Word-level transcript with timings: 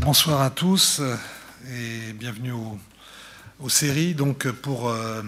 Bonsoir 0.00 0.40
à 0.40 0.48
tous 0.48 1.02
et 1.68 2.14
bienvenue 2.14 2.52
au, 2.52 2.78
aux 3.60 3.68
séries. 3.68 4.14
Donc 4.14 4.50
pour 4.50 4.88
euh, 4.88 5.22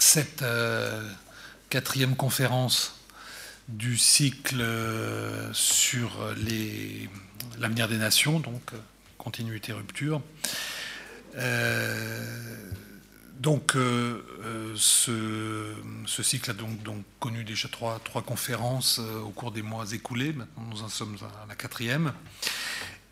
cette 0.00 0.42
euh, 0.42 1.08
quatrième 1.68 2.16
conférence 2.16 2.98
du 3.68 3.96
cycle 3.96 4.60
euh, 4.60 5.48
sur 5.52 6.18
l'avenir 7.60 7.86
des 7.86 7.98
nations, 7.98 8.40
donc 8.40 8.72
continuité 9.16 9.72
rupture. 9.72 10.20
donc 13.38 13.76
ce, 14.74 15.74
cycle 16.20 16.50
a 16.50 16.54
donc, 16.54 17.04
connu 17.20 17.44
déjà 17.44 17.68
trois 17.68 18.22
conférences 18.26 18.98
au 18.98 19.30
cours 19.30 19.52
des 19.52 19.62
mois 19.62 19.92
écoulés. 19.92 20.32
Maintenant 20.32 20.64
nous 20.68 20.82
en 20.82 20.88
sommes 20.88 21.16
à 21.44 21.46
la 21.46 21.54
quatrième. 21.54 22.12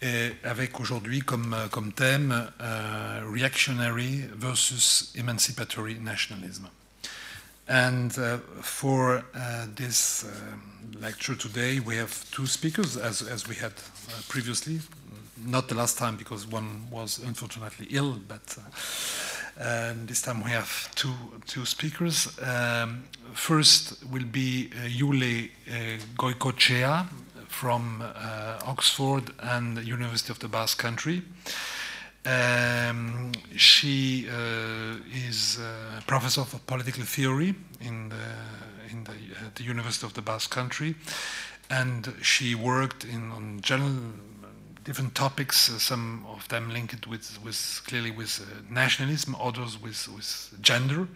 Et 0.00 0.32
avec 0.44 0.78
aujourd'hui 0.78 1.20
comme, 1.20 1.56
comme 1.72 1.92
thème 1.92 2.30
uh, 2.60 3.20
Reactionary 3.28 4.28
versus 4.32 5.12
Emancipatory 5.16 5.98
Nationalism. 5.98 6.68
And 7.68 8.16
uh, 8.16 8.38
for 8.62 9.24
uh, 9.34 9.66
this 9.74 10.24
uh, 10.24 10.28
lecture 11.00 11.34
today, 11.34 11.80
we 11.80 11.96
have 11.96 12.24
two 12.30 12.46
speakers, 12.46 12.96
as, 12.96 13.22
as 13.22 13.46
we 13.46 13.56
had 13.56 13.72
uh, 13.72 14.12
previously. 14.28 14.80
Not 15.44 15.68
the 15.68 15.74
last 15.74 15.98
time, 15.98 16.16
because 16.16 16.46
one 16.46 16.86
was 16.90 17.18
unfortunately 17.18 17.88
ill, 17.90 18.20
but 18.26 18.56
uh, 19.60 19.92
this 20.06 20.22
time 20.22 20.42
we 20.42 20.50
have 20.50 20.88
two, 20.94 21.12
two 21.46 21.66
speakers. 21.66 22.28
Um, 22.40 23.04
first 23.34 24.02
will 24.10 24.24
be 24.24 24.70
Jule 24.88 25.48
Goikoetxea, 26.16 27.06
from 27.48 28.02
uh, 28.02 28.60
Oxford 28.66 29.32
and 29.40 29.76
the 29.76 29.84
University 29.84 30.30
of 30.30 30.38
the 30.38 30.48
Basque 30.48 30.78
Country. 30.78 31.22
Um, 32.24 33.32
she 33.56 34.28
uh, 34.28 34.96
is 35.12 35.58
a 35.58 36.02
professor 36.06 36.42
of 36.42 36.66
political 36.66 37.04
theory 37.04 37.54
in 37.80 38.10
the, 38.10 38.90
in 38.90 39.04
the, 39.04 39.12
uh, 39.12 39.50
the, 39.54 39.64
University 39.64 40.06
of 40.06 40.14
the 40.14 40.20
Basque 40.20 40.50
Country, 40.50 40.94
and 41.70 42.12
she 42.20 42.54
worked 42.54 43.04
in 43.04 43.30
on 43.30 43.60
general 43.62 43.96
different 44.84 45.14
topics. 45.14 45.70
Uh, 45.70 45.78
some 45.78 46.26
of 46.28 46.46
them 46.48 46.70
linked 46.70 47.06
with, 47.06 47.38
with 47.42 47.82
clearly 47.86 48.10
with 48.10 48.40
uh, 48.40 48.60
nationalism, 48.68 49.34
others 49.40 49.80
with 49.80 50.08
with 50.14 50.54
gender. 50.60 51.08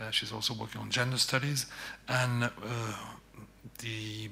Uh, 0.00 0.10
she's 0.10 0.32
also 0.32 0.54
working 0.54 0.80
on 0.80 0.90
gender 0.90 1.18
studies, 1.18 1.66
and 2.08 2.50
the, 3.78 4.28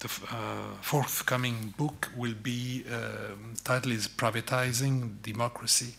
the 0.00 0.08
uh, 0.30 0.76
forthcoming 0.80 1.74
book 1.76 2.10
will 2.16 2.34
be 2.42 2.84
uh, 2.90 3.34
title 3.62 3.92
is 3.92 4.08
Privatizing 4.08 5.22
Democracy, 5.22 5.94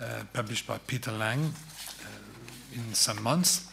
uh, 0.00 0.24
published 0.32 0.66
by 0.66 0.78
Peter 0.86 1.12
Lang 1.12 1.40
uh, 1.44 2.06
in 2.74 2.94
some 2.94 3.22
months. 3.22 3.66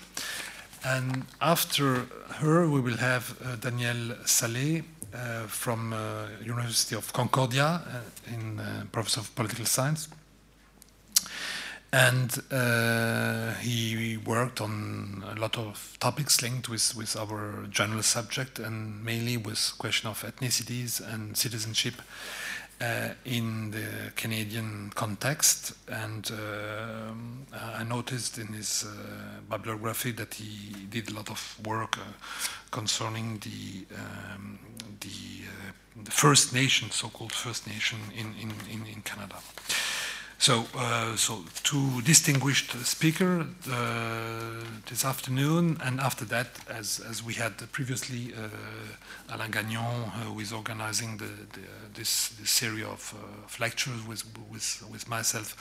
And 0.83 1.25
after 1.39 2.07
her, 2.39 2.67
we 2.67 2.81
will 2.81 2.97
have 2.97 3.37
uh, 3.43 3.55
Daniel 3.57 4.15
Salée 4.25 4.83
uh, 5.13 5.43
from 5.47 5.93
University 6.41 6.95
of 6.95 7.11
Concordia, 7.13 7.81
in 8.27 8.61
professor 8.91 9.19
of 9.19 9.35
political 9.35 9.65
science 9.65 10.07
and 11.93 12.41
uh, 12.51 13.53
he 13.55 14.17
worked 14.17 14.61
on 14.61 15.23
a 15.27 15.39
lot 15.39 15.57
of 15.57 15.97
topics 15.99 16.41
linked 16.41 16.69
with, 16.69 16.95
with 16.95 17.17
our 17.17 17.65
general 17.69 18.01
subject 18.01 18.59
and 18.59 19.03
mainly 19.03 19.35
with 19.35 19.73
question 19.77 20.09
of 20.09 20.23
ethnicities 20.23 21.01
and 21.13 21.35
citizenship 21.35 21.95
uh, 22.79 23.09
in 23.25 23.71
the 23.71 24.11
Canadian 24.15 24.91
context. 24.95 25.73
And 25.89 26.31
uh, 26.31 27.11
I 27.77 27.83
noticed 27.83 28.37
in 28.37 28.47
his 28.47 28.85
uh, 28.85 29.41
bibliography 29.49 30.11
that 30.13 30.33
he 30.33 30.73
did 30.89 31.11
a 31.11 31.13
lot 31.13 31.29
of 31.29 31.57
work 31.65 31.97
uh, 31.97 32.01
concerning 32.71 33.39
the, 33.39 33.85
um, 33.95 34.59
the, 35.01 35.45
uh, 35.45 35.71
the, 36.05 36.11
First 36.11 36.53
Nation, 36.53 36.89
so-called 36.89 37.33
First 37.33 37.67
Nation 37.67 37.99
in, 38.15 38.33
in, 38.41 38.51
in, 38.71 38.87
in 38.87 39.01
Canada. 39.01 39.35
So, 40.41 40.65
uh, 40.75 41.15
so 41.17 41.45
two 41.61 42.01
distinguished 42.01 42.71
speakers 42.83 43.45
uh, 43.69 44.63
this 44.89 45.05
afternoon, 45.05 45.77
and 45.83 45.99
after 45.99 46.25
that, 46.25 46.47
as, 46.67 46.99
as 47.07 47.23
we 47.23 47.35
had 47.35 47.59
previously, 47.71 48.33
uh, 48.33 49.35
Alain 49.35 49.51
Gagnon, 49.51 49.77
uh, 49.77 50.09
who 50.33 50.39
is 50.39 50.51
organizing 50.51 51.17
the, 51.17 51.25
the, 51.25 51.61
this, 51.93 52.29
this, 52.29 52.49
series 52.49 52.85
of, 52.85 53.13
uh, 53.15 53.45
of, 53.45 53.59
lectures 53.59 54.01
with, 54.07 54.23
with, 54.51 54.83
with 54.91 55.07
myself, 55.07 55.55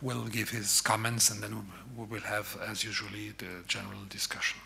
will 0.00 0.24
give 0.28 0.48
his 0.48 0.80
comments, 0.80 1.28
and 1.30 1.42
then 1.42 1.66
we 1.94 2.06
will 2.06 2.22
have, 2.22 2.56
as 2.66 2.82
usually, 2.82 3.34
the 3.36 3.62
general 3.68 4.00
discussion. 4.08 4.58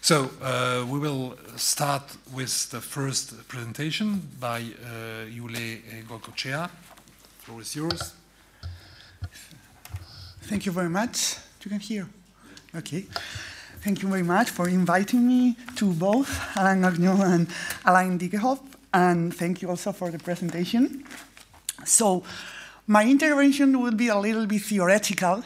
So 0.00 0.30
uh, 0.40 0.86
we 0.88 1.00
will 1.00 1.36
start 1.56 2.04
with 2.32 2.70
the 2.70 2.80
first 2.80 3.48
presentation 3.48 4.30
by 4.38 4.60
uh, 4.60 5.28
Jule 5.28 5.80
Goikoetxea. 6.06 6.70
The 6.70 7.44
floor 7.44 7.60
is 7.62 7.74
yours. 7.74 8.12
Thank 10.42 10.66
you 10.66 10.72
very 10.72 10.90
much. 10.90 11.36
You 11.64 11.70
can 11.70 11.80
hear. 11.80 12.08
Okay. 12.74 13.06
Thank 13.80 14.02
you 14.02 14.08
very 14.08 14.22
much 14.24 14.50
for 14.50 14.68
inviting 14.68 15.26
me 15.26 15.56
to 15.76 15.92
both 15.92 16.28
Alain 16.56 16.82
Gagnon 16.82 17.20
and 17.20 17.48
Alain 17.84 18.18
Dieckhoff, 18.18 18.60
and 18.92 19.34
thank 19.34 19.62
you 19.62 19.68
also 19.70 19.92
for 19.92 20.10
the 20.10 20.18
presentation. 20.18 21.04
So, 21.84 22.24
my 22.86 23.04
intervention 23.04 23.80
will 23.80 23.94
be 23.94 24.08
a 24.08 24.18
little 24.18 24.46
bit 24.46 24.62
theoretical, 24.62 25.42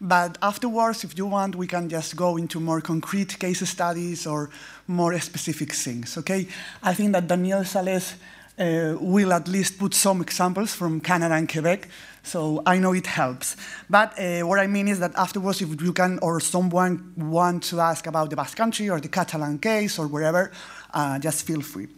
but 0.00 0.38
afterwards, 0.42 1.04
if 1.04 1.16
you 1.16 1.26
want, 1.26 1.54
we 1.54 1.66
can 1.66 1.88
just 1.88 2.16
go 2.16 2.36
into 2.36 2.58
more 2.60 2.80
concrete 2.80 3.38
case 3.38 3.68
studies 3.68 4.26
or 4.26 4.50
more 4.88 5.18
specific 5.20 5.72
things, 5.72 6.18
okay? 6.18 6.46
I 6.82 6.94
think 6.94 7.12
that 7.12 7.28
Daniel 7.28 7.60
Salée 7.60 8.14
uh, 8.58 8.96
will 9.00 9.32
at 9.32 9.48
least 9.48 9.78
put 9.78 9.94
some 9.94 10.20
examples 10.20 10.74
from 10.74 11.00
Canada 11.00 11.34
and 11.34 11.48
Quebec, 11.48 11.88
so 12.22 12.62
I 12.66 12.78
know 12.78 12.92
it 12.92 13.06
helps. 13.06 13.56
But 13.90 14.18
uh, 14.18 14.40
what 14.46 14.58
I 14.58 14.66
mean 14.66 14.88
is 14.88 15.00
that 15.00 15.12
afterwards, 15.16 15.60
if 15.60 15.80
you 15.82 15.92
can 15.92 16.18
or 16.20 16.40
someone 16.40 17.12
want 17.16 17.64
to 17.64 17.80
ask 17.80 18.06
about 18.06 18.30
the 18.30 18.36
Basque 18.36 18.56
Country 18.56 18.88
or 18.88 19.00
the 19.00 19.08
Catalan 19.08 19.58
case 19.58 19.98
or 19.98 20.06
wherever, 20.06 20.52
uh, 20.94 21.18
just 21.18 21.46
feel 21.46 21.60
free. 21.60 21.88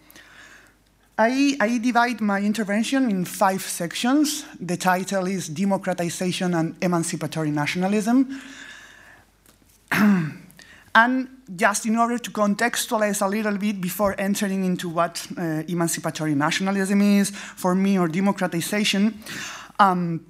I, 1.16 1.56
I, 1.60 1.78
divide 1.78 2.20
my 2.20 2.40
intervention 2.40 3.08
in 3.08 3.24
five 3.24 3.62
sections. 3.62 4.44
The 4.58 4.76
title 4.76 5.28
is 5.28 5.48
Democratization 5.48 6.54
and 6.54 6.74
Emancipatory 6.82 7.52
Nationalism. 7.52 8.40
and 10.94 11.28
just 11.54 11.86
in 11.86 11.96
order 11.96 12.18
to 12.18 12.30
contextualize 12.32 13.24
a 13.24 13.28
little 13.28 13.56
bit 13.56 13.80
before 13.80 14.16
entering 14.18 14.64
into 14.64 14.88
what 14.88 15.24
uh, 15.38 15.62
emancipatory 15.68 16.34
nationalism 16.34 17.00
is 17.00 17.30
for 17.30 17.76
me 17.76 17.96
or 17.96 18.08
democratization, 18.08 19.16
um, 19.78 20.26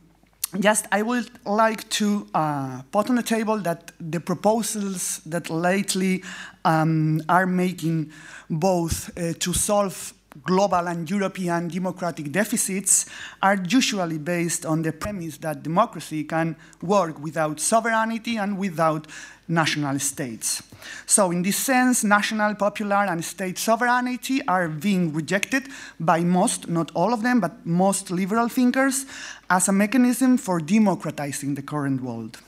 just 0.60 0.87
I 0.93 1.03
would 1.03 1.31
like 1.44 1.88
to 1.91 2.27
uh, 2.34 2.82
put 2.93 3.10
on 3.10 3.16
the 3.16 3.22
table 3.22 3.59
that 3.59 3.93
the 4.00 4.21
proposals 4.21 5.21
that 5.27 5.50
lately 5.50 6.22
um, 6.65 7.22
are 7.28 7.47
making 7.47 8.12
both 8.49 9.10
uh, 9.19 9.32
to 9.41 9.53
solve 9.53 10.15
global 10.43 10.88
and 10.88 11.09
European 11.09 11.69
democratic 11.69 12.32
deficits 12.32 13.06
are 13.43 13.56
usually 13.69 14.19
based 14.19 14.66
on 14.66 14.82
the 14.82 14.93
premise 14.93 15.38
that 15.38 15.62
democracy 15.62 16.25
can 16.25 16.56
work 16.82 17.21
without 17.22 17.61
sovereignty 17.61 18.37
and 18.37 18.59
without 18.59 19.06
national 19.49 19.99
states. 19.99 20.62
So, 21.06 21.31
in 21.31 21.43
this 21.43 21.56
sense, 21.56 22.05
national, 22.05 22.55
popular, 22.55 23.06
and 23.09 23.25
state 23.25 23.59
sovereignty 23.59 24.47
are 24.47 24.69
being 24.69 25.12
rejected 25.12 25.69
by 26.00 26.21
most, 26.21 26.69
not 26.69 26.91
all 26.94 27.12
of 27.12 27.22
them, 27.22 27.41
but 27.41 27.65
most 27.66 28.10
liberal 28.10 28.49
thinkers, 28.49 29.06
as 29.49 29.69
a 29.69 29.73
mechanism 29.73 30.37
for 30.37 30.61
democratizing 30.61 31.55
the 31.55 31.62
current 31.62 32.02
world. 32.02 32.38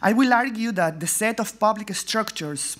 I 0.00 0.12
will 0.12 0.32
argue 0.32 0.70
that 0.72 1.00
the 1.00 1.08
set 1.08 1.40
of 1.40 1.58
public 1.58 1.92
structures 1.94 2.76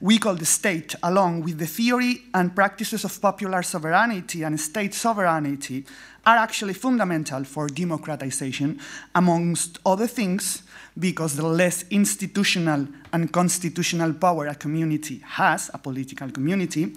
we 0.00 0.18
call 0.18 0.34
the 0.34 0.46
state, 0.46 0.94
along 1.02 1.42
with 1.42 1.58
the 1.58 1.66
theory 1.66 2.22
and 2.34 2.54
practices 2.54 3.04
of 3.04 3.20
popular 3.20 3.62
sovereignty 3.62 4.42
and 4.42 4.60
state 4.60 4.94
sovereignty, 4.94 5.84
are 6.26 6.36
actually 6.36 6.74
fundamental 6.74 7.44
for 7.44 7.68
democratization, 7.68 8.80
amongst 9.14 9.78
other 9.86 10.06
things, 10.06 10.62
because 10.98 11.36
the 11.36 11.46
less 11.46 11.84
institutional 11.90 12.86
and 13.12 13.32
constitutional 13.32 14.14
power 14.14 14.46
a 14.46 14.54
community 14.54 15.22
has, 15.24 15.70
a 15.74 15.78
political 15.78 16.30
community, 16.30 16.94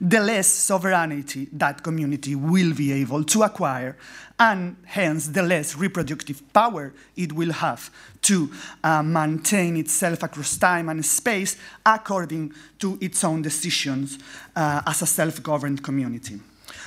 the 0.00 0.20
less 0.20 0.46
sovereignty 0.46 1.48
that 1.52 1.82
community 1.82 2.34
will 2.34 2.74
be 2.74 2.92
able 2.92 3.24
to 3.24 3.42
acquire, 3.42 3.96
and 4.38 4.76
hence 4.84 5.28
the 5.28 5.42
less 5.42 5.76
reproductive 5.76 6.42
power 6.52 6.92
it 7.16 7.32
will 7.32 7.52
have 7.52 7.90
to 8.20 8.50
uh, 8.84 9.02
maintain 9.02 9.76
itself 9.76 10.22
across 10.22 10.58
time 10.58 10.88
and 10.88 11.04
space 11.04 11.56
according 11.84 12.52
to 12.78 12.98
its 13.00 13.24
own 13.24 13.40
decisions 13.40 14.18
uh, 14.54 14.82
as 14.86 15.02
a 15.02 15.06
self 15.06 15.42
governed 15.42 15.82
community. 15.82 16.38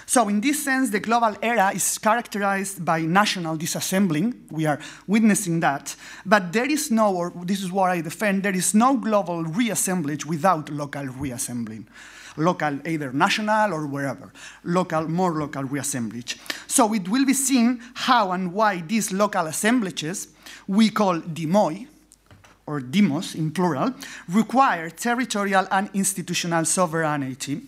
So 0.09 0.27
in 0.27 0.41
this 0.41 0.63
sense, 0.63 0.89
the 0.89 0.99
global 0.99 1.35
era 1.39 1.71
is 1.71 1.99
characterized 1.99 2.83
by 2.83 3.01
national 3.01 3.59
disassembling. 3.59 4.33
We 4.49 4.65
are 4.65 4.79
witnessing 5.05 5.59
that. 5.59 5.95
But 6.25 6.51
there 6.51 6.65
is 6.65 6.89
no, 6.89 7.15
or 7.15 7.31
this 7.45 7.61
is 7.61 7.71
what 7.71 7.91
I 7.91 8.01
defend, 8.01 8.41
there 8.41 8.55
is 8.55 8.73
no 8.73 8.97
global 8.97 9.43
reassemblage 9.43 10.25
without 10.25 10.71
local 10.71 11.05
reassembling 11.05 11.87
local, 12.37 12.79
either 12.87 13.11
national 13.13 13.71
or 13.71 13.85
wherever, 13.85 14.31
local, 14.63 15.07
more 15.07 15.33
local 15.33 15.63
reassemblage. 15.63 16.37
So 16.65 16.91
it 16.95 17.07
will 17.07 17.25
be 17.25 17.33
seen 17.33 17.79
how 17.93 18.31
and 18.31 18.51
why 18.53 18.81
these 18.81 19.11
local 19.11 19.45
assemblages, 19.45 20.29
we 20.65 20.89
call 20.89 21.19
demoi, 21.19 21.85
or 22.69 22.79
demos 22.79 23.33
in 23.33 23.49
plural, 23.51 23.93
require 24.29 24.91
territorial 24.91 25.65
and 25.71 25.89
institutional 25.93 26.65
sovereignty, 26.65 27.61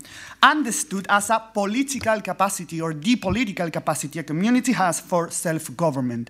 understood 0.43 1.07
as 1.09 1.29
a 1.31 1.39
political 1.53 2.21
capacity 2.21 2.79
or 2.79 2.93
the 2.93 3.15
political 3.15 3.71
capacity 3.71 4.19
a 4.19 4.23
community 4.23 4.73
has 4.73 4.99
for 4.99 5.31
self-government. 5.31 6.29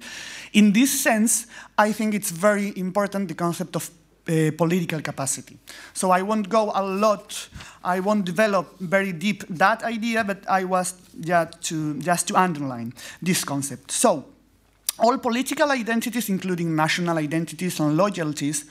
In 0.53 0.71
this 0.71 1.01
sense, 1.01 1.47
I 1.77 1.91
think 1.91 2.13
it's 2.13 2.31
very 2.31 2.71
important 2.77 3.27
the 3.27 3.35
concept 3.35 3.75
of 3.75 3.89
uh, 4.27 4.51
political 4.57 5.01
capacity. 5.01 5.57
So 5.93 6.11
I 6.11 6.21
won't 6.21 6.47
go 6.47 6.71
a 6.73 6.83
lot, 6.83 7.49
I 7.83 7.99
won't 7.99 8.23
develop 8.23 8.79
very 8.79 9.11
deep 9.11 9.43
that 9.49 9.83
idea, 9.83 10.23
but 10.23 10.47
I 10.47 10.63
was 10.63 10.93
just 11.19 11.61
to, 11.69 11.99
just 11.99 12.27
to 12.29 12.35
underline 12.35 12.93
this 13.21 13.43
concept. 13.43 13.91
So 13.91 14.30
all 14.99 15.17
political 15.17 15.71
identities, 15.71 16.29
including 16.29 16.75
national 16.75 17.17
identities 17.17 17.79
and 17.79 17.97
loyalties, 17.97 18.65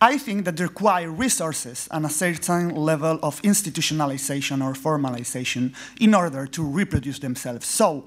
I 0.00 0.18
think 0.18 0.44
that 0.44 0.60
require 0.60 1.10
resources 1.10 1.88
and 1.90 2.04
a 2.04 2.10
certain 2.10 2.74
level 2.74 3.18
of 3.22 3.40
institutionalization 3.42 4.62
or 4.62 4.74
formalization 4.74 5.74
in 6.00 6.14
order 6.14 6.46
to 6.46 6.62
reproduce 6.62 7.20
themselves. 7.20 7.66
So 7.66 8.04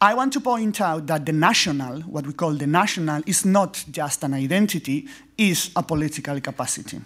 I 0.00 0.14
want 0.14 0.32
to 0.34 0.40
point 0.40 0.80
out 0.80 1.06
that 1.06 1.24
the 1.24 1.32
national, 1.32 2.02
what 2.02 2.26
we 2.26 2.34
call 2.34 2.52
the 2.52 2.66
national, 2.66 3.22
is 3.24 3.46
not 3.46 3.82
just 3.90 4.24
an 4.24 4.34
identity, 4.34 5.08
is 5.38 5.70
a 5.74 5.82
political 5.82 6.38
capacity. 6.40 7.00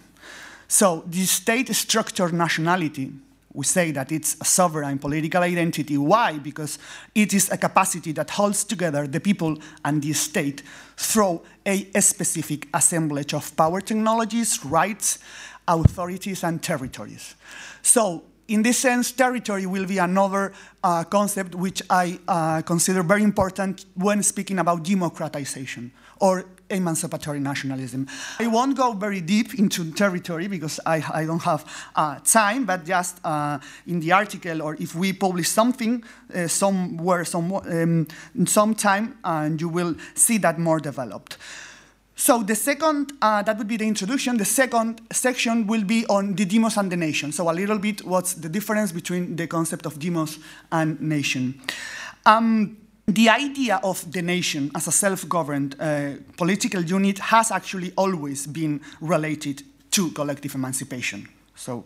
So 0.67 1.03
the 1.07 1.25
state 1.25 1.73
structured 1.73 2.33
nationality 2.33 3.13
we 3.53 3.65
say 3.65 3.91
that 3.91 4.11
it's 4.11 4.37
a 4.39 4.45
sovereign 4.45 4.97
political 4.97 5.43
identity. 5.43 5.97
Why? 5.97 6.37
Because 6.37 6.79
it 7.13 7.33
is 7.33 7.49
a 7.51 7.57
capacity 7.57 8.11
that 8.13 8.29
holds 8.29 8.63
together 8.63 9.07
the 9.07 9.19
people 9.19 9.57
and 9.83 10.01
the 10.01 10.13
state 10.13 10.63
through 10.97 11.41
a, 11.65 11.85
specific 12.01 12.67
assemblage 12.73 13.33
of 13.33 13.55
power 13.55 13.81
technologies, 13.81 14.63
rights, 14.63 15.19
authorities, 15.67 16.43
and 16.43 16.61
territories. 16.61 17.35
So 17.81 18.23
in 18.47 18.63
this 18.63 18.79
sense, 18.79 19.11
territory 19.11 19.65
will 19.65 19.85
be 19.85 19.97
another 19.97 20.53
uh, 20.83 21.03
concept 21.05 21.55
which 21.55 21.81
I 21.89 22.19
uh, 22.27 22.61
consider 22.63 23.03
very 23.03 23.23
important 23.23 23.85
when 23.95 24.23
speaking 24.23 24.59
about 24.59 24.83
democratization 24.83 25.91
or 26.19 26.45
emancipatory 26.71 27.39
nationalism. 27.39 28.07
I 28.39 28.47
won't 28.47 28.77
go 28.77 28.93
very 28.93 29.21
deep 29.21 29.53
into 29.59 29.91
territory 29.91 30.47
because 30.47 30.79
I, 30.85 31.03
I 31.13 31.25
don't 31.25 31.43
have 31.43 31.65
uh, 31.95 32.19
time, 32.23 32.65
but 32.65 32.85
just 32.85 33.19
uh, 33.23 33.59
in 33.85 33.99
the 33.99 34.11
article 34.11 34.61
or 34.61 34.75
if 34.79 34.95
we 34.95 35.13
publish 35.13 35.49
something 35.49 36.03
uh, 36.33 36.47
somewhere, 36.47 37.25
some, 37.25 37.53
um, 37.53 38.07
in 38.35 38.47
some 38.47 38.75
time, 38.75 39.17
and 39.23 39.59
you 39.59 39.69
will 39.69 39.95
see 40.15 40.37
that 40.39 40.57
more 40.59 40.79
developed. 40.79 41.37
So 42.15 42.43
the 42.43 42.55
second, 42.55 43.13
uh, 43.21 43.41
that 43.41 43.57
would 43.57 43.67
be 43.67 43.77
the 43.77 43.87
introduction. 43.87 44.37
The 44.37 44.45
second 44.45 45.01
section 45.11 45.65
will 45.65 45.83
be 45.83 46.05
on 46.07 46.35
the 46.35 46.45
demos 46.45 46.77
and 46.77 46.91
the 46.91 46.95
nation. 46.95 47.31
So 47.31 47.49
a 47.49 47.51
little 47.51 47.79
bit 47.79 48.05
what's 48.05 48.35
the 48.35 48.47
difference 48.47 48.91
between 48.91 49.35
the 49.35 49.47
concept 49.47 49.87
of 49.87 49.97
demos 49.97 50.37
and 50.71 51.01
nation. 51.01 51.59
Um, 52.25 52.77
the 53.13 53.29
idea 53.29 53.79
of 53.83 54.11
the 54.11 54.21
nation 54.21 54.71
as 54.75 54.87
a 54.87 54.91
self-governed 54.91 55.75
uh, 55.79 56.11
political 56.37 56.81
unit 56.81 57.19
has 57.19 57.51
actually 57.51 57.91
always 57.95 58.47
been 58.47 58.81
related 58.99 59.63
to 59.91 60.11
collective 60.11 60.55
emancipation. 60.55 61.27
So 61.55 61.85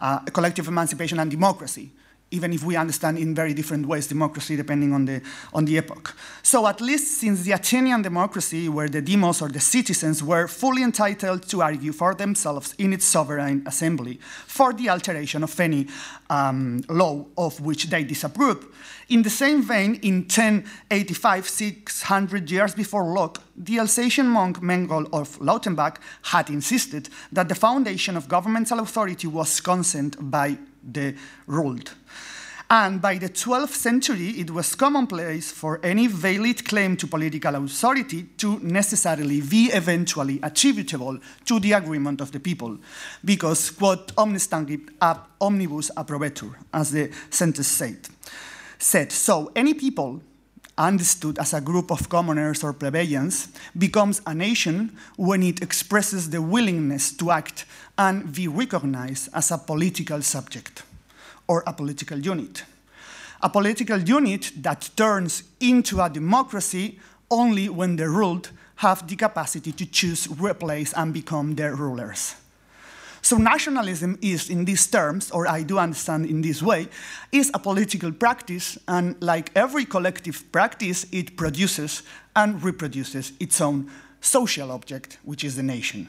uh, 0.00 0.20
collective 0.20 0.68
emancipation 0.68 1.20
and 1.20 1.30
democracy, 1.30 1.90
even 2.34 2.52
if 2.52 2.64
we 2.64 2.76
understand 2.76 3.18
in 3.18 3.34
very 3.34 3.54
different 3.54 3.86
ways 3.86 4.06
democracy 4.06 4.56
depending 4.56 4.92
on 4.92 5.04
the, 5.04 5.22
on 5.52 5.64
the 5.64 5.78
epoch. 5.78 6.14
So 6.42 6.66
at 6.66 6.80
least 6.80 7.20
since 7.20 7.42
the 7.42 7.52
Athenian 7.52 8.02
democracy, 8.02 8.68
where 8.68 8.88
the 8.88 9.00
demos 9.00 9.40
or 9.40 9.48
the 9.48 9.60
citizens 9.60 10.22
were 10.22 10.48
fully 10.48 10.82
entitled 10.82 11.48
to 11.48 11.62
argue 11.62 11.92
for 11.92 12.14
themselves 12.14 12.74
in 12.78 12.92
its 12.92 13.04
sovereign 13.04 13.62
assembly 13.66 14.18
for 14.46 14.72
the 14.72 14.88
alteration 14.88 15.42
of 15.42 15.58
any 15.60 15.86
um, 16.30 16.82
law 16.88 17.24
of 17.36 17.60
which 17.60 17.84
they 17.86 18.04
disapproved, 18.04 18.66
in 19.08 19.22
the 19.22 19.30
same 19.30 19.62
vein, 19.62 19.96
in 20.02 20.22
1085, 20.22 21.48
600 21.48 22.50
years 22.50 22.74
before 22.74 23.04
Locke, 23.12 23.42
the 23.56 23.78
Alsatian 23.78 24.26
monk 24.26 24.60
Manegold 24.60 25.08
of 25.12 25.38
Lautenbach 25.40 25.98
had 26.22 26.48
insisted 26.48 27.10
that 27.30 27.48
the 27.48 27.54
foundation 27.54 28.16
of 28.16 28.28
governmental 28.28 28.80
authority 28.80 29.26
was 29.26 29.60
consent 29.60 30.16
by 30.30 30.56
the 30.82 31.14
ruled. 31.46 31.92
And 32.70 33.00
by 33.00 33.18
the 33.18 33.28
12th 33.28 33.74
century, 33.74 34.30
it 34.30 34.50
was 34.50 34.74
commonplace 34.74 35.52
for 35.52 35.80
any 35.82 36.06
valid 36.06 36.64
claim 36.64 36.96
to 36.96 37.06
political 37.06 37.54
authority 37.54 38.22
to 38.38 38.58
necessarily 38.60 39.42
be 39.42 39.70
eventually 39.72 40.40
attributable 40.42 41.18
to 41.44 41.60
the 41.60 41.72
agreement 41.72 42.20
of 42.20 42.32
the 42.32 42.40
people, 42.40 42.78
because 43.24 43.72
omnis 44.16 44.48
tangit 44.48 44.88
ab 45.00 45.20
omnibus 45.40 45.90
approbetur, 45.96 46.54
as 46.72 46.90
the 46.90 47.10
sentence 47.30 47.68
said 47.68 48.08
said, 48.84 49.10
so 49.12 49.50
any 49.56 49.74
people 49.74 50.20
understood 50.76 51.38
as 51.38 51.54
a 51.54 51.60
group 51.60 51.90
of 51.90 52.08
commoners 52.08 52.64
or 52.64 52.72
plebeians 52.72 53.48
becomes 53.78 54.20
a 54.26 54.34
nation 54.34 54.96
when 55.16 55.42
it 55.42 55.62
expresses 55.62 56.30
the 56.30 56.42
willingness 56.42 57.12
to 57.12 57.30
act 57.30 57.64
and 57.96 58.32
be 58.34 58.48
recognized 58.48 59.28
as 59.32 59.50
a 59.50 59.58
political 59.58 60.20
subject 60.20 60.82
or 61.46 61.62
a 61.66 61.72
political 61.72 62.18
unit. 62.18 62.64
A 63.42 63.48
political 63.48 63.98
unit 63.98 64.52
that 64.56 64.90
turns 64.96 65.44
into 65.60 66.00
a 66.00 66.08
democracy 66.08 66.98
only 67.30 67.68
when 67.68 67.96
the 67.96 68.08
ruled 68.08 68.50
have 68.76 69.06
the 69.06 69.16
capacity 69.16 69.72
to 69.72 69.86
choose, 69.86 70.28
replace, 70.28 70.92
and 70.94 71.12
become 71.12 71.54
their 71.54 71.74
rulers. 71.74 72.36
So 73.22 73.38
nationalism 73.38 74.18
is, 74.20 74.50
in 74.50 74.66
these 74.66 74.86
terms, 74.86 75.30
or 75.30 75.46
I 75.46 75.62
do 75.62 75.78
understand 75.78 76.26
in 76.26 76.42
this 76.42 76.62
way, 76.62 76.88
is 77.32 77.50
a 77.54 77.58
political 77.58 78.12
practice, 78.12 78.76
and 78.86 79.16
like 79.22 79.50
every 79.56 79.86
collective 79.86 80.44
practice, 80.52 81.06
it 81.10 81.34
produces 81.36 82.02
and 82.36 82.62
reproduces 82.62 83.32
its 83.40 83.60
own 83.60 83.90
social 84.20 84.70
object, 84.70 85.18
which 85.24 85.42
is 85.42 85.56
the 85.56 85.62
nation. 85.62 86.08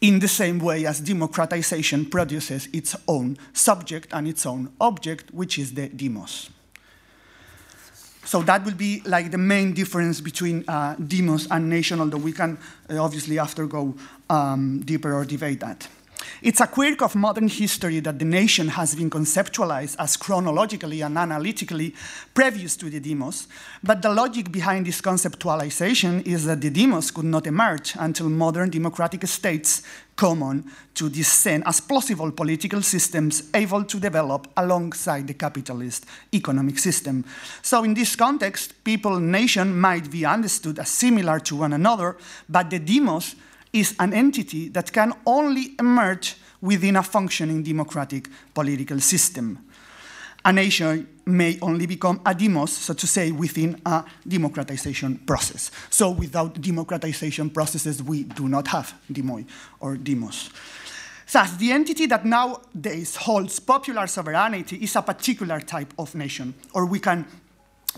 In 0.00 0.20
the 0.20 0.28
same 0.28 0.60
way 0.60 0.86
as 0.86 1.00
democratization 1.00 2.04
produces 2.04 2.68
its 2.72 2.94
own 3.08 3.36
subject 3.52 4.08
and 4.12 4.28
its 4.28 4.46
own 4.46 4.72
object, 4.80 5.34
which 5.34 5.58
is 5.58 5.74
the 5.74 5.88
demos. 5.88 6.50
So 8.24 8.42
that 8.42 8.64
will 8.64 8.74
be 8.74 9.00
like 9.06 9.30
the 9.30 9.38
main 9.38 9.72
difference 9.72 10.20
between 10.20 10.62
uh, 10.68 10.94
demos 10.96 11.48
and 11.50 11.68
nation, 11.68 11.98
although 11.98 12.18
we 12.18 12.32
can 12.32 12.58
uh, 12.90 13.02
obviously 13.02 13.38
after 13.38 13.66
go 13.66 13.94
um, 14.28 14.80
deeper 14.84 15.14
or 15.14 15.24
debate 15.24 15.60
that. 15.60 15.88
It's 16.42 16.60
a 16.60 16.66
quirk 16.66 17.02
of 17.02 17.14
modern 17.14 17.48
history 17.48 18.00
that 18.00 18.18
the 18.18 18.24
nation 18.24 18.68
has 18.68 18.94
been 18.94 19.10
conceptualized 19.10 19.96
as 19.98 20.16
chronologically 20.16 21.00
and 21.02 21.18
analytically 21.18 21.94
previous 22.32 22.76
to 22.76 22.90
the 22.90 23.00
demos, 23.00 23.48
but 23.82 24.02
the 24.02 24.10
logic 24.10 24.52
behind 24.52 24.86
this 24.86 25.00
conceptualization 25.00 26.26
is 26.26 26.44
that 26.46 26.60
the 26.60 26.70
demos 26.70 27.10
could 27.10 27.24
not 27.24 27.46
emerge 27.46 27.94
until 27.98 28.28
modern 28.28 28.70
democratic 28.70 29.26
states 29.26 29.82
come 30.14 30.42
on 30.42 30.64
to 30.94 31.08
this 31.08 31.28
scene 31.28 31.62
as 31.64 31.80
plausible 31.80 32.32
political 32.32 32.82
systems 32.82 33.50
able 33.54 33.84
to 33.84 34.00
develop 34.00 34.48
alongside 34.56 35.26
the 35.26 35.34
capitalist 35.34 36.06
economic 36.34 36.78
system. 36.78 37.24
So 37.62 37.84
in 37.84 37.94
this 37.94 38.16
context, 38.16 38.84
people 38.84 39.20
nation 39.20 39.78
might 39.78 40.10
be 40.10 40.24
understood 40.24 40.78
as 40.78 40.88
similar 40.88 41.38
to 41.40 41.56
one 41.56 41.72
another, 41.72 42.16
but 42.48 42.70
the 42.70 42.80
demos 42.80 43.36
is 43.72 43.94
an 43.98 44.12
entity 44.12 44.68
that 44.68 44.92
can 44.92 45.12
only 45.26 45.74
emerge 45.78 46.36
within 46.60 46.96
a 46.96 47.02
functioning 47.02 47.62
democratic 47.62 48.28
political 48.54 49.00
system. 49.00 49.58
A 50.44 50.52
nation 50.52 51.06
may 51.26 51.58
only 51.60 51.86
become 51.86 52.20
a 52.24 52.34
demos, 52.34 52.72
so 52.72 52.94
to 52.94 53.06
say, 53.06 53.32
within 53.32 53.80
a 53.84 54.04
democratization 54.26 55.18
process. 55.18 55.70
So 55.90 56.10
without 56.10 56.60
democratization 56.60 57.50
processes, 57.50 58.02
we 58.02 58.24
do 58.24 58.48
not 58.48 58.68
have 58.68 58.94
demoi 59.12 59.44
or 59.80 59.96
demos. 59.96 60.50
Thus, 61.30 61.56
the 61.56 61.72
entity 61.72 62.06
that 62.06 62.24
nowadays 62.24 63.16
holds 63.16 63.60
popular 63.60 64.06
sovereignty 64.06 64.76
is 64.76 64.96
a 64.96 65.02
particular 65.02 65.60
type 65.60 65.92
of 65.98 66.14
nation, 66.14 66.54
or 66.72 66.86
we 66.86 67.00
can 67.00 67.26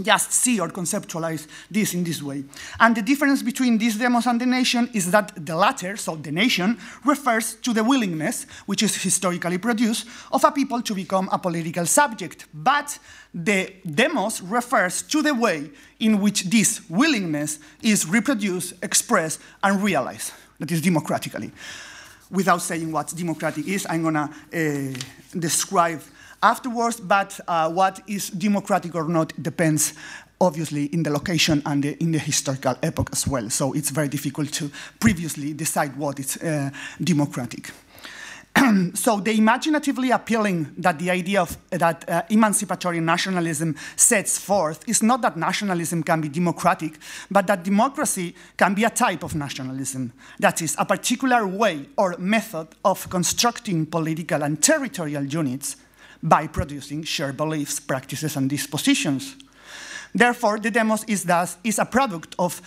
just 0.02 0.32
see 0.32 0.60
or 0.60 0.68
conceptualize 0.68 1.46
this 1.70 1.94
in 1.94 2.04
this 2.04 2.22
way. 2.22 2.44
And 2.78 2.96
the 2.96 3.02
difference 3.02 3.42
between 3.42 3.78
these 3.78 3.96
demos 3.96 4.26
and 4.26 4.40
the 4.40 4.46
nation 4.46 4.90
is 4.92 5.10
that 5.10 5.32
the 5.46 5.56
latter, 5.56 5.96
so 5.96 6.16
the 6.16 6.32
nation, 6.32 6.78
refers 7.04 7.54
to 7.56 7.72
the 7.72 7.84
willingness, 7.84 8.46
which 8.66 8.82
is 8.82 9.02
historically 9.02 9.58
produced, 9.58 10.06
of 10.32 10.44
a 10.44 10.52
people 10.52 10.82
to 10.82 10.94
become 10.94 11.28
a 11.32 11.38
political 11.38 11.86
subject. 11.86 12.46
But 12.52 12.98
the 13.34 13.72
demos 13.84 14.40
refers 14.42 15.02
to 15.02 15.22
the 15.22 15.34
way 15.34 15.70
in 15.98 16.20
which 16.20 16.44
this 16.44 16.88
willingness 16.88 17.58
is 17.82 18.06
reproduced, 18.06 18.74
expressed, 18.82 19.40
and 19.62 19.82
realized, 19.82 20.32
that 20.58 20.70
is 20.70 20.80
democratically. 20.80 21.52
Without 22.30 22.62
saying 22.62 22.92
what 22.92 23.12
democratic 23.16 23.66
is, 23.66 23.86
I'm 23.90 24.02
gonna 24.04 24.30
uh, 24.54 24.98
describe 25.38 26.00
afterwards, 26.42 27.00
but 27.00 27.38
uh, 27.46 27.70
what 27.70 28.00
is 28.06 28.30
democratic 28.30 28.94
or 28.94 29.08
not 29.08 29.32
depends 29.42 29.94
obviously 30.40 30.86
in 30.86 31.02
the 31.02 31.10
location 31.10 31.62
and 31.66 31.84
the, 31.84 32.02
in 32.02 32.12
the 32.12 32.18
historical 32.18 32.74
epoch 32.82 33.10
as 33.12 33.26
well. 33.26 33.50
So 33.50 33.74
it's 33.74 33.90
very 33.90 34.08
difficult 34.08 34.52
to 34.54 34.70
previously 34.98 35.52
decide 35.52 35.96
what 35.96 36.18
is 36.18 36.36
uh, 36.38 36.70
democratic. 37.02 37.70
so 38.94 39.20
the 39.20 39.36
imaginatively 39.36 40.10
appealing 40.10 40.74
that 40.78 40.98
the 40.98 41.10
idea 41.10 41.40
of 41.40 41.56
that 41.70 42.08
uh, 42.08 42.22
emancipatory 42.30 43.00
nationalism 43.00 43.76
sets 43.94 44.38
forth 44.38 44.88
is 44.88 45.02
not 45.02 45.22
that 45.22 45.36
nationalism 45.36 46.02
can 46.02 46.20
be 46.20 46.28
democratic, 46.28 46.94
but 47.30 47.46
that 47.46 47.62
democracy 47.62 48.34
can 48.56 48.74
be 48.74 48.84
a 48.84 48.90
type 48.90 49.22
of 49.22 49.34
nationalism. 49.34 50.12
That 50.40 50.62
is, 50.62 50.74
a 50.78 50.84
particular 50.84 51.46
way 51.46 51.86
or 51.96 52.16
method 52.18 52.68
of 52.84 53.08
constructing 53.08 53.86
political 53.86 54.42
and 54.42 54.60
territorial 54.60 55.24
units 55.24 55.76
by 56.22 56.46
producing 56.46 57.02
shared 57.02 57.36
beliefs, 57.36 57.80
practices, 57.80 58.36
and 58.36 58.50
dispositions. 58.50 59.36
Therefore, 60.14 60.58
the 60.58 60.70
demos 60.70 61.04
is 61.04 61.24
thus 61.24 61.56
is 61.62 61.78
a 61.78 61.84
product 61.84 62.34
of 62.38 62.60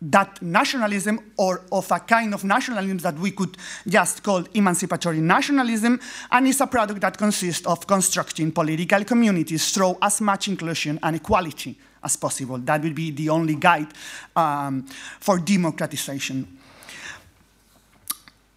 that 0.00 0.40
nationalism 0.42 1.18
or 1.38 1.62
of 1.72 1.90
a 1.90 1.98
kind 2.00 2.34
of 2.34 2.44
nationalism 2.44 2.98
that 2.98 3.18
we 3.18 3.30
could 3.30 3.56
just 3.88 4.22
call 4.22 4.44
emancipatory 4.54 5.20
nationalism 5.20 5.98
and 6.30 6.46
is 6.46 6.60
a 6.60 6.66
product 6.66 7.00
that 7.00 7.16
consists 7.16 7.66
of 7.66 7.86
constructing 7.86 8.52
political 8.52 9.04
communities 9.04 9.72
through 9.72 9.96
as 10.02 10.20
much 10.20 10.48
inclusion 10.48 10.98
and 11.02 11.16
equality 11.16 11.78
as 12.04 12.16
possible. 12.16 12.58
That 12.58 12.82
will 12.82 12.92
be 12.92 13.10
the 13.10 13.30
only 13.30 13.54
guide 13.54 13.88
um, 14.34 14.86
for 15.18 15.38
democratization. 15.38 16.58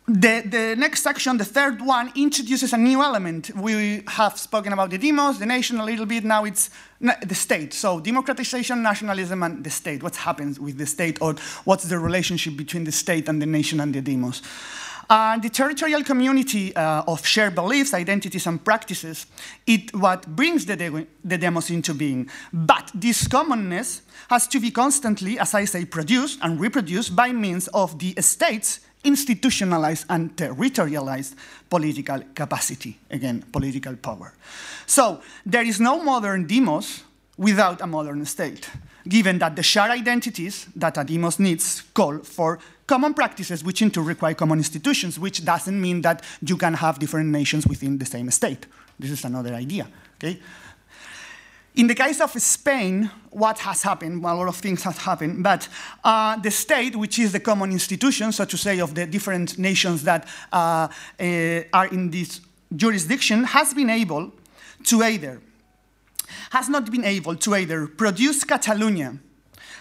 The, 0.09 0.41
the, 0.43 0.75
next 0.75 1.03
section, 1.03 1.37
the 1.37 1.45
third 1.45 1.81
one, 1.83 2.11
introduces 2.15 2.73
a 2.73 2.77
new 2.77 3.03
element. 3.03 3.55
We 3.55 4.01
have 4.07 4.39
spoken 4.39 4.73
about 4.73 4.89
the 4.89 4.97
demos, 4.97 5.37
the 5.37 5.45
nation 5.45 5.79
a 5.79 5.85
little 5.85 6.07
bit, 6.07 6.23
now 6.23 6.45
it's 6.45 6.71
the 6.99 7.35
state. 7.35 7.75
So 7.75 7.99
democratization, 7.99 8.81
nationalism, 8.81 9.43
and 9.43 9.63
the 9.63 9.69
state. 9.69 10.01
What 10.01 10.15
happens 10.15 10.59
with 10.59 10.79
the 10.79 10.87
state, 10.87 11.21
or 11.21 11.35
what's 11.63 11.83
the 11.83 11.99
relationship 11.99 12.57
between 12.57 12.85
the 12.85 12.91
state 12.91 13.29
and 13.29 13.39
the 13.39 13.45
nation 13.45 13.79
and 13.79 13.93
the 13.93 14.01
demos? 14.01 14.41
Uh, 15.11 15.37
the 15.37 15.49
territorial 15.49 16.03
community 16.03 16.75
uh, 16.75 17.03
of 17.07 17.23
shared 17.23 17.53
beliefs, 17.53 17.93
identities, 17.93 18.47
and 18.47 18.65
practices, 18.65 19.27
it 19.67 19.93
what 19.95 20.25
brings 20.35 20.65
the, 20.65 20.75
de 20.75 21.05
the 21.23 21.37
demos 21.37 21.69
into 21.69 21.93
being. 21.93 22.27
But 22.51 22.89
this 22.95 23.27
commonness 23.27 24.01
has 24.31 24.47
to 24.47 24.59
be 24.59 24.71
constantly, 24.71 25.37
as 25.37 25.53
I 25.53 25.65
say, 25.65 25.85
produced 25.85 26.39
and 26.41 26.59
reproduced 26.59 27.15
by 27.15 27.31
means 27.31 27.67
of 27.69 27.99
the 27.99 28.15
state's 28.21 28.79
institutionalized 29.03 30.05
and 30.09 30.35
territorialized 30.35 31.35
political 31.69 32.21
capacity, 32.35 32.97
again, 33.09 33.43
political 33.51 33.95
power. 33.95 34.33
So 34.85 35.21
there 35.45 35.63
is 35.63 35.79
no 35.79 36.03
modern 36.03 36.47
demos 36.47 37.03
without 37.37 37.81
a 37.81 37.87
modern 37.87 38.25
state, 38.25 38.69
given 39.07 39.39
that 39.39 39.55
the 39.55 39.63
shared 39.63 39.91
identities 39.91 40.67
that 40.75 40.97
a 40.97 41.03
demos 41.03 41.39
needs 41.39 41.83
call 41.93 42.19
for 42.19 42.59
common 42.85 43.13
practices 43.13 43.63
which 43.63 43.81
in 43.81 43.91
turn 43.91 44.05
require 44.05 44.33
common 44.33 44.57
institutions, 44.57 45.17
which 45.17 45.45
doesn't 45.45 45.79
mean 45.79 46.01
that 46.01 46.23
you 46.41 46.57
can 46.57 46.73
have 46.73 46.99
different 46.99 47.29
nations 47.29 47.65
within 47.65 47.97
the 47.97 48.05
same 48.05 48.29
state. 48.31 48.65
This 48.99 49.11
is 49.11 49.23
another 49.23 49.53
idea, 49.53 49.87
okay? 50.17 50.39
In 51.79 51.87
the 51.87 51.95
case 51.95 52.19
of 52.19 52.31
Spain, 52.41 53.09
what 53.29 53.59
has 53.59 53.83
happened? 53.83 54.21
Well, 54.21 54.35
a 54.35 54.39
lot 54.39 54.47
of 54.49 54.57
things 54.57 54.83
have 54.83 54.97
happened, 54.97 55.41
but 55.41 55.69
uh, 56.03 56.35
the 56.35 56.51
state, 56.51 56.93
which 56.93 57.17
is 57.17 57.31
the 57.31 57.39
common 57.39 57.71
institution, 57.71 58.33
so 58.33 58.43
to 58.43 58.57
say, 58.57 58.81
of 58.81 58.93
the 58.95 59.05
different 59.05 59.57
nations 59.57 60.03
that 60.03 60.27
uh, 60.51 60.89
uh, 61.17 61.61
are 61.71 61.87
in 61.87 62.11
this 62.11 62.41
jurisdiction, 62.75 63.45
has 63.45 63.73
been 63.73 63.89
able 63.89 64.33
to 64.87 65.03
either, 65.03 65.41
has 66.49 66.67
not 66.67 66.91
been 66.91 67.05
able 67.05 67.37
to 67.37 67.55
either 67.55 67.87
produce 67.87 68.43
Catalonia 68.43 69.15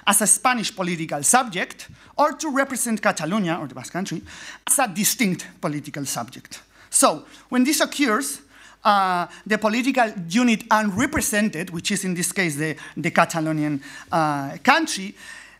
as 0.06 0.22
a 0.22 0.26
Spanish 0.28 0.72
political 0.72 1.24
subject 1.24 1.88
or 2.16 2.30
to 2.34 2.48
represent 2.50 3.02
Catalonia, 3.02 3.58
or 3.60 3.66
the 3.66 3.74
Basque 3.74 3.92
Country, 3.92 4.22
as 4.68 4.78
a 4.78 4.86
distinct 4.86 5.48
political 5.60 6.04
subject. 6.04 6.62
So, 6.90 7.24
when 7.48 7.64
this 7.64 7.80
occurs, 7.80 8.42
uh, 8.84 9.26
the 9.46 9.58
political 9.58 10.10
unit 10.28 10.64
unrepresented, 10.70 11.70
which 11.70 11.90
is 11.90 12.04
in 12.04 12.14
this 12.14 12.32
case 12.32 12.56
the, 12.56 12.76
the 12.96 13.10
Catalonian 13.10 13.82
uh, 14.10 14.56
country, 14.62 15.14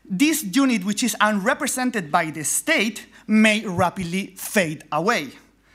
this 0.05 0.43
unit, 0.43 0.85
which 0.85 1.03
is 1.03 1.17
unrepresented 1.21 2.11
by 2.11 2.31
the 2.31 2.45
state, 2.45 3.07
may 3.27 3.65
rapidly 3.67 4.35
fade 4.37 4.85
away, 4.91 5.29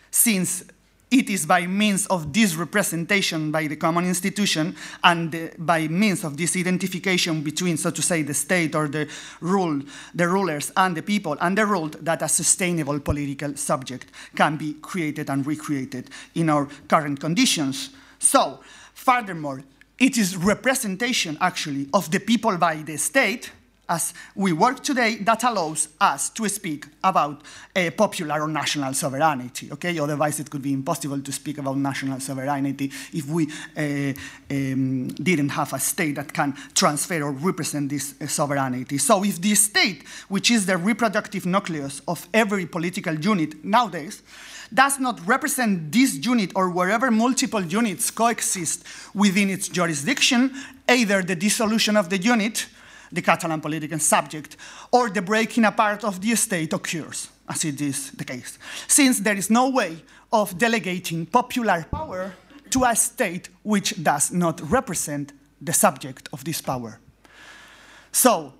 since 0.09 0.63
it 1.13 1.29
is 1.29 1.45
by 1.45 1.67
means 1.67 2.07
of 2.07 2.33
this 2.33 2.55
representation 2.55 3.51
by 3.51 3.67
the 3.67 3.75
common 3.75 4.03
institution 4.03 4.75
and 5.03 5.31
the, 5.31 5.51
by 5.59 5.87
means 5.87 6.23
of 6.23 6.35
this 6.35 6.57
identification 6.57 7.43
between, 7.43 7.77
so 7.77 7.91
to 7.91 8.01
say, 8.01 8.23
the 8.23 8.33
state 8.33 8.73
or 8.73 8.87
the 8.87 9.07
rule, 9.39 9.79
the 10.15 10.27
rulers 10.27 10.71
and 10.75 10.97
the 10.97 11.03
people 11.03 11.37
and 11.39 11.55
the 11.55 11.65
ruled 11.67 12.03
that 12.03 12.23
a 12.23 12.27
sustainable 12.27 12.99
political 12.99 13.55
subject 13.55 14.07
can 14.35 14.57
be 14.57 14.73
created 14.81 15.29
and 15.29 15.45
recreated 15.45 16.09
in 16.33 16.49
our 16.49 16.67
current 16.87 17.19
conditions. 17.19 17.91
So, 18.17 18.61
furthermore, 18.95 19.63
it 19.99 20.17
is 20.17 20.35
representation 20.35 21.37
actually 21.39 21.89
of 21.93 22.09
the 22.09 22.19
people 22.19 22.57
by 22.57 22.77
the 22.77 22.97
state 22.97 23.51
as 23.89 24.13
we 24.35 24.53
work 24.53 24.81
today 24.81 25.15
that 25.15 25.43
allows 25.43 25.89
us 25.99 26.29
to 26.29 26.47
speak 26.47 26.85
about 27.03 27.41
a 27.75 27.89
popular 27.89 28.41
or 28.41 28.47
national 28.47 28.93
sovereignty, 28.93 29.69
okay? 29.71 29.97
Otherwise 29.99 30.39
it 30.39 30.49
could 30.49 30.61
be 30.61 30.71
impossible 30.71 31.19
to 31.19 31.31
speak 31.31 31.57
about 31.57 31.75
national 31.77 32.19
sovereignty 32.21 32.89
if 33.11 33.27
we 33.27 33.47
uh, 33.75 34.13
um, 34.49 35.07
didn't 35.09 35.49
have 35.49 35.73
a 35.73 35.79
state 35.79 36.15
that 36.15 36.33
can 36.33 36.53
transfer 36.73 37.21
or 37.21 37.31
represent 37.31 37.89
this 37.89 38.15
uh, 38.21 38.27
sovereignty. 38.27 38.97
So 38.97 39.23
if 39.23 39.41
the 39.41 39.53
state, 39.55 40.07
which 40.29 40.49
is 40.49 40.65
the 40.65 40.77
reproductive 40.77 41.45
nucleus 41.45 42.01
of 42.07 42.27
every 42.33 42.65
political 42.65 43.13
unit 43.13 43.65
nowadays, 43.65 44.23
does 44.73 44.97
not 44.99 45.19
represent 45.27 45.91
this 45.91 46.25
unit 46.25 46.51
or 46.55 46.69
wherever 46.69 47.11
multiple 47.11 47.61
units 47.61 48.09
coexist 48.09 48.83
within 49.13 49.49
its 49.49 49.67
jurisdiction, 49.67 50.51
either 50.89 51.21
the 51.21 51.35
dissolution 51.35 51.97
of 51.97 52.09
the 52.09 52.17
unit 52.17 52.67
the 53.13 53.21
Catalan 53.21 53.61
political 53.61 53.99
subject, 53.99 54.57
or 54.91 55.09
the 55.09 55.21
breaking 55.21 55.65
apart 55.65 56.03
of 56.03 56.19
the 56.19 56.35
state 56.35 56.73
occurs, 56.73 57.29
as 57.47 57.63
it 57.63 57.79
is 57.79 58.11
the 58.11 58.25
case, 58.25 58.57
since 58.87 59.19
there 59.19 59.37
is 59.37 59.49
no 59.49 59.69
way 59.69 59.97
of 60.31 60.57
delegating 60.57 61.25
popular 61.25 61.85
power 61.91 62.33
to 62.71 62.83
a 62.83 62.95
state 62.95 63.49
which 63.61 64.03
does 64.03 64.31
not 64.31 64.59
represent 64.71 65.31
the 65.61 65.73
subject 65.73 66.27
of 66.33 66.43
this 66.43 66.61
power. 66.61 66.99
So, 68.11 68.53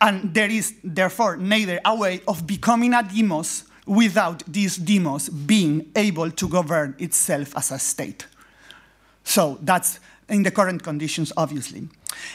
and 0.00 0.34
there 0.34 0.50
is 0.50 0.74
therefore 0.82 1.36
neither 1.36 1.80
a 1.84 1.94
way 1.94 2.22
of 2.26 2.46
becoming 2.46 2.92
a 2.92 3.02
demos 3.02 3.64
without 3.86 4.42
this 4.46 4.76
demos 4.76 5.28
being 5.28 5.90
able 5.94 6.30
to 6.30 6.48
govern 6.48 6.94
itself 6.98 7.56
as 7.56 7.70
a 7.70 7.78
state. 7.78 8.26
So 9.24 9.58
that's 9.62 10.00
in 10.28 10.42
the 10.42 10.50
current 10.50 10.82
conditions, 10.82 11.32
obviously. 11.36 11.88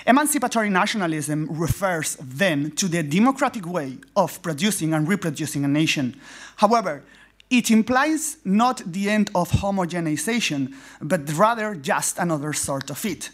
Emancipatory 0.06 0.70
nationalism 0.70 1.48
refers 1.50 2.17
then 2.22 2.72
to 2.72 2.88
the 2.88 3.03
democratic 3.03 3.65
way 3.65 3.98
of 4.15 4.41
producing 4.41 4.94
and 4.94 5.08
reproducing 5.08 5.63
a 5.65 5.67
nation. 5.67 6.20
However, 6.58 7.03
it 7.50 7.72
implies 7.72 8.38
not 8.44 8.82
the 8.86 9.10
end 9.10 9.32
of 9.34 9.50
homogenization, 9.50 10.74
but 11.01 11.32
rather 11.34 11.75
just 11.75 12.17
another 12.17 12.53
sort 12.53 12.89
of 12.89 13.06
it. 13.06 13.29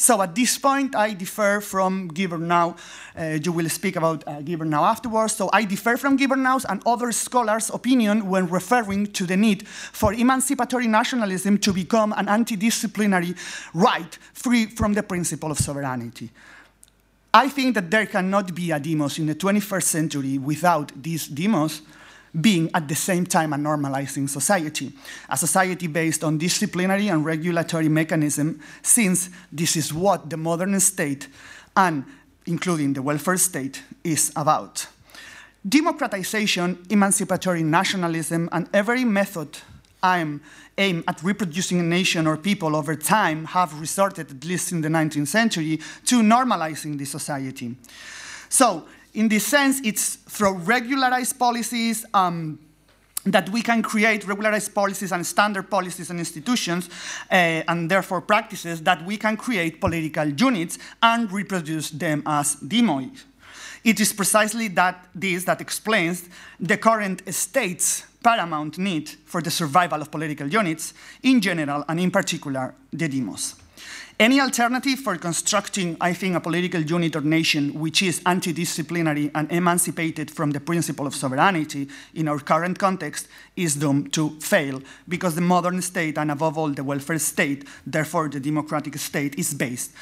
So 0.00 0.22
at 0.22 0.34
this 0.34 0.56
point, 0.56 0.96
I 0.96 1.12
differ 1.12 1.60
from 1.60 2.10
Guibernau. 2.10 2.74
Uh, 3.14 3.38
you 3.44 3.52
will 3.52 3.68
speak 3.68 3.96
about 3.96 4.26
uh, 4.26 4.40
Guibernau 4.40 4.80
afterwards. 4.80 5.36
So 5.36 5.50
I 5.52 5.64
differ 5.64 5.98
from 5.98 6.16
Guibernau's 6.16 6.64
and 6.64 6.82
other 6.86 7.12
scholars' 7.12 7.68
opinion 7.68 8.30
when 8.30 8.48
referring 8.48 9.08
to 9.08 9.26
the 9.26 9.36
need 9.36 9.68
for 9.68 10.14
emancipatory 10.14 10.86
nationalism 10.86 11.58
to 11.58 11.74
become 11.74 12.14
an 12.16 12.30
anti-disciplinary 12.30 13.34
right 13.74 14.18
free 14.32 14.64
from 14.64 14.94
the 14.94 15.02
principle 15.02 15.50
of 15.50 15.58
sovereignty. 15.58 16.30
I 17.34 17.50
think 17.50 17.74
that 17.74 17.90
there 17.90 18.06
cannot 18.06 18.54
be 18.54 18.70
a 18.70 18.80
demos 18.80 19.18
in 19.18 19.26
the 19.26 19.34
21st 19.34 19.82
century 19.82 20.38
without 20.38 20.92
these 21.02 21.26
demos 21.28 21.82
being 22.38 22.70
at 22.74 22.86
the 22.88 22.94
same 22.94 23.26
time 23.26 23.52
a 23.52 23.56
normalizing 23.56 24.28
society, 24.28 24.92
a 25.28 25.36
society 25.36 25.86
based 25.86 26.22
on 26.22 26.38
disciplinary 26.38 27.08
and 27.08 27.24
regulatory 27.24 27.88
mechanism, 27.88 28.60
since 28.82 29.30
this 29.50 29.76
is 29.76 29.92
what 29.92 30.30
the 30.30 30.36
modern 30.36 30.78
state 30.80 31.28
and 31.76 32.04
including 32.46 32.92
the 32.92 33.02
welfare 33.02 33.36
state, 33.36 33.82
is 34.02 34.32
about. 34.36 34.86
Democratization, 35.68 36.78
emancipatory 36.88 37.62
nationalism, 37.62 38.48
and 38.52 38.68
every 38.72 39.04
method 39.04 39.58
aim, 40.04 40.40
aim 40.78 41.04
at 41.06 41.22
reproducing 41.22 41.80
a 41.80 41.82
nation 41.82 42.26
or 42.26 42.36
people 42.36 42.74
over 42.74 42.96
time 42.96 43.44
have 43.44 43.78
resorted, 43.78 44.30
at 44.30 44.44
least 44.44 44.72
in 44.72 44.80
the 44.80 44.88
19th 44.88 45.28
century, 45.28 45.78
to 46.06 46.22
normalizing 46.22 46.96
the 46.96 47.04
society. 47.04 47.76
So, 48.48 48.86
in 49.14 49.28
this 49.28 49.46
sense, 49.46 49.80
it's 49.84 50.16
through 50.16 50.54
regularized 50.58 51.38
policies, 51.38 52.06
um, 52.14 52.58
that 53.24 53.48
we 53.50 53.60
can 53.60 53.82
create 53.82 54.26
regularized 54.26 54.74
policies 54.74 55.12
and 55.12 55.26
standard 55.26 55.68
policies 55.68 56.10
and 56.10 56.18
institutions, 56.18 56.88
uh, 57.30 57.34
and 57.68 57.90
therefore 57.90 58.20
practices, 58.20 58.82
that 58.82 59.04
we 59.04 59.16
can 59.16 59.36
create 59.36 59.80
political 59.80 60.26
units 60.26 60.78
and 61.02 61.30
reproduce 61.30 61.90
them 61.90 62.22
as 62.24 62.56
demoids. 62.56 63.24
It 63.84 64.00
is 64.00 64.12
precisely 64.12 64.68
that 64.68 65.06
this 65.14 65.44
that 65.44 65.60
explains 65.60 66.28
the 66.58 66.76
current 66.76 67.22
state's 67.32 68.04
paramount 68.22 68.78
need 68.78 69.08
for 69.24 69.40
the 69.40 69.50
survival 69.50 70.02
of 70.02 70.10
political 70.10 70.46
units 70.46 70.92
in 71.22 71.40
general 71.40 71.84
and 71.88 71.98
in 71.98 72.10
particular 72.10 72.74
the 72.92 73.08
demos. 73.08 73.59
Any 74.20 74.38
alternative 74.38 74.98
for 74.98 75.16
constructing, 75.16 75.96
I 75.98 76.12
think, 76.12 76.36
a 76.36 76.40
political 76.40 76.82
unit 76.82 77.16
or 77.16 77.22
nation 77.22 77.80
which 77.80 78.02
is 78.02 78.20
anti-disciplinary 78.26 79.30
and 79.34 79.50
emancipated 79.50 80.30
from 80.30 80.50
the 80.50 80.60
principle 80.60 81.06
of 81.06 81.14
sovereignty 81.14 81.88
in 82.12 82.28
our 82.28 82.38
current 82.38 82.78
context 82.78 83.28
is 83.56 83.76
doomed 83.76 84.12
to 84.12 84.38
fail 84.40 84.82
because 85.08 85.36
the 85.36 85.40
modern 85.40 85.80
state 85.80 86.18
and 86.18 86.30
above 86.30 86.58
all 86.58 86.68
the 86.68 86.84
welfare 86.84 87.18
state, 87.18 87.66
therefore 87.86 88.28
the 88.28 88.40
democratic 88.40 88.98
state, 88.98 89.38
is 89.38 89.54
based 89.54 89.92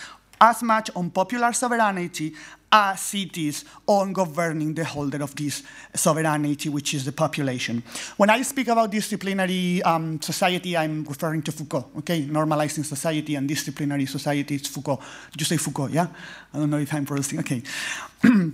as 0.40 0.62
much 0.62 0.90
on 0.96 1.10
popular 1.10 1.52
sovereignty 1.52 2.34
as 2.70 3.14
it 3.14 3.36
is 3.38 3.64
on 3.86 4.12
governing 4.12 4.74
the 4.74 4.84
holder 4.84 5.22
of 5.22 5.34
this 5.34 5.62
sovereignty, 5.94 6.68
which 6.68 6.94
is 6.94 7.04
the 7.04 7.12
population. 7.12 7.82
When 8.16 8.30
I 8.30 8.42
speak 8.42 8.68
about 8.68 8.90
disciplinary 8.90 9.82
um, 9.82 10.20
society, 10.20 10.76
I'm 10.76 11.04
referring 11.04 11.42
to 11.42 11.52
Foucault, 11.52 11.86
okay? 11.98 12.22
Normalizing 12.22 12.84
society 12.84 13.34
and 13.36 13.48
disciplinary 13.48 14.06
society 14.06 14.56
is 14.56 14.66
Foucault. 14.66 15.00
You 15.38 15.44
say 15.44 15.56
Foucault, 15.56 15.88
yeah? 15.88 16.08
I 16.52 16.58
don't 16.58 16.70
know 16.70 16.78
if 16.78 16.92
I'm 16.92 17.06
pronouncing, 17.06 17.40
okay. 17.40 17.62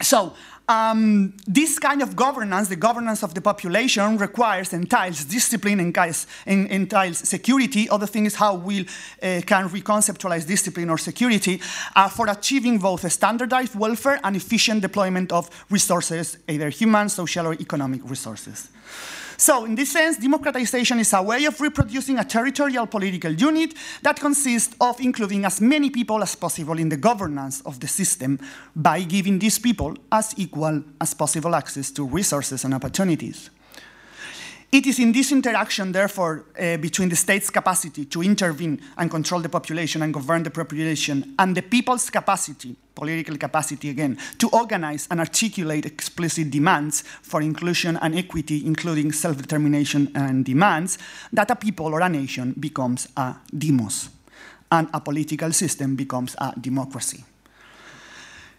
so, 0.00 0.34
um, 0.68 1.34
this 1.46 1.78
kind 1.78 2.02
of 2.02 2.16
governance, 2.16 2.68
the 2.68 2.76
governance 2.76 3.22
of 3.22 3.34
the 3.34 3.40
population, 3.40 4.16
requires 4.16 4.72
entails 4.72 5.24
discipline, 5.24 5.80
entails, 5.80 6.26
entails 6.46 7.18
security. 7.18 7.88
Other 7.88 8.06
thing 8.06 8.26
is 8.26 8.36
how 8.36 8.54
we 8.54 8.80
uh, 8.82 9.40
can 9.46 9.68
reconceptualize 9.68 10.46
discipline 10.46 10.90
or 10.90 10.98
security 10.98 11.60
uh, 11.94 12.08
for 12.08 12.28
achieving 12.28 12.78
both 12.78 13.04
a 13.04 13.10
standardized 13.10 13.74
welfare 13.74 14.20
and 14.24 14.36
efficient 14.36 14.80
deployment 14.80 15.32
of 15.32 15.50
resources, 15.70 16.38
either 16.48 16.70
human, 16.70 17.08
social, 17.08 17.46
or 17.46 17.54
economic 17.54 18.00
resources. 18.08 18.70
So, 19.36 19.64
in 19.64 19.74
this 19.74 19.92
sense, 19.92 20.18
democratization 20.18 20.98
is 21.00 21.12
a 21.12 21.22
way 21.22 21.44
of 21.44 21.60
reproducing 21.60 22.18
a 22.18 22.24
territorial 22.24 22.86
political 22.86 23.32
unit 23.32 23.74
that 24.02 24.20
consists 24.20 24.74
of 24.80 25.00
including 25.00 25.44
as 25.44 25.60
many 25.60 25.90
people 25.90 26.22
as 26.22 26.34
possible 26.34 26.78
in 26.78 26.88
the 26.88 26.96
governance 26.96 27.60
of 27.62 27.80
the 27.80 27.88
system 27.88 28.38
by 28.76 29.02
giving 29.02 29.38
these 29.38 29.58
people 29.58 29.96
as 30.10 30.34
equal 30.36 30.82
as 31.00 31.14
possible 31.14 31.54
access 31.54 31.90
to 31.90 32.06
resources 32.06 32.64
and 32.64 32.74
opportunities. 32.74 33.50
It 34.74 34.88
is 34.88 34.98
in 34.98 35.12
this 35.12 35.30
interaction, 35.30 35.92
therefore, 35.92 36.46
uh, 36.58 36.78
between 36.78 37.08
the 37.08 37.14
state's 37.14 37.48
capacity 37.48 38.06
to 38.06 38.22
intervene 38.24 38.80
and 38.98 39.08
control 39.08 39.40
the 39.40 39.48
population 39.48 40.02
and 40.02 40.12
govern 40.12 40.42
the 40.42 40.50
population 40.50 41.32
and 41.38 41.56
the 41.56 41.62
people's 41.62 42.10
capacity, 42.10 42.74
political 42.92 43.36
capacity 43.36 43.90
again, 43.90 44.18
to 44.38 44.48
organize 44.48 45.06
and 45.12 45.20
articulate 45.20 45.86
explicit 45.86 46.50
demands 46.50 47.02
for 47.22 47.40
inclusion 47.40 47.96
and 47.98 48.16
equity, 48.18 48.66
including 48.66 49.12
self 49.12 49.36
determination 49.36 50.10
and 50.16 50.44
demands, 50.44 50.98
that 51.32 51.52
a 51.52 51.54
people 51.54 51.94
or 51.94 52.00
a 52.00 52.08
nation 52.08 52.52
becomes 52.58 53.06
a 53.16 53.36
demos 53.56 54.08
and 54.72 54.88
a 54.92 55.00
political 55.00 55.52
system 55.52 55.94
becomes 55.94 56.34
a 56.38 56.52
democracy. 56.60 57.22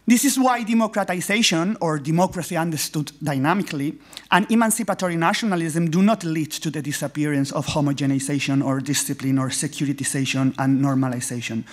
This 0.08 0.24
is 0.24 0.38
why 0.38 0.62
democratization, 0.62 1.78
or 1.82 1.98
democracy 1.98 2.56
understood 2.56 3.12
dynamically, 3.24 3.98
and 4.30 4.46
emancipatory 4.52 5.16
nationalism 5.16 5.90
do 5.90 6.04
not 6.04 6.24
lead 6.24 6.52
to 6.52 6.70
the 6.70 6.84
disappearance 6.84 7.52
of 7.52 7.66
homogenization 7.66 8.64
or 8.64 8.82
discipline 8.82 9.40
or 9.40 9.50
securitization 9.50 10.54
and 10.60 10.80
normalization. 10.80 11.64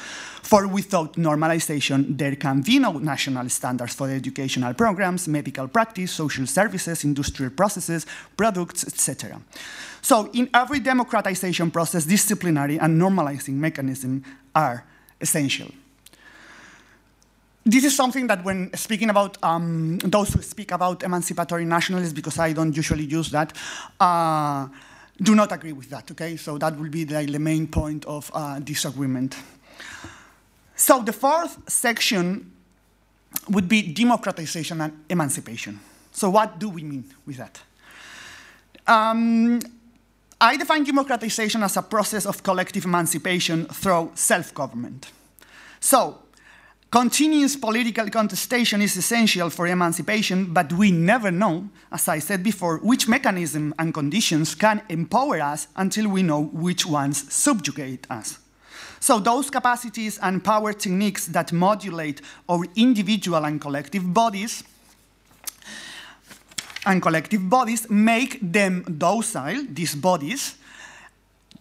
For 0.43 0.67
without 0.67 1.17
normalization, 1.17 2.17
there 2.17 2.37
can 2.37 2.63
be 2.63 2.79
no 2.79 2.93
national 2.93 3.51
standards 3.51 3.95
for 3.95 4.09
educational 4.09 4.73
programs, 4.73 5.29
medical 5.29 5.69
practice, 5.69 6.13
social 6.13 6.47
services, 6.47 7.05
industrial 7.05 7.51
processes, 7.51 8.07
products, 8.35 8.87
etc. 8.87 9.43
So 10.01 10.31
in 10.33 10.49
every 10.55 10.81
democratization 10.81 11.71
process, 11.71 12.07
disciplinary 12.07 12.79
and 12.79 12.99
normalizing 12.99 13.55
mechanisms 13.55 14.25
are 14.55 14.87
essential. 15.21 15.69
This 17.65 17.85
is 17.85 17.95
something 17.95 18.27
that 18.27 18.43
when 18.45 18.75
speaking 18.75 19.11
about 19.11 19.39
um, 19.43 19.99
those 19.99 20.33
who 20.33 20.43
speak 20.43 20.73
about 20.73 21.03
emancipatory 21.05 21.65
nationalists, 21.65 22.13
because 22.13 22.39
I 22.39 22.53
don't 22.53 22.77
usually 22.77 23.05
use 23.05 23.31
that, 23.31 23.53
uh, 24.01 24.67
do 25.21 25.35
not 25.35 25.53
agree 25.53 25.73
with 25.73 25.89
that, 25.91 26.11
okay? 26.11 26.37
So 26.37 26.59
that 26.59 26.77
will 26.77 26.91
be 26.91 27.05
the, 27.05 27.25
the 27.25 27.39
main 27.39 27.69
point 27.69 28.05
of 28.07 28.31
uh, 28.35 28.59
disagreement. 28.59 29.37
So 30.75 31.03
the 31.03 31.13
fourth 31.13 31.71
section 31.71 32.51
would 33.49 33.69
be 33.69 33.93
democratization 33.93 34.81
and 34.81 35.05
emancipation. 35.09 35.79
So 36.11 36.31
what 36.31 36.59
do 36.59 36.69
we 36.69 36.83
mean 36.83 37.05
with 37.27 37.37
that? 37.37 37.61
Um, 38.87 39.61
I 40.41 40.57
define 40.57 40.83
democratization 40.83 41.63
as 41.63 41.77
a 41.77 41.83
process 41.83 42.27
of 42.27 42.43
collective 42.43 42.85
emancipation 42.85 43.67
through 43.67 44.11
self-government. 44.15 45.13
So 45.79 46.19
Continuous 46.93 47.57
political 47.57 48.11
contestation 48.11 48.83
is 48.83 48.99
essential 48.99 49.49
for 49.49 49.67
emancipation, 49.67 50.53
but 50.53 50.71
we 50.75 50.91
never 50.91 51.31
know, 51.31 51.71
as 51.91 52.07
I 52.07 52.19
said 52.19 52.43
before, 52.43 52.81
which 52.81 53.09
mechanism 53.09 53.75
and 53.79 53.95
conditions 53.95 54.55
can 54.55 54.83
empower 54.91 55.41
us 55.41 55.69
until 55.75 56.07
we 56.07 56.23
know 56.23 56.43
which 56.53 56.85
ones 56.85 57.33
subjugate 57.33 58.07
us. 58.11 58.39
So 59.01 59.21
those 59.21 59.49
capacities 59.49 60.19
and 60.19 60.45
power 60.45 60.75
techniques 60.75 61.29
that 61.29 61.51
modulate 61.51 62.21
our 62.47 62.67
individual 62.77 63.47
and 63.47 63.59
collective 63.59 64.13
bodies 64.13 64.63
and 66.85 67.01
collective 67.01 67.49
bodies 67.49 67.89
make 67.89 68.39
them 68.43 68.85
docile, 68.99 69.65
these 69.67 69.95
bodies, 69.95 70.57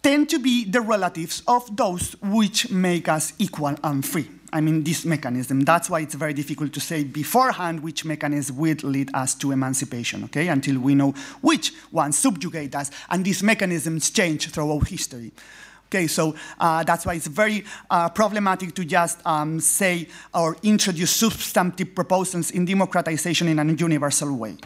tend 0.02 0.28
to 0.28 0.38
be 0.38 0.66
the 0.66 0.82
relatives 0.82 1.42
of 1.48 1.74
those 1.74 2.16
which 2.20 2.70
make 2.70 3.08
us 3.08 3.32
equal 3.38 3.74
and 3.82 4.04
free. 4.04 4.28
I 4.52 4.60
mean, 4.60 4.84
this 4.84 5.04
mechanism. 5.04 5.60
That's 5.60 5.88
why 5.88 6.00
it's 6.00 6.14
very 6.14 6.34
difficult 6.34 6.72
to 6.74 6.80
say 6.80 7.04
beforehand 7.04 7.82
which 7.82 8.04
mechanism 8.04 8.56
will 8.56 8.76
lead 8.82 9.10
us 9.14 9.34
to 9.36 9.50
emancipation, 9.50 10.24
okay, 10.24 10.48
until 10.48 10.78
we 10.78 10.94
know 10.94 11.12
which 11.40 11.72
ones 11.90 12.18
subjugate 12.18 12.74
us, 12.74 12.90
and 13.08 13.24
these 13.24 13.42
mechanisms 13.42 14.10
change 14.10 14.50
throughout 14.50 14.88
history. 14.88 15.32
Okay, 15.86 16.06
so 16.06 16.34
uh, 16.58 16.82
that's 16.84 17.04
why 17.04 17.14
it's 17.14 17.26
very 17.26 17.64
uh, 17.90 18.08
problematic 18.08 18.74
to 18.74 18.84
just 18.84 19.20
um, 19.26 19.60
say 19.60 20.08
or 20.32 20.56
introduce 20.62 21.10
substantive 21.10 21.94
proposals 21.94 22.50
in 22.50 22.64
democratization 22.64 23.48
in 23.48 23.58
a 23.58 23.64
universal 23.74 24.34
way. 24.34 24.56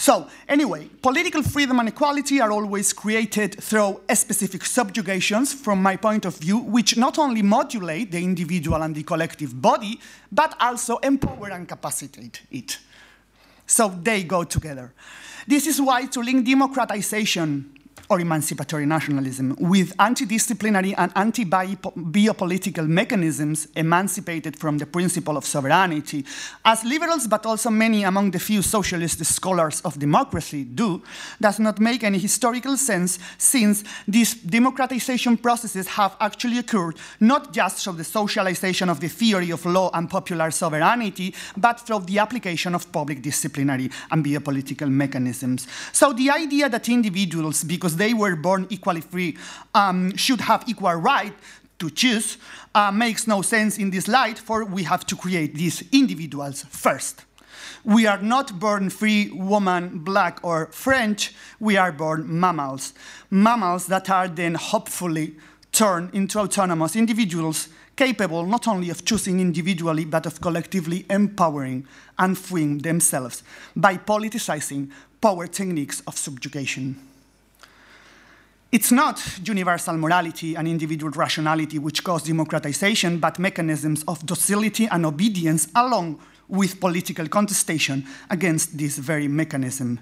So, 0.00 0.28
anyway, 0.48 0.88
political 1.02 1.42
freedom 1.42 1.78
and 1.78 1.90
equality 1.90 2.40
are 2.40 2.50
always 2.50 2.90
created 2.94 3.62
through 3.62 4.00
specific 4.14 4.64
subjugations, 4.64 5.52
from 5.52 5.82
my 5.82 5.96
point 5.96 6.24
of 6.24 6.38
view, 6.38 6.56
which 6.56 6.96
not 6.96 7.18
only 7.18 7.42
modulate 7.42 8.10
the 8.10 8.24
individual 8.24 8.80
and 8.80 8.94
the 8.94 9.02
collective 9.02 9.60
body, 9.60 10.00
but 10.32 10.56
also 10.58 10.96
empower 11.02 11.50
and 11.50 11.68
capacitate 11.68 12.40
it. 12.50 12.78
So 13.66 13.90
they 14.02 14.24
go 14.24 14.42
together. 14.42 14.94
This 15.46 15.66
is 15.66 15.78
why 15.82 16.06
to 16.06 16.20
link 16.20 16.46
democratization 16.46 17.70
or 18.10 18.20
emancipatory 18.20 18.84
nationalism, 18.86 19.56
with 19.60 19.94
anti-disciplinary 20.00 20.92
and 20.96 21.12
anti-biopolitical 21.14 22.88
mechanisms 22.88 23.68
emancipated 23.76 24.58
from 24.58 24.78
the 24.78 24.86
principle 24.86 25.36
of 25.36 25.44
sovereignty, 25.44 26.24
as 26.64 26.84
liberals 26.84 27.28
but 27.28 27.46
also 27.46 27.70
many 27.70 28.02
among 28.02 28.32
the 28.32 28.38
few 28.38 28.62
socialist 28.62 29.24
scholars 29.24 29.80
of 29.82 29.96
democracy 29.98 30.64
do, 30.64 31.00
does 31.40 31.60
not 31.60 31.78
make 31.78 32.02
any 32.02 32.18
historical 32.18 32.76
sense 32.76 33.20
since 33.38 33.84
these 34.08 34.34
democratization 34.34 35.36
processes 35.36 35.86
have 35.86 36.16
actually 36.20 36.58
occurred 36.58 36.96
not 37.20 37.52
just 37.52 37.84
through 37.84 37.92
the 37.92 38.02
socialization 38.02 38.88
of 38.88 38.98
the 38.98 39.08
theory 39.08 39.50
of 39.50 39.64
law 39.64 39.88
and 39.94 40.10
popular 40.10 40.50
sovereignty, 40.50 41.32
but 41.56 41.78
through 41.78 42.00
the 42.00 42.18
application 42.18 42.74
of 42.74 42.90
public 42.90 43.22
disciplinary 43.22 43.88
and 44.10 44.24
biopolitical 44.24 44.90
mechanisms. 44.90 45.68
So 45.92 46.12
the 46.12 46.30
idea 46.30 46.68
that 46.68 46.88
individuals, 46.88 47.62
because 47.62 47.99
they 48.00 48.14
were 48.14 48.36
born 48.36 48.66
equally 48.70 49.00
free, 49.00 49.36
um, 49.74 50.16
should 50.16 50.40
have 50.40 50.64
equal 50.66 50.94
right 50.94 51.34
to 51.78 51.90
choose 51.90 52.38
uh, 52.74 52.92
makes 52.92 53.26
no 53.26 53.42
sense 53.42 53.78
in 53.78 53.90
this 53.90 54.06
light, 54.06 54.38
for 54.38 54.64
we 54.64 54.84
have 54.84 55.04
to 55.06 55.16
create 55.16 55.54
these 55.54 55.82
individuals 55.92 56.64
first. 56.70 57.24
We 57.84 58.06
are 58.06 58.20
not 58.20 58.60
born 58.60 58.90
free, 58.90 59.30
woman, 59.30 60.00
black, 60.00 60.38
or 60.42 60.66
French. 60.66 61.32
We 61.58 61.76
are 61.78 61.92
born 61.92 62.26
mammals. 62.28 62.92
Mammals 63.30 63.86
that 63.86 64.10
are 64.10 64.28
then 64.28 64.54
hopefully 64.54 65.36
turned 65.72 66.14
into 66.14 66.38
autonomous 66.38 66.94
individuals 66.94 67.68
capable 67.96 68.44
not 68.46 68.68
only 68.68 68.90
of 68.90 69.04
choosing 69.04 69.40
individually, 69.40 70.04
but 70.04 70.26
of 70.26 70.40
collectively 70.40 71.06
empowering 71.10 71.86
and 72.18 72.36
freeing 72.38 72.78
themselves 72.78 73.42
by 73.74 73.96
politicizing 73.96 74.90
power 75.20 75.46
techniques 75.46 76.02
of 76.06 76.16
subjugation. 76.16 77.09
It's 78.72 78.92
not 78.92 79.20
universal 79.44 79.96
morality 79.96 80.54
and 80.54 80.68
individual 80.68 81.10
rationality 81.10 81.80
which 81.80 82.04
cause 82.04 82.22
democratization, 82.22 83.18
but 83.18 83.38
mechanisms 83.38 84.04
of 84.06 84.24
docility 84.24 84.86
and 84.86 85.04
obedience 85.04 85.66
along 85.74 86.20
with 86.46 86.78
political 86.78 87.26
contestation 87.26 88.06
against 88.30 88.78
these 88.78 88.96
very 88.96 89.26
mechanism, 89.26 89.98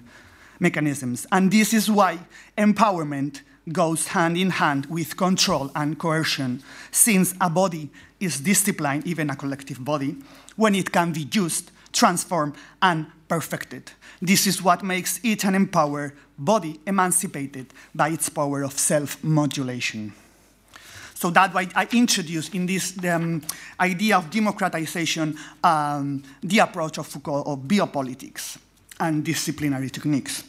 mechanisms. 0.59 1.25
And 1.31 1.51
this 1.51 1.73
is 1.73 1.89
why 1.89 2.19
empowerment 2.57 3.41
goes 3.71 4.07
hand 4.09 4.37
in 4.37 4.51
hand 4.51 4.85
with 4.85 5.17
control 5.17 5.71
and 5.75 5.97
coercion, 5.97 6.61
since 6.91 7.33
a 7.41 7.49
body 7.49 7.89
is 8.19 8.39
disciplined, 8.39 9.07
even 9.07 9.31
a 9.31 9.35
collective 9.35 9.83
body, 9.83 10.15
when 10.55 10.75
it 10.75 10.91
can 10.91 11.11
be 11.11 11.27
used, 11.31 11.71
transformed, 11.91 12.55
and 12.81 13.07
perfected. 13.27 13.91
This 14.21 14.47
is 14.47 14.61
what 14.61 14.83
makes 14.83 15.19
it 15.23 15.43
an 15.43 15.55
empowered 15.55 16.13
body 16.37 16.79
emancipated 16.85 17.67
by 17.93 18.09
its 18.09 18.29
power 18.29 18.63
of 18.63 18.73
self-modulation. 18.73 20.13
So 21.13 21.29
that's 21.29 21.53
why 21.53 21.67
I 21.75 21.87
introduced 21.91 22.55
in 22.55 22.65
this 22.65 22.97
um, 23.03 23.41
idea 23.79 24.17
of 24.17 24.29
democratization 24.29 25.37
um, 25.63 26.23
the 26.41 26.59
approach 26.59 26.97
of 26.97 27.07
Foucault 27.07 27.43
of 27.43 27.59
biopolitics 27.59 28.57
and 28.99 29.23
disciplinary 29.23 29.89
techniques. 29.89 30.43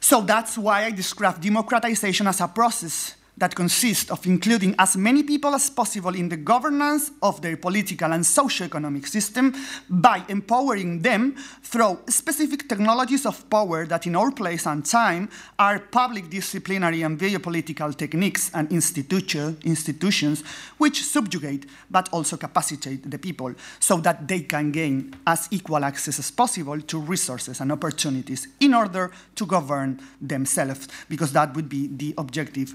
So 0.00 0.20
that's 0.20 0.58
why 0.58 0.84
I 0.84 0.90
describe 0.90 1.40
democratization 1.40 2.26
as 2.26 2.42
a 2.42 2.48
process 2.48 3.14
that 3.36 3.54
consists 3.54 4.10
of 4.10 4.24
including 4.26 4.74
as 4.78 4.96
many 4.96 5.22
people 5.22 5.54
as 5.54 5.68
possible 5.68 6.14
in 6.14 6.28
the 6.28 6.36
governance 6.36 7.10
of 7.22 7.42
their 7.42 7.56
political 7.56 8.12
and 8.12 8.24
socio-economic 8.24 9.06
system 9.06 9.54
by 9.88 10.22
empowering 10.28 11.00
them 11.02 11.34
through 11.62 11.98
specific 12.08 12.68
technologies 12.68 13.26
of 13.26 13.48
power 13.50 13.86
that 13.86 14.06
in 14.06 14.14
our 14.14 14.30
place 14.30 14.66
and 14.66 14.86
time 14.86 15.28
are 15.58 15.80
public 15.80 16.30
disciplinary 16.30 17.02
and 17.02 17.18
biopolitical 17.18 17.96
techniques 17.96 18.50
and 18.54 18.70
institution, 18.70 19.56
institutions 19.64 20.44
which 20.78 21.02
subjugate 21.02 21.66
but 21.90 22.08
also 22.12 22.36
capacitate 22.36 23.10
the 23.10 23.18
people 23.18 23.52
so 23.80 23.96
that 23.96 24.28
they 24.28 24.40
can 24.40 24.70
gain 24.70 25.12
as 25.26 25.48
equal 25.50 25.84
access 25.84 26.18
as 26.18 26.30
possible 26.30 26.80
to 26.80 27.00
resources 27.00 27.60
and 27.60 27.72
opportunities 27.72 28.46
in 28.60 28.74
order 28.74 29.10
to 29.34 29.44
govern 29.44 30.00
themselves 30.20 30.86
because 31.08 31.32
that 31.32 31.54
would 31.54 31.68
be 31.68 31.88
the 31.88 32.14
objective 32.16 32.74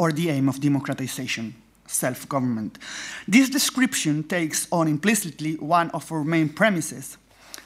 or 0.00 0.12
the 0.12 0.30
aim 0.30 0.48
of 0.48 0.58
democratization, 0.58 1.54
self-government. 1.86 2.78
This 3.28 3.50
description 3.50 4.22
takes 4.22 4.66
on 4.72 4.88
implicitly 4.88 5.56
one 5.56 5.90
of 5.90 6.10
our 6.10 6.24
main 6.24 6.48
premises, 6.48 7.18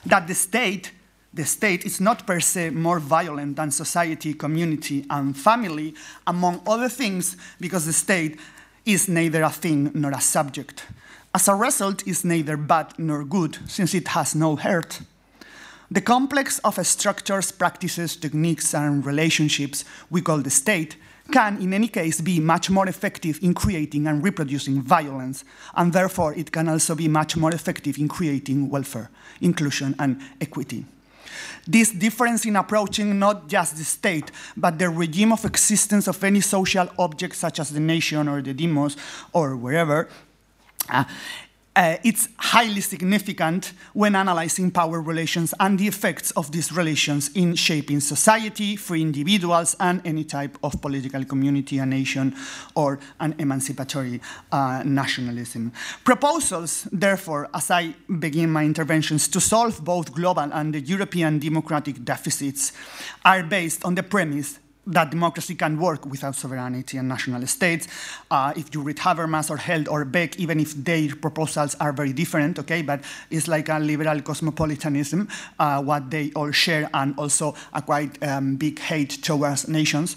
that 0.05 0.27
the 0.27 0.35
state, 0.35 0.91
the 1.33 1.45
state 1.45 1.85
is 1.85 2.01
not 2.01 2.27
per 2.27 2.41
se 2.41 2.71
more 2.71 2.99
violent 2.99 3.55
than 3.55 3.71
society, 3.71 4.33
community, 4.33 5.05
and 5.09 5.37
family, 5.37 5.95
among 6.27 6.61
other 6.67 6.89
things, 6.89 7.37
because 7.61 7.85
the 7.85 7.93
state 7.93 8.37
is 8.85 9.07
neither 9.07 9.41
a 9.41 9.49
thing 9.49 9.91
nor 9.93 10.11
a 10.11 10.19
subject. 10.19 10.87
As 11.33 11.47
a 11.47 11.55
result, 11.55 12.05
is 12.05 12.25
neither 12.25 12.57
bad 12.57 12.99
nor 12.99 13.23
good, 13.23 13.59
since 13.65 13.93
it 13.93 14.09
has 14.09 14.35
no 14.35 14.57
heart. 14.57 14.99
The 15.89 16.01
complex 16.01 16.59
of 16.65 16.85
structures, 16.85 17.53
practices, 17.53 18.17
techniques, 18.17 18.73
and 18.73 19.05
relationships 19.05 19.85
we 20.09 20.21
call 20.21 20.39
the 20.39 20.49
state 20.49 20.97
can, 21.31 21.61
in 21.61 21.73
any 21.73 21.87
case, 21.87 22.21
be 22.21 22.39
much 22.39 22.69
more 22.69 22.87
effective 22.87 23.39
in 23.41 23.53
creating 23.53 24.07
and 24.07 24.23
reproducing 24.23 24.81
violence, 24.81 25.43
and 25.75 25.91
therefore 25.91 26.33
it 26.33 26.51
can 26.51 26.69
also 26.69 26.95
be 26.95 27.07
much 27.07 27.35
more 27.35 27.53
effective 27.53 27.97
in 27.97 28.07
creating 28.07 28.69
welfare, 28.69 29.09
inclusion, 29.41 29.95
and 29.99 30.21
equity. 30.39 30.85
This 31.67 31.91
difference 31.91 32.45
in 32.45 32.55
approaching 32.55 33.17
not 33.17 33.47
just 33.47 33.77
the 33.77 33.83
state, 33.83 34.31
but 34.55 34.77
the 34.77 34.89
regime 34.89 35.33
of 35.33 35.43
existence 35.45 36.07
of 36.07 36.23
any 36.23 36.41
social 36.41 36.87
object, 36.99 37.35
such 37.35 37.59
as 37.59 37.71
the 37.71 37.79
nation 37.79 38.27
or 38.27 38.41
the 38.41 38.53
demos 38.53 38.95
or 39.33 39.55
wherever, 39.55 40.07
uh, 40.89 41.03
uh, 41.75 41.97
it's 42.03 42.29
highly 42.37 42.81
significant 42.81 43.73
when 43.93 44.15
analyzing 44.15 44.71
power 44.71 45.01
relations 45.01 45.53
and 45.59 45.77
the 45.77 45.87
effects 45.87 46.31
of 46.31 46.51
these 46.51 46.71
relations 46.71 47.29
in 47.35 47.55
shaping 47.55 47.99
society, 47.99 48.75
free 48.75 49.01
individuals, 49.01 49.75
and 49.79 50.01
any 50.05 50.23
type 50.23 50.57
of 50.63 50.81
political 50.81 51.23
community, 51.25 51.77
a 51.79 51.85
nation, 51.85 52.33
or 52.75 52.99
an 53.19 53.35
emancipatory 53.39 54.21
uh, 54.51 54.83
nationalism. 54.85 55.71
Proposals, 56.03 56.87
therefore, 56.91 57.49
as 57.53 57.69
I 57.69 57.93
begin 58.19 58.49
my 58.49 58.63
interventions, 58.63 59.27
to 59.29 59.41
solve 59.41 59.83
both 59.83 60.13
global 60.13 60.49
and 60.53 60.73
the 60.73 60.79
European 60.79 61.39
democratic 61.39 62.03
deficits 62.05 62.71
are 63.25 63.43
based 63.43 63.83
on 63.83 63.95
the 63.95 64.03
premise 64.03 64.59
that 64.87 65.11
democracy 65.11 65.55
can 65.55 65.79
work 65.79 66.05
without 66.05 66.35
sovereignty 66.35 66.97
and 66.97 67.07
national 67.07 67.45
states. 67.47 67.87
Uh, 68.29 68.53
if 68.55 68.73
you 68.73 68.81
read 68.81 68.97
Habermas 68.97 69.49
or 69.49 69.57
Held 69.57 69.87
or 69.87 70.05
Beck, 70.05 70.39
even 70.39 70.59
if 70.59 70.73
their 70.73 71.15
proposals 71.15 71.75
are 71.79 71.91
very 71.91 72.13
different, 72.13 72.59
okay, 72.59 72.81
but 72.81 73.01
it's 73.29 73.47
like 73.47 73.69
a 73.69 73.79
liberal 73.79 74.21
cosmopolitanism, 74.21 75.27
uh, 75.59 75.81
what 75.81 76.09
they 76.11 76.31
all 76.35 76.51
share, 76.51 76.89
and 76.93 77.17
also 77.17 77.55
a 77.73 77.81
quite 77.81 78.21
um, 78.23 78.55
big 78.55 78.79
hate 78.79 79.21
towards 79.23 79.67
nations. 79.67 80.15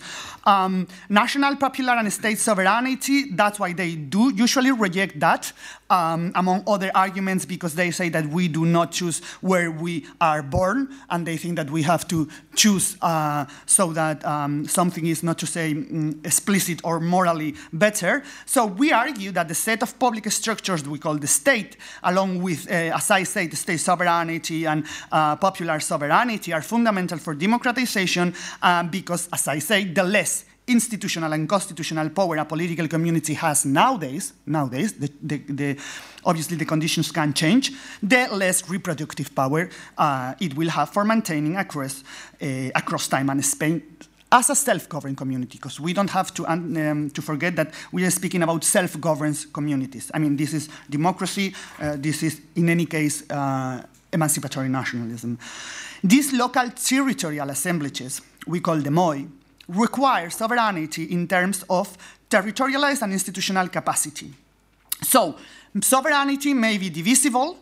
Um, 0.48 0.88
national, 1.10 1.56
popular, 1.56 1.92
and 1.92 2.10
state 2.10 2.38
sovereignty, 2.38 3.32
that's 3.32 3.60
why 3.60 3.74
they 3.74 3.96
do 3.96 4.32
usually 4.32 4.72
reject 4.72 5.20
that, 5.20 5.52
um, 5.90 6.32
among 6.34 6.64
other 6.66 6.90
arguments, 6.94 7.44
because 7.44 7.74
they 7.74 7.90
say 7.90 8.08
that 8.08 8.24
we 8.28 8.48
do 8.48 8.64
not 8.64 8.90
choose 8.90 9.20
where 9.42 9.70
we 9.70 10.06
are 10.22 10.42
born, 10.42 10.88
and 11.10 11.26
they 11.26 11.36
think 11.36 11.56
that 11.56 11.70
we 11.70 11.82
have 11.82 12.08
to 12.08 12.28
choose 12.54 12.96
uh, 13.02 13.44
so 13.66 13.92
that 13.92 14.24
um, 14.24 14.66
something 14.66 15.06
is 15.06 15.22
not 15.22 15.36
to 15.36 15.46
say 15.46 15.74
mm, 15.74 16.24
explicit 16.24 16.80
or 16.82 16.98
morally 16.98 17.54
better. 17.70 18.22
So 18.46 18.64
we 18.64 18.90
argue 18.90 19.32
that 19.32 19.48
the 19.48 19.54
set 19.54 19.82
of 19.82 19.98
public 19.98 20.32
structures 20.32 20.82
we 20.88 20.98
call 20.98 21.16
the 21.18 21.26
state, 21.26 21.76
along 22.02 22.42
with, 22.42 22.70
uh, 22.70 22.96
as 22.96 23.10
I 23.10 23.24
say, 23.24 23.48
the 23.48 23.56
state 23.56 23.80
sovereignty 23.80 24.64
and 24.64 24.86
uh, 25.12 25.36
popular 25.36 25.78
sovereignty 25.80 26.54
are 26.54 26.62
fundamental 26.62 27.18
for 27.18 27.34
democratization 27.34 28.34
uh, 28.62 28.82
because, 28.84 29.28
as 29.30 29.46
I 29.46 29.58
say, 29.58 29.84
the 29.84 30.04
less 30.04 30.37
institutional 30.68 31.32
and 31.32 31.48
constitutional 31.48 32.10
power 32.10 32.36
a 32.36 32.44
political 32.44 32.86
community 32.88 33.34
has 33.34 33.64
nowadays, 33.64 34.32
nowadays, 34.46 34.92
the, 34.94 35.10
the, 35.22 35.36
the, 35.48 35.76
obviously 36.24 36.56
the 36.56 36.64
conditions 36.64 37.10
can 37.10 37.32
change, 37.32 37.72
the 38.02 38.28
less 38.32 38.68
reproductive 38.68 39.34
power 39.34 39.68
uh, 39.96 40.34
it 40.40 40.54
will 40.54 40.68
have 40.68 40.90
for 40.90 41.04
maintaining 41.04 41.56
across, 41.56 42.04
uh, 42.42 42.70
across 42.74 43.08
time 43.08 43.30
and 43.30 43.44
space 43.44 43.82
as 44.30 44.50
a 44.50 44.54
self-governing 44.54 45.16
community, 45.16 45.56
because 45.56 45.80
we 45.80 45.94
don't 45.94 46.10
have 46.10 46.32
to, 46.34 46.46
um, 46.46 47.10
to 47.10 47.22
forget 47.22 47.56
that 47.56 47.72
we 47.92 48.04
are 48.04 48.10
speaking 48.10 48.42
about 48.42 48.62
self-governed 48.62 49.46
communities. 49.52 50.10
I 50.12 50.18
mean, 50.18 50.36
this 50.36 50.52
is 50.52 50.68
democracy, 50.90 51.54
uh, 51.80 51.96
this 51.96 52.22
is, 52.22 52.40
in 52.54 52.68
any 52.68 52.84
case, 52.84 53.28
uh, 53.30 53.82
emancipatory 54.12 54.68
nationalism. 54.68 55.38
These 56.04 56.34
local 56.34 56.70
territorial 56.70 57.48
assemblages, 57.50 58.20
we 58.46 58.60
call 58.60 58.76
them 58.76 58.94
MOI, 58.94 59.26
require 59.68 60.30
sovereignty 60.30 61.04
in 61.04 61.28
terms 61.28 61.64
of 61.68 61.96
territorialized 62.28 63.02
and 63.02 63.12
institutional 63.12 63.68
capacity. 63.68 64.32
So, 65.02 65.36
sovereignty 65.80 66.54
may 66.54 66.78
be 66.78 66.90
divisible, 66.90 67.56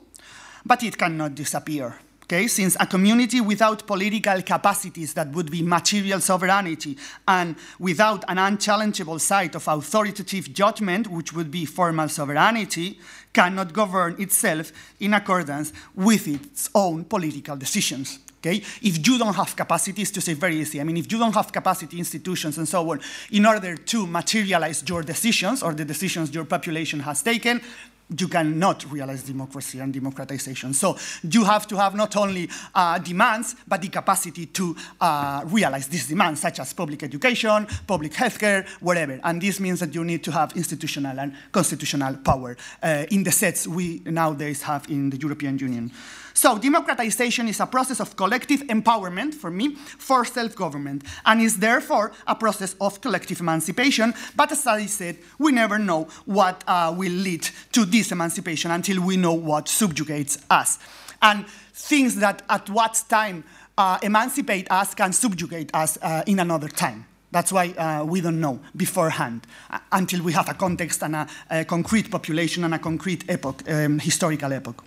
but 0.65 0.83
it 0.83 0.97
cannot 0.97 1.35
disappear. 1.35 1.99
Okay, 2.25 2.49
since 2.49 2.77
a 2.81 2.87
community 2.87 3.41
without 3.41 3.87
political 3.87 4.43
capacities 4.43 5.15
that 5.15 5.29
would 5.29 5.49
be 5.49 5.63
material 5.63 6.21
sovereignty 6.21 6.97
and 7.29 7.55
without 7.79 8.25
an 8.27 8.39
unchallengeable 8.39 9.21
site 9.21 9.55
of 9.55 9.69
authoritative 9.69 10.53
judgment, 10.53 11.07
which 11.07 11.33
would 11.33 11.53
be 11.53 11.65
formal 11.65 12.09
sovereignty, 12.09 12.99
cannot 13.33 13.73
govern 13.73 14.21
itself 14.21 14.73
in 14.99 15.15
accordance 15.15 15.73
with 15.95 16.27
its 16.27 16.69
own 16.75 17.05
political 17.05 17.57
decisions. 17.57 18.19
Okay? 18.47 18.63
If 18.83 19.07
you 19.07 19.19
don't 19.19 19.35
have 19.35 19.57
capacities, 19.57 20.11
to 20.13 20.21
say 20.21 20.35
very 20.35 20.57
easy, 20.57 20.81
I 20.81 20.85
mean, 20.85 20.97
if 20.97 21.11
you 21.11 21.19
don't 21.19 21.35
have 21.35 21.51
capacity, 21.51 21.99
institutions, 21.99 22.59
and 22.59 22.69
so 22.69 22.91
on, 22.91 23.01
in 23.33 23.45
order 23.45 23.77
to 23.77 24.07
materialize 24.07 24.85
your 24.89 25.03
decisions 25.03 25.63
or 25.63 25.75
the 25.75 25.85
decisions 25.85 26.33
your 26.33 26.45
population 26.45 27.01
has 27.01 27.23
taken, 27.23 27.61
you 28.17 28.29
cannot 28.29 28.89
realize 28.93 29.25
democracy 29.25 29.81
and 29.81 29.93
democratization. 29.93 30.73
So 30.75 30.97
you 31.29 31.43
have 31.43 31.67
to 31.67 31.77
have 31.77 31.97
not 31.97 32.17
only 32.17 32.49
uh, 32.73 32.99
demands, 32.99 33.57
but 33.67 33.83
the 33.83 33.89
capacity 33.89 34.47
to 34.47 34.77
uh, 35.01 35.43
realize 35.47 35.89
these 35.89 36.07
demands, 36.07 36.41
such 36.41 36.61
as 36.61 36.73
public 36.73 37.03
education, 37.03 37.67
public 37.85 38.13
healthcare, 38.13 38.69
whatever. 38.79 39.19
And 39.25 39.43
this 39.43 39.59
means 39.59 39.81
that 39.81 39.93
you 39.93 40.05
need 40.05 40.23
to 40.23 40.31
have 40.31 40.57
institutional 40.57 41.19
and 41.19 41.35
constitutional 41.51 42.17
power 42.19 42.57
uh, 42.81 43.07
in 43.11 43.25
the 43.25 43.33
sets 43.33 43.67
we 43.67 44.03
nowadays 44.05 44.63
have 44.63 44.89
in 44.89 45.11
the 45.11 45.17
European 45.17 45.59
Union. 45.59 45.91
So 46.37 46.59
democratization 46.59 47.49
is 47.49 47.61
a 47.61 47.67
process 47.67 47.99
of 47.99 48.15
collective 48.15 48.61
empowerment, 48.65 49.33
for 49.33 49.51
me, 49.51 49.75
for 49.75 50.23
self-government, 50.27 51.03
and 51.25 51.41
is 51.41 51.57
therefore 51.57 52.13
a 52.27 52.35
process 52.35 52.77
of 52.79 53.01
collective 53.01 53.41
emancipation. 53.41 54.13
But 54.37 54.53
as 54.53 54.67
I 54.67 54.85
said, 54.85 55.17
we 55.39 55.53
never 55.53 55.79
know 55.79 56.09
what 56.27 56.63
uh, 56.67 56.95
will 56.95 57.11
lead 57.11 57.49
to 57.73 57.87
this 57.87 58.13
emancipation 58.13 58.71
until 58.71 59.01
we 59.01 59.17
know 59.17 59.33
what 59.33 59.67
subjugates 59.67 60.37
us. 60.51 60.79
And 61.23 61.47
things 61.73 62.17
that 62.17 62.43
at 62.51 62.69
what 62.69 63.03
time 63.09 63.43
uh, 63.79 63.99
emancipate 64.03 64.71
us 64.71 64.95
can 64.95 65.15
subjugate 65.15 65.71
us 65.75 65.97
uh, 66.03 66.23
in 66.27 66.39
another 66.39 66.69
time. 66.69 67.07
That's 67.33 67.51
why 67.51 67.71
uh, 67.71 68.05
we 68.05 68.21
don't 68.21 68.41
know 68.43 68.61
beforehand 68.77 69.47
uh, 69.71 69.79
until 69.91 70.23
we 70.23 70.33
have 70.33 70.51
a 70.51 70.55
context 70.55 71.03
and 71.03 71.17
a, 71.17 71.27
a, 71.51 71.65
concrete 71.65 72.11
population 72.11 72.65
and 72.65 72.75
a 72.75 72.79
concrete 72.79 73.25
epoch, 73.31 73.63
um, 73.71 73.99
historical 74.01 74.53
epoch. 74.53 74.85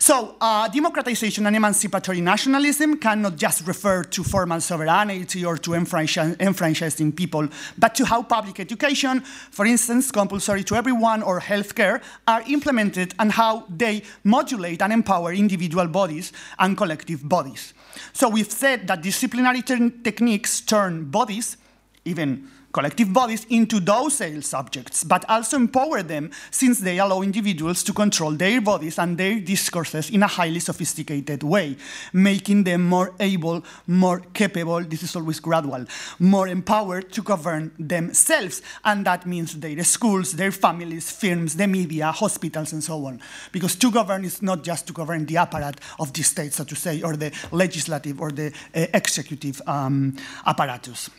So, 0.00 0.36
uh, 0.40 0.68
democratization 0.68 1.46
and 1.46 1.56
emancipatory 1.56 2.20
nationalism 2.20 2.98
cannot 2.98 3.36
just 3.36 3.66
refer 3.66 4.04
to 4.04 4.22
formal 4.22 4.60
sovereignty 4.60 5.44
or 5.44 5.58
to 5.58 5.74
enfranchising 5.74 7.12
people, 7.12 7.48
but 7.76 7.96
to 7.96 8.04
how 8.04 8.22
public 8.22 8.60
education, 8.60 9.20
for 9.20 9.66
instance, 9.66 10.12
compulsory 10.12 10.62
to 10.64 10.76
everyone, 10.76 11.22
or 11.22 11.40
healthcare, 11.40 12.00
are 12.28 12.42
implemented 12.46 13.12
and 13.18 13.32
how 13.32 13.64
they 13.68 14.02
modulate 14.22 14.82
and 14.82 14.92
empower 14.92 15.32
individual 15.32 15.88
bodies 15.88 16.32
and 16.60 16.76
collective 16.76 17.28
bodies. 17.28 17.74
So, 18.12 18.28
we've 18.28 18.52
said 18.52 18.86
that 18.86 19.02
disciplinary 19.02 19.62
techniques 19.62 20.60
turn 20.60 21.10
bodies, 21.10 21.56
even 22.04 22.48
collective 22.72 23.12
bodies 23.12 23.46
into 23.48 23.80
docile 23.80 24.42
subjects, 24.42 25.04
but 25.04 25.24
also 25.28 25.56
empower 25.56 26.02
them 26.02 26.30
since 26.50 26.80
they 26.80 26.98
allow 26.98 27.22
individuals 27.22 27.82
to 27.82 27.92
control 27.92 28.32
their 28.32 28.60
bodies 28.60 28.98
and 28.98 29.16
their 29.16 29.40
discourses 29.40 30.10
in 30.10 30.22
a 30.22 30.26
highly 30.26 30.60
sophisticated 30.60 31.42
way, 31.42 31.76
making 32.12 32.64
them 32.64 32.84
more 32.84 33.14
able, 33.20 33.64
more 33.86 34.20
capable, 34.34 34.80
this 34.84 35.02
is 35.02 35.16
always 35.16 35.40
gradual, 35.40 35.84
more 36.18 36.48
empowered 36.48 37.10
to 37.12 37.22
govern 37.22 37.72
themselves. 37.78 38.62
And 38.84 39.04
that 39.06 39.26
means 39.26 39.58
their 39.58 39.82
schools, 39.84 40.32
their 40.32 40.52
families, 40.52 41.10
firms, 41.10 41.56
the 41.56 41.66
media, 41.66 42.12
hospitals, 42.12 42.72
and 42.72 42.84
so 42.84 43.06
on. 43.06 43.20
Because 43.52 43.76
to 43.76 43.90
govern 43.90 44.24
is 44.24 44.42
not 44.42 44.62
just 44.62 44.86
to 44.88 44.92
govern 44.92 45.24
the 45.26 45.38
apparatus 45.38 45.80
of 45.98 46.12
the 46.12 46.22
state, 46.22 46.52
so 46.52 46.64
to 46.64 46.76
say, 46.76 47.02
or 47.02 47.16
the 47.16 47.32
legislative 47.50 48.20
or 48.20 48.30
the 48.30 48.52
uh, 48.74 48.86
executive 48.92 49.60
um, 49.66 50.16
apparatus. 50.46 51.10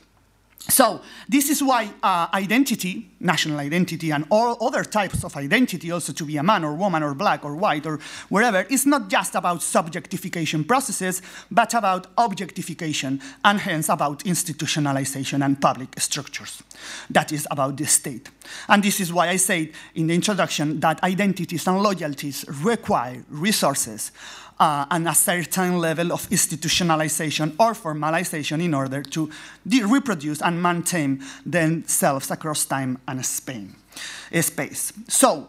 So 0.68 1.02
this 1.28 1.50
is 1.50 1.64
why 1.64 1.90
uh, 2.04 2.28
identity, 2.34 3.10
national 3.22 3.60
identity, 3.60 4.12
and 4.12 4.26
all 4.30 4.58
other 4.62 4.84
types 4.84 5.24
of 5.24 5.38
identity, 5.38 5.90
also 5.90 6.12
to 6.14 6.26
be 6.26 6.36
a 6.36 6.44
man 6.44 6.66
or 6.66 6.74
woman 6.74 7.02
or 7.02 7.14
black 7.14 7.46
or 7.46 7.56
white 7.56 7.86
or 7.86 8.00
wherever, 8.28 8.64
is 8.64 8.86
not 8.86 9.10
just 9.10 9.36
about 9.36 9.60
subjectification 9.60 10.68
processes, 10.68 11.22
but 11.50 11.74
about 11.74 12.08
objectification, 12.18 13.22
and 13.46 13.62
hence 13.62 13.88
about 13.88 14.24
institutionalization 14.26 15.44
and 15.44 15.62
public 15.62 15.98
structures. 15.98 16.62
That 17.10 17.32
is 17.32 17.48
about 17.50 17.78
the 17.78 17.88
state. 17.88 18.30
And 18.68 18.84
this 18.84 19.00
is 19.00 19.14
why 19.14 19.30
I 19.30 19.38
said 19.38 19.72
in 19.96 20.08
the 20.08 20.14
introduction 20.14 20.82
that 20.82 21.02
identities 21.04 21.68
and 21.68 21.82
loyalties 21.82 22.46
require 22.48 23.24
resources 23.30 24.12
uh, 24.60 24.86
and 24.92 25.08
a 25.08 25.16
certain 25.16 25.80
level 25.80 26.12
of 26.12 26.30
institutionalization 26.30 27.56
or 27.60 27.74
formalization 27.74 28.64
in 28.64 28.74
order 28.74 29.02
to 29.02 29.30
reproduce 29.66 30.42
and 30.42 30.62
maintain 30.62 31.24
themselves 31.46 32.32
across 32.32 32.66
time 32.66 32.98
and 33.08 33.26
space. 33.26 34.94
So, 35.08 35.48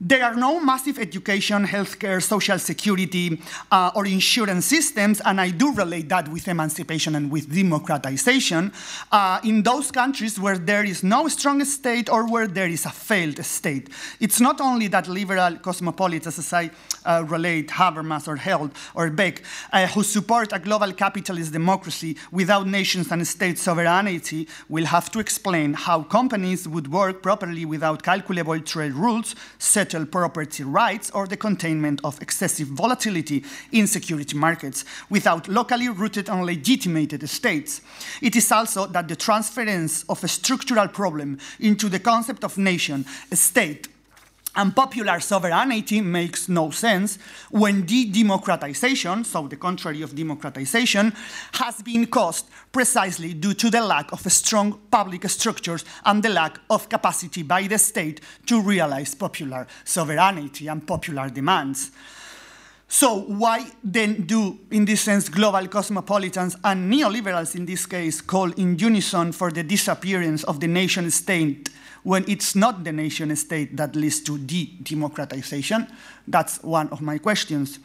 there 0.00 0.24
are 0.24 0.34
no 0.34 0.60
massive 0.60 0.98
education, 0.98 1.66
healthcare, 1.66 2.22
social 2.22 2.58
security, 2.58 3.42
uh, 3.72 3.90
or 3.96 4.06
insurance 4.06 4.66
systems, 4.66 5.20
and 5.24 5.40
I 5.40 5.50
do 5.50 5.74
relate 5.74 6.08
that 6.10 6.28
with 6.28 6.46
emancipation 6.46 7.16
and 7.16 7.30
with 7.30 7.52
democratization, 7.52 8.72
uh, 9.10 9.40
in 9.42 9.62
those 9.64 9.90
countries 9.90 10.38
where 10.38 10.56
there 10.56 10.84
is 10.84 11.02
no 11.02 11.26
strong 11.26 11.64
state 11.64 12.08
or 12.08 12.30
where 12.30 12.46
there 12.46 12.68
is 12.68 12.86
a 12.86 12.90
failed 12.90 13.44
state. 13.44 13.88
It's 14.20 14.40
not 14.40 14.60
only 14.60 14.86
that 14.88 15.08
liberal 15.08 15.56
cosmopolites, 15.56 16.26
as 16.28 16.52
I 16.52 16.70
uh, 17.04 17.24
relate 17.26 17.68
Habermas 17.68 18.28
or 18.28 18.36
Held 18.36 18.70
or 18.94 19.10
Beck, 19.10 19.42
uh, 19.72 19.88
who 19.88 20.04
support 20.04 20.52
a 20.52 20.60
global 20.60 20.92
capitalist 20.92 21.52
democracy 21.52 22.16
without 22.30 22.68
nations 22.68 23.10
and 23.10 23.26
state 23.26 23.58
sovereignty, 23.58 24.46
will 24.68 24.86
have 24.86 25.10
to 25.10 25.18
explain 25.18 25.74
how 25.74 26.02
companies 26.02 26.68
would 26.68 26.92
work 26.92 27.20
properly 27.20 27.64
without 27.64 28.04
calculable 28.04 28.60
trade 28.60 28.92
rules, 28.92 29.34
set 29.58 29.87
property 30.06 30.62
rights 30.64 31.10
or 31.10 31.26
the 31.26 31.36
containment 31.36 32.00
of 32.04 32.20
excessive 32.22 32.68
volatility 32.68 33.44
in 33.72 33.86
security 33.86 34.36
markets 34.36 34.84
without 35.10 35.48
locally 35.48 35.88
rooted 35.88 36.28
and 36.28 36.44
legitimated 36.44 37.28
states. 37.28 37.80
It 38.22 38.36
is 38.36 38.50
also 38.52 38.86
that 38.86 39.08
the 39.08 39.16
transference 39.16 40.04
of 40.04 40.22
a 40.22 40.28
structural 40.28 40.88
problem 40.88 41.38
into 41.60 41.88
the 41.88 42.00
concept 42.00 42.44
of 42.44 42.58
nation, 42.58 43.04
a 43.30 43.36
state, 43.36 43.88
and 44.58 44.74
popular 44.74 45.20
sovereignty 45.20 46.00
makes 46.00 46.48
no 46.48 46.70
sense 46.70 47.16
when 47.50 47.86
de-democratization, 47.86 49.22
so 49.22 49.46
the 49.46 49.56
contrary 49.56 50.02
of 50.02 50.16
democratization, 50.16 51.12
has 51.54 51.80
been 51.80 52.06
caused 52.06 52.46
precisely 52.72 53.34
due 53.34 53.54
to 53.54 53.70
the 53.70 53.80
lack 53.80 54.10
of 54.10 54.20
strong 54.32 54.80
public 54.90 55.28
structures 55.28 55.84
and 56.04 56.24
the 56.24 56.28
lack 56.28 56.58
of 56.70 56.88
capacity 56.88 57.44
by 57.44 57.68
the 57.68 57.78
state 57.78 58.20
to 58.46 58.60
realize 58.60 59.14
popular 59.14 59.64
sovereignty 59.84 60.66
and 60.66 60.84
popular 60.84 61.30
demands. 61.30 61.92
So 62.88 63.20
why 63.20 63.64
then 63.84 64.22
do, 64.22 64.58
in 64.72 64.86
this 64.86 65.02
sense, 65.02 65.28
global 65.28 65.68
cosmopolitans 65.68 66.56
and 66.64 66.92
neoliberals 66.92 67.54
in 67.54 67.64
this 67.64 67.86
case 67.86 68.20
call 68.20 68.50
in 68.52 68.76
unison 68.76 69.30
for 69.30 69.52
the 69.52 69.62
disappearance 69.62 70.42
of 70.44 70.58
the 70.58 70.66
nation 70.66 71.10
state 71.12 71.70
when 72.08 72.24
it's 72.26 72.56
not 72.56 72.84
the 72.84 72.90
nation 72.90 73.36
state 73.36 73.76
that 73.76 73.94
leads 73.94 74.20
to 74.20 74.38
de-democratization? 74.38 75.86
That's 76.30 76.62
one 76.62 76.90
of 76.90 77.00
my 77.00 77.16
questions. 77.16 77.78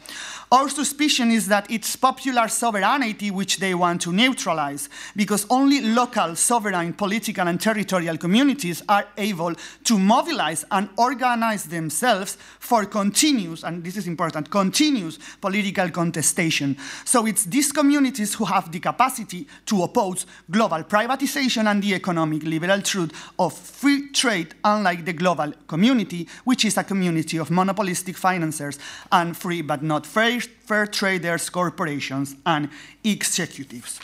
Our 0.52 0.68
suspicion 0.68 1.30
is 1.30 1.48
that 1.48 1.70
it's 1.70 1.96
popular 1.96 2.46
sovereignty 2.48 3.30
which 3.30 3.56
they 3.56 3.74
want 3.74 4.02
to 4.02 4.12
neutralize, 4.12 4.90
because 5.16 5.46
only 5.48 5.80
local 5.80 6.36
sovereign 6.36 6.92
political 6.92 7.48
and 7.48 7.58
territorial 7.58 8.18
communities 8.18 8.82
are 8.86 9.06
able 9.16 9.54
to 9.84 9.98
mobilize 9.98 10.64
and 10.70 10.90
organize 10.98 11.64
themselves 11.64 12.36
for 12.60 12.84
continuous, 12.84 13.64
and 13.64 13.82
this 13.82 13.96
is 13.96 14.06
important, 14.06 14.50
continuous 14.50 15.18
political 15.40 15.88
contestation. 15.90 16.76
So 17.06 17.26
it's 17.26 17.46
these 17.46 17.72
communities 17.72 18.34
who 18.34 18.44
have 18.44 18.70
the 18.70 18.80
capacity 18.80 19.48
to 19.66 19.82
oppose 19.82 20.26
global 20.50 20.84
privatization 20.84 21.66
and 21.66 21.82
the 21.82 21.94
economic 21.94 22.42
liberal 22.42 22.82
truth 22.82 23.12
of 23.38 23.54
free 23.54 24.10
trade, 24.10 24.54
unlike 24.62 25.06
the 25.06 25.14
global 25.14 25.50
community, 25.66 26.28
which 26.44 26.66
is 26.66 26.76
a 26.76 26.84
community 26.84 27.38
of 27.38 27.50
monopolistic 27.50 28.16
finance 28.16 28.33
and 28.42 29.36
free 29.36 29.62
but 29.62 29.82
not 29.82 30.06
fair, 30.06 30.40
fair 30.40 30.86
traders, 30.86 31.50
corporations, 31.50 32.36
and 32.44 32.68
executives. 33.02 34.00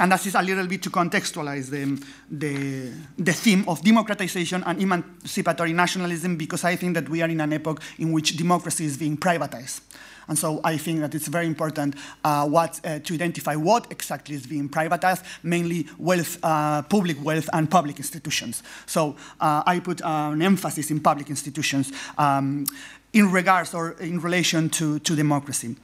And 0.00 0.12
that 0.12 0.24
is 0.24 0.34
a 0.36 0.42
little 0.42 0.66
bit 0.66 0.82
to 0.84 0.90
contextualize 0.90 1.70
the, 1.70 2.00
the, 2.30 2.92
the, 3.18 3.32
theme 3.32 3.68
of 3.68 3.82
democratization 3.82 4.62
and 4.64 4.80
emancipatory 4.80 5.72
nationalism, 5.72 6.36
because 6.36 6.62
I 6.62 6.76
think 6.76 6.94
that 6.94 7.08
we 7.08 7.20
are 7.20 7.28
in 7.28 7.40
an 7.40 7.52
epoch 7.52 7.82
in 7.98 8.12
which 8.12 8.36
democracy 8.36 8.84
is 8.84 8.96
being 8.96 9.16
privatized. 9.16 9.80
And 10.28 10.38
so 10.38 10.60
I 10.62 10.76
think 10.76 11.00
that 11.00 11.14
it's 11.14 11.26
very 11.26 11.46
important 11.46 11.96
uh, 12.22 12.46
what, 12.46 12.80
uh, 12.84 12.98
to 13.00 13.14
identify 13.14 13.56
what 13.56 13.90
exactly 13.90 14.36
is 14.36 14.46
being 14.46 14.68
privatized, 14.68 15.24
mainly 15.42 15.86
wealth, 15.98 16.38
uh, 16.42 16.82
public 16.82 17.22
wealth 17.24 17.48
and 17.52 17.68
public 17.68 17.98
institutions. 17.98 18.62
So 18.86 19.16
uh, 19.40 19.62
I 19.66 19.80
put 19.80 20.02
an 20.04 20.42
emphasis 20.42 20.90
in 20.90 21.00
public 21.00 21.30
institutions. 21.30 21.92
Um, 22.18 22.66
in 23.12 23.30
regards 23.32 23.74
or 23.74 23.92
in 24.00 24.20
relation 24.20 24.68
to, 24.70 24.98
to 25.00 25.16
democracy. 25.16 25.76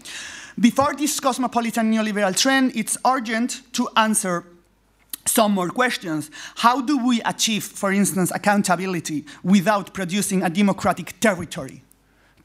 Before 0.59 0.95
this 0.95 1.19
cosmopolitan 1.19 1.93
neoliberal 1.93 2.37
trend, 2.37 2.77
it's 2.77 2.97
urgent 3.05 3.63
to 3.73 3.89
answer 3.97 4.45
some 5.27 5.53
more 5.53 5.71
questions. 5.71 6.31
How 6.57 6.81
do 6.81 6.99
we 7.05 7.21
achieve, 7.23 7.65
for 7.65 7.93
instance, 7.93 8.31
accountability 8.31 9.25
without 9.43 9.93
producing 9.95 10.43
a 10.43 10.51
democratic 10.51 11.19
territory? 11.19 11.83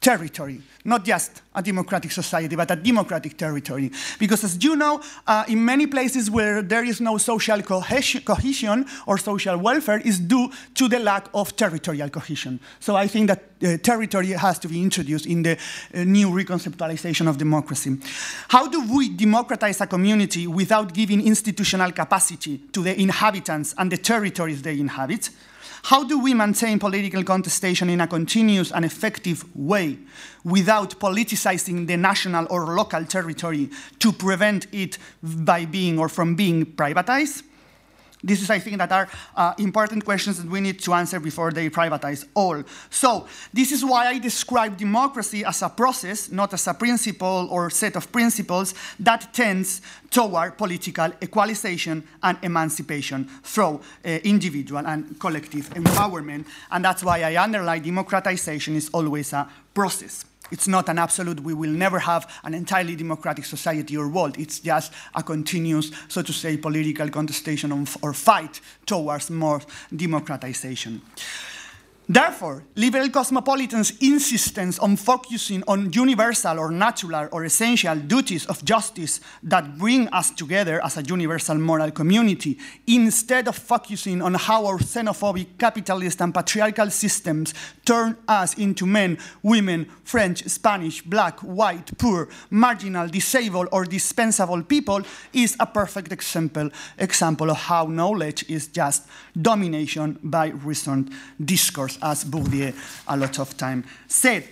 Territory, 0.01 0.61
not 0.85 1.03
just 1.03 1.41
a 1.53 1.61
democratic 1.61 2.11
society, 2.11 2.55
but 2.55 2.71
a 2.71 2.75
democratic 2.75 3.37
territory. 3.37 3.91
Because 4.17 4.43
as 4.43 4.63
you 4.63 4.75
know, 4.75 5.01
uh, 5.27 5.43
in 5.47 5.63
many 5.63 5.87
places 5.87 6.31
where 6.31 6.61
there 6.61 6.85
is 6.85 7.01
no 7.01 7.17
social 7.17 7.61
cohesion 7.61 8.85
or 9.05 9.17
social 9.17 9.57
welfare 9.57 9.99
is 9.99 10.19
due 10.19 10.49
to 10.75 10.87
the 10.87 10.99
lack 10.99 11.27
of 11.33 11.55
territorial 11.55 12.09
cohesion. 12.09 12.59
So 12.79 12.95
I 12.95 13.07
think 13.07 13.27
that 13.27 13.43
uh, 13.61 13.77
territory 13.77 14.31
has 14.31 14.57
to 14.59 14.69
be 14.69 14.81
introduced 14.81 15.25
in 15.25 15.43
the 15.43 15.57
uh, 15.93 16.03
new 16.05 16.29
reconceptualization 16.29 17.27
of 17.27 17.37
democracy. 17.37 17.97
How 18.47 18.67
do 18.67 18.81
we 18.93 19.09
democratize 19.09 19.81
a 19.81 19.87
community 19.87 20.47
without 20.47 20.93
giving 20.93 21.25
institutional 21.25 21.91
capacity 21.91 22.57
to 22.71 22.83
the 22.83 22.99
inhabitants 22.99 23.75
and 23.77 23.91
the 23.91 23.97
territories 23.97 24.61
they 24.61 24.79
inhabit? 24.79 25.29
How 25.83 26.03
do 26.03 26.19
we 26.19 26.33
maintain 26.33 26.79
political 26.79 27.23
contestation 27.23 27.89
in 27.89 28.01
a 28.01 28.07
continuous 28.07 28.71
and 28.71 28.85
effective 28.85 29.43
way 29.55 29.97
without 30.43 30.99
politicizing 30.99 31.87
the 31.87 31.97
national 31.97 32.47
or 32.49 32.75
local 32.75 33.05
territory 33.05 33.69
to 33.99 34.11
prevent 34.11 34.67
it 34.71 34.97
by 35.23 35.65
being 35.65 35.97
or 35.97 36.09
from 36.09 36.35
being 36.35 36.65
privatized? 36.65 37.43
This 38.21 38.41
is, 38.41 38.49
I 38.49 38.59
think, 38.59 38.77
that 38.79 38.91
are 38.91 39.07
uh, 39.35 39.53
important 39.59 40.03
questions 40.03 40.41
that 40.41 40.49
we 40.49 40.59
need 40.59 40.79
to 40.81 40.93
answer 40.93 41.21
before 41.21 41.51
they 41.51 41.69
privatize 41.69 42.25
all. 42.33 42.63
So 42.89 43.27
this 43.53 43.71
is 43.71 43.85
why 43.85 44.07
I 44.07 44.19
describe 44.19 44.77
democracy 44.77 45.45
as 45.45 45.61
a 45.61 45.69
process, 45.69 46.29
not 46.29 46.53
as 46.53 46.67
a 46.67 46.73
principle 46.73 47.47
or 47.49 47.69
set 47.69 47.95
of 47.95 48.11
principles 48.11 48.73
that 48.99 49.33
tends 49.33 49.81
toward 50.11 50.57
political 50.57 51.11
equalization 51.23 52.05
and 52.21 52.37
emancipation 52.41 53.23
through 53.43 53.79
uh, 54.03 54.09
individual 54.09 54.85
and 54.85 55.17
collective 55.17 55.69
empowerment. 55.69 56.45
And 56.71 56.83
that's 56.83 57.03
why 57.03 57.21
I 57.23 57.41
underline 57.41 57.83
democratization 57.83 58.75
is 58.75 58.89
always 58.91 59.31
a 59.31 59.47
process. 59.73 60.25
It's 60.51 60.67
not 60.67 60.89
an 60.89 60.97
absolute, 60.99 61.41
we 61.41 61.53
will 61.53 61.69
never 61.69 61.99
have 61.99 62.29
an 62.43 62.53
entirely 62.53 62.95
democratic 62.95 63.45
society 63.45 63.95
or 63.97 64.07
world. 64.07 64.37
It's 64.37 64.59
just 64.59 64.91
a 65.15 65.23
continuous, 65.23 65.91
so 66.07 66.21
to 66.21 66.33
say, 66.33 66.57
political 66.57 67.09
contestation 67.09 67.87
or 68.01 68.13
fight 68.13 68.61
towards 68.85 69.29
more 69.29 69.61
democratization. 69.95 71.01
Therefore, 72.11 72.63
liberal 72.75 73.07
cosmopolitans' 73.11 73.93
insistence 74.01 74.79
on 74.79 74.95
focusing 74.95 75.63
on 75.67 75.93
universal 75.93 76.57
or 76.57 76.71
natural 76.71 77.29
or 77.31 77.43
essential 77.43 77.95
duties 77.97 78.47
of 78.47 78.65
justice 78.65 79.21
that 79.43 79.77
bring 79.77 80.07
us 80.07 80.31
together 80.31 80.83
as 80.83 80.97
a 80.97 81.03
universal 81.03 81.59
moral 81.59 81.91
community, 81.91 82.57
instead 82.87 83.47
of 83.47 83.55
focusing 83.55 84.23
on 84.23 84.33
how 84.33 84.65
our 84.65 84.79
xenophobic, 84.79 85.59
capitalist, 85.59 86.19
and 86.19 86.33
patriarchal 86.33 86.89
systems 86.89 87.53
turn 87.85 88.17
us 88.27 88.55
into 88.55 88.87
men, 88.87 89.19
women, 89.43 89.85
French, 90.03 90.43
Spanish, 90.49 91.03
black, 91.03 91.39
white, 91.41 91.95
poor, 91.99 92.27
marginal, 92.49 93.07
disabled, 93.07 93.67
or 93.71 93.85
dispensable 93.85 94.63
people, 94.63 95.03
is 95.31 95.55
a 95.59 95.65
perfect 95.67 96.11
example, 96.11 96.71
example 96.97 97.51
of 97.51 97.57
how 97.57 97.85
knowledge 97.85 98.49
is 98.49 98.65
just 98.65 99.05
domination 99.41 100.19
by 100.23 100.47
recent 100.47 101.11
discourse 101.43 101.97
as 102.01 102.25
Bourdieu 102.25 102.73
a 103.07 103.17
lot 103.17 103.39
of 103.39 103.55
time 103.57 103.83
said. 104.07 104.47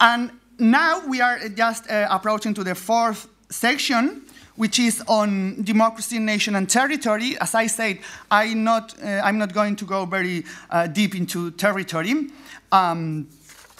And 0.00 0.30
now 0.58 1.06
we 1.06 1.20
are 1.20 1.48
just 1.48 1.90
uh, 1.90 2.06
approaching 2.10 2.54
to 2.54 2.64
the 2.64 2.74
fourth 2.74 3.28
section, 3.50 4.22
which 4.56 4.78
is 4.78 5.02
on 5.06 5.62
democracy, 5.62 6.18
nation, 6.18 6.56
and 6.56 6.68
territory. 6.68 7.36
As 7.40 7.54
I 7.54 7.66
said, 7.66 7.98
I'm 8.30 8.64
not, 8.64 8.94
uh, 9.02 9.20
I'm 9.24 9.38
not 9.38 9.52
going 9.52 9.76
to 9.76 9.84
go 9.84 10.06
very 10.06 10.44
uh, 10.70 10.86
deep 10.86 11.14
into 11.14 11.50
territory. 11.52 12.30
Um, 12.72 13.28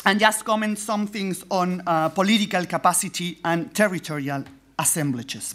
and 0.05 0.19
just 0.19 0.45
comment 0.45 0.79
some 0.79 1.07
things 1.07 1.45
on 1.51 1.83
uh, 1.87 2.09
political 2.09 2.65
capacity 2.65 3.39
and 3.45 3.75
territorial 3.75 4.45
assemblages. 4.79 5.55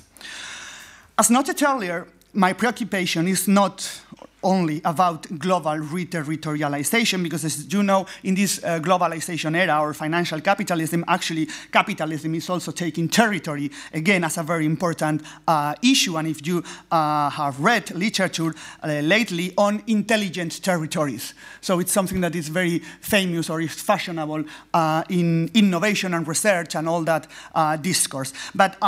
As 1.17 1.29
noted 1.29 1.61
earlier, 1.63 2.07
my 2.35 2.51
preoccupation 2.51 3.27
is 3.27 3.47
not 3.47 4.01
only 4.45 4.79
about 4.85 5.27
global 5.39 5.77
reterritorialization, 5.77 7.23
because 7.23 7.43
as 7.43 7.73
you 7.73 7.81
know, 7.81 8.05
in 8.23 8.35
this 8.35 8.63
uh, 8.63 8.79
globalization 8.79 9.57
era 9.57 9.81
or 9.81 9.93
financial 9.93 10.39
capitalism, 10.39 11.03
actually 11.07 11.47
capitalism 11.71 12.35
is 12.35 12.49
also 12.49 12.71
taking 12.71 13.09
territory, 13.09 13.71
again, 13.93 14.23
as 14.23 14.37
a 14.37 14.43
very 14.43 14.65
important 14.65 15.23
uh, 15.47 15.73
issue. 15.81 16.15
And 16.17 16.27
if 16.27 16.45
you 16.45 16.63
uh, 16.91 17.29
have 17.31 17.59
read 17.59 17.91
literature 17.95 18.53
uh, 18.83 19.01
lately 19.01 19.51
on 19.57 19.81
intelligent 19.87 20.61
territories, 20.63 21.33
so 21.61 21.79
it's 21.79 21.91
something 21.91 22.21
that 22.21 22.35
is 22.35 22.47
very 22.47 22.79
famous 23.01 23.49
or 23.49 23.61
is 23.61 23.73
fashionable 23.73 24.43
uh, 24.73 25.03
in 25.09 25.49
innovation 25.53 26.13
and 26.13 26.27
research 26.27 26.75
and 26.75 26.87
all 26.87 27.03
that 27.03 27.27
uh, 27.55 27.77
discourse. 27.77 28.31
But 28.53 28.79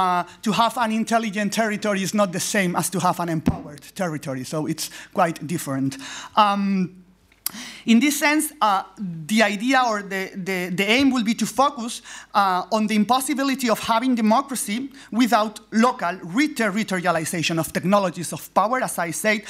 to 0.43 0.51
have 0.51 0.77
an 0.77 0.91
intelligent 0.91 1.53
territory 1.53 2.03
is 2.03 2.13
not 2.13 2.31
the 2.31 2.39
same 2.39 2.75
as 2.75 2.89
to 2.91 2.99
have 2.99 3.19
an 3.19 3.29
empowered 3.29 3.81
territory, 3.95 4.43
so 4.43 4.67
it's 4.67 4.91
quite 5.13 5.46
different. 5.47 5.97
Um, 6.35 7.03
in 7.85 7.99
this 7.99 8.19
sense, 8.19 8.51
uh, 8.61 8.83
the 8.97 9.43
idea 9.43 9.81
or 9.87 10.01
the, 10.01 10.31
the, 10.35 10.69
the, 10.73 10.83
aim 10.83 11.11
will 11.11 11.23
be 11.23 11.33
to 11.35 11.45
focus 11.45 12.01
uh, 12.33 12.63
on 12.71 12.87
the 12.87 12.95
impossibility 12.95 13.69
of 13.69 13.79
having 13.79 14.15
democracy 14.15 14.89
without 15.11 15.59
local 15.71 16.13
reterritorialization 16.17 17.59
of 17.59 17.71
technologies 17.71 18.33
of 18.33 18.53
power, 18.53 18.81
as 18.81 18.97
I 18.97 19.11
said, 19.11 19.43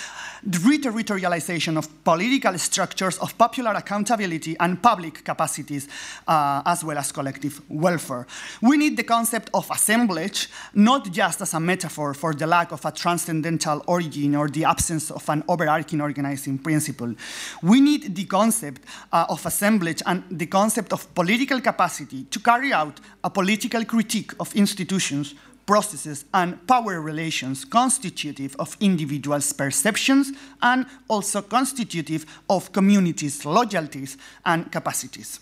reterritorialization 0.45 1.77
of 1.77 2.03
political 2.03 2.57
structures, 2.57 3.17
of 3.19 3.37
popular 3.37 3.71
accountability 3.71 4.55
and 4.59 4.81
public 4.81 5.23
capacities, 5.23 5.87
uh, 6.27 6.61
as 6.65 6.83
well 6.83 6.97
as 6.97 7.11
collective 7.11 7.61
welfare. 7.69 8.27
We 8.61 8.77
need 8.77 8.97
the 8.97 9.03
concept 9.03 9.49
of 9.53 9.69
assemblage, 9.71 10.49
not 10.73 11.11
just 11.11 11.41
as 11.41 11.53
a 11.53 11.59
metaphor 11.59 12.13
for 12.13 12.33
the 12.33 12.47
lack 12.47 12.71
of 12.71 12.85
a 12.85 12.91
transcendental 12.91 13.83
origin 13.87 14.35
or 14.35 14.47
the 14.49 14.65
absence 14.65 15.11
of 15.11 15.27
an 15.29 15.43
overarching 15.47 16.01
organizing 16.01 16.57
principle. 16.57 17.13
We 17.61 17.81
need 17.81 17.96
the 17.97 18.25
concept 18.25 18.81
uh, 19.11 19.25
of 19.29 19.45
assemblage 19.45 20.01
and 20.05 20.23
the 20.29 20.45
concept 20.45 20.93
of 20.93 21.13
political 21.13 21.61
capacity 21.61 22.23
to 22.25 22.39
carry 22.39 22.73
out 22.73 22.99
a 23.23 23.29
political 23.29 23.83
critique 23.85 24.31
of 24.39 24.55
institutions, 24.55 25.35
processes, 25.65 26.25
and 26.33 26.65
power 26.67 27.01
relations 27.01 27.65
constitutive 27.65 28.55
of 28.59 28.77
individuals' 28.79 29.53
perceptions 29.53 30.31
and 30.61 30.85
also 31.07 31.41
constitutive 31.41 32.25
of 32.49 32.71
communities' 32.71 33.45
loyalties 33.45 34.17
and 34.45 34.71
capacities. 34.71 35.39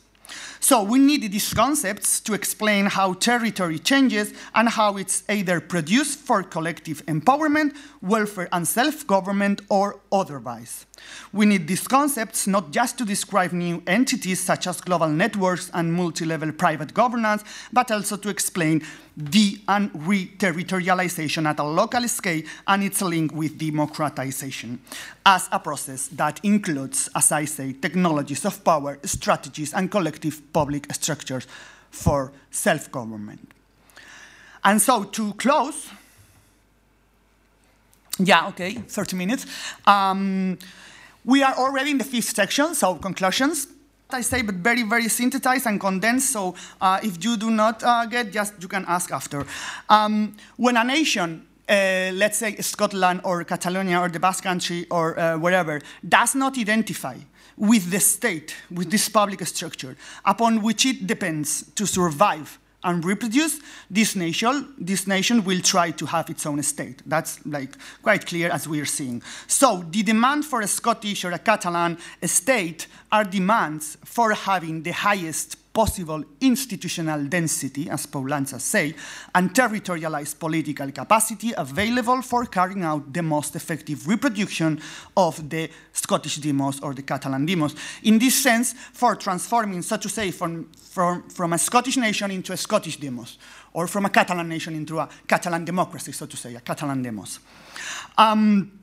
So 0.60 0.84
we 0.84 1.00
need 1.00 1.32
these 1.32 1.54
concepts 1.54 2.20
to 2.22 2.34
explain 2.34 2.88
how 2.88 3.14
territory 3.14 3.80
changes 3.80 4.34
and 4.54 4.70
how 4.70 4.98
it's 4.98 5.24
either 5.30 5.62
produced 5.62 6.20
for 6.20 6.44
collective 6.44 7.06
empowerment, 7.06 7.76
welfare 8.02 8.50
and 8.52 8.68
self-government 8.68 9.62
or 9.70 10.00
otherwise. 10.12 10.86
We 11.32 11.46
need 11.46 11.68
these 11.68 11.88
concepts 11.88 12.48
not 12.48 12.72
just 12.72 12.98
to 12.98 13.06
describe 13.06 13.52
new 13.52 13.84
entities 13.86 14.40
such 14.40 14.66
as 14.68 14.82
global 14.82 15.10
networks 15.10 15.70
and 15.74 15.94
multi-level 15.94 16.54
private 16.54 16.94
governance, 16.94 17.44
but 17.72 17.92
also 17.92 18.18
to 18.18 18.30
explain 18.30 18.82
the 19.18 19.60
and 19.68 19.90
re-territorialization 19.94 21.48
at 21.48 21.60
a 21.60 21.64
local 21.64 22.08
scale 22.08 22.42
and 22.68 22.84
its 22.84 23.02
link 23.02 23.34
with 23.34 23.58
democratization 23.58 24.80
as 25.26 25.48
a 25.52 25.60
process 25.60 26.08
that 26.10 26.40
includes, 26.44 27.10
as 27.16 27.32
I 27.32 27.46
say, 27.46 27.74
technologies 27.74 28.46
of 28.46 28.64
power, 28.64 29.00
strategies, 29.04 29.74
and 29.74 29.90
collective 29.90 30.42
public 30.52 30.94
structures 30.94 31.48
for 31.92 32.34
self-government. 32.52 33.52
And 34.64 34.82
so 34.82 35.04
to 35.04 35.34
close, 35.34 35.90
yeah, 38.20 38.48
okay, 38.48 38.74
30 38.74 39.16
minutes. 39.16 39.46
Um, 39.86 40.58
we 41.24 41.42
are 41.44 41.54
already 41.56 41.92
in 41.92 41.98
the 41.98 42.04
fifth 42.04 42.36
section, 42.36 42.76
so 42.76 42.96
conclusions. 42.96 43.68
I 44.10 44.22
say, 44.22 44.44
but 44.44 44.56
very, 44.56 44.84
very 44.84 45.10
synthesized 45.10 45.66
and 45.66 45.80
condensed. 45.80 46.32
So 46.32 46.56
uh, 46.80 47.00
if 47.02 47.24
you 47.24 47.38
do 47.38 47.50
not 47.50 47.84
uh, 47.84 48.06
get, 48.06 48.32
just 48.32 48.54
you 48.62 48.68
can 48.68 48.86
ask 48.88 49.12
after. 49.12 49.46
Um, 49.90 50.36
when 50.58 50.78
a 50.78 50.84
nation, 50.84 51.46
uh, 51.68 52.12
let's 52.14 52.38
say 52.38 52.56
Scotland 52.58 53.22
or 53.24 53.44
Catalonia 53.44 54.00
or 54.00 54.10
the 54.10 54.20
Basque 54.20 54.44
Country 54.44 54.86
or 54.92 55.20
uh, 55.20 55.38
wherever, 55.38 55.82
does 56.08 56.36
not 56.36 56.58
identify 56.58 57.18
with 57.58 57.90
the 57.90 58.00
state, 58.00 58.56
with 58.70 58.92
this 58.92 59.10
public 59.10 59.46
structure, 59.48 59.96
upon 60.24 60.62
which 60.62 60.86
it 60.86 61.08
depends 61.08 61.64
to 61.76 61.88
survive 61.88 62.60
and 62.86 63.04
reproduce, 63.04 63.60
this 63.90 64.16
nation, 64.16 64.74
this 64.78 65.08
nation 65.08 65.44
will 65.44 65.60
try 65.60 65.92
to 65.92 66.06
have 66.06 66.30
its 66.30 66.46
own 66.46 66.64
state. 66.64 67.02
That's 67.06 67.46
like 67.46 67.72
quite 68.02 68.26
clear 68.26 68.50
as 68.50 68.68
we're 68.68 68.86
seeing. 68.86 69.22
So 69.48 69.84
the 69.90 70.04
demand 70.04 70.46
for 70.46 70.62
a 70.62 70.68
Scottish 70.68 71.26
or 71.26 71.32
a 71.32 71.40
Catalan 71.40 71.98
state 72.24 72.88
are 73.12 73.26
demands 73.26 73.98
for 74.06 74.32
having 74.34 74.84
the 74.84 74.92
highest 74.92 75.58
possible 75.76 76.24
institutional 76.40 77.26
density, 77.26 77.90
as 77.90 78.08
Poulantzas 78.08 78.62
say, 78.62 78.96
and 79.36 79.54
territorialized 79.54 80.40
political 80.40 80.90
capacity 80.92 81.54
available 81.58 82.22
for 82.22 82.46
carrying 82.46 82.84
out 82.84 83.12
the 83.12 83.22
most 83.22 83.58
effective 83.58 84.08
reproduction 84.08 84.80
of 85.18 85.50
the 85.50 85.70
Scottish 85.92 86.38
demos 86.38 86.80
or 86.80 86.94
the 86.94 87.04
Catalan 87.04 87.46
demos. 87.46 87.76
In 88.04 88.18
this 88.18 88.42
sense, 88.42 88.74
for 88.94 89.18
transforming, 89.18 89.82
so 89.82 89.98
to 89.98 90.08
say, 90.08 90.32
from, 90.32 90.72
from, 90.72 91.28
from 91.30 91.52
a 91.52 91.58
Scottish 91.58 91.98
nation 91.98 92.32
into 92.32 92.54
a 92.54 92.58
Scottish 92.58 92.96
demos, 92.98 93.38
or 93.74 93.88
from 93.88 94.06
a 94.06 94.10
Catalan 94.10 94.48
nation 94.48 94.76
into 94.76 94.98
a 95.00 95.10
Catalan 95.28 95.66
democracy, 95.66 96.14
so 96.14 96.26
to 96.26 96.38
say, 96.38 96.56
a 96.56 96.62
Catalan 96.62 97.02
demos. 97.04 97.40
Um, 98.18 98.80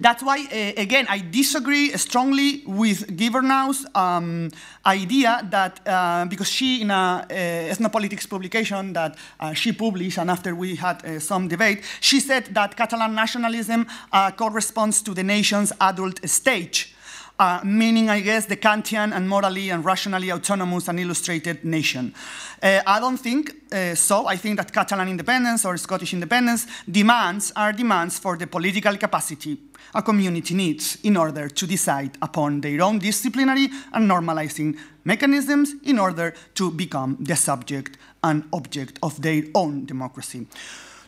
that's 0.00 0.22
why, 0.22 0.46
uh, 0.52 0.80
again, 0.80 1.06
I 1.08 1.18
disagree 1.18 1.90
strongly 1.96 2.62
with 2.66 3.16
Guibernau's 3.16 3.86
um, 3.94 4.50
idea 4.84 5.46
that, 5.50 5.80
uh, 5.86 6.24
because 6.26 6.48
she, 6.48 6.82
in 6.82 6.90
a 6.90 7.26
uh, 7.28 7.74
ethnopolitics 7.74 8.28
publication 8.28 8.92
that 8.92 9.16
uh, 9.40 9.52
she 9.52 9.72
published, 9.72 10.18
and 10.18 10.30
after 10.30 10.54
we 10.54 10.76
had 10.76 11.04
uh, 11.04 11.20
some 11.20 11.48
debate, 11.48 11.84
she 12.00 12.20
said 12.20 12.46
that 12.54 12.76
Catalan 12.76 13.14
nationalism 13.14 13.86
uh, 14.12 14.30
corresponds 14.32 15.02
to 15.02 15.14
the 15.14 15.22
nation's 15.22 15.72
adult 15.80 16.20
stage. 16.28 16.94
Uh, 17.38 17.60
meaning, 17.64 18.08
I 18.08 18.20
guess, 18.20 18.46
the 18.46 18.56
Kantian 18.56 19.12
and 19.12 19.28
morally 19.28 19.70
and 19.70 19.84
rationally 19.84 20.30
autonomous 20.30 20.86
and 20.88 21.00
illustrated 21.00 21.64
nation. 21.64 22.14
Uh, 22.62 22.80
I 22.86 23.00
don't 23.00 23.16
think 23.16 23.50
uh, 23.72 23.94
so. 23.94 24.26
I 24.26 24.36
think 24.36 24.58
that 24.58 24.72
Catalan 24.72 25.08
independence 25.08 25.64
or 25.64 25.76
Scottish 25.76 26.12
independence 26.12 26.66
demands 26.88 27.52
are 27.56 27.72
demands 27.72 28.18
for 28.18 28.36
the 28.36 28.46
political 28.46 28.96
capacity 28.96 29.58
a 29.94 30.02
community 30.02 30.54
needs 30.54 30.98
in 31.02 31.16
order 31.16 31.48
to 31.48 31.66
decide 31.66 32.16
upon 32.22 32.60
their 32.60 32.82
own 32.82 32.98
disciplinary 32.98 33.68
and 33.92 34.10
normalizing 34.10 34.78
mechanisms 35.04 35.74
in 35.84 35.98
order 35.98 36.34
to 36.54 36.70
become 36.70 37.16
the 37.20 37.36
subject 37.36 37.98
and 38.22 38.44
object 38.52 38.98
of 39.02 39.20
their 39.20 39.42
own 39.54 39.84
democracy. 39.84 40.46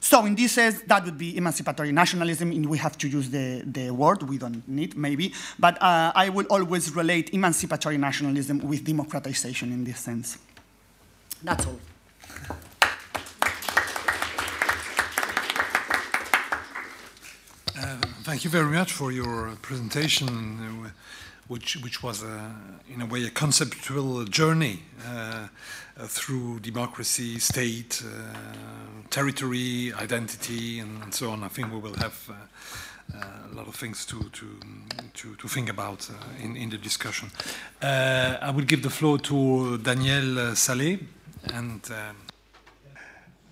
So 0.04 0.26
in 0.26 0.34
this 0.34 0.52
sense, 0.52 0.82
that 0.82 1.02
would 1.06 1.16
be 1.16 1.34
emancipatory 1.34 1.90
nationalism, 1.90 2.50
and 2.50 2.66
we 2.66 2.76
have 2.76 2.98
to 2.98 3.08
use 3.08 3.30
the, 3.30 3.62
the 3.64 3.90
word, 3.90 4.22
we 4.22 4.36
don't 4.36 4.62
need, 4.68 4.98
maybe, 4.98 5.32
but 5.58 5.80
uh, 5.82 6.12
I 6.14 6.28
will 6.28 6.44
always 6.50 6.94
relate 6.94 7.30
emancipatory 7.32 7.96
nationalism 7.96 8.58
with 8.58 8.84
democratization 8.84 9.72
in 9.72 9.82
this 9.82 9.98
sense. 9.98 10.36
That's 11.42 11.66
all. 11.66 11.80
Uh, 17.74 17.96
thank 18.24 18.44
you 18.44 18.50
very 18.50 18.70
much 18.70 18.92
for 18.92 19.10
your 19.10 19.56
presentation, 19.62 20.92
which, 21.48 21.76
which 21.82 22.02
was, 22.02 22.22
a, 22.22 22.54
in 22.92 23.00
a 23.00 23.06
way, 23.06 23.24
a 23.24 23.30
conceptual 23.30 24.24
journey 24.24 24.80
uh, 25.06 25.48
uh, 25.96 26.06
through 26.06 26.60
democracy, 26.60 27.38
state, 27.38 28.02
uh, 28.04 28.34
territory, 29.10 29.92
identity, 30.00 30.80
and, 30.80 31.02
and, 31.02 31.14
so 31.14 31.30
on. 31.30 31.42
I 31.42 31.48
think 31.48 31.72
we 31.72 31.78
will 31.78 31.96
have 31.96 32.30
uh, 32.30 33.16
a 33.52 33.54
lot 33.54 33.68
of 33.68 33.74
things 33.74 34.06
to, 34.06 34.22
to, 34.30 34.46
to, 35.14 35.34
to 35.36 35.48
think 35.48 35.68
about 35.68 36.08
in, 36.42 36.56
in 36.56 36.70
the 36.70 36.78
discussion. 36.78 37.30
I 37.82 38.50
will 38.54 38.64
give 38.64 38.82
the 38.82 38.90
floor 38.90 39.18
to 39.18 39.78
Daniel 39.78 40.54
Salée. 40.54 40.98
And, 41.52 41.80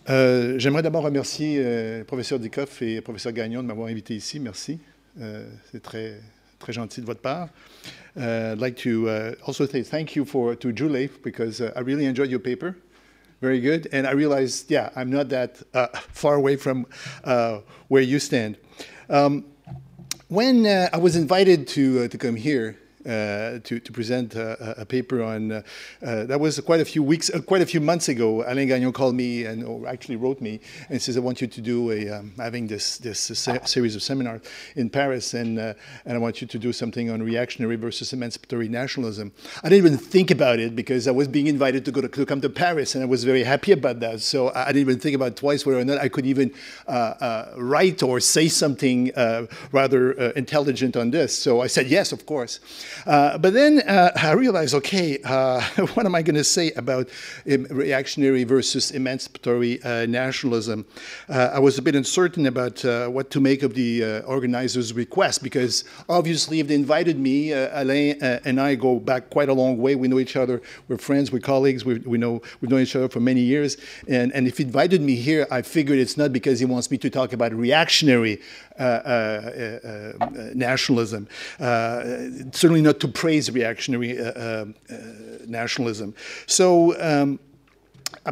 Euh, 0.09 0.59
J'aimerais 0.59 0.82
d'abord 0.82 1.05
remercier 1.05 1.59
euh, 1.61 2.05
professeur 2.05 2.38
Dieckhoff 2.38 2.82
et 2.82 3.01
professeur 3.01 3.32
Gagnon 3.32 3.62
de 3.62 3.68
m'avoir 3.68 3.88
invité 3.88 4.16
ici. 4.16 4.40
Merci. 4.40 4.80
Euh, 5.20 5.49
C'est 5.70 5.82
très, 5.82 6.20
très 6.62 6.72
gentil 6.72 7.00
de 7.00 7.06
votre 7.06 7.20
part. 7.20 7.48
Uh, 8.16 8.52
I'd 8.52 8.60
like 8.60 8.76
to 8.78 9.08
uh, 9.08 9.34
also 9.46 9.66
say 9.66 9.82
thank 9.82 10.14
you 10.14 10.24
for 10.24 10.54
to 10.54 10.72
Julie 10.72 11.10
because 11.22 11.60
uh, 11.60 11.72
I 11.74 11.80
really 11.80 12.06
enjoyed 12.06 12.30
your 12.30 12.40
paper. 12.40 12.76
Very 13.40 13.60
good. 13.60 13.88
And 13.92 14.06
I 14.06 14.12
realized, 14.12 14.70
yeah, 14.70 14.90
I'm 14.94 15.10
not 15.10 15.28
that 15.30 15.62
uh, 15.74 15.88
far 16.12 16.34
away 16.34 16.56
from 16.56 16.86
uh, 17.24 17.58
where 17.88 18.02
you 18.02 18.20
stand. 18.20 18.56
Um, 19.10 19.44
when 20.28 20.64
uh, 20.64 20.88
I 20.92 20.98
was 20.98 21.16
invited 21.16 21.66
to, 21.68 22.06
to 22.08 22.18
come 22.18 22.36
here, 22.36 22.78
uh, 23.07 23.59
to, 23.64 23.80
to 23.80 23.92
present 23.92 24.34
a, 24.34 24.80
a 24.80 24.84
paper 24.84 25.22
on, 25.22 25.53
uh, 25.53 25.62
uh, 26.05 26.24
that 26.24 26.38
was 26.38 26.61
quite 26.61 26.80
a 26.80 26.84
few 26.84 27.03
weeks, 27.03 27.30
quite 27.46 27.62
a 27.62 27.66
few 27.66 27.80
months 27.80 28.09
ago. 28.09 28.44
Alain 28.46 28.68
Gagnon 28.68 28.92
called 28.92 29.14
me 29.14 29.44
and 29.44 29.64
or 29.64 29.86
actually 29.88 30.16
wrote 30.16 30.40
me 30.40 30.61
and 30.88 31.00
says, 31.00 31.16
I 31.16 31.20
want 31.20 31.40
you 31.40 31.46
to 31.46 31.61
do 31.61 31.90
a, 31.90 32.09
um, 32.11 32.32
having 32.36 32.66
this, 32.66 32.98
this 32.98 33.18
series 33.64 33.96
of 33.96 34.03
seminars 34.03 34.42
in 34.76 34.90
Paris 34.90 35.34
and, 35.34 35.59
and 35.59 35.76
I 36.07 36.18
want 36.18 36.40
you 36.40 36.46
to 36.46 36.59
do 36.59 36.72
something 36.72 37.11
on 37.11 37.22
reactionary 37.22 37.76
versus 37.76 38.12
emancipatory 38.12 38.68
nationalism. 38.68 39.32
I 39.62 39.68
didn't 39.68 39.86
even 39.86 39.98
think 39.98 40.30
about 40.30 40.59
it 40.59 40.76
because 40.76 41.09
I 41.09 41.12
was 41.12 41.28
being 41.28 41.46
invited 41.46 41.84
to 41.86 41.92
go 41.92 42.00
to, 42.00 42.09
to 42.09 42.26
come 42.26 42.40
to 42.40 42.50
Paris 42.50 42.94
and 42.94 43.03
I 43.03 43.07
was 43.07 43.24
very 43.24 43.42
happy 43.42 43.72
about 43.72 44.00
that. 44.00 44.20
So 44.20 44.53
I 44.55 44.66
didn't 44.66 44.82
even 44.82 44.98
think 44.98 45.16
about 45.16 45.36
twice 45.36 45.66
whether 45.66 45.78
or 45.78 45.84
not 45.84 45.98
I 45.98 46.09
could 46.09 46.26
even 46.26 46.53
uh, 46.86 46.90
uh, 46.90 47.55
write 47.57 48.03
or 48.03 48.20
say 48.20 48.48
something 48.48 49.12
uh, 49.14 49.46
rather 49.72 50.12
intelligent 50.32 50.96
on 50.96 51.11
this. 51.11 51.36
So 51.36 51.61
I 51.61 51.66
said 51.66 51.88
yes, 51.88 52.12
of 52.12 52.26
course. 52.26 52.61
Uh, 53.07 53.38
but 53.38 53.53
then 53.53 53.80
uh, 53.80 54.11
I 54.16 54.32
realized, 54.32 54.74
okay, 54.74 55.18
uh, 55.24 55.61
what 55.95 56.07
am 56.07 56.14
I 56.14 56.22
going 56.22 56.36
to 56.36 56.45
say 56.45 56.72
about 56.72 57.09
reactionary 57.45 58.45
versus 58.45 58.90
emancipatory 58.90 59.82
uh, 59.82 60.07
nationalism? 60.07 60.86
Uh, 61.28 61.51
I 61.53 61.59
was 61.59 61.78
a 61.78 61.82
bit 61.82 61.95
uncertain 61.95 62.47
about 62.47 62.82
what 63.12 63.30
to 63.30 63.40
make 63.40 63.62
of 63.62 63.74
the 63.74 64.22
organizers' 64.22 64.93
request 64.93 65.43
because 65.43 65.84
obviously, 66.09 66.61
if 66.61 66.68
they 66.68 66.74
invited 66.74 67.18
me, 67.18 67.53
Alain 67.53 68.18
and 68.22 68.61
I 68.61 68.74
go 68.74 68.99
back 68.99 69.30
quite 69.30 69.49
a 69.49 69.55
long 69.55 69.78
way. 69.78 69.95
We 69.95 70.09
know 70.09 70.18
each 70.18 70.36
other. 70.36 70.62
We're 70.88 70.99
friends. 70.99 71.32
We're 71.32 71.40
colleagues. 71.40 71.84
We, 71.84 71.99
we 72.01 72.18
know 72.18 72.43
we've 72.61 72.70
known 72.70 72.80
each 72.80 72.97
other 72.97 73.09
for 73.09 73.20
many 73.20 73.40
years. 73.40 73.76
And 74.09 74.32
and 74.32 74.47
if 74.47 74.59
he 74.59 74.64
invited 74.64 75.03
me 75.03 75.16
here, 75.16 75.47
I 75.51 75.62
figured 75.62 75.99
it's 75.99 76.16
not 76.16 76.32
because 76.32 76.59
he 76.59 76.66
wants 76.66 76.90
me 76.90 76.99
to 76.99 77.11
talk 77.11 77.32
about 77.32 77.53
reactionary 77.53 78.40
Uh, 78.83 78.85
uh, 78.85 80.18
uh, 80.22 80.51
nationalism. 80.55 81.28
certainly 82.53 82.83
not 82.83 82.99
to 82.99 83.07
praise 83.07 83.49
reactionary 83.51 84.18
nationalism. 85.47 86.14
So. 86.47 86.66
Um, 87.01 87.39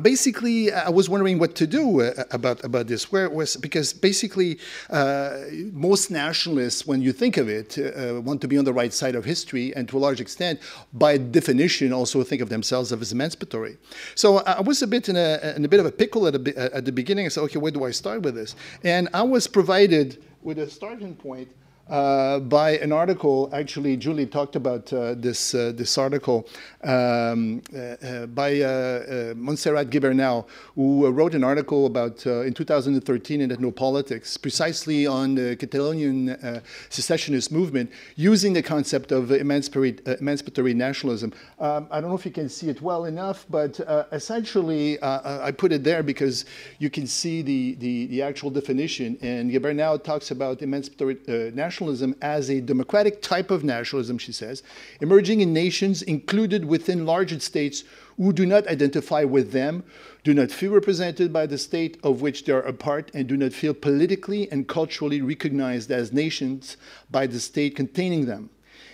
basically, 0.03 0.73
I 0.73 0.89
was 0.89 1.09
wondering 1.09 1.39
what 1.39 1.55
to 1.57 1.67
do 1.67 2.03
uh, 2.03 2.25
about 2.31 2.65
about 2.65 2.87
this. 2.87 3.11
Where 3.11 3.29
was 3.29 3.57
because 3.57 3.93
basically, 3.93 4.59
uh, 4.89 5.39
most 5.73 6.11
nationalists, 6.11 6.87
when 6.87 7.03
you 7.03 7.13
think 7.13 7.37
of 7.37 7.49
it, 7.49 7.79
uh, 7.79 8.21
want 8.21 8.41
to 8.43 8.49
be 8.49 8.57
on 8.59 8.65
the 8.65 8.73
right 8.73 8.93
side 8.93 9.15
of 9.15 9.25
history, 9.25 9.75
and 9.75 9.89
to 9.89 9.99
a 9.99 10.01
large 10.07 10.21
extent, 10.21 10.61
by 10.93 11.17
definition, 11.17 11.93
also 11.93 12.23
think 12.23 12.43
of 12.43 12.49
themselves 12.49 12.93
as 12.93 13.13
emancipatory. 13.13 13.77
So 14.15 14.39
I 14.39 14.61
was 14.61 14.83
a 14.83 14.87
bit 14.87 15.09
in 15.09 15.17
a, 15.17 15.55
in 15.57 15.65
a 15.65 15.69
bit 15.69 15.81
of 15.81 15.87
a 15.87 15.93
pickle 15.93 16.27
at, 16.27 16.35
a, 16.35 16.77
at 16.77 16.85
the 16.85 16.93
beginning. 16.93 17.27
I 17.27 17.29
said, 17.29 17.43
okay, 17.45 17.59
where 17.59 17.73
do 17.73 17.85
I 17.85 17.91
start 17.91 18.23
with 18.23 18.35
this? 18.35 18.55
And 18.85 19.09
I 19.13 19.23
was 19.23 19.47
provided 19.47 20.23
with 20.43 20.59
a 20.59 20.69
starting 20.69 21.15
point 21.15 21.49
by 21.91 22.79
an 22.83 22.93
article. 22.93 23.51
Actually, 23.53 23.97
Julie 23.97 24.27
talked 24.27 24.57
about 24.57 24.93
uh, 24.93 25.15
this 25.15 25.55
uh, 25.55 25.73
this 25.75 25.99
article 25.99 26.49
um, 26.85 27.63
uh, 27.75 27.79
uh, 27.79 28.27
by 28.27 28.61
uh, 28.61 29.35
Montserrat 29.37 29.91
Guibernau, 29.91 30.47
who 30.75 31.11
wrote 31.11 31.35
an 31.35 31.45
article 31.45 31.87
about 31.87 32.25
in 32.27 32.55
2013 32.55 33.41
in 33.41 33.51
Ethnopolitics, 33.51 34.41
precisely 34.41 35.07
on 35.07 35.35
the 35.35 35.57
Catalonian 35.57 36.63
secessionist 36.89 37.51
movement, 37.51 37.91
using 38.17 38.53
the 38.53 38.63
concept 38.63 39.13
of 39.13 39.33
emancipatory, 39.33 39.97
emancipatory 40.21 40.75
nationalism. 40.75 41.33
Um, 41.59 41.89
I 41.91 42.01
don't 42.01 42.11
know 42.11 42.17
if 42.17 42.25
you 42.25 42.33
can 42.33 42.49
see 42.49 42.69
it 42.69 42.81
well 42.81 43.05
enough, 43.07 43.47
but 43.51 43.81
essentially, 44.13 44.99
I 45.03 45.51
put 45.51 45.73
it 45.73 45.83
there 45.83 46.03
because 46.03 46.45
you 46.79 46.91
can 46.91 47.07
see 47.07 47.43
the 47.43 47.75
the, 47.75 48.07
the 48.07 48.23
actual 48.23 48.51
definition. 48.51 49.19
And 49.23 49.51
Guibernau 49.51 50.03
talks 50.03 50.31
about 50.31 50.63
emancipatory 50.63 51.19
nationalism 51.55 51.80
nationalism 51.81 52.15
as 52.21 52.51
a 52.51 52.61
democratic 52.61 53.23
type 53.23 53.51
of 53.51 53.65
nationalism, 53.65 54.19
she 54.19 54.33
says, 54.33 54.63
emerging 55.01 55.41
in 55.41 55.55
nations 55.55 56.03
included 56.03 56.67
within 56.67 57.07
larger 57.07 57.41
states 57.41 57.85
who 58.19 58.35
do 58.35 58.45
not 58.45 58.67
identify 58.67 59.25
with 59.25 59.53
them, 59.53 59.83
do 60.23 60.35
not 60.35 60.51
feel 60.51 60.73
represented 60.73 61.33
by 61.33 61.47
the 61.47 61.57
state 61.57 61.97
of 62.03 62.21
which 62.21 62.45
they 62.45 62.53
are 62.53 62.61
a 62.61 62.73
part, 62.75 63.11
and 63.15 63.27
do 63.27 63.37
not 63.37 63.55
feel 63.55 63.73
politically 63.73 64.51
and 64.53 64.69
culturally 64.69 65.23
recognized 65.23 65.91
as 65.91 66.13
nations 66.13 66.77
by 67.11 67.27
the 67.27 67.41
state 67.41 67.75
containing 67.75 68.27
them. 68.27 68.51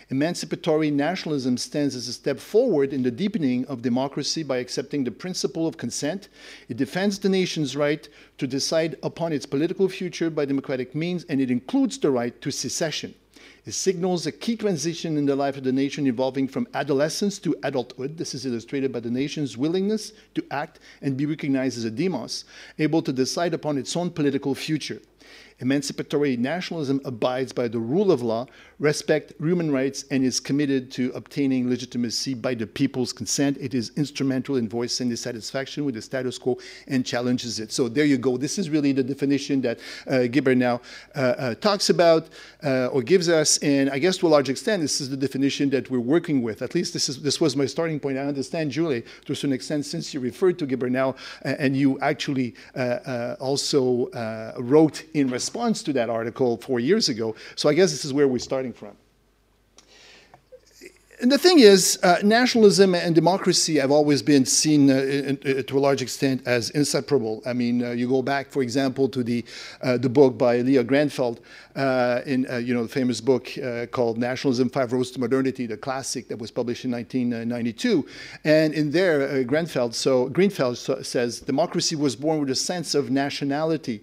Emancipatory 0.09 0.89
nationalism 0.89 1.57
stands 1.57 1.97
as 1.97 2.07
a 2.07 2.13
step 2.13 2.39
forward 2.39 2.93
in 2.93 3.03
the 3.03 3.11
deepening 3.11 3.65
of 3.67 3.83
democracy 3.83 4.45
by 4.45 4.59
accepting 4.59 5.03
the 5.03 5.11
principle 5.11 5.67
of 5.67 5.79
consent. 5.79 6.29
It 6.69 6.77
defends 6.77 7.19
the 7.19 7.29
nation's 7.29 7.75
right 7.77 8.09
to 8.39 8.47
decide 8.47 8.97
upon 9.03 9.33
its 9.33 9.47
political 9.47 9.89
future 9.89 10.31
by 10.31 10.45
democratic 10.45 10.95
means, 10.95 11.25
and 11.25 11.41
it 11.41 11.51
includes 11.51 11.99
the 11.99 12.13
right 12.13 12.41
to 12.41 12.53
secession. 12.53 13.17
It 13.65 13.75
signals 13.75 14.29
a 14.29 14.33
key 14.33 14.55
transition 14.55 15.17
in 15.17 15.27
the 15.27 15.35
life 15.35 15.57
of 15.57 15.65
the 15.65 15.73
nation 15.73 16.07
evolving 16.07 16.47
from 16.47 16.69
adolescence 16.73 17.41
to 17.41 17.57
adulthood. 17.65 18.17
This 18.17 18.33
is 18.33 18.47
illustrated 18.47 18.93
by 18.93 19.01
the 19.01 19.11
nation's 19.11 19.57
willingness 19.57 20.13
to 20.37 20.45
act 20.53 20.79
and 21.03 21.17
be 21.17 21.27
recognized 21.27 21.79
as 21.79 21.85
a 21.85 21.91
demos, 21.91 22.45
able 22.79 23.03
to 23.03 23.13
decide 23.13 23.55
upon 23.55 23.77
its 23.77 23.97
own 23.97 24.11
political 24.11 24.55
future. 24.55 25.01
Emancipatory 25.59 26.37
nationalism 26.37 27.01
abides 27.05 27.53
by 27.53 27.67
the 27.67 27.79
rule 27.79 28.13
of 28.13 28.23
law, 28.23 28.47
respect 28.79 29.33
human 29.41 29.71
rights, 29.71 30.05
and 30.11 30.25
is 30.25 30.39
committed 30.41 30.91
to 30.93 31.11
obtaining 31.15 31.69
legitimacy 31.69 32.35
by 32.35 32.55
the 32.55 32.67
people's 32.67 33.13
consent. 33.13 33.57
It 33.61 33.75
is 33.75 33.93
instrumental 33.97 34.57
in 34.57 34.69
voicing 34.69 35.09
dissatisfaction 35.09 35.85
with 35.85 35.95
the 35.95 36.03
status 36.03 36.39
quo 36.39 36.59
and 36.87 37.05
challenges 37.05 37.59
it. 37.59 37.73
So 37.73 37.89
there 37.89 38.05
you 38.05 38.19
go. 38.19 38.37
This 38.37 38.59
is 38.59 38.69
really 38.69 38.93
the 38.93 39.03
definition 39.03 39.61
that 39.63 39.79
uh, 40.07 40.13
Guibernau 40.29 40.81
uh, 41.15 41.19
uh, 41.19 41.55
talks 41.55 41.91
about 41.91 42.29
uh, 42.63 42.89
or 42.89 43.03
gives 43.03 43.29
us. 43.29 43.59
And 43.59 43.89
I 43.91 43.99
guess 43.99 44.19
to 44.19 44.27
a 44.27 44.29
large 44.29 44.49
extent, 44.49 44.83
this 44.83 45.01
is 45.01 45.09
the 45.09 45.17
definition 45.17 45.71
that 45.71 45.91
we're 45.91 46.01
working 46.01 46.43
with. 46.43 46.63
At 46.63 46.75
least 46.75 46.93
this, 46.93 47.09
is, 47.09 47.23
this 47.23 47.41
was 47.41 47.57
my 47.57 47.67
starting 47.67 47.99
point. 47.99 48.19
I 48.19 48.23
understand, 48.23 48.71
Julie, 48.71 49.05
to 49.25 49.33
a 49.33 49.37
certain 49.37 49.53
extent, 49.53 49.87
since 49.87 50.13
you 50.13 50.21
referred 50.21 50.59
to 50.59 50.67
Guibernau, 50.67 51.17
and 51.43 51.77
you 51.77 51.99
actually 52.01 52.55
uh, 52.75 52.79
uh, 52.79 53.37
also 53.41 54.11
wrote 54.59 55.05
in 55.15 55.29
response 55.29 55.83
to 55.85 55.93
that 55.93 56.11
article 56.11 56.57
four 56.59 56.81
years 56.81 57.09
ago. 57.09 57.35
So 57.55 57.69
I 57.69 57.75
guess 57.75 57.91
this 57.91 58.05
is 58.05 58.13
where 58.13 58.29
we're 58.29 58.39
from. 58.73 58.97
And 61.19 61.33
the 61.33 61.39
thing 61.39 61.61
is, 61.61 61.99
uh, 62.03 62.19
nationalism 62.23 62.95
and 62.95 63.15
democracy 63.15 63.77
have 63.77 63.91
always 63.91 64.21
been 64.21 64.45
seen, 64.45 64.91
uh, 64.91 64.97
in, 64.97 65.39
in, 65.39 65.65
to 65.65 65.79
a 65.79 65.81
large 65.81 66.03
extent, 66.03 66.43
as 66.45 66.69
inseparable. 66.71 67.43
I 67.47 67.55
mean, 67.55 67.83
uh, 67.83 67.93
you 67.93 68.07
go 68.07 68.21
back, 68.21 68.51
for 68.51 68.63
example, 68.63 69.09
to 69.09 69.23
the 69.23 69.43
uh, 69.81 69.97
the 69.97 70.11
book 70.11 70.37
by 70.37 70.61
Liah 70.61 70.85
Grenfell, 70.85 71.39
uh, 71.75 72.21
in 72.27 72.47
uh, 72.51 72.57
you 72.57 72.75
know 72.75 72.83
the 72.83 72.91
famous 72.91 73.23
book 73.23 73.49
called 73.93 74.19
"Nationalism: 74.19 74.69
Five 74.69 74.93
Roads 74.93 75.11
to 75.13 75.21
Modernity," 75.21 75.65
the 75.65 75.79
classic 75.79 76.29
that 76.29 76.39
was 76.39 76.51
published 76.51 76.85
in 76.85 76.91
1992. 76.91 78.07
And 78.45 78.75
in 78.75 78.91
there, 78.91 79.43
Grenfell 79.45 79.93
so 79.93 80.29
Greenfeld 80.29 80.77
says 81.03 81.41
democracy 81.41 81.97
was 81.97 82.15
born 82.15 82.41
with 82.41 82.51
a 82.51 82.55
sense 82.55 82.95
of 82.95 83.11
nationality. 83.11 84.03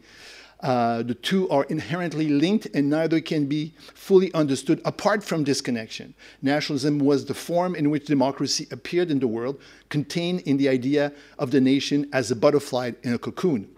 Uh, 0.63 1.03
the 1.03 1.13
two 1.13 1.49
are 1.49 1.65
inherently 1.65 2.29
linked 2.29 2.67
and 2.73 2.89
neither 2.89 3.19
can 3.19 3.45
be 3.45 3.73
fully 3.93 4.33
understood 4.33 4.81
apart 4.85 5.21
from 5.21 5.43
this 5.43 5.59
connection. 5.59 6.15
Nationalism 6.41 6.99
was 6.99 7.25
the 7.25 7.33
form 7.33 7.75
in 7.75 7.89
which 7.89 8.05
democracy 8.05 8.65
appeared 8.71 9.11
in 9.11 9.19
the 9.19 9.27
world, 9.27 9.59
contained 9.89 10.39
in 10.41 10.55
the 10.55 10.69
idea 10.69 11.11
of 11.37 11.51
the 11.51 11.59
nation 11.59 12.09
as 12.13 12.31
a 12.31 12.35
butterfly 12.35 12.91
in 13.03 13.13
a 13.13 13.17
cocoon. 13.17 13.69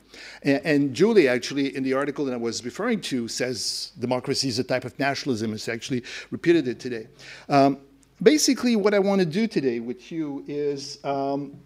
And, 0.43 0.61
and 0.63 0.93
Julie, 0.93 1.27
actually, 1.27 1.75
in 1.75 1.81
the 1.81 1.93
article 1.93 2.23
that 2.25 2.33
I 2.33 2.37
was 2.37 2.63
referring 2.63 3.01
to, 3.01 3.27
says 3.27 3.91
democracy 3.99 4.47
is 4.47 4.59
a 4.59 4.63
type 4.63 4.85
of 4.85 4.97
nationalism. 4.99 5.53
It's 5.53 5.67
actually 5.67 6.03
repeated 6.29 6.67
it 6.67 6.79
today. 6.79 7.07
Um, 7.49 7.79
basically, 8.21 8.75
what 8.75 8.93
I 8.93 8.99
want 8.99 9.19
to 9.19 9.25
do 9.25 9.47
today 9.47 9.79
with 9.79 10.11
you 10.11 10.43
is 10.47 11.03
um, 11.03 11.57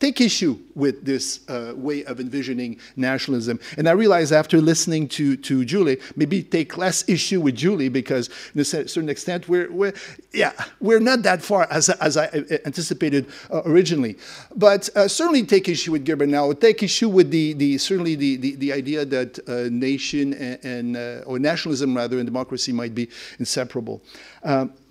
take 0.00 0.20
issue 0.20 0.58
with 0.74 1.04
this 1.04 1.48
uh, 1.48 1.74
way 1.76 2.04
of 2.04 2.18
envisioning 2.20 2.78
nationalism. 2.96 3.60
And 3.76 3.88
I 3.88 3.92
realize 3.92 4.32
after 4.32 4.58
listening 4.60 5.08
to, 5.08 5.36
to 5.36 5.64
Julie, 5.64 5.98
maybe 6.16 6.42
take 6.42 6.78
less 6.78 7.06
issue 7.08 7.40
with 7.40 7.54
Julie 7.54 7.90
because, 7.90 8.30
to 8.54 8.60
a 8.60 8.64
certain 8.64 9.10
extent, 9.10 9.48
we're, 9.48 9.70
we're, 9.70 9.92
yeah, 10.32 10.52
we're 10.80 11.00
not 11.00 11.22
that 11.22 11.42
far 11.42 11.68
as, 11.70 11.90
as 11.90 12.16
I 12.16 12.26
anticipated 12.64 13.26
uh, 13.52 13.62
originally. 13.66 14.16
But 14.56 14.88
uh, 14.96 15.06
certainly 15.06 15.44
take 15.44 15.68
issue 15.68 15.92
with 15.92 16.06
Guibernau. 16.06 16.58
Take 16.58 16.82
issue 16.82 17.10
with 17.10 17.30
the, 17.30 17.52
the 17.52 17.76
certainly 17.76 18.14
the, 18.14 18.36
the, 18.36 18.56
the 18.56 18.72
idea 18.72 19.04
that 19.04 19.38
uh, 19.46 19.68
nation 19.70 20.32
and, 20.34 20.64
and 20.64 20.96
uh, 20.96 21.24
or 21.26 21.38
nationalism 21.38 21.94
rather 21.94 22.18
and 22.18 22.26
democracy 22.26 22.72
might 22.72 22.94
be 22.94 23.08
inseparable. 23.38 24.02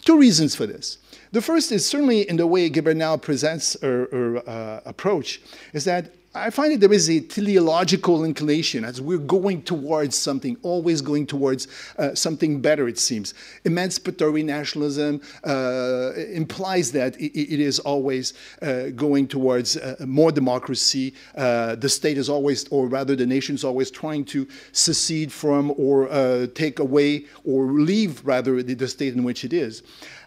Two 0.05 0.17
reasons 0.17 0.55
for 0.55 0.65
this. 0.65 0.97
The 1.31 1.41
first 1.41 1.71
is 1.71 1.85
certainly 1.85 2.27
in 2.27 2.37
the 2.37 2.47
way 2.47 2.69
Guibernau 2.71 3.21
presents 3.21 3.77
her, 3.81 4.05
or 4.05 4.49
uh, 4.49 4.81
approach, 4.85 5.41
is 5.73 5.85
that 5.85 6.11
I 6.33 6.51
find 6.51 6.73
that 6.73 6.79
there 6.79 6.93
is 6.93 7.09
a 7.09 7.21
teleological 7.21 8.23
inclination 8.23 8.85
as 8.85 9.01
we're 9.01 9.17
going 9.17 9.63
towards 9.63 10.15
something, 10.15 10.57
always 10.61 11.01
going 11.01 11.25
towards 11.25 11.67
uh, 11.97 12.13
something 12.13 12.61
better, 12.61 12.87
it 12.87 12.99
seems. 12.99 13.33
Emancipatory 13.65 14.43
nationalism 14.43 15.21
uh, 15.43 16.13
implies 16.15 16.91
that 16.91 17.19
it, 17.19 17.35
it 17.35 17.59
is 17.59 17.79
always 17.79 18.33
uh, 18.61 18.89
going 18.89 19.27
towards 19.27 19.77
uh, 19.77 19.95
more 20.05 20.31
democracy. 20.31 21.15
Uh, 21.35 21.75
the 21.75 21.89
state 21.89 22.17
is 22.17 22.29
always, 22.29 22.67
or 22.67 22.87
rather, 22.87 23.15
the 23.15 23.25
nation 23.25 23.55
is 23.55 23.63
always 23.63 23.89
trying 23.89 24.23
to 24.25 24.47
secede 24.71 25.31
from 25.31 25.73
or 25.77 26.09
uh, 26.09 26.45
take 26.53 26.77
away 26.77 27.25
or 27.43 27.71
leave, 27.71 28.23
rather, 28.23 28.61
the, 28.61 28.75
the, 28.75 28.87
state 28.87 29.15
in 29.15 29.23
which 29.23 29.43
it 29.43 29.53
is. 29.53 29.81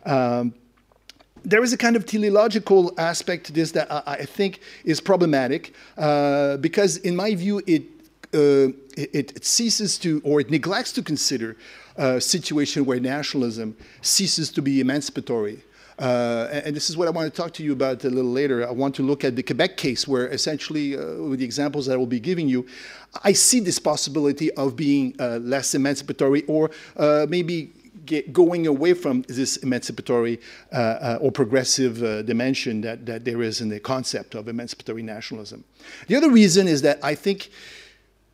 Um, 0.04 0.52
there 1.44 1.62
is 1.62 1.72
a 1.72 1.76
kind 1.76 1.96
of 1.96 2.06
teleological 2.06 2.92
aspect 2.98 3.46
to 3.46 3.52
this 3.52 3.72
that 3.72 3.90
I, 3.90 4.02
I 4.06 4.24
think 4.24 4.60
is 4.84 5.00
problematic 5.00 5.74
uh, 5.98 6.56
because, 6.58 6.98
in 6.98 7.16
my 7.16 7.34
view, 7.34 7.62
it, 7.66 7.82
uh, 8.34 8.72
it, 8.96 9.36
it, 9.36 9.44
ceases 9.44 9.98
to 9.98 10.20
or 10.24 10.40
it 10.40 10.50
neglects 10.50 10.92
to 10.92 11.02
consider 11.02 11.56
a 11.96 12.20
situation 12.20 12.84
where 12.84 12.98
nationalism 13.00 13.76
ceases 14.00 14.50
to 14.52 14.62
be 14.62 14.80
emancipatory. 14.80 15.62
Uh, 15.98 16.48
and 16.64 16.74
this 16.74 16.88
is 16.88 16.96
what 16.96 17.06
I 17.06 17.10
want 17.10 17.32
to 17.32 17.42
talk 17.42 17.52
to 17.54 17.62
you 17.62 17.72
about 17.72 18.02
a 18.04 18.10
little 18.10 18.30
later. 18.30 18.66
I 18.66 18.72
want 18.72 18.94
to 18.96 19.02
look 19.02 19.24
at 19.24 19.36
the 19.36 19.42
Quebec 19.42 19.76
case, 19.76 20.08
where 20.08 20.26
essentially, 20.28 20.96
uh, 20.96 21.14
with 21.16 21.38
the 21.40 21.44
examples 21.44 21.86
that 21.86 21.92
I 21.92 21.96
will 21.96 22.06
be 22.06 22.20
giving 22.20 22.48
you, 22.48 22.66
I 23.22 23.34
see 23.34 23.60
this 23.60 23.78
possibility 23.78 24.50
of 24.52 24.74
being 24.74 25.14
uh, 25.20 25.38
less 25.38 25.74
emancipatory 25.74 26.42
or 26.46 26.70
uh, 26.96 27.26
maybe 27.28 27.72
get 28.04 28.32
going 28.32 28.66
away 28.66 28.94
from 28.94 29.22
this 29.22 29.56
emancipatory 29.58 30.40
uh, 30.72 30.76
uh, 30.76 31.18
or 31.20 31.30
progressive 31.32 32.02
uh, 32.02 32.22
dimension 32.22 32.80
that, 32.80 33.06
that 33.06 33.24
there 33.24 33.42
is 33.42 33.60
in 33.60 33.68
the 33.68 33.80
concept 33.80 34.34
of 34.34 34.48
emancipatory 34.48 35.02
nationalism. 35.02 35.64
The 36.08 36.16
other 36.16 36.30
reason 36.30 36.68
is 36.68 36.82
that 36.82 36.98
I 37.02 37.14
think, 37.14 37.50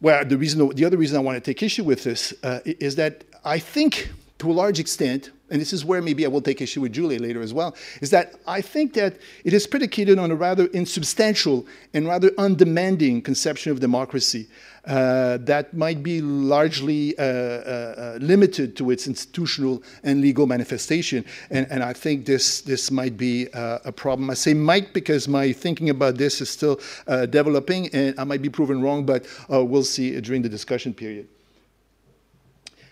well, 0.01 0.25
the, 0.25 0.37
reason, 0.37 0.69
the 0.75 0.85
other 0.85 0.97
reason 0.97 1.17
I 1.17 1.21
want 1.21 1.37
to 1.37 1.41
take 1.41 1.63
issue 1.63 1.85
with 1.85 2.05
this 2.05 2.33
is 2.65 2.97
that 2.97 3.25
I 3.45 3.59
think, 3.59 4.11
to 4.39 4.51
a 4.51 4.53
large 4.53 4.79
extent, 4.79 5.31
and 5.51 5.61
this 5.61 5.73
is 5.73 5.85
where 5.85 6.03
maybe 6.03 6.25
I 6.25 6.29
will 6.29 6.41
take 6.41 6.61
issue 6.61 6.81
with 6.81 6.93
Julie 6.93 7.19
later 7.19 7.43
as 7.43 7.55
well, 7.55 7.75
is 8.01 8.11
that 8.11 8.35
I 8.47 8.61
think 8.61 8.95
that 8.95 9.17
it 9.45 9.53
is 9.53 9.67
predicated 9.67 10.19
on 10.19 10.31
a 10.31 10.35
rather 10.35 10.67
insubstantial 10.67 11.67
and 11.95 12.07
rather 12.07 12.31
undemanding 12.39 13.23
conception 13.23 13.73
of 13.73 13.81
democracy 13.81 14.49
uh, 14.89 15.37
that 15.43 15.75
might 15.75 16.03
be 16.03 16.21
largely 16.23 17.17
uh, 17.19 17.23
uh, 17.23 17.25
uh, 17.27 18.19
limited 18.21 18.77
to 18.77 18.91
its 18.91 19.07
institutional 19.07 19.83
and 20.03 20.21
legal 20.21 20.47
manifestation. 20.47 21.25
And, 21.51 21.67
and 21.71 21.83
I 21.83 21.93
think 21.93 22.25
this, 22.25 22.63
this 22.63 22.91
might 22.91 23.17
be 23.17 23.49
uh, 23.53 23.81
a 23.85 23.93
problem. 23.93 24.31
I 24.31 24.35
say 24.35 24.55
might 24.55 24.93
because 24.95 25.29
my 25.29 25.53
thinking 25.53 25.91
about 25.91 26.17
this 26.17 26.41
is 26.41 26.49
still 26.49 26.81
uh, 27.07 27.27
developing 27.27 27.89
and 27.95 28.19
I 28.19 28.25
might 28.25 28.43
be 28.43 28.49
proven 28.49 28.81
wrong, 28.81 29.05
but 29.05 29.27
we'll 29.49 29.85
see 29.85 30.19
during 30.21 30.43
the 30.43 30.49
discussion 30.49 30.95
period. 30.95 31.29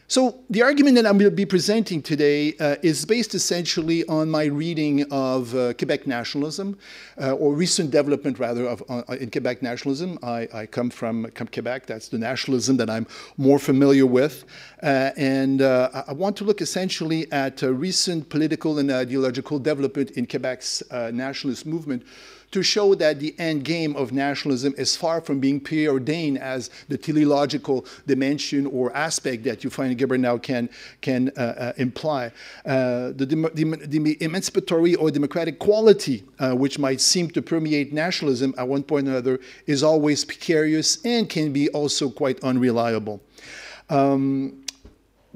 So 0.08 0.38
the 0.50 0.62
argument 0.62 0.94
that 0.94 1.04
I'm 1.04 1.18
going 1.18 1.28
to 1.28 1.34
be 1.34 1.44
presenting 1.44 2.00
today 2.00 2.54
uh, 2.60 2.76
is 2.80 3.04
based 3.04 3.34
essentially 3.34 4.06
on 4.06 4.30
my 4.30 4.44
reading 4.44 5.04
of 5.10 5.52
uh, 5.52 5.72
Quebec 5.74 6.06
nationalism, 6.06 6.78
uh, 7.20 7.32
or 7.32 7.54
recent 7.54 7.90
development 7.90 8.38
rather 8.38 8.66
of 8.68 8.84
uh, 8.88 9.02
in 9.18 9.32
Quebec 9.32 9.62
nationalism. 9.62 10.16
I, 10.22 10.46
I, 10.54 10.66
come 10.66 10.90
from 10.90 11.26
Quebec. 11.34 11.86
That's 11.86 12.06
the 12.06 12.18
nationalism 12.18 12.76
that 12.76 12.88
I'm 12.88 13.08
more 13.36 13.58
familiar 13.58 14.06
with, 14.06 14.44
uh, 14.80 15.10
and 15.16 15.60
uh, 15.60 16.04
I 16.06 16.12
want 16.12 16.36
to 16.36 16.44
look 16.44 16.60
essentially 16.60 17.30
at 17.32 17.62
recent 17.62 18.28
political 18.28 18.78
and 18.78 18.92
ideological 18.92 19.58
development 19.58 20.12
in 20.12 20.26
Quebec's 20.26 20.84
nationalist 21.12 21.66
movement 21.66 22.04
to 22.50 22.62
show 22.62 22.94
that 22.94 23.20
the 23.20 23.34
end 23.38 23.64
game 23.64 23.96
of 23.96 24.12
nationalism 24.12 24.74
is 24.78 24.96
far 24.96 25.20
from 25.20 25.40
being 25.40 25.60
preordained 25.60 26.38
as 26.38 26.70
the 26.88 26.96
teleological 26.96 27.86
dimension 28.06 28.66
or 28.66 28.94
aspect 28.96 29.44
that 29.44 29.64
you 29.64 29.70
find 29.70 29.98
Guibernau 29.98 30.42
can, 30.42 30.68
can 31.00 31.30
uh, 31.36 31.40
uh, 31.40 31.72
imply. 31.76 32.26
Uh, 32.64 33.12
the, 33.14 33.26
the, 33.26 33.86
the, 33.86 34.16
emancipatory 34.20 34.94
or 34.94 35.10
democratic 35.10 35.58
quality 35.58 36.24
uh, 36.38 36.52
which 36.52 36.78
might 36.78 37.00
seem 37.00 37.28
to 37.30 37.42
permeate 37.42 37.92
nationalism 37.92 38.54
at 38.58 38.66
one 38.66 38.82
point 38.82 39.08
or 39.08 39.10
another 39.10 39.40
is 39.66 39.82
always 39.82 40.24
precarious 40.24 41.04
and 41.04 41.28
can 41.28 41.52
be 41.52 41.68
also 41.70 42.08
quite 42.08 42.42
unreliable. 42.42 43.20
Um, 43.88 44.64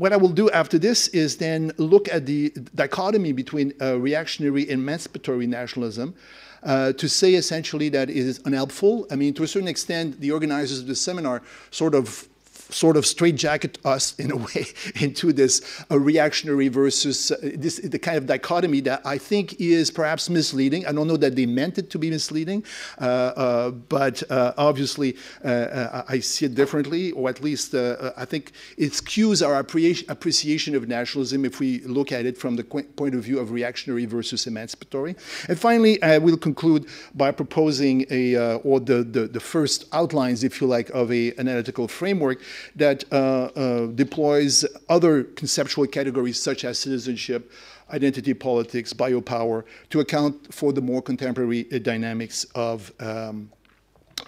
what 0.01 0.15
I 0.15 0.17
will 0.17 0.31
do 0.31 0.49
after 0.51 0.79
this 0.79 1.09
is 1.09 1.37
then 1.37 1.73
look 1.77 2.09
at 2.09 2.25
the 2.25 2.51
dichotomy 2.75 3.33
between 3.33 3.75
uh, 3.83 3.99
reactionary 3.99 4.63
and 4.63 4.81
emancipatory 4.81 5.47
nationalism, 5.47 6.15
uh, 6.63 6.93
to 6.95 7.09
say 7.09 7.35
essentially 7.35 7.89
that 7.91 8.11
it 8.11 8.17
is 8.17 8.41
unhelpful. 8.45 9.07
I 9.11 9.17
mean, 9.17 9.35
to 9.35 9.43
a 9.43 9.49
certain 9.49 9.69
extent, 9.69 10.21
the 10.21 10.33
organizers 10.33 10.81
of 10.81 10.87
the 10.87 10.97
seminar 10.97 11.43
sort 11.71 11.95
of 11.95 12.29
sort 12.73 12.97
of 12.97 13.07
straitjacket 13.07 13.79
us 13.85 14.15
in 14.19 14.31
a 14.31 14.37
way 14.49 14.67
into 15.01 15.33
this 15.33 15.85
uh, 15.91 15.99
reactionary 15.99 16.69
versus 16.69 17.31
uh, 17.31 17.37
this 17.55 17.77
the 17.77 17.99
kind 17.99 18.17
of 18.17 18.27
dichotomy 18.27 18.81
that 18.81 19.01
I 19.05 19.19
think 19.19 19.61
is 19.61 19.91
perhaps 19.91 20.31
misleading. 20.31 20.87
I 20.87 20.93
don't 20.93 21.07
know 21.07 21.17
that 21.17 21.37
they 21.37 21.47
meant 21.47 21.79
it 21.79 21.91
to 21.91 21.99
be 21.99 22.11
misleading, 22.11 22.65
uh, 22.99 23.05
uh 23.05 23.71
but 23.71 24.23
uh, 24.31 24.53
obviously 24.57 25.17
uh, 25.45 26.03
I 26.09 26.21
see 26.21 26.47
it 26.47 26.55
differently, 26.55 27.13
or 27.13 27.29
at 27.29 27.43
least 27.43 27.75
I 27.75 28.25
think 28.25 28.53
it 28.77 28.93
skews 28.93 29.47
our 29.47 29.59
appreciation 29.59 30.75
of 30.75 30.89
nationalism 30.89 31.45
if 31.45 31.61
we 31.61 31.81
look 31.81 32.13
at 32.13 32.27
it 32.27 32.37
from 32.39 32.57
the 32.57 32.65
point 32.65 33.15
of 33.15 33.23
view 33.23 33.39
of 33.39 33.51
reactionary 33.51 34.07
versus 34.07 34.47
emancipatory. 34.47 35.17
And 35.49 35.59
finally, 35.59 36.03
I 36.03 36.19
will 36.19 36.37
conclude 36.37 36.87
by 37.15 37.31
proposing 37.31 38.07
a 38.11 38.21
or 38.65 38.81
the, 38.81 39.03
the, 39.03 39.27
the 39.27 39.41
first 39.41 39.87
outlines, 39.93 40.45
if 40.45 40.61
you 40.61 40.67
like, 40.67 40.91
of 40.91 41.11
a 41.13 41.33
analytical 41.39 41.89
framework 41.89 42.41
that 42.77 43.05
uh, 43.13 43.17
uh, 43.17 43.87
deploys 43.89 44.65
other 44.89 45.25
conceptual 45.25 45.87
categories 45.87 46.41
such 46.41 46.65
as 46.65 46.79
citizenship, 46.79 47.51
identity 47.91 48.35
politics, 48.35 48.93
biopower, 48.93 49.65
to 49.91 50.01
account 50.01 50.53
for 50.53 50.73
the 50.73 50.81
more 50.81 51.03
contemporary 51.03 51.67
uh, 51.73 51.79
dynamics 51.79 52.45
of, 52.55 52.93
um, 53.01 53.51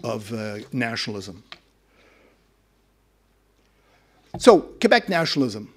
of 0.05 0.33
nationalism. 0.73 1.43
So, 4.39 4.61
Quebec 4.81 5.09
nationalism. 5.09 5.73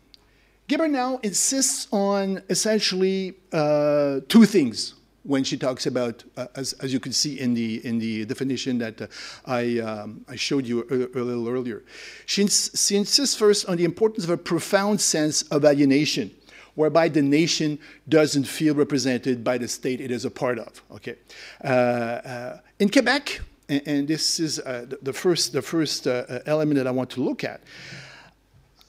Guibernau 0.67 1.23
insists 1.23 1.87
on 1.91 2.41
essentially 2.49 3.35
uh, 3.53 4.21
two 4.27 4.45
things 4.45 4.95
when 5.25 5.43
she 5.43 5.57
talks 5.57 5.87
about, 5.87 6.23
uh, 6.37 6.47
as, 6.55 6.73
as 6.73 6.93
you 6.93 6.99
can 6.99 7.11
see 7.11 7.39
in 7.39 7.53
the, 7.53 7.85
in 7.85 7.97
the 7.99 8.25
definition 8.25 8.77
that 8.77 9.01
uh, 9.01 9.07
I, 9.45 9.79
um, 9.79 10.23
I 10.27 10.35
showed 10.35 10.65
you 10.65 10.81
a, 10.89 11.19
a, 11.19 11.23
little 11.23 11.49
earlier. 11.49 11.83
She, 12.25 12.43
ins 12.43 12.71
she 12.75 12.95
insists 12.95 13.35
first 13.35 13.67
on 13.67 13.77
the 13.77 13.85
importance 13.85 14.23
of 14.23 14.29
a 14.29 14.37
profound 14.37 15.01
sense 15.01 15.41
of 15.43 15.65
alienation 15.65 16.31
whereby 16.75 17.07
the 17.07 17.21
nation 17.21 17.79
doesn't 18.07 18.43
feel 18.43 18.75
represented 18.75 19.43
by 19.43 19.57
the 19.57 19.67
state 19.67 19.99
it 19.99 20.11
is 20.11 20.25
a 20.25 20.31
part 20.31 20.59
of. 20.59 20.83
Okay, 20.91 21.15
uh, 21.63 21.67
uh, 21.67 22.59
in 22.79 22.89
Quebec, 22.89 23.41
and, 23.69 23.81
and, 23.87 24.07
this 24.07 24.39
is 24.39 24.59
uh, 24.59 24.85
the, 24.87 24.99
the, 25.01 25.13
first 25.13 25.53
the 25.53 25.61
first 25.61 26.05
uh, 26.05 26.39
element 26.45 26.75
that 26.75 26.85
I 26.85 26.91
want 26.91 27.09
to 27.11 27.21
look 27.21 27.43
at. 27.43 27.61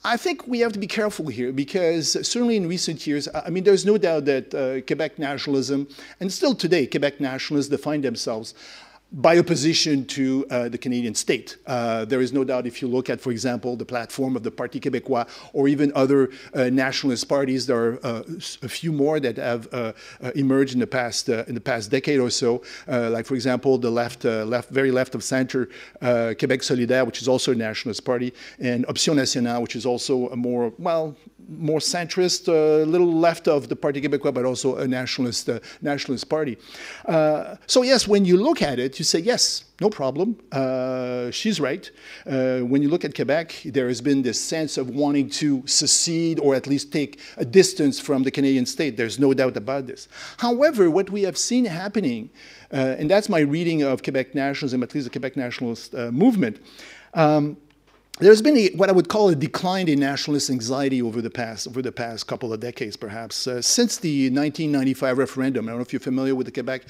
I 0.06 0.16
think 0.16 0.46
we 0.46 0.60
have 0.60 0.72
to 0.72 0.78
be 0.78 0.86
careful 0.86 1.26
here 1.26 1.50
because 1.52 2.12
certainly 2.12 2.54
in 2.56 2.68
recent 2.68 3.08
years, 3.08 3.28
I 3.34 3.50
mean, 3.50 3.64
there's 3.64 3.84
no 3.84 3.98
doubt 3.98 4.24
that 4.26 4.54
uh, 4.54 4.80
Quebec 4.86 5.18
nationalism, 5.18 5.88
and 6.20 6.32
still 6.32 6.54
today, 6.54 6.86
Quebec 6.86 7.18
nationalists 7.18 7.66
define 7.66 8.02
themselves 8.02 8.54
by 9.12 9.38
opposition 9.38 10.04
to 10.04 10.44
uh, 10.50 10.68
the 10.68 10.76
Canadian 10.76 11.14
state. 11.14 11.56
Uh, 11.66 12.04
there 12.04 12.20
is 12.20 12.32
no 12.32 12.42
doubt 12.42 12.66
if 12.66 12.82
you 12.82 12.88
look 12.88 13.08
at, 13.08 13.20
for 13.20 13.30
example, 13.30 13.76
the 13.76 13.84
platform 13.84 14.34
of 14.34 14.42
the 14.42 14.50
Parti 14.50 14.80
Québécois 14.80 15.28
or 15.52 15.68
even 15.68 15.92
other 15.94 16.30
uh, 16.54 16.64
nationalist 16.70 17.28
parties, 17.28 17.66
there 17.66 17.76
are 17.76 18.06
uh, 18.06 18.22
a 18.62 18.68
few 18.68 18.92
more 18.92 19.20
that 19.20 19.36
have 19.36 19.72
uh, 19.72 19.92
uh, 20.20 20.32
emerged 20.34 20.74
in 20.74 20.80
the 20.80 20.86
past 20.86 21.28
in 21.28 21.54
the 21.54 21.60
past 21.60 21.90
decade 21.90 22.18
or 22.18 22.30
so. 22.30 22.62
like, 22.86 23.26
for 23.26 23.34
example, 23.34 23.78
the 23.78 23.90
left, 23.90 24.24
left, 24.24 24.70
very 24.70 24.90
left 24.90 25.14
of 25.14 25.22
center, 25.22 25.68
Québec 26.02 26.62
Solidaire, 26.62 27.06
which 27.06 27.22
is 27.22 27.28
also 27.28 27.52
a 27.52 27.54
nationalist 27.54 28.04
party, 28.04 28.32
and 28.58 28.84
Option 28.86 29.16
Nationale, 29.16 29.62
which 29.62 29.76
is 29.76 29.86
also 29.86 30.28
a 30.30 30.36
more 30.36 30.72
well 30.78 31.16
more 31.48 31.78
centrist, 31.78 32.48
a 32.48 32.82
uh, 32.82 32.86
little 32.86 33.12
left 33.12 33.46
of 33.48 33.68
the 33.68 33.76
Parti 33.76 34.00
Québécois, 34.00 34.32
but 34.32 34.44
also 34.44 34.76
a 34.76 34.86
nationalist, 34.86 35.48
uh, 35.48 35.60
nationalist 35.80 36.28
party. 36.28 36.58
Uh, 37.06 37.56
so 37.66 37.82
yes, 37.82 38.08
when 38.08 38.24
you 38.24 38.36
look 38.36 38.62
at 38.62 38.78
it, 38.78 38.98
you 38.98 39.04
say, 39.04 39.18
yes, 39.18 39.64
no 39.80 39.88
problem. 39.90 40.36
Uh, 40.50 41.30
she's 41.30 41.60
right. 41.60 41.90
Uh, 42.26 42.60
when 42.60 42.82
you 42.82 42.88
look 42.88 43.04
at 43.04 43.14
Quebec, 43.14 43.62
there 43.66 43.88
has 43.88 44.00
been 44.00 44.22
this 44.22 44.40
sense 44.40 44.76
of 44.76 44.90
wanting 44.90 45.28
to 45.28 45.62
secede 45.66 46.40
or 46.40 46.54
at 46.54 46.66
least 46.66 46.92
take 46.92 47.20
a 47.36 47.44
distance 47.44 48.00
from 48.00 48.22
the 48.22 48.30
Canadian 48.30 48.66
state. 48.66 48.96
There's 48.96 49.18
no 49.18 49.34
doubt 49.34 49.56
about 49.56 49.86
this. 49.86 50.08
However, 50.38 50.90
what 50.90 51.10
we 51.10 51.22
have 51.22 51.38
seen 51.38 51.64
happening, 51.64 52.30
uh, 52.72 52.96
and 52.98 53.10
that's 53.10 53.28
my 53.28 53.40
reading 53.40 53.82
of 53.82 54.02
Quebec 54.02 54.34
nationalism, 54.34 54.82
at 54.82 54.94
least 54.94 55.04
the 55.04 55.10
Quebec 55.10 55.36
nationalist 55.36 55.94
movement, 55.94 56.58
um, 57.14 57.56
there's 58.18 58.40
been 58.40 58.56
a, 58.56 58.68
what 58.76 58.88
I 58.88 58.92
would 58.92 59.10
call 59.10 59.28
a 59.28 59.34
decline 59.34 59.88
in 59.88 60.00
nationalist 60.00 60.48
anxiety 60.48 61.02
over 61.02 61.20
the 61.20 61.28
past 61.28 61.68
over 61.68 61.82
the 61.82 61.92
past 61.92 62.26
couple 62.26 62.50
of 62.50 62.60
decades, 62.60 62.96
perhaps 62.96 63.46
uh, 63.46 63.60
since 63.60 63.98
the 63.98 64.30
1995 64.30 65.18
referendum. 65.18 65.66
I 65.66 65.72
don't 65.72 65.78
know 65.78 65.82
if 65.82 65.92
you're 65.92 66.00
familiar 66.00 66.34
with 66.34 66.46
the 66.46 66.52
Quebec 66.52 66.86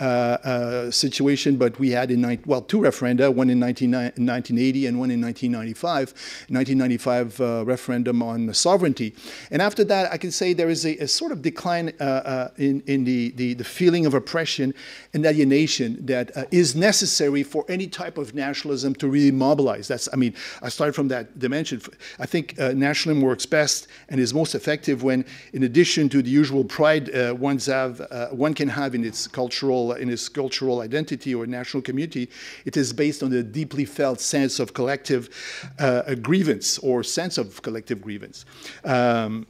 uh, 0.00 0.04
uh, 0.04 0.90
situation, 0.92 1.56
but 1.56 1.80
we 1.80 1.90
had 1.90 2.12
in 2.12 2.40
well 2.46 2.62
two 2.62 2.78
referenda, 2.78 3.34
one 3.34 3.50
in 3.50 3.58
19, 3.58 3.90
1980 3.90 4.86
and 4.86 5.00
one 5.00 5.10
in 5.10 5.20
1995. 5.20 6.10
1995 6.48 7.40
uh, 7.40 7.64
referendum 7.64 8.22
on 8.22 8.54
sovereignty, 8.54 9.16
and 9.50 9.60
after 9.60 9.82
that, 9.82 10.12
I 10.12 10.16
can 10.16 10.30
say 10.30 10.52
there 10.52 10.70
is 10.70 10.86
a, 10.86 10.96
a 10.98 11.08
sort 11.08 11.32
of 11.32 11.42
decline 11.42 11.92
uh, 11.98 12.04
uh, 12.04 12.50
in 12.56 12.84
in 12.86 13.02
the, 13.02 13.30
the, 13.30 13.54
the 13.54 13.64
feeling 13.64 14.06
of 14.06 14.14
oppression 14.14 14.72
and 15.12 15.26
alienation 15.26 16.06
that 16.06 16.30
is 16.52 16.76
necessary 16.76 17.42
for 17.42 17.64
any 17.68 17.88
type 17.88 18.16
of 18.16 18.32
nationalism 18.32 18.94
to 18.94 19.08
really 19.08 19.32
mobilize. 19.32 19.88
That's 19.88 20.08
I 20.12 20.16
mean. 20.16 20.34
I 20.68 20.70
start 20.70 20.94
from 20.94 21.08
that 21.08 21.38
dimension. 21.38 21.80
I 22.18 22.26
think 22.26 22.60
uh, 22.60 22.74
nationalism 22.74 23.22
works 23.22 23.46
best 23.46 23.88
and 24.10 24.20
is 24.20 24.34
most 24.34 24.54
effective 24.54 25.02
when, 25.02 25.24
in 25.54 25.62
addition 25.62 26.10
to 26.10 26.20
the 26.20 26.28
usual 26.28 26.62
pride 26.62 27.08
uh, 27.08 27.34
one's 27.34 27.64
have, 27.64 28.02
uh, 28.02 28.26
one 28.28 28.52
can 28.52 28.68
have 28.68 28.94
in 28.94 29.02
its 29.02 29.26
cultural 29.26 29.92
in 29.94 30.10
its 30.10 30.28
cultural 30.28 30.82
identity 30.82 31.34
or 31.34 31.46
national 31.46 31.82
community, 31.82 32.28
it 32.66 32.76
is 32.76 32.92
based 32.92 33.22
on 33.22 33.32
a 33.32 33.42
deeply 33.42 33.86
felt 33.86 34.20
sense 34.20 34.60
of 34.60 34.74
collective 34.74 35.30
uh, 35.78 36.14
grievance 36.16 36.76
or 36.80 37.02
sense 37.02 37.38
of 37.38 37.62
collective 37.62 38.02
grievance. 38.02 38.44
Um, 38.84 39.46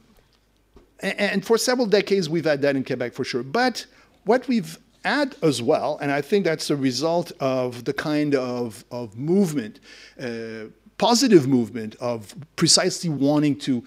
and, 1.01 1.19
and 1.33 1.45
for 1.45 1.57
several 1.57 1.87
decades, 1.87 2.29
we've 2.29 2.45
had 2.45 2.61
that 2.61 2.77
in 2.77 2.85
Quebec 2.85 3.11
for 3.11 3.25
sure. 3.25 3.43
But 3.43 3.85
what 4.23 4.47
we've 4.47 4.79
add 5.05 5.35
as 5.41 5.61
well, 5.61 5.97
and 6.01 6.11
I 6.11 6.21
think 6.21 6.45
that's 6.45 6.69
a 6.69 6.75
result 6.75 7.31
of 7.39 7.85
the 7.85 7.93
kind 7.93 8.35
of, 8.35 8.83
of 8.91 9.17
movement 9.17 9.79
uh, 10.19 10.65
positive 10.99 11.47
movement 11.47 11.95
of 11.99 12.35
precisely 12.55 13.09
wanting 13.09 13.57
to 13.57 13.83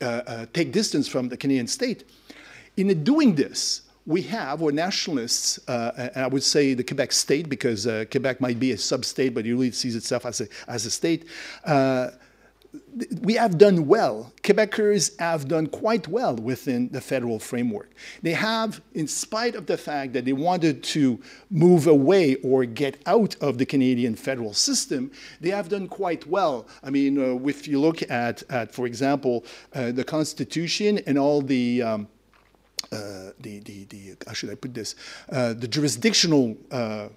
uh, 0.00 0.04
uh, 0.04 0.46
take 0.54 0.72
distance 0.72 1.06
from 1.06 1.28
the 1.28 1.36
Canadian 1.36 1.66
state. 1.66 2.04
In 2.78 3.04
doing 3.04 3.34
this, 3.34 3.82
we 4.06 4.22
have, 4.22 4.62
or 4.62 4.70
nationalists, 4.72 5.58
uh, 5.68 6.10
and 6.14 6.24
I 6.24 6.28
would 6.28 6.42
say 6.42 6.74
the 6.74 6.84
Quebec 6.84 7.12
state, 7.12 7.48
because 7.48 7.86
uh, 7.86 8.04
Quebec 8.10 8.40
might 8.40 8.58
be 8.58 8.72
a 8.72 8.78
sub-state, 8.78 9.34
but 9.34 9.46
it 9.46 9.52
really 9.52 9.70
sees 9.72 9.96
itself 9.96 10.26
as 10.26 10.40
a, 10.40 10.48
as 10.68 10.86
a 10.86 10.90
state, 10.90 11.26
uh, 11.64 12.10
we 13.22 13.34
have 13.34 13.58
done 13.58 13.86
well. 13.86 14.32
Quebecers 14.42 15.18
have 15.18 15.48
done 15.48 15.66
quite 15.66 16.08
well 16.08 16.36
within 16.36 16.88
the 16.90 17.00
federal 17.00 17.38
framework. 17.38 17.92
They 18.22 18.32
have, 18.32 18.80
in 18.94 19.06
spite 19.08 19.54
of 19.54 19.66
the 19.66 19.76
fact 19.76 20.12
that 20.12 20.24
they 20.24 20.32
wanted 20.32 20.82
to 20.84 21.20
move 21.50 21.86
away 21.86 22.36
or 22.36 22.64
get 22.64 23.02
out 23.06 23.36
of 23.40 23.58
the 23.58 23.66
Canadian 23.66 24.16
federal 24.16 24.54
system, 24.54 25.10
they 25.40 25.50
have 25.50 25.68
done 25.68 25.88
quite 25.88 26.26
well. 26.26 26.66
I 26.82 26.90
mean, 26.90 27.18
uh, 27.18 27.46
if 27.46 27.68
you 27.68 27.80
look 27.80 28.02
at, 28.10 28.42
at 28.50 28.74
for 28.74 28.86
example, 28.86 29.44
uh, 29.74 29.92
the 29.92 30.04
Constitution 30.04 30.98
and 31.06 31.18
all 31.18 31.40
the 31.40 31.82
um, 31.82 32.08
uh, 32.92 33.30
the, 33.40 33.58
the, 33.60 33.84
the, 33.84 34.16
how 34.26 34.34
should 34.34 34.50
I 34.50 34.54
put 34.54 34.74
this, 34.74 34.94
uh, 35.32 35.54
the 35.54 35.66
jurisdictional 35.66 36.56
uh, 36.70 37.08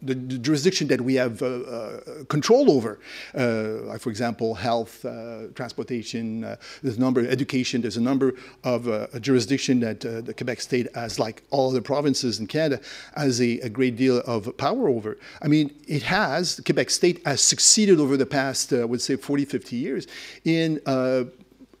the, 0.00 0.14
the, 0.14 0.38
jurisdiction 0.38 0.86
that 0.88 1.00
we 1.00 1.14
have 1.14 1.42
uh, 1.42 1.46
uh, 1.46 2.24
control 2.28 2.70
over, 2.70 3.00
uh, 3.36 3.84
like 3.86 4.00
for 4.00 4.10
example, 4.10 4.54
health, 4.54 5.04
uh, 5.04 5.48
transportation, 5.54 6.44
uh, 6.44 6.56
there's 6.82 6.96
a 6.96 7.00
number, 7.00 7.26
education, 7.26 7.80
there's 7.80 7.96
a 7.96 8.00
number 8.00 8.34
of 8.64 8.88
uh, 8.88 9.06
jurisdiction 9.18 9.80
that 9.80 10.00
the 10.00 10.34
Quebec 10.34 10.60
state 10.60 10.86
has, 10.94 11.18
like 11.18 11.42
all 11.50 11.70
other 11.70 11.80
provinces 11.80 12.38
in 12.38 12.46
Canada, 12.46 12.80
has 13.16 13.40
a, 13.40 13.58
a, 13.60 13.68
great 13.68 13.96
deal 13.96 14.18
of 14.20 14.56
power 14.56 14.88
over. 14.88 15.18
I 15.42 15.48
mean, 15.48 15.74
it 15.86 16.02
has, 16.04 16.56
the 16.56 16.62
Quebec 16.62 16.90
state 16.90 17.20
has 17.26 17.40
succeeded 17.40 17.98
over 17.98 18.16
the 18.16 18.26
past, 18.26 18.72
I 18.72 18.84
would 18.84 19.02
say 19.02 19.16
40, 19.16 19.44
50 19.44 19.76
years 19.76 20.06
in 20.44 20.80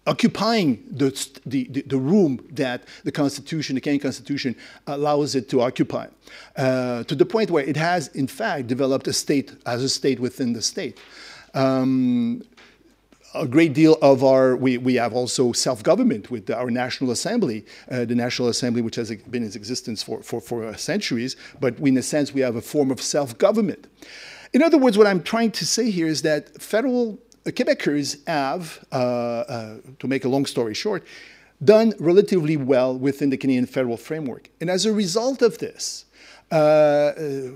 occupying 0.08 0.82
the, 0.90 1.10
the, 1.44 1.64
the, 1.64 1.98
room 1.98 2.44
that 2.52 2.82
the 3.04 3.12
Constitution, 3.12 3.74
the 3.74 3.80
Canadian 3.80 4.00
Constitution, 4.00 4.56
allows 4.86 5.34
it 5.34 5.50
to 5.50 5.60
occupy, 5.60 6.06
uh, 6.56 7.04
to 7.04 7.14
the 7.14 7.26
point 7.26 7.50
where 7.50 7.64
it 7.64 7.76
has, 7.76 8.08
in 8.08 8.26
fact, 8.26 8.68
developed 8.68 9.06
a 9.06 9.12
state 9.12 9.52
as 9.66 9.84
a 9.84 9.88
state 9.88 10.18
within 10.18 10.54
the 10.54 10.62
state. 10.62 10.98
Um, 11.52 12.42
a 13.34 13.46
great 13.46 13.74
deal 13.74 13.98
of 14.00 14.24
our, 14.24 14.56
we, 14.56 14.78
we 14.78 14.94
have 14.94 15.12
also 15.12 15.52
self-government 15.52 16.30
with 16.30 16.50
our 16.50 16.70
National 16.70 17.10
Assembly, 17.10 17.66
uh, 17.90 18.06
the 18.06 18.14
National 18.14 18.48
Assembly 18.48 18.80
which 18.80 18.96
has 18.96 19.14
been 19.14 19.42
in 19.42 19.52
existence 19.52 20.02
for, 20.02 20.22
for, 20.22 20.40
for 20.40 20.74
centuries, 20.78 21.36
but 21.60 21.78
we, 21.78 21.90
in 21.90 21.98
a 21.98 22.02
sense 22.02 22.32
we 22.32 22.40
have 22.40 22.56
a 22.56 22.62
form 22.62 22.90
of 22.90 23.02
self-government. 23.02 23.86
In 24.54 24.62
other 24.62 24.78
words, 24.78 24.96
what 24.96 25.06
I'm 25.06 25.22
trying 25.22 25.50
to 25.52 25.66
say 25.66 25.90
here 25.90 26.06
is 26.06 26.22
that 26.22 26.60
federal 26.62 27.18
Quebecers 27.52 28.26
have, 28.26 28.84
uh, 28.92 28.94
uh, 28.96 29.76
to 29.98 30.08
make 30.08 30.24
a 30.24 30.28
long 30.28 30.46
story 30.46 30.74
short, 30.74 31.06
done 31.62 31.92
relatively 31.98 32.56
well 32.56 32.96
within 32.96 33.30
the 33.30 33.36
Canadian 33.36 33.66
federal 33.66 33.96
framework. 33.96 34.48
And 34.60 34.70
as 34.70 34.86
a 34.86 34.92
result 34.92 35.42
of 35.42 35.58
this, 35.58 36.04
uh, 36.50 36.54
uh, 36.54 37.50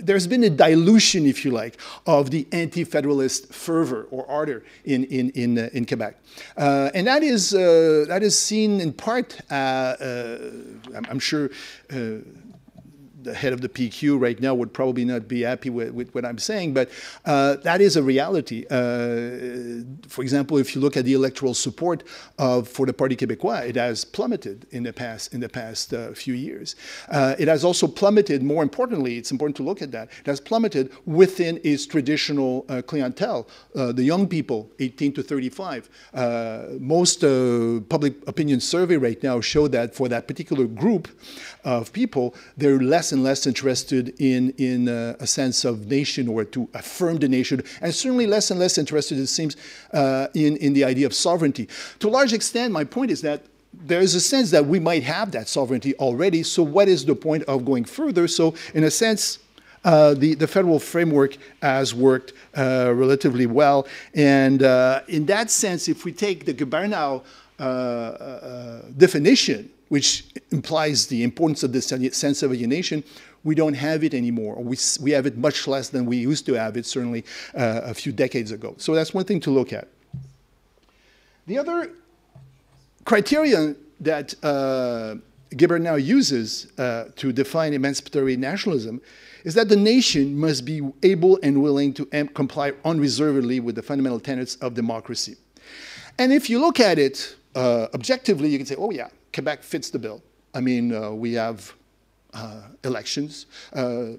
there's 0.00 0.26
been 0.26 0.44
a 0.44 0.50
dilution, 0.50 1.26
if 1.26 1.44
you 1.44 1.50
like, 1.50 1.76
of 2.06 2.30
the 2.30 2.46
anti-federalist 2.52 3.52
fervor 3.52 4.06
or 4.10 4.24
ardor 4.30 4.64
in, 4.84 5.04
in, 5.04 5.30
in, 5.30 5.58
uh, 5.58 5.68
in 5.72 5.84
Quebec. 5.84 6.16
Uh, 6.56 6.90
and 6.94 7.06
that 7.08 7.22
is, 7.22 7.50
that 7.50 8.20
is 8.22 8.38
seen 8.38 8.80
in 8.80 8.92
part, 8.92 9.40
I'm, 9.50 11.18
sure 11.18 11.50
the 13.22 13.34
head 13.34 13.52
of 13.52 13.60
the 13.60 13.68
PQ 13.68 14.20
right 14.20 14.38
now 14.40 14.54
would 14.54 14.72
probably 14.72 15.04
not 15.04 15.26
be 15.28 15.42
happy 15.42 15.70
with, 15.70 15.90
with 15.90 16.14
what 16.14 16.24
I'm 16.24 16.38
saying, 16.38 16.74
but 16.74 16.90
uh, 17.24 17.56
that 17.56 17.80
is 17.80 17.96
a 17.96 18.02
reality. 18.02 18.64
Uh, 18.70 19.84
for 20.08 20.22
example, 20.22 20.58
if 20.58 20.74
you 20.74 20.80
look 20.80 20.96
at 20.96 21.04
the 21.04 21.14
electoral 21.14 21.54
support 21.54 22.04
of, 22.38 22.68
for 22.68 22.86
the 22.86 22.92
Parti 22.92 23.16
Québécois, 23.16 23.68
it 23.68 23.76
has 23.76 24.04
plummeted 24.04 24.66
in 24.70 24.82
the 24.84 24.92
past 24.92 25.34
in 25.34 25.40
the 25.40 25.48
past 25.48 25.92
uh, 25.92 26.12
few 26.12 26.34
years. 26.34 26.76
Uh, 27.10 27.34
it 27.38 27.48
has 27.48 27.64
also 27.64 27.86
plummeted. 27.86 28.42
More 28.42 28.62
importantly, 28.62 29.16
it's 29.18 29.30
important 29.30 29.56
to 29.56 29.62
look 29.62 29.82
at 29.82 29.90
that. 29.92 30.08
It 30.20 30.26
has 30.26 30.40
plummeted 30.40 30.92
within 31.06 31.60
its 31.64 31.86
traditional 31.86 32.64
uh, 32.68 32.82
clientele, 32.82 33.48
uh, 33.74 33.92
the 33.92 34.02
young 34.02 34.28
people, 34.28 34.70
18 34.78 35.12
to 35.14 35.22
35. 35.22 35.88
most 36.80 37.20
public 37.88 38.14
opinion 38.28 38.60
survey 38.60 38.96
right 38.96 39.22
now 39.22 39.40
show 39.40 39.68
that 39.68 39.94
for 39.94 40.08
that 40.08 40.26
particular 40.28 40.66
group 40.66 41.08
of 41.68 41.92
people, 41.92 42.34
they're 42.56 42.80
less 42.80 43.12
and 43.12 43.22
less 43.22 43.46
interested 43.46 44.14
in, 44.18 44.54
in 44.56 44.88
uh, 44.88 45.14
a 45.20 45.26
sense 45.26 45.66
of 45.66 45.86
nation 45.86 46.26
or 46.26 46.42
to 46.44 46.66
affirm 46.72 47.18
the 47.18 47.28
nation, 47.28 47.62
and 47.82 47.94
certainly 47.94 48.26
less 48.26 48.50
and 48.50 48.58
less 48.58 48.78
interested, 48.78 49.18
it 49.18 49.26
seems, 49.26 49.54
uh, 49.92 50.28
in, 50.32 50.56
in 50.56 50.72
the 50.72 50.82
idea 50.82 51.04
of 51.04 51.12
sovereignty. 51.12 51.68
To 51.98 52.08
a 52.08 52.12
large 52.18 52.32
extent, 52.32 52.72
my 52.72 52.84
point 52.84 53.10
is 53.10 53.20
that 53.20 53.42
there 53.74 54.00
is 54.00 54.14
a 54.14 54.20
sense 54.20 54.50
that 54.50 54.64
we 54.64 54.80
might 54.80 55.02
have 55.02 55.30
that 55.32 55.46
sovereignty 55.46 55.94
already, 55.96 56.42
so 56.42 56.62
what 56.62 56.88
is 56.88 57.04
the 57.04 57.14
point 57.14 57.42
of 57.44 57.66
going 57.66 57.84
further? 57.84 58.26
So, 58.28 58.54
in 58.72 58.84
a 58.84 58.90
sense, 58.90 59.38
uh, 59.84 60.14
the, 60.14 60.34
the 60.34 60.46
federal 60.46 60.78
framework 60.78 61.36
has 61.60 61.94
worked 61.94 62.32
uh, 62.56 62.92
relatively 62.94 63.46
well. 63.46 63.86
And 64.14 64.62
uh, 64.62 65.02
in 65.06 65.26
that 65.26 65.50
sense, 65.50 65.86
if 65.86 66.06
we 66.06 66.12
take 66.12 66.46
the 66.46 66.54
Guibernau 66.54 67.22
uh, 67.60 67.62
uh, 67.62 68.82
definition, 68.96 69.70
which 69.88 70.24
implies 70.50 71.06
the 71.06 71.22
importance 71.22 71.62
of 71.62 71.72
the 71.72 71.80
sense 71.80 72.42
of 72.42 72.52
alienation, 72.52 73.02
we 73.44 73.54
don't 73.54 73.74
have 73.74 74.04
it 74.04 74.14
anymore. 74.14 74.56
We, 74.56 74.76
we 75.00 75.10
have 75.12 75.26
it 75.26 75.36
much 75.36 75.66
less 75.66 75.88
than 75.88 76.06
we 76.06 76.16
used 76.16 76.44
to 76.46 76.54
have 76.54 76.76
it, 76.76 76.86
certainly 76.86 77.24
uh, 77.54 77.80
a 77.84 77.94
few 77.94 78.12
decades 78.12 78.50
ago. 78.50 78.74
So 78.78 78.94
that's 78.94 79.14
one 79.14 79.24
thing 79.24 79.40
to 79.40 79.50
look 79.50 79.72
at. 79.72 79.88
The 81.46 81.58
other 81.58 81.90
criterion 83.04 83.76
that 84.00 84.34
uh, 84.44 85.16
now 85.78 85.94
uses 85.94 86.70
uh, 86.78 87.06
to 87.16 87.32
define 87.32 87.72
emancipatory 87.72 88.36
nationalism 88.36 89.00
is 89.44 89.54
that 89.54 89.68
the 89.68 89.76
nation 89.76 90.38
must 90.38 90.64
be 90.64 90.82
able 91.02 91.38
and 91.42 91.62
willing 91.62 91.94
to 91.94 92.04
comply 92.34 92.72
unreservedly 92.84 93.60
with 93.60 93.76
the 93.76 93.82
fundamental 93.82 94.20
tenets 94.20 94.56
of 94.56 94.74
democracy. 94.74 95.36
And 96.18 96.32
if 96.32 96.50
you 96.50 96.58
look 96.58 96.80
at 96.80 96.98
it 96.98 97.36
uh, 97.54 97.86
objectively, 97.94 98.50
you 98.50 98.58
can 98.58 98.66
say, 98.66 98.74
oh, 98.76 98.90
yeah, 98.90 99.08
Quebec 99.32 99.62
fits 99.62 99.90
the 99.90 99.98
bill. 99.98 100.22
I 100.54 100.60
mean, 100.60 100.94
uh, 100.94 101.10
we 101.10 101.34
have 101.34 101.72
uh, 102.34 102.62
elections. 102.84 103.46
Uh, 103.72 104.18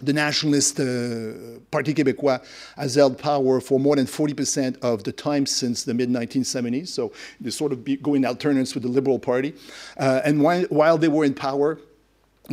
the 0.00 0.12
nationalist 0.12 0.80
uh, 0.80 1.60
Parti 1.70 1.94
Québécois 1.94 2.42
has 2.76 2.94
held 2.94 3.18
power 3.18 3.60
for 3.60 3.78
more 3.78 3.96
than 3.96 4.06
40% 4.06 4.78
of 4.82 5.04
the 5.04 5.12
time 5.12 5.44
since 5.46 5.84
the 5.84 5.94
mid 5.94 6.08
1970s. 6.08 6.88
So 6.88 7.12
they 7.40 7.50
sort 7.50 7.72
of 7.72 7.84
go 8.02 8.14
in 8.14 8.22
with 8.22 8.82
the 8.82 8.88
Liberal 8.88 9.18
Party. 9.18 9.54
Uh, 9.96 10.22
and 10.24 10.40
while, 10.40 10.62
while 10.64 10.98
they 10.98 11.08
were 11.08 11.24
in 11.24 11.34
power, 11.34 11.78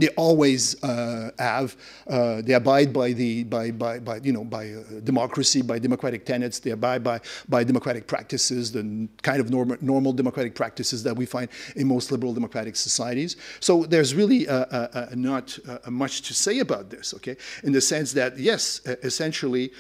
they 0.02 0.10
always 0.10 0.82
uh, 0.84 1.32
have. 1.40 1.76
Uh, 2.08 2.42
they 2.42 2.54
abide 2.54 2.92
by 2.94 3.14
the 3.14 3.44
by 3.44 3.72
by, 3.72 4.00
by 4.00 4.18
you 4.18 4.32
know 4.32 4.44
by 4.44 4.72
uh, 4.72 4.82
democracy, 5.04 5.62
by 5.62 5.80
democratic 5.80 6.26
tenets. 6.26 6.60
They 6.60 6.72
abide 6.72 7.04
by 7.04 7.22
by 7.48 7.64
democratic 7.64 8.08
practices, 8.08 8.72
the 8.72 9.08
kind 9.22 9.40
of 9.40 9.50
normal, 9.50 9.78
normal 9.82 10.14
democratic 10.14 10.56
practices 10.56 11.04
that 11.04 11.16
we 11.16 11.26
find 11.26 11.50
in 11.76 11.88
most 11.88 12.12
liberal 12.12 12.34
democratic 12.34 12.76
societies. 12.76 13.38
So 13.60 13.84
there's 13.84 14.14
really 14.16 14.48
uh, 14.48 14.66
uh, 14.66 14.88
uh, 14.94 15.08
not 15.16 15.58
much 15.90 16.22
to 16.24 16.34
say 16.34 16.60
about 16.60 16.90
this. 16.90 17.14
Okay, 17.14 17.38
in 17.64 17.72
the 17.72 17.82
sense 17.82 18.14
that 18.14 18.38
yes, 18.38 18.82
essentially, 18.86 19.72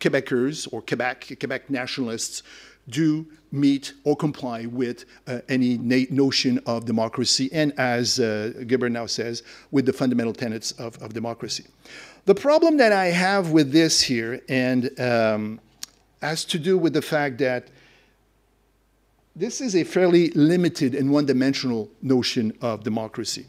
Quebecers 0.00 0.68
or 0.72 0.82
Quebec 0.82 1.38
Quebec 1.38 1.70
nationalists 1.70 2.42
do 2.88 3.26
meet 3.52 3.94
or 4.04 4.16
comply 4.16 4.66
with 4.66 5.04
uh, 5.26 5.40
any 5.48 5.78
notion 5.78 6.58
of 6.66 6.84
democracy 6.84 7.48
and, 7.52 7.72
as 7.78 8.20
uh, 8.20 8.52
now 8.90 9.06
says, 9.06 9.42
with 9.70 9.86
the 9.86 9.92
fundamental 9.92 10.32
tenets 10.32 10.72
of, 10.72 11.00
of, 11.02 11.12
democracy. 11.12 11.64
The 12.26 12.34
problem 12.34 12.76
that 12.78 12.92
I 12.92 13.06
have 13.06 13.50
with 13.50 13.72
this 13.72 14.02
here 14.02 14.42
and 14.48 14.98
um, 15.00 15.60
has 16.20 16.44
to 16.46 16.58
do 16.58 16.76
with 16.76 16.92
the 16.92 17.02
fact 17.02 17.38
that 17.38 17.68
this 19.34 19.60
is 19.60 19.76
a 19.76 19.84
fairly 19.84 20.30
limited 20.30 20.94
and 20.94 21.10
one-dimensional 21.10 21.90
notion 22.02 22.56
of 22.62 22.82
democracy. 22.82 23.46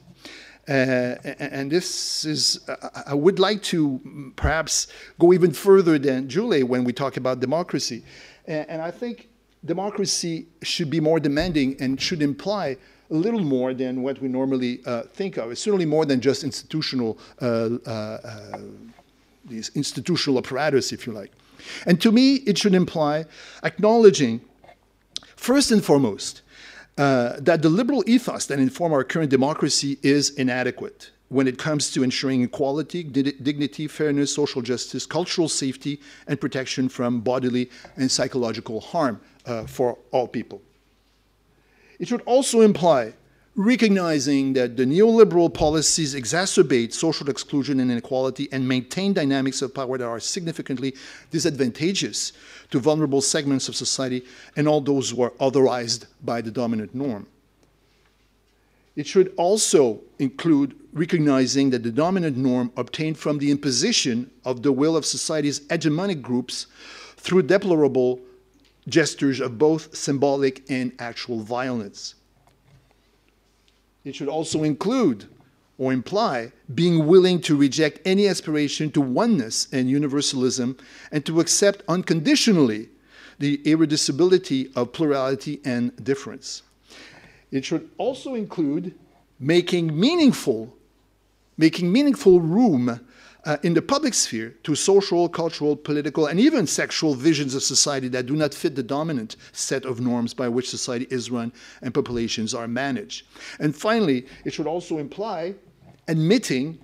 Uh, 0.68 1.16
and 1.40 1.72
this 1.72 2.26
is, 2.26 2.60
I 3.06 3.14
would 3.14 3.40
like 3.40 3.64
to 3.64 4.34
perhaps 4.36 4.88
go 5.18 5.32
even 5.32 5.54
further 5.54 5.98
than 5.98 6.28
Julie 6.28 6.64
when 6.64 6.84
we 6.84 6.92
talk 6.92 7.16
about 7.16 7.40
democracy. 7.40 8.04
And, 8.48 8.70
and 8.70 8.82
I 8.82 8.92
think 8.92 9.30
democracy 9.66 10.48
should 10.64 10.90
be 10.90 11.00
more 11.00 11.20
demanding 11.20 11.76
and 11.80 12.00
should 12.00 12.22
imply 12.22 12.78
a 13.10 13.14
little 13.14 13.44
more 13.44 13.74
than 13.74 14.04
what 14.04 14.22
we 14.22 14.28
normally 14.28 14.82
uh, 14.86 15.04
think 15.04 15.38
of. 15.38 15.52
It's 15.52 15.62
certainly 15.62 15.86
more 15.86 16.06
than 16.06 16.20
just 16.20 16.44
institutional, 16.44 17.18
uh, 17.42 17.70
uh, 17.86 17.90
uh, 17.90 18.60
these 19.46 19.72
institutional 19.76 20.38
apparatus, 20.40 20.92
if 20.92 21.08
you 21.08 21.14
like. 21.14 21.32
And 21.86 22.02
to 22.02 22.12
me, 22.12 22.36
it 22.36 22.58
should 22.58 22.76
imply 22.76 23.26
acknowledging, 23.64 24.42
first 25.36 25.72
and 25.72 25.84
foremost, 25.84 26.42
uh, 26.98 27.40
that 27.40 27.62
the 27.62 27.70
liberal 27.70 28.04
ethos 28.08 28.46
that 28.48 28.60
inform 28.60 28.92
our 28.92 29.04
current 29.04 29.30
democracy 29.30 29.98
is 30.02 30.32
inadequate 30.32 31.12
when 31.30 31.48
it 31.48 31.58
comes 31.58 31.92
to 31.92 32.04
ensuring 32.04 32.42
equality, 32.42 33.04
dignity, 33.04 33.88
fairness, 33.88 34.34
social 34.34 34.62
justice, 34.62 35.06
cultural 35.06 35.50
safety, 35.50 36.00
and 36.28 36.40
protection 36.40 36.88
from 36.88 37.20
bodily 37.20 37.70
and 37.98 38.10
psychological 38.10 38.80
harm 38.80 39.20
uh, 39.46 39.66
for 39.66 39.98
all 40.12 40.28
people. 40.28 40.62
It 42.00 42.08
should 42.08 42.22
also 42.22 42.62
imply 42.62 43.14
recognizing 43.58 44.54
that 44.54 44.78
the 44.78 44.86
neoliberal 44.86 45.52
policies 45.52 46.14
exacerbate 46.14 46.94
social 46.94 47.28
exclusion 47.28 47.80
and 47.80 47.92
inequality 47.92 48.48
and 48.52 48.68
maintain 48.68 49.14
dynamics 49.14 49.64
of 49.64 49.74
power 49.74 49.98
that 49.98 50.06
are 50.06 50.20
significantly 50.20 50.94
disadvantageous 51.32 52.34
to 52.70 52.80
vulnerable 52.80 53.20
segments 53.20 53.68
of 53.68 53.76
society 53.76 54.24
and 54.56 54.68
all 54.68 54.80
those 54.80 55.10
who 55.10 55.24
are 55.24 55.32
otherized 55.32 56.06
by 56.24 56.40
the 56.40 56.52
dominant 56.52 56.94
norm. 56.94 57.26
It 58.96 59.08
should 59.08 59.34
also 59.38 60.02
include 60.20 60.76
recognizing 60.98 61.70
that 61.70 61.84
the 61.84 61.92
dominant 61.92 62.38
norm 62.38 62.72
obtained 62.76 63.18
from 63.18 63.38
the 63.38 63.52
imposition 63.52 64.30
of 64.44 64.64
the 64.64 64.72
will 64.72 64.98
of 64.98 65.06
society's 65.06 65.62
hegemonic 65.68 66.22
groups 66.22 66.68
through 67.16 67.44
deplorable 67.44 68.20
gestures 68.88 69.40
of 69.40 69.58
both 69.58 69.96
symbolic 69.96 70.64
and 70.70 70.92
actual 71.00 71.40
violence. 71.40 72.16
It 74.04 74.16
should 74.16 74.30
also 74.30 74.64
include 74.64 75.26
or 75.78 75.94
imply 75.94 76.52
being 76.74 77.06
willing 77.06 77.40
to 77.42 77.56
reject 77.56 78.00
any 78.06 78.28
aspiration 78.28 78.92
to 78.92 79.02
oneness 79.02 79.68
and 79.72 79.90
universalism 79.90 80.78
and 81.12 81.26
to 81.26 81.40
accept 81.40 81.84
unconditionally 81.88 82.90
the 83.40 83.58
irreducibility 83.60 84.76
of 84.76 84.92
plurality 84.92 85.60
and 85.64 85.96
difference. 86.04 86.64
It 87.52 87.64
should 87.64 87.90
also 87.98 88.34
include 88.34 88.96
making 89.40 89.98
meaningful, 89.98 90.76
making 91.58 91.92
meaningful 91.92 92.40
room 92.40 93.00
uh, 93.46 93.58
in 93.64 93.74
the 93.74 93.82
public 93.82 94.14
sphere 94.14 94.54
to 94.64 94.76
social, 94.76 95.30
cultural, 95.30 95.76
political, 95.76 96.26
and 96.26 96.40
even 96.40 96.68
sexual 96.68 97.14
visions 97.14 97.56
of 97.56 97.64
society 97.64 98.10
that 98.10 98.26
do 98.26 98.36
not 98.36 98.54
fit 98.54 98.76
the 98.76 98.84
dominant 98.84 99.38
set 99.54 99.86
of 99.86 100.02
norms 100.02 100.34
by 100.34 100.50
which 100.50 100.70
society 100.70 101.08
is 101.10 101.32
run 101.32 101.52
and 101.82 101.94
populations 101.94 102.54
are 102.54 102.68
managed. 102.68 103.26
And 103.60 103.76
finally, 103.76 104.26
it 104.44 104.54
should 104.54 104.68
also 104.68 104.98
imply 104.98 105.56
admitting 106.08 106.78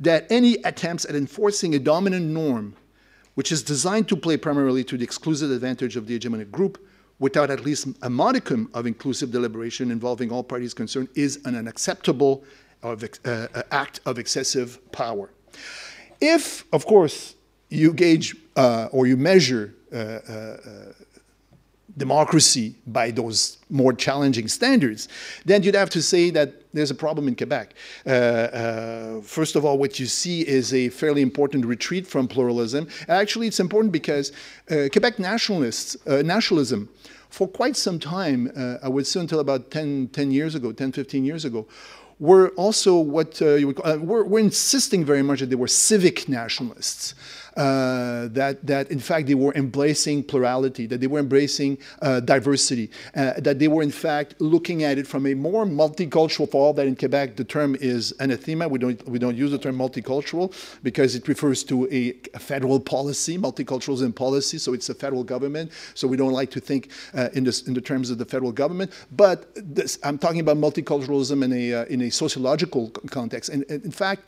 that 0.00 0.26
any 0.30 0.54
attempts 0.64 1.04
at 1.04 1.14
enforcing 1.14 1.74
a 1.74 1.78
dominant 1.78 2.26
norm, 2.26 2.74
which 3.34 3.52
is 3.52 3.62
designed 3.62 4.08
to 4.08 4.16
play 4.16 4.36
primarily 4.36 4.82
to 4.84 4.96
the 4.96 5.04
exclusive 5.04 5.50
advantage 5.50 5.96
of 5.96 6.06
the 6.06 6.18
hegemonic 6.18 6.50
group, 6.50 6.84
without 7.20 7.50
at 7.50 7.64
least 7.64 7.86
a 8.02 8.10
modicum 8.10 8.68
of 8.74 8.86
inclusive 8.86 9.30
deliberation 9.30 9.90
involving 9.90 10.32
all 10.32 10.42
parties 10.42 10.74
concerned 10.74 11.08
is 11.14 11.38
an 11.44 11.54
unacceptable 11.54 12.42
of, 12.82 13.04
uh, 13.04 13.30
uh, 13.54 13.62
act 13.70 14.00
of 14.06 14.18
excessive 14.18 14.78
power. 14.92 15.30
If, 16.20 16.64
of 16.72 16.86
course, 16.86 17.34
you 17.68 17.92
gauge 17.92 18.36
uh, 18.56 18.88
or 18.92 19.06
you 19.06 19.16
measure 19.16 19.74
uh, 19.92 19.96
uh, 19.96 20.56
democracy 21.96 22.74
by 22.86 23.10
those 23.10 23.58
more 23.68 23.92
challenging 23.92 24.48
standards, 24.48 25.08
then 25.44 25.62
you'd 25.62 25.74
have 25.74 25.90
to 25.90 26.02
say 26.02 26.30
that 26.30 26.72
there's 26.72 26.90
a 26.90 26.94
problem 26.94 27.26
in 27.28 27.34
Quebec. 27.34 27.74
Uh, 28.06 28.10
uh, 28.10 29.20
first 29.22 29.56
of 29.56 29.64
all, 29.64 29.76
what 29.78 29.98
you 29.98 30.06
see 30.06 30.46
is 30.46 30.72
a 30.72 30.88
fairly 30.90 31.22
important 31.22 31.66
retreat 31.66 32.06
from 32.06 32.28
pluralism. 32.28 32.88
Actually, 33.08 33.46
it's 33.48 33.60
important 33.60 33.92
because 33.92 34.32
uh, 34.70 34.88
Quebec 34.92 35.18
nationalists, 35.18 35.96
nationalism 36.06 36.88
for 37.28 37.46
quite 37.46 37.76
some 37.76 37.98
time, 37.98 38.50
I 38.82 38.88
would 38.88 39.06
say 39.06 39.20
until 39.20 39.40
about 39.40 39.70
10, 39.70 40.08
10, 40.08 40.30
years 40.32 40.54
ago, 40.54 40.72
10, 40.72 40.92
15 40.92 41.24
years 41.24 41.44
ago, 41.44 41.66
were 42.20 42.50
also 42.50 42.98
what 42.98 43.40
uh, 43.42 43.54
you 43.54 43.66
would 43.66 43.76
call, 43.76 43.90
uh, 43.90 43.96
were, 43.96 44.24
were 44.24 44.38
insisting 44.38 45.04
very 45.04 45.22
much 45.22 45.40
that 45.40 45.46
they 45.46 45.56
were 45.56 45.66
civic 45.66 46.28
nationalists 46.28 47.14
uh, 47.56 48.28
that, 48.28 48.58
that 48.66 48.90
in 48.90 48.98
fact 48.98 49.26
they 49.26 49.34
were 49.34 49.52
embracing 49.54 50.22
plurality, 50.22 50.86
that 50.86 51.00
they 51.00 51.06
were 51.06 51.18
embracing 51.18 51.78
uh, 52.02 52.20
diversity, 52.20 52.90
uh, 53.14 53.32
that 53.38 53.58
they 53.58 53.68
were 53.68 53.82
in 53.82 53.90
fact 53.90 54.34
looking 54.40 54.84
at 54.84 54.98
it 54.98 55.06
from 55.06 55.26
a 55.26 55.34
more 55.34 55.64
multicultural, 55.64 56.50
for 56.50 56.66
all 56.66 56.72
that 56.72 56.86
in 56.86 56.96
Quebec 56.96 57.36
the 57.36 57.44
term 57.44 57.76
is 57.80 58.12
anathema, 58.20 58.68
we 58.68 58.78
don't, 58.78 59.08
we 59.08 59.18
don't 59.18 59.36
use 59.36 59.50
the 59.50 59.58
term 59.58 59.76
multicultural 59.76 60.52
because 60.82 61.14
it 61.14 61.26
refers 61.28 61.64
to 61.64 61.88
a, 61.92 62.14
a 62.34 62.38
federal 62.38 62.80
policy, 62.80 63.38
multiculturalism 63.38 64.14
policy, 64.14 64.58
so 64.58 64.72
it's 64.72 64.88
a 64.88 64.94
federal 64.94 65.24
government, 65.24 65.70
so 65.94 66.06
we 66.06 66.16
don't 66.16 66.32
like 66.32 66.50
to 66.50 66.60
think 66.60 66.90
uh, 67.14 67.28
in, 67.32 67.44
this, 67.44 67.66
in 67.66 67.74
the 67.74 67.80
terms 67.80 68.10
of 68.10 68.18
the 68.18 68.24
federal 68.24 68.52
government, 68.52 68.92
but 69.12 69.52
this, 69.54 69.98
I'm 70.02 70.18
talking 70.18 70.40
about 70.40 70.56
multiculturalism 70.56 71.44
in 71.44 71.52
a, 71.52 71.74
uh, 71.74 71.84
in 71.86 72.02
a 72.02 72.10
sociological 72.10 72.90
context, 73.10 73.50
and, 73.50 73.64
and 73.68 73.84
in 73.84 73.90
fact, 73.90 74.22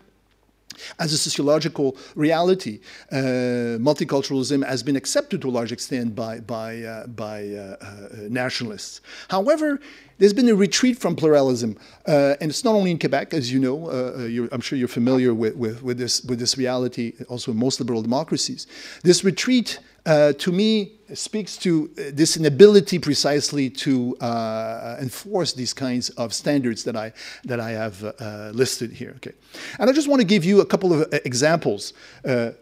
as 0.98 1.12
a 1.12 1.18
sociological 1.18 1.96
reality, 2.14 2.80
uh, 3.10 3.78
multiculturalism 3.78 4.66
has 4.66 4.82
been 4.82 4.96
accepted 4.96 5.40
to 5.42 5.48
a 5.48 5.50
large 5.50 5.72
extent 5.72 6.14
by, 6.14 6.40
by, 6.40 6.82
uh, 6.82 7.06
by 7.06 7.48
uh, 7.48 7.76
uh 7.80 8.08
nationalists. 8.28 9.00
However, 9.28 9.80
there's 10.18 10.32
been 10.32 10.48
a 10.48 10.54
retreat 10.54 10.98
from 10.98 11.16
pluralism, 11.16 11.76
uh, 12.06 12.36
and 12.40 12.50
it's 12.50 12.64
not 12.64 12.74
only 12.74 12.90
in 12.92 12.98
Quebec, 12.98 13.34
as 13.34 13.52
you 13.52 13.58
know. 13.58 13.88
Uh, 13.88 14.46
I'm 14.52 14.60
sure 14.60 14.78
you're 14.78 14.86
familiar 14.86 15.34
with, 15.34 15.56
with, 15.56 15.82
with, 15.82 15.98
this, 15.98 16.22
with 16.22 16.38
this 16.38 16.56
reality, 16.56 17.14
also 17.28 17.50
in 17.50 17.58
most 17.58 17.80
liberal 17.80 18.02
democracies. 18.02 18.66
This 19.02 19.24
retreat, 19.24 19.80
to 20.05 20.53
me, 20.53 20.92
speaks 21.14 21.57
to 21.59 21.88
this 21.94 22.36
inability 22.36 22.98
precisely 22.98 23.70
to 23.70 24.16
uh, 24.18 24.96
enforce 25.00 25.53
these 25.53 25.74
kinds 25.74 26.11
of 26.11 26.32
standards 26.32 26.84
that 26.84 26.96
I, 26.96 27.12
that 27.44 27.61
I 27.61 27.70
have 27.70 28.03
uh, 28.05 28.50
listed 28.55 28.92
here. 28.92 29.12
Okay. 29.16 29.32
And 29.78 29.90
I 29.90 29.92
just 29.92 30.09
want 30.09 30.20
to 30.20 30.26
give 30.26 30.44
you 30.44 30.61
a 30.61 30.66
couple 30.66 30.92
of 30.92 31.03
uh, 31.03 31.18
examples 31.24 31.92
uh, 32.24 32.53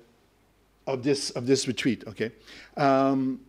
of, 0.87 1.03
this, 1.03 1.31
of 1.31 1.47
this 1.47 1.67
retreat. 1.69 2.05
Okay. 2.09 2.33
Um, 2.77 3.41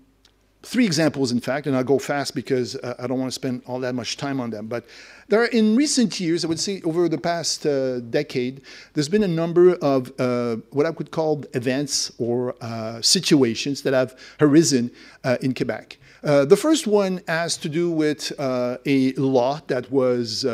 three 0.64 0.86
examples, 0.86 1.32
in 1.32 1.40
fact, 1.40 1.68
and 1.68 1.76
I'll 1.76 1.84
go 1.84 2.00
fast 2.00 2.36
because 2.36 2.76
uh, 2.76 2.96
I 3.00 3.08
don't 3.08 3.20
want 3.20 3.32
to 3.32 3.36
spend 3.36 3.64
all 3.66 3.80
that 3.80 3.96
much 3.96 4.18
time 4.18 4.40
on 4.40 4.50
them. 4.52 4.68
But 4.68 4.86
there 5.28 5.42
are, 5.42 5.48
in 5.48 5.76
recent 5.76 6.20
years, 6.20 6.46
I 6.46 6.48
would 6.48 6.60
say 6.60 6.82
over 6.84 7.10
the 7.10 7.18
past 7.18 7.66
uh, 7.66 8.00
decade, 8.02 8.62
there's 8.94 9.10
been 9.10 9.24
a 9.24 9.28
number 9.28 9.76
of 9.76 10.12
uh, 10.20 10.58
what 10.72 10.86
I 10.86 10.92
could 10.92 11.12
call 11.12 11.44
events 11.54 12.12
or 12.18 12.56
uh, 12.62 13.02
situations 13.02 13.82
that 13.84 13.94
have 13.94 14.18
arisen 14.40 14.92
uh, 15.24 15.38
in 15.42 15.54
Quebec. 15.54 15.98
Uh, 16.24 16.46
the 16.46 16.58
first 16.58 16.86
one 16.86 17.22
has 17.28 17.58
to 17.58 17.68
do 17.68 17.90
with 17.90 18.32
a 18.40 19.14
law 19.14 19.60
that 19.68 19.92
was 19.92 20.46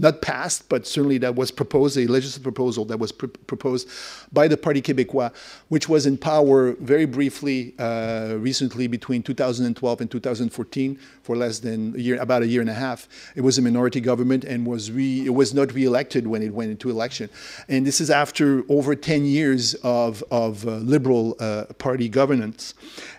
not 0.00 0.22
passed, 0.22 0.68
but 0.68 0.86
certainly 0.86 1.18
that 1.18 1.34
was 1.34 1.50
proposed, 1.50 1.96
a 1.98 2.06
legislative 2.06 2.42
proposal 2.42 2.84
that 2.86 2.98
was 2.98 3.12
pr 3.12 3.26
proposed 3.26 3.88
by 4.32 4.48
the 4.48 4.56
Parti 4.56 4.80
Québécois, 4.80 5.32
which 5.68 5.88
was 5.88 6.06
in 6.06 6.16
power 6.16 6.72
very 6.80 7.04
briefly 7.04 7.74
uh, 7.78 8.36
recently 8.38 8.86
between 8.86 9.22
2012 9.22 10.00
and 10.00 10.10
2014 10.10 10.98
for 11.22 11.36
less 11.36 11.58
than 11.58 11.94
a 11.94 11.98
year, 11.98 12.20
about 12.20 12.42
a 12.42 12.46
year 12.46 12.60
and 12.60 12.70
a 12.70 12.74
half. 12.74 13.08
It 13.36 13.42
was 13.42 13.58
a 13.58 13.62
minority 13.62 14.00
government 14.00 14.44
and 14.44 14.66
was 14.66 14.90
re, 14.90 15.26
it 15.26 15.34
was 15.34 15.52
not 15.52 15.72
re-elected 15.74 16.26
when 16.26 16.42
it 16.42 16.54
went 16.54 16.70
into 16.70 16.88
election. 16.88 17.28
And 17.68 17.86
this 17.86 18.00
is 18.00 18.10
after 18.10 18.64
over 18.68 18.94
10 18.94 19.24
years 19.24 19.74
of, 19.82 20.24
of 20.30 20.66
uh, 20.66 20.76
liberal 20.76 21.36
uh, 21.38 21.64
party 21.78 22.08
governance. 22.08 22.74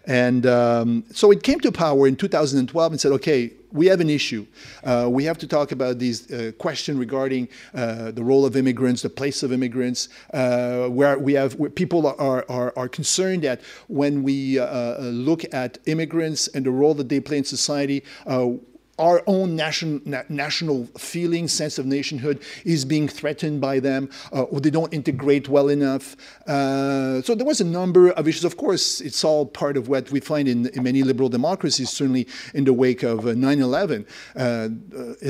And 0.06 0.46
um, 0.46 1.04
so 1.12 1.32
it 1.32 1.44
came 1.44 1.60
to 1.62 1.72
power 1.72 2.08
in 2.08 2.16
2012 2.16 2.92
and 2.92 3.00
said, 3.00 3.12
okay, 3.14 3.52
we 3.72 3.86
have 3.88 4.02
an 4.02 4.10
issue. 4.10 4.46
Uh, 4.84 5.08
we 5.10 5.24
have 5.24 5.38
to 5.38 5.48
talk 5.48 5.72
about 5.72 6.00
these 6.00 6.30
uh, 6.32 6.52
questions 6.58 6.98
regarding 6.98 7.48
uh, 7.74 8.12
the 8.12 8.24
role 8.24 8.46
of 8.46 8.56
immigrants, 8.56 9.02
the 9.02 9.10
place 9.10 9.44
of 9.44 9.54
immigrants, 9.54 10.10
uh, 10.34 10.88
where 10.88 11.18
we 11.18 11.34
have 11.34 11.56
where 11.56 11.70
people 11.70 12.06
are, 12.08 12.46
are, 12.50 12.74
are 12.76 12.90
concerned 12.90 13.44
that 13.44 13.62
when 13.88 14.24
we 14.24 14.60
uh, 14.60 14.66
uh, 14.66 14.98
look 15.04 15.46
at 15.54 15.78
immigrants 15.86 16.48
and 16.50 16.66
the 16.66 16.72
role 16.72 16.94
that 16.94 17.10
they 17.10 17.20
play 17.20 17.38
in 17.38 17.44
society, 17.44 18.04
our 19.02 19.24
own 19.26 19.56
nation, 19.56 20.02
na 20.06 20.22
national 20.30 20.86
feeling, 20.98 21.48
sense 21.48 21.80
of 21.80 21.86
nationhood 21.86 22.40
is 22.64 22.86
being 22.86 23.08
threatened 23.08 23.60
by 23.60 23.80
them, 23.80 24.10
uh, 24.32 24.44
or 24.44 24.62
they 24.62 24.70
don't 24.70 24.94
integrate 24.94 25.50
well 25.50 25.70
enough. 25.70 26.16
Uh, 26.48 27.22
so 27.24 27.34
there 27.34 27.46
was 27.46 27.60
a 27.60 27.66
number 27.66 28.12
of 28.12 28.28
issues. 28.28 28.46
Of 28.46 28.58
course, 28.58 29.02
it's 29.02 29.24
all 29.24 29.46
part 29.46 29.76
of 29.76 29.88
what 29.88 30.12
we 30.12 30.20
find 30.20 30.48
in, 30.48 30.68
in 30.68 30.84
many 30.84 31.02
liberal 31.02 31.30
democracies, 31.30 31.90
certainly 31.90 32.28
in 32.54 32.64
the 32.64 32.74
wake 32.74 33.02
of 33.04 33.20
9/11. 33.26 34.06
Uh, 34.36 34.40
uh, 34.40 34.68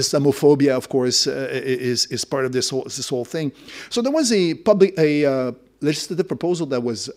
Islamophobia, 0.02 0.76
of 0.76 0.90
course, 0.90 1.28
uh, 1.28 1.50
is 1.52 2.06
is 2.08 2.26
part 2.26 2.46
of 2.46 2.52
this 2.52 2.70
whole 2.70 2.84
this 2.84 3.10
whole 3.10 3.26
thing. 3.26 3.52
So 3.90 4.02
there 4.02 4.12
was 4.12 4.32
a 4.34 4.56
public 4.56 4.98
a 4.98 5.26
uh, 5.26 5.52
legislative 5.80 6.28
proposal 6.28 6.66
that 6.68 6.84
was 6.84 7.10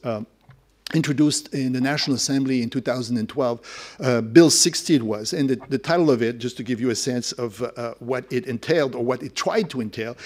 introduced 0.92 1.52
in 1.54 1.72
the 1.72 1.80
National 1.80 2.14
Assembly 2.16 2.62
in 2.62 2.68
2012. 2.68 3.96
Uh, 4.00 4.20
Bill 4.20 4.50
60 4.50 4.94
it 4.94 5.02
was, 5.02 5.32
and 5.32 5.48
the, 5.48 5.60
the, 5.68 5.78
title 5.78 6.10
of 6.10 6.22
it, 6.22 6.38
just 6.38 6.56
to 6.58 6.62
give 6.62 6.80
you 6.80 6.90
a 6.90 6.94
sense 6.94 7.32
of 7.32 7.62
uh, 7.62 7.94
what 8.00 8.30
it 8.30 8.46
entailed 8.46 8.94
or 8.94 9.02
what 9.02 9.22
it 9.22 9.34
tried 9.34 9.70
to 9.70 9.80
entail, 9.80 10.16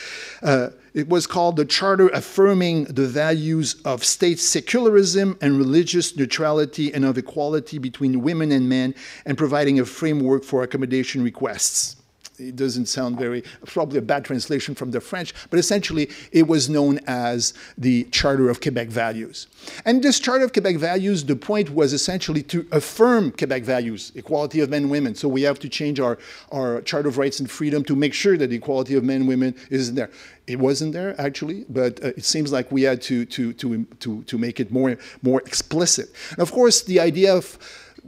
uh, 0.42 0.70
it 0.94 1.08
was 1.08 1.26
called 1.26 1.56
the 1.56 1.64
Charter 1.64 2.08
Affirming 2.08 2.84
the 2.84 3.06
Values 3.06 3.76
of 3.84 4.04
State 4.04 4.40
Secularism 4.40 5.38
and 5.40 5.56
Religious 5.58 6.16
Neutrality 6.16 6.92
and 6.92 7.04
of 7.04 7.16
Equality 7.16 7.78
between 7.78 8.20
Women 8.20 8.50
and 8.50 8.68
Men 8.68 8.94
and 9.24 9.38
providing 9.38 9.78
a 9.78 9.84
framework 9.84 10.42
for 10.42 10.64
accommodation 10.64 11.22
requests 11.22 11.97
it 12.38 12.56
doesn't 12.56 12.86
sound 12.86 13.18
very, 13.18 13.42
probably 13.66 13.98
a 13.98 14.02
bad 14.02 14.24
translation 14.24 14.74
from 14.74 14.90
the 14.90 15.00
French, 15.00 15.34
but 15.50 15.58
essentially 15.58 16.10
it 16.32 16.46
was 16.46 16.68
known 16.68 17.00
as 17.06 17.54
the 17.76 18.04
Charter 18.04 18.48
of 18.48 18.60
Quebec 18.60 18.88
Values. 18.88 19.46
And 19.84 20.02
this 20.02 20.20
Charter 20.20 20.44
of 20.44 20.52
Quebec 20.52 20.76
Values, 20.76 21.24
the 21.24 21.36
point 21.36 21.70
was 21.70 21.92
essentially 21.92 22.42
to 22.44 22.66
affirm 22.72 23.32
Quebec 23.32 23.62
values, 23.62 24.12
equality 24.14 24.60
of 24.60 24.70
men 24.70 24.82
and 24.82 24.90
women. 24.90 25.14
So 25.14 25.28
we 25.28 25.42
have 25.42 25.58
to 25.60 25.68
change 25.68 26.00
our, 26.00 26.18
our 26.52 26.80
Charter 26.82 27.08
of 27.08 27.18
Rights 27.18 27.40
and 27.40 27.50
Freedom 27.50 27.82
to 27.84 27.96
make 27.96 28.14
sure 28.14 28.36
that 28.36 28.48
the 28.48 28.56
equality 28.56 28.94
of 28.94 29.04
men 29.04 29.16
and 29.22 29.28
women 29.28 29.54
is 29.70 29.92
there. 29.94 30.10
It 30.46 30.58
wasn't 30.58 30.92
there 30.92 31.20
actually, 31.20 31.66
but 31.68 32.02
uh, 32.02 32.08
it 32.16 32.24
seems 32.24 32.52
like 32.52 32.72
we 32.72 32.82
had 32.82 33.02
to, 33.02 33.26
to, 33.26 33.52
to, 33.54 33.84
to, 33.84 34.22
to 34.22 34.38
make 34.38 34.60
it 34.60 34.72
more, 34.72 34.96
more 35.22 35.40
explicit. 35.42 36.10
And 36.30 36.38
of 36.38 36.52
course, 36.52 36.82
the 36.82 37.00
idea 37.00 37.34
of 37.34 37.58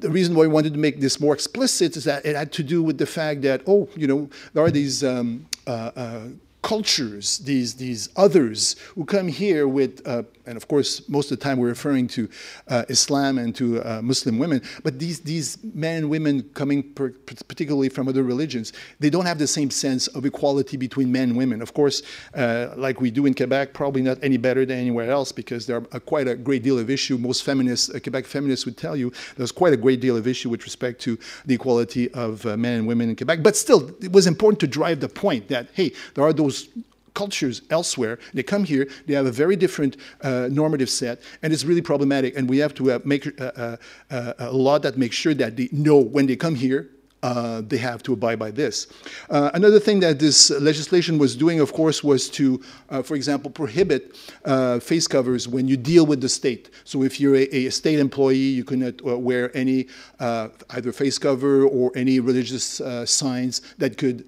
the 0.00 0.10
reason 0.10 0.34
why 0.34 0.42
we 0.42 0.48
wanted 0.48 0.72
to 0.72 0.78
make 0.78 1.00
this 1.00 1.20
more 1.20 1.34
explicit 1.34 1.96
is 1.96 2.04
that 2.04 2.24
it 2.24 2.36
had 2.36 2.52
to 2.52 2.62
do 2.62 2.82
with 2.82 2.98
the 2.98 3.06
fact 3.06 3.42
that, 3.42 3.62
oh, 3.66 3.88
you 3.96 4.06
know, 4.06 4.28
there 4.52 4.64
are 4.64 4.70
these 4.70 5.04
um, 5.04 5.46
uh, 5.66 5.90
uh, 5.94 6.20
cultures, 6.62 7.38
these, 7.38 7.74
these 7.74 8.08
others 8.16 8.76
who 8.94 9.04
come 9.04 9.28
here 9.28 9.66
with, 9.68 10.06
uh, 10.06 10.22
and 10.50 10.56
of 10.56 10.66
course, 10.66 11.08
most 11.08 11.30
of 11.30 11.38
the 11.38 11.44
time 11.44 11.58
we're 11.58 11.68
referring 11.68 12.08
to 12.08 12.28
uh, 12.66 12.84
Islam 12.88 13.38
and 13.38 13.54
to 13.54 13.80
uh, 13.82 14.02
Muslim 14.02 14.36
women, 14.36 14.60
but 14.82 14.98
these, 14.98 15.20
these 15.20 15.56
men 15.62 15.98
and 15.98 16.10
women 16.10 16.42
coming 16.54 16.82
per, 16.82 17.10
particularly 17.10 17.88
from 17.88 18.08
other 18.08 18.24
religions, 18.24 18.72
they 18.98 19.10
don't 19.10 19.26
have 19.26 19.38
the 19.38 19.46
same 19.46 19.70
sense 19.70 20.08
of 20.08 20.26
equality 20.26 20.76
between 20.76 21.12
men 21.12 21.30
and 21.30 21.38
women. 21.38 21.62
Of 21.62 21.72
course, 21.72 22.02
uh, 22.34 22.74
like 22.76 23.00
we 23.00 23.12
do 23.12 23.26
in 23.26 23.34
Quebec, 23.34 23.72
probably 23.74 24.02
not 24.02 24.18
any 24.22 24.38
better 24.38 24.66
than 24.66 24.76
anywhere 24.76 25.08
else 25.08 25.30
because 25.30 25.66
there 25.66 25.76
are 25.92 26.00
quite 26.00 26.26
a 26.26 26.34
great 26.34 26.64
deal 26.64 26.80
of 26.80 26.90
issue. 26.90 27.16
Most 27.16 27.44
feminists, 27.44 27.88
uh, 27.88 28.00
Quebec 28.00 28.26
feminists 28.26 28.66
would 28.66 28.76
tell 28.76 28.96
you 28.96 29.12
there's 29.36 29.52
quite 29.52 29.72
a 29.72 29.76
great 29.76 30.00
deal 30.00 30.16
of 30.16 30.26
issue 30.26 30.50
with 30.50 30.64
respect 30.64 31.00
to 31.02 31.16
the 31.46 31.54
equality 31.54 32.10
of 32.12 32.44
uh, 32.44 32.56
men 32.56 32.78
and 32.78 32.88
women 32.88 33.08
in 33.08 33.14
Quebec. 33.14 33.44
But 33.44 33.56
still, 33.56 33.88
it 34.02 34.10
was 34.10 34.26
important 34.26 34.58
to 34.60 34.66
drive 34.66 34.98
the 34.98 35.08
point 35.08 35.46
that, 35.46 35.68
hey, 35.74 35.92
there 36.14 36.24
are 36.24 36.32
those 36.32 36.68
cultures 37.14 37.62
elsewhere. 37.70 38.18
They 38.34 38.42
come 38.42 38.64
here, 38.64 38.88
they 39.06 39.14
have 39.14 39.26
a 39.26 39.32
very 39.32 39.56
different 39.56 39.96
uh, 40.22 40.48
normative 40.50 40.90
set, 40.90 41.20
and 41.42 41.52
it's 41.52 41.64
really 41.64 41.82
problematic. 41.82 42.36
And 42.36 42.48
we 42.48 42.58
have 42.58 42.74
to 42.74 42.92
uh, 42.92 42.98
make 43.04 43.26
uh, 43.40 43.44
uh, 43.44 43.76
uh 44.10 44.32
a 44.38 44.52
law 44.52 44.78
that 44.78 44.96
makes 44.96 45.16
sure 45.16 45.34
that 45.34 45.56
they 45.56 45.68
know 45.72 45.98
when 45.98 46.26
they 46.26 46.36
come 46.36 46.54
here, 46.54 46.90
uh, 47.22 47.62
they 47.66 47.76
have 47.76 48.02
to 48.02 48.12
abide 48.12 48.38
by 48.38 48.50
this. 48.50 48.86
Uh, 49.28 49.50
another 49.54 49.78
thing 49.78 50.00
that 50.00 50.18
this 50.18 50.50
legislation 50.50 51.18
was 51.18 51.36
doing, 51.36 51.60
of 51.60 51.72
course, 51.72 52.02
was 52.02 52.30
to, 52.30 52.60
uh, 52.88 53.02
for 53.02 53.14
example, 53.14 53.50
prohibit 53.50 54.16
uh, 54.44 54.78
face 54.80 55.06
covers 55.06 55.46
when 55.46 55.68
you 55.68 55.76
deal 55.76 56.06
with 56.06 56.20
the 56.20 56.28
state. 56.28 56.70
So 56.84 57.02
if 57.02 57.20
you're 57.20 57.36
a, 57.36 57.66
a 57.66 57.70
state 57.70 57.98
employee, 57.98 58.36
you 58.36 58.64
cannot 58.64 59.04
uh, 59.06 59.18
wear 59.18 59.54
any 59.56 59.88
uh, 60.18 60.48
either 60.70 60.92
face 60.92 61.18
cover 61.18 61.64
or 61.64 61.92
any 61.94 62.20
religious 62.20 62.80
signs 63.04 63.60
that 63.78 63.98
could 63.98 64.20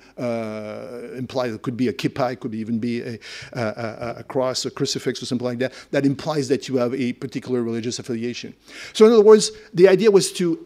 imply 1.17 1.49
that 1.49 1.63
could 1.63 1.77
be 1.77 1.89
a 1.89 1.93
kippah, 1.93 2.33
it 2.33 2.41
could 2.41 2.55
even 2.55 2.79
be 2.79 3.01
a, 3.01 3.19
a, 3.53 4.15
a, 4.19 4.25
cross, 4.25 4.65
a 4.65 4.71
crucifix, 4.71 5.23
or 5.23 5.27
something 5.27 5.47
like 5.47 5.59
that. 5.59 5.73
That 5.91 6.05
implies 6.05 6.49
that 6.49 6.69
you 6.69 6.77
have 6.77 6.95
a 6.95 7.13
particular 7.15 7.63
religious 7.63 7.99
affiliation. 7.99 8.55
So 8.93 9.07
in 9.07 9.13
other 9.13 9.23
words, 9.23 9.51
the 9.73 9.89
idea 9.89 10.11
was 10.11 10.33
to 10.35 10.65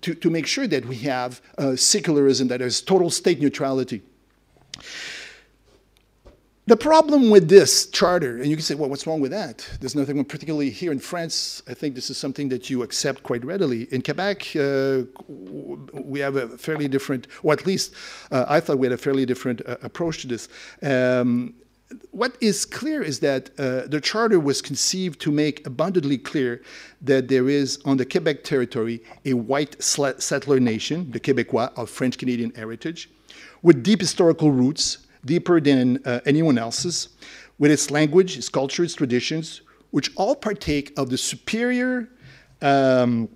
to, 0.00 0.14
to 0.14 0.30
make 0.30 0.46
sure 0.46 0.66
that 0.66 0.84
we 0.86 0.96
have 0.96 1.40
secularism, 1.76 2.48
that 2.48 2.60
is 2.60 2.82
total 2.82 3.10
state 3.10 3.40
neutrality. 3.40 4.02
The 6.68 6.76
problem 6.76 7.30
with 7.30 7.48
this 7.48 7.86
charter, 7.86 8.36
and 8.36 8.46
you 8.46 8.54
can 8.54 8.62
say, 8.62 8.74
well, 8.74 8.90
what's 8.90 9.06
wrong 9.06 9.20
with 9.20 9.30
that? 9.30 9.66
There's 9.80 9.94
nothing, 9.94 10.22
particularly 10.22 10.68
here 10.68 10.92
in 10.92 10.98
France, 10.98 11.62
I 11.66 11.72
think 11.72 11.94
this 11.94 12.10
is 12.10 12.18
something 12.18 12.50
that 12.50 12.68
you 12.68 12.82
accept 12.82 13.22
quite 13.22 13.42
readily. 13.42 13.84
In 13.90 14.02
Quebec, 14.02 14.54
uh, 14.54 15.04
we 15.94 16.20
have 16.20 16.36
a 16.36 16.46
fairly 16.58 16.86
different, 16.86 17.26
or 17.42 17.54
at 17.54 17.64
least 17.64 17.94
uh, 18.30 18.44
I 18.46 18.60
thought 18.60 18.78
we 18.78 18.86
had 18.86 18.92
a 18.92 18.98
fairly 18.98 19.24
different 19.24 19.62
uh, 19.66 19.76
approach 19.82 20.20
to 20.20 20.26
this. 20.26 20.50
Um, 20.82 21.54
what 22.10 22.36
is 22.40 22.64
clear 22.64 23.02
is 23.02 23.20
that 23.20 23.50
uh, 23.58 23.86
the 23.86 24.00
charter 24.00 24.38
was 24.38 24.60
conceived 24.60 25.20
to 25.20 25.30
make 25.30 25.66
abundantly 25.66 26.18
clear 26.18 26.62
that 27.00 27.28
there 27.28 27.48
is 27.48 27.78
on 27.84 27.96
the 27.96 28.04
Quebec 28.04 28.44
territory 28.44 29.02
a 29.24 29.32
white 29.34 29.82
settler 29.82 30.60
nation, 30.60 31.10
the 31.12 31.20
Quebecois 31.20 31.72
of 31.76 31.88
French 31.88 32.18
Canadian 32.18 32.52
heritage, 32.54 33.08
with 33.62 33.82
deep 33.82 34.00
historical 34.00 34.50
roots 34.50 34.98
deeper 35.24 35.60
than 35.60 36.00
uh, 36.04 36.20
anyone 36.26 36.58
else's, 36.58 37.08
with 37.58 37.70
its 37.70 37.90
language, 37.90 38.36
its 38.36 38.48
culture, 38.48 38.84
its 38.84 38.94
traditions, 38.94 39.62
which 39.90 40.10
all 40.16 40.36
partake 40.36 40.92
of 40.98 41.10
the 41.10 41.18
superior 41.18 42.08
um, 42.60 43.28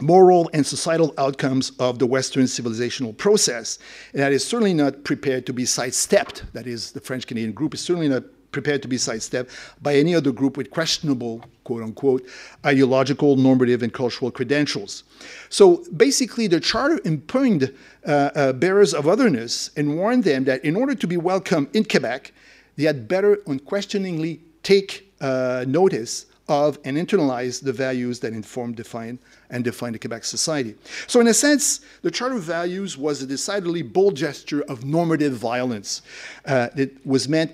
moral 0.00 0.50
and 0.52 0.66
societal 0.66 1.14
outcomes 1.18 1.70
of 1.78 1.98
the 1.98 2.06
Western 2.06 2.44
civilizational 2.44 3.16
process. 3.16 3.78
And 4.12 4.22
that 4.22 4.32
is 4.32 4.44
certainly 4.46 4.74
not 4.74 5.04
prepared 5.04 5.46
to 5.46 5.52
be 5.52 5.64
sidestepped. 5.64 6.44
That 6.52 6.66
is, 6.66 6.92
the 6.92 7.00
French 7.00 7.26
Canadian 7.26 7.52
group 7.52 7.74
is 7.74 7.80
certainly 7.80 8.08
not 8.08 8.24
prepared 8.54 8.80
to 8.82 8.88
be 8.88 8.96
sidestepped 8.96 9.50
by 9.82 9.94
any 9.96 10.14
other 10.14 10.32
group 10.32 10.56
with 10.56 10.70
questionable, 10.70 11.44
quote 11.64 11.82
unquote, 11.82 12.24
ideological, 12.64 13.36
normative, 13.36 13.82
and 13.82 13.92
cultural 13.92 14.30
credentials. 14.30 15.02
So 15.48 15.84
basically, 15.96 16.46
the 16.46 16.60
charter 16.60 17.00
impugned 17.04 17.74
uh, 18.06 18.10
uh, 18.10 18.52
bearers 18.52 18.94
of 18.94 19.08
otherness 19.08 19.70
and 19.76 19.96
warned 19.96 20.24
them 20.24 20.44
that 20.44 20.64
in 20.64 20.76
order 20.76 20.94
to 20.94 21.06
be 21.06 21.16
welcome 21.16 21.68
in 21.74 21.84
Quebec, 21.84 22.32
they 22.76 22.84
had 22.84 23.08
better 23.08 23.38
unquestioningly 23.46 24.40
take 24.62 25.12
uh, 25.20 25.64
notice 25.66 26.26
of 26.48 26.78
and 26.84 26.96
internalize 26.96 27.62
the 27.62 27.72
values 27.72 28.20
that 28.20 28.32
inform, 28.32 28.72
define, 28.72 29.18
and 29.54 29.62
define 29.64 29.92
the 29.92 29.98
Quebec 29.98 30.24
society. 30.24 30.74
So, 31.06 31.20
in 31.20 31.28
a 31.28 31.34
sense, 31.34 31.80
the 32.02 32.10
Charter 32.10 32.34
of 32.34 32.42
Values 32.42 32.98
was 32.98 33.22
a 33.22 33.26
decidedly 33.26 33.82
bold 33.82 34.16
gesture 34.16 34.62
of 34.62 34.84
normative 34.84 35.34
violence 35.34 36.02
uh, 36.44 36.68
that 36.74 36.90
was 37.06 37.28
meant 37.28 37.52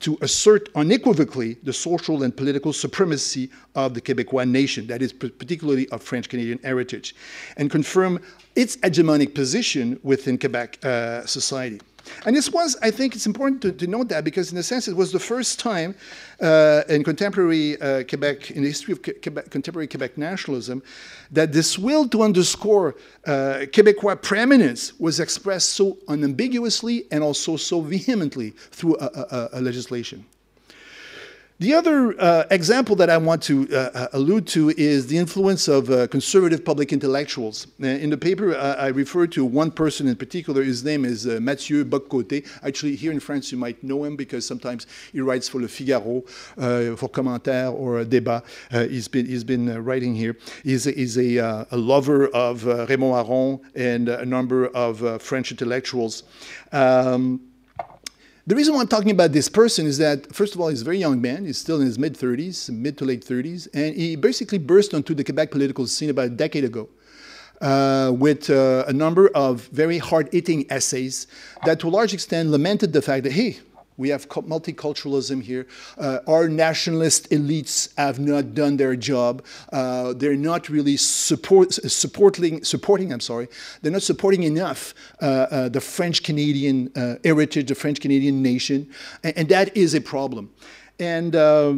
to 0.00 0.18
assert 0.20 0.68
unequivocally 0.74 1.56
the 1.62 1.72
social 1.72 2.24
and 2.24 2.36
political 2.36 2.72
supremacy 2.72 3.48
of 3.76 3.94
the 3.94 4.00
Quebecois 4.00 4.48
nation, 4.48 4.88
that 4.88 5.00
is, 5.00 5.12
particularly 5.12 5.88
of 5.90 6.02
French 6.02 6.28
Canadian 6.28 6.58
heritage, 6.64 7.14
and 7.56 7.70
confirm 7.70 8.20
its 8.56 8.76
hegemonic 8.78 9.32
position 9.32 9.98
within 10.02 10.36
Quebec 10.36 10.84
uh, 10.84 11.24
society. 11.24 11.80
And 12.24 12.34
this 12.34 12.50
was, 12.50 12.76
I 12.82 12.90
think 12.90 13.14
it's 13.14 13.26
important 13.26 13.62
to, 13.62 13.72
to, 13.72 13.86
note 13.86 14.08
that 14.08 14.24
because, 14.24 14.52
in 14.52 14.58
a 14.58 14.62
sense, 14.62 14.88
it 14.88 14.96
was 14.96 15.12
the 15.12 15.18
first 15.18 15.58
time 15.58 15.94
uh, 16.40 16.82
in 16.88 17.04
contemporary 17.04 17.80
uh, 17.80 18.04
Quebec, 18.04 18.50
in 18.50 18.62
the 18.62 18.68
history 18.68 18.92
of 18.92 19.02
Quebec, 19.02 19.50
contemporary 19.50 19.86
Quebec 19.86 20.18
nationalism, 20.18 20.82
that 21.30 21.52
this 21.52 21.78
will 21.78 22.08
to 22.08 22.22
underscore 22.22 22.96
uh, 23.26 23.66
Quebecois 23.72 24.20
preeminence 24.22 24.98
was 24.98 25.20
expressed 25.20 25.70
so 25.70 25.98
unambiguously 26.08 27.06
and 27.10 27.22
also 27.22 27.56
so 27.56 27.80
vehemently 27.80 28.50
through 28.50 28.96
a, 28.98 29.06
a, 29.06 29.48
a 29.54 29.60
legislation. 29.60 30.24
The 31.58 31.72
other 31.72 32.14
uh, 32.20 32.44
example 32.50 32.96
that 32.96 33.08
I 33.08 33.16
want 33.16 33.42
to 33.44 33.66
uh, 33.72 33.76
uh, 33.94 34.08
allude 34.12 34.46
to 34.48 34.68
is 34.76 35.06
the 35.06 35.16
influence 35.16 35.68
of 35.68 35.88
uh, 35.88 36.06
conservative 36.08 36.62
public 36.62 36.92
intellectuals. 36.92 37.66
Uh, 37.82 37.86
in 37.86 38.10
the 38.10 38.18
paper, 38.18 38.54
uh, 38.54 38.74
I 38.74 38.88
refer 38.88 39.26
to 39.28 39.42
one 39.42 39.70
person 39.70 40.06
in 40.06 40.16
particular. 40.16 40.62
His 40.62 40.84
name 40.84 41.06
is 41.06 41.24
Mathieu 41.24 41.82
Bock-Côté. 41.86 42.46
Actually, 42.62 42.94
here 42.94 43.10
in 43.10 43.20
France, 43.20 43.50
you 43.50 43.56
might 43.56 43.82
know 43.82 44.04
him 44.04 44.16
because 44.16 44.46
sometimes 44.46 44.86
he 45.12 45.22
writes 45.22 45.48
for 45.48 45.58
Le 45.58 45.68
Figaro, 45.68 46.20
for 46.96 47.08
Commentaire 47.08 47.68
or 47.68 48.04
Débat. 48.04 48.42
he's 48.90 49.08
been, 49.08 49.24
he's 49.24 49.44
been 49.44 49.82
writing 49.82 50.14
here. 50.14 50.36
He's, 50.62 50.84
he's 50.84 51.16
a, 51.16 51.38
a, 51.70 51.76
lover 51.76 52.26
of 52.28 52.66
Raymond 52.66 53.14
Aron 53.14 53.60
and 53.74 54.10
a 54.10 54.26
number 54.26 54.66
of 54.68 55.22
French 55.22 55.52
intellectuals. 55.52 56.24
Um, 56.72 57.40
the 58.46 58.54
reason 58.54 58.74
why 58.74 58.80
I'm 58.80 58.86
talking 58.86 59.10
about 59.10 59.32
this 59.32 59.48
person 59.48 59.86
is 59.86 59.98
that, 59.98 60.32
first 60.32 60.54
of 60.54 60.60
all, 60.60 60.68
he's 60.68 60.82
a 60.82 60.84
very 60.84 60.98
young 60.98 61.20
man. 61.20 61.46
He's 61.46 61.58
still 61.58 61.80
in 61.80 61.86
his 61.86 61.98
mid 61.98 62.14
30s, 62.14 62.70
mid 62.70 62.96
to 62.98 63.04
late 63.04 63.24
30s, 63.24 63.66
and 63.74 63.96
he 63.96 64.14
basically 64.14 64.58
burst 64.58 64.94
onto 64.94 65.14
the 65.14 65.24
Quebec 65.24 65.50
political 65.50 65.86
scene 65.88 66.10
about 66.10 66.26
a 66.26 66.30
decade 66.30 66.64
ago. 66.64 66.88
Uh, 67.60 68.12
with 68.14 68.50
uh, 68.50 68.84
a 68.86 68.92
number 68.92 69.28
of 69.28 69.62
very 69.68 69.96
hard 69.96 70.28
hitting 70.30 70.66
essays 70.70 71.26
that, 71.64 71.80
to 71.80 71.88
a 71.88 71.90
large 71.90 72.12
extent, 72.12 72.50
lamented 72.50 72.92
the 72.92 73.00
fact 73.00 73.24
that, 73.24 73.32
hey, 73.32 73.58
we 73.96 74.10
have 74.10 74.28
multiculturalism 74.28 75.42
here. 75.42 75.66
Uh, 75.96 76.18
our 76.26 76.48
nationalist 76.48 77.30
elites 77.30 77.96
have 77.96 78.18
not 78.18 78.54
done 78.54 78.76
their 78.76 78.96
job. 78.96 79.44
Uh, 79.72 80.12
they're 80.12 80.36
not 80.36 80.68
really 80.68 80.96
support, 80.96 81.72
supporting, 81.72 82.62
supporting, 82.62 83.12
I'm 83.12 83.20
sorry, 83.20 83.48
they're 83.82 83.92
not 83.92 84.02
supporting 84.02 84.42
enough 84.42 84.94
uh, 85.20 85.24
uh 85.24 85.68
the 85.68 85.80
French 85.80 86.22
Canadian 86.22 86.90
uh, 86.96 87.16
heritage, 87.24 87.68
the 87.68 87.74
French 87.74 88.00
Canadian 88.00 88.42
nation, 88.42 88.88
and, 89.22 89.36
and 89.36 89.48
that 89.48 89.76
is 89.76 89.94
a 89.94 90.00
problem. 90.00 90.50
And 90.98 91.36
uh, 91.36 91.74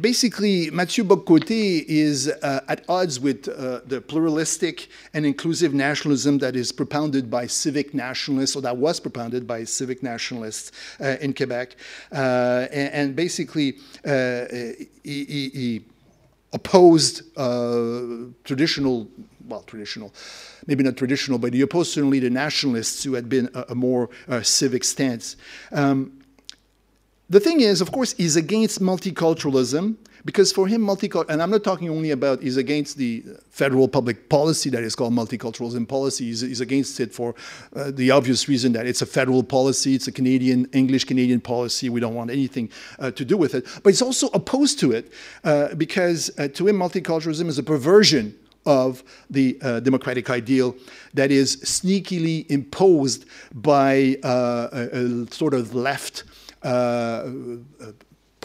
basically, 0.00 0.70
Mathieu 0.70 1.02
Bock-Côté 1.02 1.84
is 1.88 2.28
uh, 2.28 2.60
at 2.68 2.84
odds 2.88 3.18
with 3.18 3.48
uh, 3.48 3.80
the 3.86 4.02
pluralistic 4.02 4.88
and 5.14 5.24
inclusive 5.24 5.72
nationalism 5.72 6.36
that 6.38 6.54
is 6.54 6.70
propounded 6.70 7.30
by 7.30 7.46
civic 7.46 7.94
nationalists, 7.94 8.56
or 8.56 8.62
that 8.62 8.76
was 8.76 9.00
propounded 9.00 9.46
by 9.46 9.64
civic 9.64 10.02
nationalists 10.02 10.72
uh, 11.00 11.16
in 11.22 11.32
Quebec. 11.32 11.76
Uh, 12.12 12.66
and, 12.70 12.92
and, 12.92 13.16
basically, 13.16 13.78
uh, 14.04 14.44
he, 15.02 15.24
he, 15.24 15.50
he, 15.54 15.84
opposed 16.54 17.34
traditional, 18.44 19.06
well, 19.48 19.62
traditional, 19.66 20.14
maybe 20.66 20.82
not 20.82 20.96
traditional, 20.96 21.38
but 21.38 21.52
he 21.52 21.60
opposed 21.60 21.92
certainly 21.92 22.20
the 22.20 22.30
nationalists 22.30 23.04
who 23.04 23.12
had 23.12 23.28
been 23.28 23.50
a, 23.54 23.66
a 23.68 23.74
more 23.74 24.08
civic 24.40 24.82
stance. 24.82 25.36
Um, 25.72 26.17
the 27.30 27.40
thing 27.40 27.60
is, 27.60 27.80
of 27.80 27.92
course, 27.92 28.14
he's 28.14 28.36
against 28.36 28.80
multiculturalism 28.80 29.96
because 30.24 30.52
for 30.52 30.66
him, 30.66 30.82
multicultural, 30.82 31.30
and 31.30 31.42
I'm 31.42 31.50
not 31.50 31.62
talking 31.62 31.88
only 31.88 32.10
about 32.10 32.42
he's 32.42 32.56
against 32.56 32.96
the 32.96 33.24
federal 33.50 33.88
public 33.88 34.28
policy 34.28 34.68
that 34.70 34.82
is 34.82 34.94
called 34.94 35.12
multiculturalism 35.12 35.88
policy. 35.88 36.26
He's, 36.26 36.40
he's 36.40 36.60
against 36.60 37.00
it 37.00 37.14
for 37.14 37.34
uh, 37.74 37.90
the 37.92 38.10
obvious 38.10 38.48
reason 38.48 38.72
that 38.72 38.86
it's 38.86 39.00
a 39.00 39.06
federal 39.06 39.42
policy, 39.42 39.94
it's 39.94 40.08
a 40.08 40.12
Canadian, 40.12 40.68
English 40.72 41.04
Canadian 41.04 41.40
policy. 41.40 41.88
We 41.88 42.00
don't 42.00 42.14
want 42.14 42.30
anything 42.30 42.70
uh, 42.98 43.10
to 43.12 43.24
do 43.24 43.36
with 43.36 43.54
it. 43.54 43.66
But 43.82 43.90
he's 43.90 44.02
also 44.02 44.28
opposed 44.34 44.78
to 44.80 44.92
it 44.92 45.12
uh, 45.44 45.74
because 45.76 46.30
uh, 46.38 46.48
to 46.48 46.66
him, 46.66 46.76
multiculturalism 46.76 47.46
is 47.46 47.58
a 47.58 47.62
perversion 47.62 48.34
of 48.66 49.02
the 49.30 49.58
uh, 49.62 49.80
democratic 49.80 50.28
ideal 50.28 50.76
that 51.14 51.30
is 51.30 51.56
sneakily 51.58 52.48
imposed 52.50 53.24
by 53.54 54.18
uh, 54.22 54.68
a, 54.72 55.22
a, 55.22 55.32
sort 55.32 55.54
of 55.54 55.74
left 55.74 56.24
uh, 56.62 57.92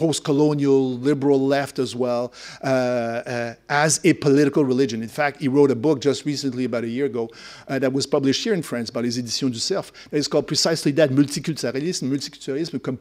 post-colonial 0.04 0.98
liberal 0.98 1.40
left 1.56 1.78
as 1.78 1.96
well 1.96 2.30
uh, 2.62 2.66
uh, 2.66 3.54
as 3.70 4.00
a 4.04 4.12
political 4.12 4.62
religion. 4.62 5.02
In 5.02 5.08
fact, 5.08 5.40
he 5.40 5.48
wrote 5.48 5.70
a 5.70 5.74
book 5.86 5.98
just 6.08 6.26
recently, 6.26 6.66
about 6.66 6.84
a 6.84 6.92
year 6.98 7.06
ago, 7.06 7.30
uh, 7.68 7.78
that 7.78 7.90
was 7.90 8.06
published 8.06 8.44
here 8.44 8.52
in 8.52 8.62
France 8.62 8.90
by 8.90 9.00
les 9.00 9.16
Éditions 9.18 9.50
du 9.50 9.58
Cerf. 9.58 9.86
Is 10.12 10.28
called 10.28 10.46
precisely 10.46 10.92
that, 10.92 11.08
multiculturalism, 11.08 12.04
multiculturalism 12.14 12.82
comme, 12.82 12.98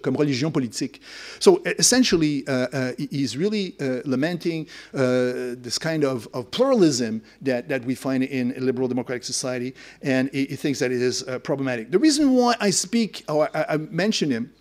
comme 0.00 0.16
religion 0.16 0.50
politique. 0.50 1.02
So 1.40 1.60
essentially, 1.78 2.48
uh, 2.48 2.52
uh, 2.52 2.92
he's 3.10 3.36
really 3.36 3.76
uh, 3.78 4.00
lamenting 4.06 4.66
this 4.92 5.78
kind 5.78 6.04
of, 6.04 6.26
of, 6.32 6.50
pluralism 6.50 7.20
that, 7.42 7.68
that 7.68 7.84
we 7.84 7.94
find 7.94 8.22
in 8.24 8.54
a 8.56 8.60
liberal 8.60 8.88
democratic 8.88 9.24
society, 9.24 9.74
and 10.00 10.30
he, 10.32 10.46
he 10.46 10.56
thinks 10.56 10.78
that 10.78 10.90
it 10.90 11.02
is 11.02 11.22
problematic. 11.42 11.90
The 11.90 11.98
reason 11.98 12.32
why 12.32 12.54
I 12.60 12.70
speak, 12.70 13.24
or 13.28 13.50
I, 13.54 13.74
I 13.74 13.76
mention 13.76 14.30
him, 14.30 14.54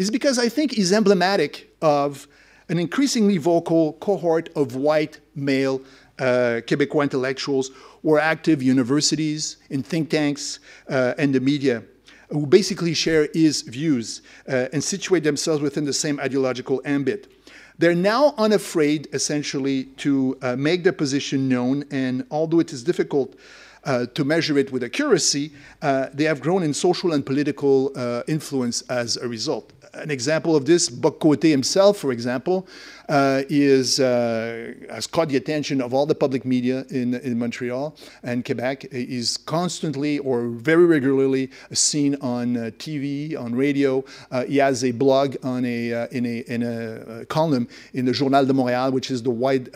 is 0.00 0.10
because 0.10 0.38
I 0.38 0.48
think 0.48 0.72
he's 0.72 0.94
emblematic 0.94 1.76
of 1.82 2.26
an 2.70 2.78
increasingly 2.78 3.36
vocal 3.36 3.92
cohort 3.94 4.48
of 4.56 4.74
white 4.74 5.20
male 5.34 5.82
uh, 6.18 6.62
Quebecois 6.66 7.02
intellectuals 7.02 7.70
are 8.08 8.18
active 8.18 8.62
universities, 8.62 9.58
in 9.68 9.82
think 9.82 10.08
tanks, 10.08 10.58
uh, 10.88 11.12
and 11.18 11.34
the 11.34 11.40
media, 11.40 11.82
who 12.30 12.46
basically 12.46 12.94
share 12.94 13.28
his 13.34 13.60
views 13.60 14.22
uh, 14.48 14.68
and 14.72 14.82
situate 14.82 15.22
themselves 15.22 15.60
within 15.60 15.84
the 15.84 15.92
same 15.92 16.18
ideological 16.18 16.80
ambit. 16.86 17.30
They're 17.76 17.94
now 17.94 18.34
unafraid, 18.38 19.06
essentially, 19.12 19.84
to 19.98 20.38
uh, 20.40 20.56
make 20.56 20.82
their 20.82 20.94
position 20.94 21.46
known, 21.46 21.84
and 21.90 22.24
although 22.30 22.60
it 22.60 22.72
is 22.72 22.82
difficult 22.82 23.36
uh, 23.84 24.06
to 24.14 24.24
measure 24.24 24.58
it 24.58 24.72
with 24.72 24.84
accuracy, 24.84 25.52
uh, 25.82 26.08
they 26.12 26.24
have 26.24 26.40
grown 26.40 26.62
in 26.62 26.74
social 26.74 27.12
and 27.12 27.24
political 27.24 27.92
uh, 27.96 28.22
influence 28.28 28.82
as 28.82 29.16
a 29.16 29.28
result. 29.28 29.72
An 29.94 30.10
example 30.10 30.54
of 30.54 30.66
this, 30.66 30.88
Bock-Côté 30.88 31.50
himself, 31.50 31.96
for 31.96 32.12
example, 32.12 32.68
uh, 33.08 33.42
is, 33.48 33.98
uh, 33.98 34.72
has 34.88 35.08
caught 35.08 35.30
the 35.30 35.36
attention 35.36 35.80
of 35.80 35.92
all 35.92 36.06
the 36.06 36.14
public 36.14 36.44
media 36.44 36.84
in, 36.90 37.14
in 37.14 37.36
Montreal 37.36 37.96
and 38.22 38.44
Quebec. 38.44 38.86
He's 38.92 39.36
constantly 39.36 40.20
or 40.20 40.46
very 40.46 40.84
regularly 40.84 41.50
seen 41.72 42.14
on 42.20 42.56
uh, 42.56 42.60
TV, 42.78 43.36
on 43.36 43.52
radio. 43.52 44.04
he 44.46 44.58
has 44.58 44.84
a 44.84 44.92
blog 44.92 45.36
on 45.42 45.64
a, 45.64 46.06
in, 46.12 46.24
a, 46.24 46.38
in 46.46 46.62
a 46.62 47.24
column 47.26 47.66
in 47.92 48.04
the 48.04 48.12
Journal 48.12 48.46
de 48.46 48.52
Montréal, 48.52 48.92
which 48.92 49.10
is 49.10 49.24
the 49.24 49.30
wide 49.30 49.70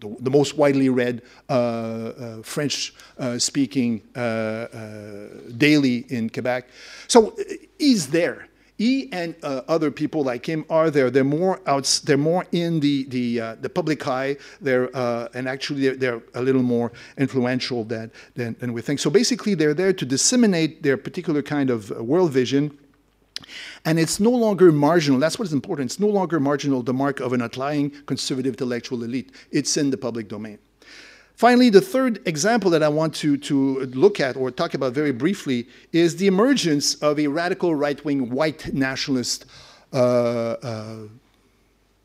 the, 0.00 0.16
the, 0.20 0.30
most 0.30 0.56
widely 0.56 0.88
read 0.88 1.22
uh, 1.48 1.52
uh, 1.52 2.42
French 2.42 2.94
uh, 3.18 3.38
speaking 3.38 4.02
daily 5.56 6.06
in 6.08 6.30
Quebec. 6.30 6.68
So 7.06 7.36
he's 7.78 8.08
there. 8.08 8.48
He 8.80 9.12
and 9.12 9.34
uh, 9.42 9.60
other 9.68 9.90
people 9.90 10.24
like 10.24 10.48
him 10.48 10.64
are 10.70 10.90
there. 10.90 11.10
They're 11.10 11.22
more 11.22 11.60
out. 11.66 12.00
They're 12.04 12.16
more 12.16 12.46
in 12.50 12.80
the 12.80 13.04
the 13.10 13.40
uh, 13.40 13.54
the 13.60 13.68
public 13.68 14.08
eye. 14.08 14.38
They're 14.62 14.88
uh, 14.96 15.28
and 15.34 15.46
actually 15.46 15.82
they're, 15.82 15.96
they're, 15.96 16.22
a 16.32 16.40
little 16.40 16.62
more 16.62 16.90
influential 17.18 17.84
than, 17.84 18.10
than, 18.36 18.56
than 18.58 18.72
we 18.72 18.80
think. 18.80 18.98
So 18.98 19.10
basically, 19.10 19.54
they're 19.54 19.74
there 19.74 19.92
to 19.92 20.06
disseminate 20.06 20.82
their 20.82 20.96
particular 20.96 21.42
kind 21.42 21.68
of 21.68 21.90
world 21.90 22.32
vision 22.32 22.78
and 23.84 23.98
it's 23.98 24.20
no 24.20 24.30
longer 24.30 24.72
marginal. 24.72 25.18
That's 25.18 25.38
what 25.38 25.46
is 25.46 25.52
important. 25.52 25.90
It's 25.90 26.00
no 26.00 26.08
longer 26.08 26.40
marginal, 26.40 26.82
the 26.82 26.94
mark 26.94 27.20
of 27.20 27.32
an 27.32 27.42
outlying 27.42 27.90
conservative 28.06 28.54
intellectual 28.54 29.02
elite. 29.04 29.32
It's 29.50 29.76
in 29.76 29.90
the 29.90 29.96
public 29.96 30.28
domain. 30.28 30.58
Finally, 31.40 31.70
the 31.70 31.80
third 31.80 32.20
example 32.28 32.70
that 32.70 32.82
I 32.82 32.88
want 32.88 33.14
to, 33.14 33.38
to 33.38 33.80
look 33.86 34.20
at 34.20 34.36
or 34.36 34.50
talk 34.50 34.74
about 34.74 34.92
very 34.92 35.10
briefly 35.10 35.66
is 35.90 36.16
the 36.16 36.26
emergence 36.26 36.96
of 36.96 37.18
a 37.18 37.28
radical 37.28 37.74
right 37.74 38.04
wing 38.04 38.28
white 38.28 38.74
nationalist 38.74 39.46
uh, 39.94 39.96
uh, 39.96 40.96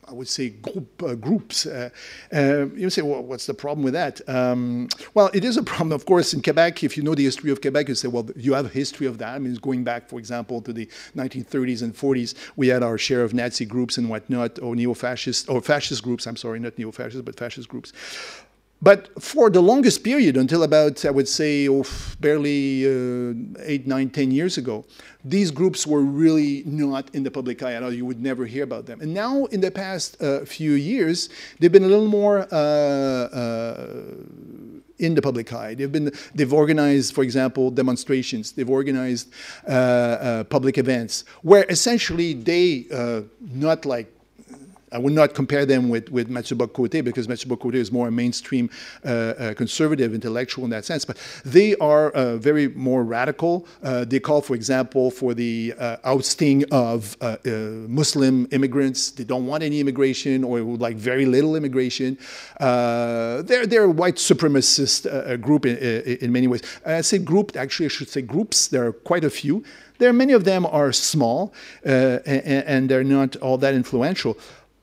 I 0.07 0.13
would 0.13 0.27
say, 0.27 0.49
group, 0.49 1.03
uh, 1.03 1.15
groups. 1.15 1.65
Uh, 1.65 1.89
uh, 2.33 2.67
you 2.75 2.89
say, 2.89 3.01
well, 3.01 3.23
what's 3.23 3.45
the 3.45 3.53
problem 3.53 3.83
with 3.83 3.93
that? 3.93 4.21
Um, 4.29 4.87
well, 5.13 5.29
it 5.33 5.43
is 5.43 5.57
a 5.57 5.63
problem, 5.63 5.91
of 5.91 6.05
course, 6.05 6.33
in 6.33 6.41
Quebec. 6.41 6.83
If 6.83 6.95
you 6.97 7.03
know 7.03 7.15
the 7.15 7.23
history 7.23 7.51
of 7.51 7.61
Quebec, 7.61 7.89
you 7.89 7.95
say, 7.95 8.07
well, 8.07 8.27
you 8.35 8.53
have 8.53 8.65
a 8.65 8.69
history 8.69 9.07
of 9.07 9.17
that. 9.17 9.35
I 9.35 9.39
mean, 9.39 9.55
going 9.55 9.83
back, 9.83 10.07
for 10.09 10.19
example, 10.19 10.61
to 10.61 10.73
the 10.73 10.85
1930s 11.15 11.81
and 11.81 11.95
40s, 11.95 12.35
we 12.55 12.67
had 12.67 12.83
our 12.83 12.97
share 12.97 13.23
of 13.23 13.33
Nazi 13.33 13.65
groups 13.65 13.97
and 13.97 14.09
whatnot, 14.09 14.59
or 14.61 14.75
neo-fascist, 14.75 15.49
or 15.49 15.61
fascist 15.61 16.03
groups, 16.03 16.27
I'm 16.27 16.37
sorry, 16.37 16.59
not 16.59 16.77
neo-fascist, 16.77 17.25
but 17.25 17.37
fascist 17.37 17.67
groups. 17.67 17.91
But 18.81 19.09
for 19.21 19.49
the 19.49 19.61
longest 19.61 20.03
period, 20.03 20.37
until 20.37 20.61
about, 20.61 21.05
I 21.05 21.09
would 21.09 21.27
say, 21.27 21.67
oh, 21.67 21.85
barely 22.19 22.85
uh, 22.85 23.33
eight, 23.63 23.87
nine, 23.87 24.09
ten 24.09 24.31
years 24.31 24.57
ago, 24.57 24.85
these 25.25 25.49
groups 25.49 25.87
were 25.87 26.01
really 26.01 26.61
not 26.65 27.13
in 27.15 27.23
the 27.23 27.31
public 27.31 27.63
eye 27.63 27.73
at 27.73 27.81
all. 27.81 27.91
You 27.91 28.05
would 28.05 28.21
never 28.21 28.45
hear 28.45 28.63
about 28.63 28.85
them. 28.85 29.01
And 29.01 29.11
now, 29.13 29.45
in 29.45 29.59
the 29.59 29.71
past 29.71 30.21
uh, 30.21 30.45
few 30.45 30.73
years, 30.73 31.29
they've 31.59 31.71
been 31.71 31.83
a 31.83 31.87
little 31.87 32.07
more 32.07 32.47
uh, 32.51 32.55
uh 32.55 34.03
in 34.97 35.13
the 35.13 35.21
public 35.21 35.51
eye. 35.51 35.73
They've 35.73 35.91
been, 35.91 36.13
they've 36.33 36.53
organized, 36.53 37.13
for 37.13 37.21
example, 37.21 37.69
demonstrations. 37.69 38.53
They've 38.53 38.69
organized 38.69 39.29
uh, 39.67 39.71
uh, 39.71 40.43
public 40.45 40.77
events 40.77 41.25
where 41.41 41.65
essentially 41.67 42.33
they, 42.33 42.87
not 43.41 43.85
like 43.85 44.14
I 44.95 44.97
would 44.97 45.11
not 45.11 45.33
compare 45.33 45.65
them 45.65 45.89
with, 45.89 46.09
with 46.09 46.29
Bock-Côté 46.29 47.03
because 47.03 47.27
Bock-Côté 47.27 47.75
is 47.75 47.91
more 47.91 48.07
a 48.07 48.11
mainstream 48.11 48.69
uh, 49.03 49.09
uh, 49.09 49.53
conservative 49.53 50.13
intellectual 50.13 50.63
in 50.63 50.71
that 50.71 50.85
sense. 50.85 51.03
But 51.03 51.17
they 51.43 51.75
are 51.77 52.11
uh, 52.11 52.37
very 52.37 52.69
more 52.69 53.03
radical. 53.03 53.67
Uh, 53.83 54.05
they 54.05 54.21
call, 54.21 54.41
for 54.41 54.55
example, 54.55 55.11
for 55.11 55.33
the 55.33 55.73
uh, 55.77 55.97
ousting 56.05 56.63
of 56.71 57.17
uh, 57.19 57.35
Muslim 57.89 58.47
immigrants. 58.51 59.11
They 59.11 59.25
don't 59.25 59.45
want 59.45 59.63
any 59.63 59.81
immigration 59.81 60.45
or 60.45 60.63
would 60.63 60.79
like 60.79 60.95
very 60.95 61.25
little 61.25 61.57
immigration. 61.57 62.17
they're, 62.59 63.65
they're 63.65 63.83
a 63.83 63.89
white 63.89 64.15
supremacist 64.15 65.01
group 65.41 65.65
in, 65.65 65.75
in, 66.23 66.31
many 66.31 66.47
ways. 66.47 66.61
I 66.85 67.01
say 67.01 67.17
group, 67.17 67.57
actually 67.57 67.87
I 67.87 67.89
should 67.89 68.09
say 68.09 68.21
groups. 68.21 68.69
There 68.69 68.85
are 68.87 68.93
quite 68.93 69.25
a 69.25 69.29
few. 69.29 69.63
There 69.97 70.11
many 70.13 70.33
of 70.33 70.43
them 70.43 70.65
are 70.65 70.91
small 70.91 71.53
and, 71.83 72.21
and 72.25 72.89
they're 72.89 73.03
not 73.03 73.35
all 73.37 73.57
that 73.57 73.73
influential. 73.73 74.37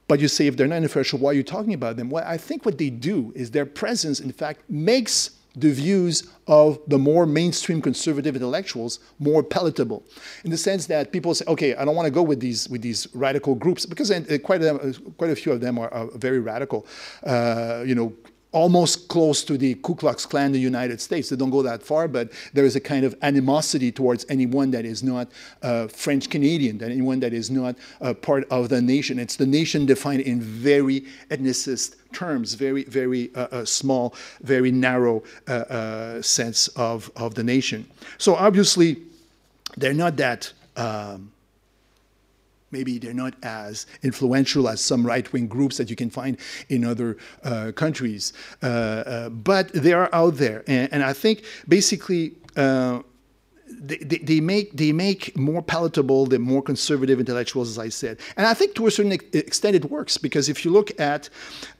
But 0.09 0.21
you 0.21 0.29
say 0.29 0.47
if 0.47 0.57
they're 0.57 0.67
not 0.67 0.83
influential, 0.83 1.19
why 1.19 1.31
are 1.31 1.35
you 1.35 1.43
talking 1.43 1.75
about 1.75 1.97
them? 1.97 2.11
Well, 2.11 2.25
I 2.27 2.37
think 2.37 2.65
what 2.65 2.79
they 2.79 2.91
do 2.91 3.33
is 3.35 3.51
their 3.51 3.67
presence, 3.67 4.21
in 4.21 4.33
fact, 4.33 4.63
makes 4.69 5.31
the 5.55 5.71
views 5.71 6.29
of 6.47 6.79
the 6.87 6.99
more 6.99 7.27
mainstream 7.27 7.83
conservative 7.83 8.35
intellectuals 8.35 8.99
more 9.19 9.43
palatable, 9.43 10.03
in 10.45 10.51
the 10.51 10.57
sense 10.57 10.87
that 10.87 11.13
people 11.13 11.35
say, 11.35 11.45
"Okay, 11.47 11.75
I 11.75 11.85
don't 11.85 11.95
want 11.95 12.07
to 12.07 12.11
go 12.11 12.23
with 12.23 12.41
these 12.41 12.69
with 12.69 12.81
these 12.81 13.07
radical 13.15 13.55
groups 13.55 13.85
because 13.85 14.11
quite 14.43 14.63
a, 14.63 14.95
quite 15.19 15.31
a 15.31 15.37
few 15.37 15.53
of 15.53 15.61
them 15.61 15.79
are, 15.79 15.93
are 15.93 16.07
very 16.15 16.41
radical." 16.41 16.87
Uh, 17.23 17.85
you 17.87 17.95
know, 17.95 18.13
almost 18.53 19.09
close 19.09 19.43
to 19.45 19.57
the 19.59 19.75
Ku 19.77 19.95
Klux 19.95 20.27
Klan 20.27 20.47
in 20.47 20.53
the 20.53 20.61
United 20.61 21.01
States. 21.01 21.31
They 21.31 21.37
don't 21.37 21.51
go 21.51 21.63
that 21.63 21.83
far, 21.83 22.07
but 22.07 22.31
there 22.53 22.65
is 22.65 22.77
a 22.77 22.81
kind 22.81 23.05
of 23.05 23.17
animosity 23.23 23.91
towards 23.91 24.25
anyone 24.29 24.71
that 24.71 24.85
is 24.85 25.03
not 25.03 25.29
uh, 25.63 25.89
French 25.89 26.31
Canadian, 26.31 26.79
that 26.79 26.91
anyone 26.91 27.21
that 27.21 27.33
is 27.33 27.51
not 27.51 27.77
uh, 28.01 28.15
part 28.15 28.47
of 28.51 28.69
the 28.69 28.81
nation. 28.81 29.19
It's 29.19 29.37
the 29.37 29.47
nation 29.47 29.87
defined 29.87 30.21
in 30.21 30.41
very 30.41 31.07
ethnicist 31.31 31.97
terms, 32.13 32.55
very, 32.55 32.85
very 32.85 33.35
uh, 33.35 33.49
uh 33.51 33.65
small, 33.65 34.15
very 34.43 34.71
narrow 34.71 35.23
uh, 35.49 35.53
uh, 35.53 36.23
sense 36.23 36.69
of, 36.69 37.11
of 37.17 37.35
the 37.35 37.43
nation. 37.43 37.89
So 38.19 38.35
obviously, 38.35 39.03
they're 39.77 39.95
not 39.95 40.17
that. 40.17 40.53
Um, 40.77 41.33
maybe 42.73 42.99
they're 42.99 43.15
not 43.15 43.35
as 43.43 43.87
influential 44.03 44.69
as 44.69 44.81
some 44.81 45.07
right-wing 45.07 45.47
groups 45.47 45.77
that 45.77 45.91
you 45.91 45.97
can 45.97 46.11
find 46.11 46.37
in 46.69 46.85
other 46.85 47.17
uh, 47.45 47.73
countries, 47.75 48.33
uh, 48.63 48.67
uh, 48.67 49.29
but 49.29 49.73
they 49.73 49.93
are 49.93 50.09
out 50.13 50.37
there, 50.37 50.65
and, 50.67 50.93
and 50.93 51.03
I 51.03 51.13
think 51.13 51.45
basically 51.69 52.35
uh, 52.57 53.01
they, 53.81 54.19
they, 54.19 54.41
make 54.41 54.77
they 54.77 54.93
make 54.93 55.37
more 55.37 55.63
palatable 55.63 56.27
the 56.27 56.39
more 56.39 56.63
conservative 56.63 57.19
intellectuals, 57.19 57.69
as 57.71 57.79
I 57.79 57.89
said, 57.89 58.19
and 58.37 58.47
I 58.47 58.55
think 58.55 58.75
to 58.77 58.87
a 58.87 58.91
certain 58.91 59.13
extent 59.13 59.77
it 59.77 59.85
works 59.87 60.19
because 60.19 60.49
if 60.49 60.65
you 60.65 60.71
look 60.71 60.99
at 61.01 61.29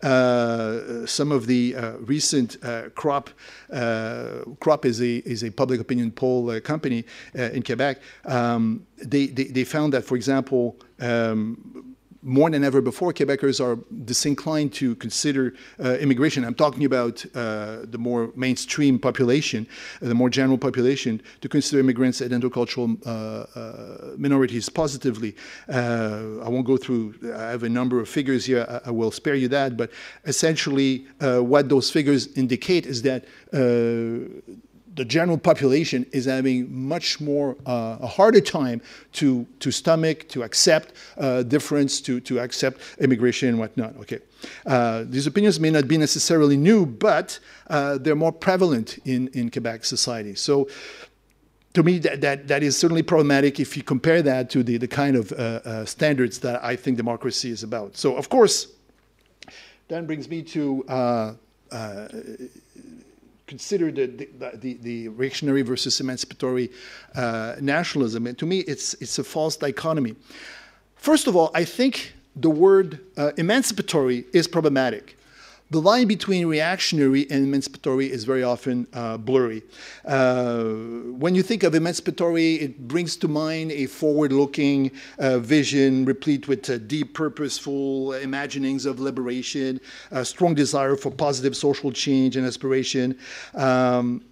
uh, 0.03 1.07
some 1.07 1.33
of 1.33 1.47
the 1.47 1.75
uh, 1.77 1.93
recent 1.99 2.57
uh, 2.63 2.89
CROP, 2.91 3.31
uh, 3.73 4.45
CROP 4.61 4.85
is 4.87 5.01
a 5.01 5.17
is 5.19 5.43
a 5.45 5.51
public 5.51 5.81
opinion 5.81 6.11
poll 6.11 6.51
uh, 6.51 6.61
company 6.61 7.05
uh, 7.39 7.43
in 7.43 7.63
Quebec. 7.63 8.01
Um, 8.25 8.87
they, 8.97 9.27
they, 9.27 9.45
they 9.45 9.65
found 9.65 9.93
that, 9.93 10.05
for 10.05 10.17
example. 10.17 10.77
Um, 11.01 11.92
more 12.23 12.49
than 12.51 12.63
ever 12.63 12.81
before, 12.81 13.13
Quebecers 13.13 13.61
are 13.61 13.79
disinclined 14.05 14.73
to 14.75 14.95
consider 14.97 15.55
uh, 15.83 15.95
immigration. 15.95 16.45
I'm 16.45 16.55
talking 16.55 16.85
about 16.85 17.25
uh, 17.35 17.81
the 17.85 17.99
more 17.99 18.31
mainstream 18.37 18.99
population, 18.99 19.67
uh, 20.01 20.07
the 20.07 20.15
more 20.15 20.31
general 20.31 20.57
population, 20.57 21.21
to 21.41 21.49
consider 21.49 21.81
immigrants 21.81 22.21
and 22.21 22.31
intercultural 22.31 23.05
uh, 23.07 23.59
uh, 23.59 24.15
minorities 24.17 24.69
positively. 24.69 25.35
Uh, 25.69 26.39
I 26.43 26.49
won't 26.49 26.67
go 26.67 26.77
through, 26.77 27.15
I 27.35 27.51
have 27.51 27.65
a 27.65 27.69
number 27.69 28.01
of 28.01 28.09
figures 28.09 28.47
here, 28.47 28.67
I, 28.69 28.89
I 28.89 28.91
will 28.93 29.11
spare 29.11 29.35
you 29.35 29.49
that, 29.49 29.77
but 29.77 29.91
essentially 30.25 31.07
what 31.21 31.69
those 31.69 31.91
figures 31.91 32.29
indicate 32.37 32.87
is 32.87 33.03
that 33.03 33.25
the 34.95 35.05
general 35.05 35.39
population 35.39 36.07
is 36.13 36.27
having 36.27 36.73
much 36.73 37.21
more 37.21 37.57
uh, 37.67 37.97
a 38.01 38.07
harder 38.07 38.41
time 38.41 38.81
to 39.13 39.47
to 39.61 39.71
stomach 39.71 40.29
to 40.29 40.43
accept 40.43 40.93
uh, 41.19 41.43
difference 41.43 42.01
to 42.01 42.21
to 42.21 42.39
accept 42.41 42.81
immigration 42.99 43.49
and 43.49 43.59
whatnot 43.59 43.97
okay 43.97 44.19
uh, 44.67 45.05
these 45.07 45.27
opinions 45.27 45.59
may 45.61 45.71
not 45.71 45.89
be 45.89 45.97
necessarily 45.97 46.57
new 46.57 46.85
but 46.85 47.39
uh, 47.69 47.99
they're 47.99 48.17
more 48.17 48.33
prevalent 48.33 48.99
in 49.05 49.29
in 49.29 49.51
Quebec 49.51 49.85
society 49.85 50.35
so 50.35 50.69
to 51.75 51.83
me, 51.83 51.99
that, 52.01 52.21
that, 52.21 52.49
that 52.49 52.63
is 52.63 52.77
certainly 52.77 53.03
problematic 53.03 53.59
if 53.59 53.77
you 53.79 53.83
compare 53.83 54.21
that 54.21 54.51
to 54.51 54.63
the, 54.63 54.77
the 54.77 54.89
kind 54.89 55.17
of 55.17 55.33
uh, 55.33 55.35
uh, 55.35 55.85
standards 55.87 56.39
that 56.41 56.63
I 56.63 56.77
think 56.77 56.99
democracy 56.99 57.51
is 57.51 57.63
about. 57.63 57.97
So, 57.97 58.15
of 58.15 58.29
course, 58.29 58.69
that 59.89 60.07
brings 60.07 60.29
me 60.29 60.43
to 60.43 60.85
consider 63.53 63.93
the, 63.93 64.07
the, 64.07 64.51
the, 64.55 64.73
the 64.89 65.09
reactionary 65.09 65.61
versus 65.61 66.01
emancipatory 66.01 66.71
uh, 67.15 67.55
nationalism. 67.61 68.27
And 68.27 68.39
to 68.39 68.47
me, 68.47 68.61
it's, 68.61 68.95
it's 68.95 69.19
a 69.19 69.25
false 69.25 69.57
dichotomy. 69.57 70.15
First 70.97 71.27
of 71.27 71.37
all, 71.37 71.51
I 71.55 71.65
think 71.67 72.15
the 72.35 72.49
word 72.49 73.01
uh, 73.19 73.33
emancipatory 73.37 74.25
is 74.33 74.49
problematic. 74.49 75.19
The 75.73 75.81
line 75.81 76.07
between 76.07 76.47
reactionary 76.47 77.23
and 77.31 77.47
emancipatory 77.47 78.13
is 78.13 78.25
very 78.25 78.43
often 78.43 78.87
uh, 78.93 79.17
blurry. 79.17 79.63
Uh, 80.05 80.65
when 81.25 81.35
you 81.35 81.43
think 81.43 81.63
of 81.63 81.75
emancipatory, 81.75 82.57
it 82.57 82.87
brings 82.87 83.17
to 83.17 83.27
mind 83.27 83.73
a 83.73 83.87
forward-looking 83.87 84.91
uh, 85.19 85.39
vision 85.39 86.05
replete 86.05 86.47
with 86.47 86.69
uh, 86.69 86.77
deep, 86.77 87.15
purposeful 87.15 88.13
imaginings 88.13 88.85
of 88.85 89.01
liberation, 89.01 89.81
a 90.11 90.23
strong 90.27 90.55
desire 90.55 90.95
for 90.95 91.11
positive 91.11 91.57
social 91.57 91.91
change 91.91 92.37
and 92.37 92.47
aspiration. 92.47 93.19
Um, 93.55 94.23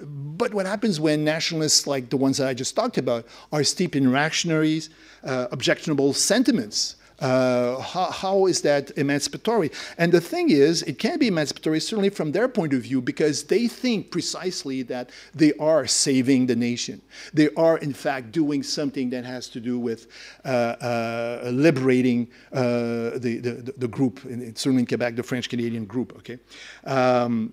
but 0.00 0.52
what 0.52 0.66
happens 0.66 1.00
when 1.00 1.24
nationalists 1.24 1.86
like 1.86 2.10
the 2.10 2.18
ones 2.18 2.36
that 2.36 2.46
I 2.46 2.52
just 2.52 2.76
talked 2.76 2.98
about 2.98 3.26
are 3.52 3.64
steeped 3.64 3.96
in 3.96 4.12
reactionaries, 4.12 4.90
uh, 5.24 5.46
objectionable 5.50 6.12
sentiments? 6.12 6.96
Uh, 7.20 7.78
how, 7.80 8.10
how 8.10 8.46
is 8.46 8.62
that 8.62 8.90
emancipatory? 8.96 9.70
And 9.98 10.10
the 10.10 10.20
thing 10.20 10.50
is, 10.50 10.82
it 10.82 10.98
can 10.98 11.18
be 11.18 11.28
emancipatory 11.28 11.80
certainly 11.80 12.10
from 12.10 12.32
their 12.32 12.48
point 12.48 12.72
of 12.72 12.82
view 12.82 13.00
because 13.02 13.44
they 13.44 13.68
think 13.68 14.10
precisely 14.10 14.82
that 14.84 15.10
they 15.34 15.52
are 15.54 15.86
saving 15.86 16.46
the 16.46 16.56
nation. 16.56 17.02
They 17.34 17.50
are, 17.56 17.78
in 17.78 17.92
fact, 17.92 18.32
doing 18.32 18.62
something 18.62 19.10
that 19.10 19.24
has 19.24 19.48
to 19.48 19.60
do 19.60 19.78
with 19.78 20.06
uh, 20.44 20.48
uh, 20.48 21.50
liberating 21.52 22.28
uh, 22.52 23.18
the, 23.18 23.38
the, 23.42 23.74
the, 23.76 23.88
group, 23.88 24.24
in, 24.24 24.54
certainly 24.56 24.82
in 24.82 24.86
Quebec, 24.86 25.16
the 25.16 25.22
French 25.22 25.48
Canadian 25.48 25.84
group. 25.84 26.14
Okay. 26.18 26.38
Um, 26.84 27.52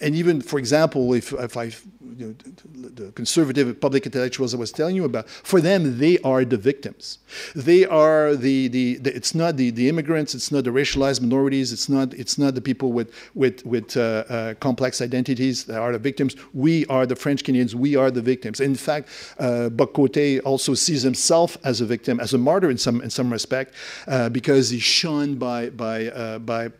and 0.00 0.14
even, 0.14 0.40
for 0.40 0.58
example, 0.58 1.12
if, 1.12 1.32
if 1.32 1.56
I, 1.56 1.64
you 1.64 2.26
know, 2.26 2.88
the 2.88 3.12
conservative 3.12 3.80
public 3.80 4.06
intellectuals 4.06 4.54
I 4.54 4.56
was 4.56 4.72
telling 4.72 4.96
you 4.96 5.04
about, 5.04 5.28
for 5.28 5.60
them, 5.60 5.98
they 5.98 6.18
are 6.20 6.44
the 6.44 6.56
victims. 6.56 7.18
They 7.54 7.84
are 7.84 8.34
the, 8.34 8.68
the, 8.68 8.96
the 8.96 9.14
it's 9.14 9.34
not 9.34 9.56
the, 9.56 9.70
the 9.70 9.88
immigrants, 9.88 10.34
it's 10.34 10.50
not 10.50 10.64
the 10.64 10.70
racialized 10.70 11.20
minorities, 11.20 11.72
it's 11.72 11.88
not, 11.88 12.14
it's 12.14 12.38
not 12.38 12.54
the 12.54 12.60
people 12.62 12.92
with, 12.92 13.14
with, 13.34 13.64
with 13.66 13.96
uh, 13.96 14.24
uh, 14.28 14.54
complex 14.54 15.02
identities 15.02 15.64
that 15.64 15.78
are 15.78 15.92
the 15.92 15.98
victims. 15.98 16.34
We 16.54 16.86
are 16.86 17.04
the 17.04 17.16
French 17.16 17.44
Canadians, 17.44 17.76
we 17.76 17.96
are 17.96 18.10
the 18.10 18.22
victims. 18.22 18.60
In 18.60 18.74
fact, 18.74 19.08
uh, 19.38 19.68
Bock-Côté 19.68 20.40
also 20.44 20.72
sees 20.74 21.02
himself 21.02 21.58
as 21.64 21.82
a 21.82 21.86
victim, 21.86 22.20
as 22.20 22.32
a 22.32 22.38
martyr 22.38 22.70
in 22.70 22.78
some, 22.78 23.02
in 23.02 23.10
some 23.10 23.30
respect, 23.30 23.74
uh, 24.06 24.30
because 24.30 24.70
he's 24.70 24.82
shunned 24.82 25.38
by, 25.38 25.68
by, 25.70 26.06
uh, 26.06 26.38
by 26.38 26.70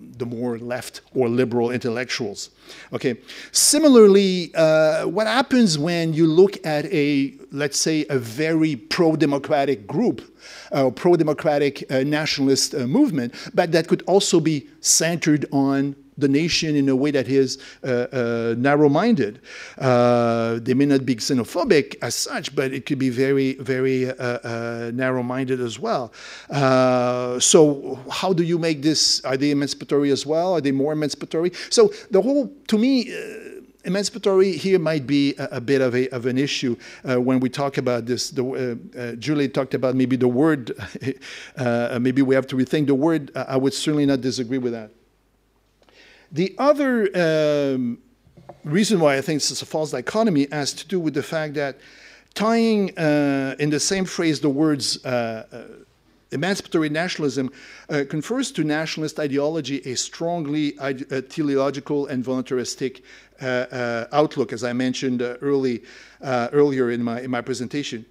the 0.00 0.26
more 0.26 0.58
left 0.58 1.00
or 1.14 1.28
liberal 1.28 1.70
intellectuals. 1.70 2.50
Okay. 2.92 3.16
Similarly, 3.50 4.52
uh, 4.54 5.06
what 5.06 5.26
happens 5.26 5.78
when 5.78 6.14
you 6.14 6.26
look 6.26 6.64
at 6.64 6.86
a, 6.86 7.34
let's 7.50 7.78
say, 7.78 8.06
a 8.08 8.18
very 8.18 8.76
pro-democratic 8.76 9.86
group, 9.86 10.22
a 10.70 10.90
pro-democratic 10.90 11.90
uh, 11.90 12.02
nationalist 12.04 12.74
uh, 12.74 12.86
movement, 12.86 13.34
but 13.54 13.72
that 13.72 13.88
could 13.88 14.02
also 14.06 14.40
be 14.40 14.68
centered 14.80 15.46
on 15.52 15.96
the 16.18 16.28
nation 16.28 16.76
in 16.76 16.88
a 16.88 16.96
way 16.96 17.10
that 17.10 17.28
is 17.28 17.58
uh, 17.84 18.06
uh, 18.12 18.54
narrow-minded. 18.58 19.40
Uh, 19.78 20.58
they 20.62 20.74
may 20.74 20.86
not 20.86 21.06
be 21.06 21.16
xenophobic 21.16 21.96
as 22.02 22.14
such, 22.14 22.54
but 22.54 22.72
it 22.72 22.86
could 22.86 22.98
be 22.98 23.10
very, 23.10 23.54
very 23.54 24.10
uh, 24.10 24.90
narrow-minded 24.92 25.60
as 25.60 25.78
well. 25.78 26.12
So 27.40 27.98
how 28.10 28.32
do 28.32 28.42
you 28.42 28.58
make 28.58 28.82
this? 28.82 29.24
Are 29.24 29.36
they 29.36 29.50
emancipatory 29.50 30.10
as 30.10 30.26
well? 30.26 30.54
Are 30.54 30.60
they 30.60 30.72
more 30.72 30.92
emancipatory? 30.92 31.52
So 31.70 31.92
the 32.10 32.20
whole, 32.20 32.52
to 32.68 32.78
me, 32.78 33.10
emancipatory 33.84 34.52
here 34.52 34.78
might 34.78 35.06
be 35.06 35.34
a, 35.38 35.48
a, 35.52 35.60
bit 35.60 35.80
of, 35.80 35.94
a, 35.94 36.08
of 36.10 36.26
an 36.26 36.38
issue 36.38 36.76
uh, 37.08 37.20
when 37.20 37.40
we 37.40 37.48
talk 37.48 37.78
about 37.78 38.06
this. 38.06 38.30
The, 38.30 38.44
uh, 38.44 38.98
uh, 38.98 39.12
Julie 39.16 39.48
talked 39.48 39.74
about 39.74 39.94
maybe 39.94 40.16
the 40.16 40.28
word, 40.28 40.72
maybe 42.00 42.22
we 42.22 42.34
have 42.34 42.46
to 42.48 42.56
rethink 42.56 42.86
the 42.86 42.94
word. 42.94 43.32
I 43.34 43.56
would 43.56 43.74
certainly 43.74 44.06
not 44.06 44.20
disagree 44.20 44.58
with 44.58 44.72
that. 44.72 44.90
The 46.32 46.54
other 46.56 47.10
um, 47.14 47.98
reason 48.64 49.00
why 49.00 49.18
I 49.18 49.20
think 49.20 49.42
this 49.42 49.50
is 49.50 49.60
a 49.60 49.66
false 49.66 49.90
dichotomy 49.90 50.48
has 50.50 50.72
to 50.74 50.88
do 50.88 50.98
with 50.98 51.12
the 51.12 51.22
fact 51.22 51.54
that 51.54 51.78
tying 52.32 52.96
uh, 52.98 53.54
in 53.58 53.68
the 53.68 53.78
same 53.78 54.06
phrase 54.06 54.40
the 54.40 54.48
words 54.48 55.04
uh, 55.04 55.44
uh, 55.52 55.62
emancipatory 56.30 56.88
nationalism 56.88 57.50
uh, 57.90 58.04
confers 58.08 58.50
to 58.52 58.64
nationalist 58.64 59.20
ideology 59.20 59.82
a 59.84 59.94
strongly 59.94 60.72
teleological 61.28 62.06
and 62.06 62.24
voluntaristic 62.24 63.02
uh, 63.42 63.44
uh, 63.44 64.06
outlook, 64.12 64.54
as 64.54 64.64
I 64.64 64.72
mentioned 64.72 65.20
early, 65.20 65.82
earlier 66.22 66.90
in 66.90 67.02
my, 67.02 67.20
in 67.20 67.30
my 67.30 67.42
presentation. 67.42 68.06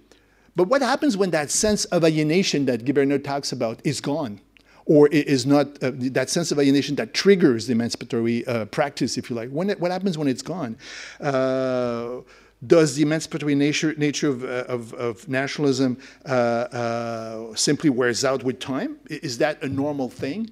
But 0.54 0.68
what 0.68 0.82
happens 0.82 1.16
when 1.16 1.30
that 1.30 1.50
sense 1.50 1.86
of 1.86 2.04
alienation 2.04 2.66
that 2.66 2.84
Guibernau 2.84 3.24
talks 3.24 3.50
about 3.50 3.80
is 3.82 4.00
gone? 4.00 4.40
Or 4.86 5.08
is 5.08 5.46
not 5.46 5.66
uh, 5.82 5.92
that 5.94 6.28
sense 6.30 6.50
of 6.50 6.58
alienation 6.58 6.96
that 6.96 7.14
triggers 7.14 7.66
the 7.66 7.72
emancipatory 7.72 8.46
uh, 8.46 8.64
practice, 8.66 9.16
if 9.16 9.30
you 9.30 9.36
like. 9.36 9.50
When 9.50 9.70
it, 9.70 9.80
what 9.80 9.90
happens 9.90 10.18
when 10.18 10.28
it's 10.28 10.42
gone? 10.42 10.76
Uh, 11.20 12.20
does 12.66 12.94
the 12.94 13.02
emancipatory 13.02 13.54
nature, 13.56 13.94
nature 13.96 14.28
of, 14.28 14.44
uh, 14.44 14.64
of, 14.68 14.94
of 14.94 15.28
nationalism 15.28 15.98
uh, 16.26 16.28
uh, 16.28 17.54
simply 17.54 17.90
wears 17.90 18.24
out 18.24 18.44
with 18.44 18.60
time? 18.60 18.98
Is 19.08 19.38
that 19.38 19.62
a 19.62 19.68
normal 19.68 20.08
thing? 20.08 20.50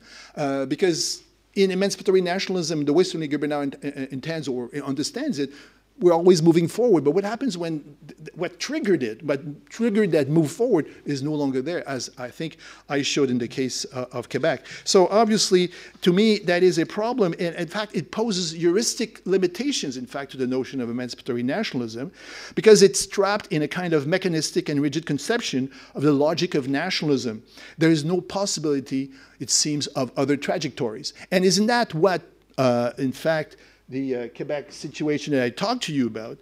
because 0.69 1.23
in 1.55 1.71
emancipatory 1.71 2.21
nationalism, 2.21 2.85
the 2.85 2.93
way 2.93 3.05
Stanley 3.05 3.29
now 3.29 3.61
intends 3.61 4.49
or 4.49 4.71
understands 4.85 5.39
it, 5.39 5.53
we're 6.01 6.13
always 6.13 6.43
moving 6.43 6.67
forward. 6.67 7.05
But 7.05 7.13
what 7.13 7.25
happens 7.25 7.57
when 7.57 7.97
what 8.35 8.59
triggered 8.59 9.03
it, 9.03 9.23
what 9.23 9.69
triggered 9.69 10.13
that 10.13 10.29
move 10.29 10.51
forward 10.51 10.87
is 11.05 11.23
no 11.23 11.35
longer 11.35 11.63
there, 11.63 11.87
as 11.89 12.11
I 12.19 12.29
think 12.29 12.57
I 12.89 13.03
showed 13.03 13.31
in 13.31 13.39
the 13.39 13.49
case 13.49 13.87
uh, 13.93 14.07
of 14.13 14.29
Quebec. 14.29 14.67
So 14.85 15.07
obviously, 15.09 15.71
to 16.01 16.13
me, 16.13 16.39
that 16.41 16.63
is 16.63 16.79
a 16.79 16.87
problem. 16.87 17.35
And 17.39 17.55
in 17.55 17.69
fact, 17.69 17.95
it 17.95 18.11
poses 18.11 18.53
heuristic 18.53 19.21
limitations, 19.27 19.97
in 19.97 20.07
fact, 20.07 20.31
to 20.33 20.37
the 20.37 20.47
notion 20.47 20.81
of 20.81 20.89
emancipatory 20.89 21.43
nationalism, 21.43 22.11
because 22.55 22.83
it's 22.83 23.07
trapped 23.07 23.47
in 23.49 23.63
a 23.63 23.69
kind 23.69 23.93
of 23.93 24.07
mechanistic 24.07 24.69
and 24.69 24.81
rigid 24.81 25.05
conception 25.07 25.71
of 25.95 26.03
the 26.03 26.13
logic 26.13 26.55
of 26.55 26.69
nationalism. 26.69 27.43
There 27.79 27.91
is 27.91 28.05
no 28.05 28.21
possibility, 28.21 29.11
it 29.39 29.51
seems, 29.51 29.87
of 29.89 30.11
other 30.17 30.37
trajectories. 30.37 31.13
And 31.31 31.45
isn't 31.45 31.67
that 31.67 31.95
what, 31.95 32.23
uh, 32.57 32.93
in 32.97 33.13
fact, 33.13 33.57
the 33.91 34.17
uh, 34.17 34.29
Quebec 34.29 34.73
situation 34.73 35.35
that 35.35 35.43
I 35.43 35.51
talked 35.51 35.83
to 35.85 35.93
you 35.93 36.07
about 36.07 36.39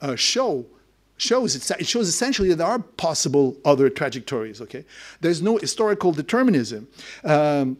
uh, 0.00 0.16
show 0.16 0.66
shows 1.16 1.70
it 1.70 1.86
shows 1.86 2.08
essentially 2.08 2.48
that 2.50 2.56
there 2.56 2.66
are 2.66 2.78
possible 2.78 3.56
other 3.64 3.88
trajectories. 3.88 4.60
Okay, 4.60 4.84
there's 5.20 5.42
no 5.42 5.56
historical 5.56 6.12
determinism. 6.12 6.88
Um, 7.24 7.78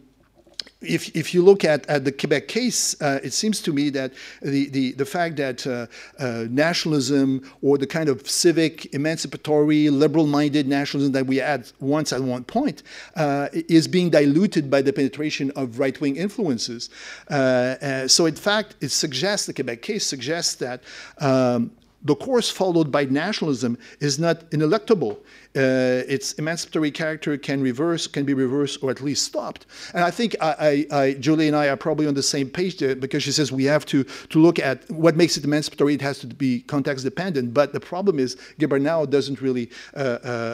if, 0.81 1.13
if 1.15 1.33
you 1.33 1.43
look 1.43 1.65
at, 1.65 1.85
at 1.87 2.05
the 2.05 2.11
Quebec 2.11 2.47
case, 2.47 2.99
uh, 3.01 3.19
it 3.21 3.33
seems 3.33 3.61
to 3.61 3.73
me 3.73 3.89
that 3.89 4.13
the, 4.41 4.69
the, 4.69 4.93
the 4.93 5.05
fact 5.05 5.35
that 5.35 5.67
uh, 5.67 5.87
uh, 6.17 6.45
nationalism 6.49 7.41
or 7.61 7.77
the 7.77 7.87
kind 7.87 8.07
of 8.07 8.29
civic, 8.29 8.93
emancipatory, 8.93 9.89
liberal 9.89 10.25
minded 10.25 10.67
nationalism 10.67 11.11
that 11.11 11.25
we 11.25 11.37
had 11.37 11.69
once 11.81 12.13
at 12.13 12.21
one 12.21 12.45
point 12.45 12.83
uh, 13.17 13.49
is 13.53 13.87
being 13.89 14.09
diluted 14.09 14.71
by 14.71 14.81
the 14.81 14.93
penetration 14.93 15.51
of 15.57 15.79
right 15.79 15.99
wing 15.99 16.15
influences. 16.15 16.89
Uh, 17.29 17.33
uh, 17.33 18.07
so, 18.07 18.25
in 18.25 18.35
fact, 18.35 18.75
it 18.79 18.89
suggests, 18.89 19.47
the 19.47 19.53
Quebec 19.53 19.81
case 19.81 20.05
suggests 20.05 20.55
that 20.55 20.81
um, 21.17 21.71
the 22.03 22.15
course 22.15 22.49
followed 22.49 22.91
by 22.91 23.05
nationalism 23.05 23.77
is 23.99 24.19
not 24.19 24.49
ineluctable. 24.51 25.17
Uh, 25.55 26.03
its 26.07 26.33
emancipatory 26.33 26.91
character 26.91 27.37
can 27.37 27.61
reverse, 27.61 28.07
can 28.07 28.23
be 28.23 28.33
reversed, 28.33 28.81
or 28.81 28.91
at 28.91 29.01
least 29.01 29.23
stopped. 29.23 29.65
And 29.93 30.03
I 30.03 30.11
think 30.11 30.35
I, 30.39 30.85
I, 30.91 30.97
I, 31.01 31.13
Julie 31.13 31.47
and 31.47 31.55
I 31.55 31.67
are 31.67 31.75
probably 31.75 32.07
on 32.07 32.13
the 32.13 32.23
same 32.23 32.49
page 32.49 32.77
there 32.77 32.95
because 32.95 33.23
she 33.23 33.31
says 33.31 33.51
we 33.51 33.65
have 33.65 33.85
to, 33.87 34.03
to 34.03 34.39
look 34.39 34.59
at 34.59 34.89
what 34.89 35.17
makes 35.17 35.37
it 35.37 35.43
emancipatory. 35.43 35.95
It 35.95 36.01
has 36.01 36.19
to 36.19 36.27
be 36.27 36.61
context 36.61 37.03
dependent. 37.03 37.53
But 37.53 37.73
the 37.73 37.79
problem 37.79 38.19
is 38.19 38.37
Guibernau 38.59 39.09
doesn't 39.09 39.41
really 39.41 39.69
uh, 39.95 39.99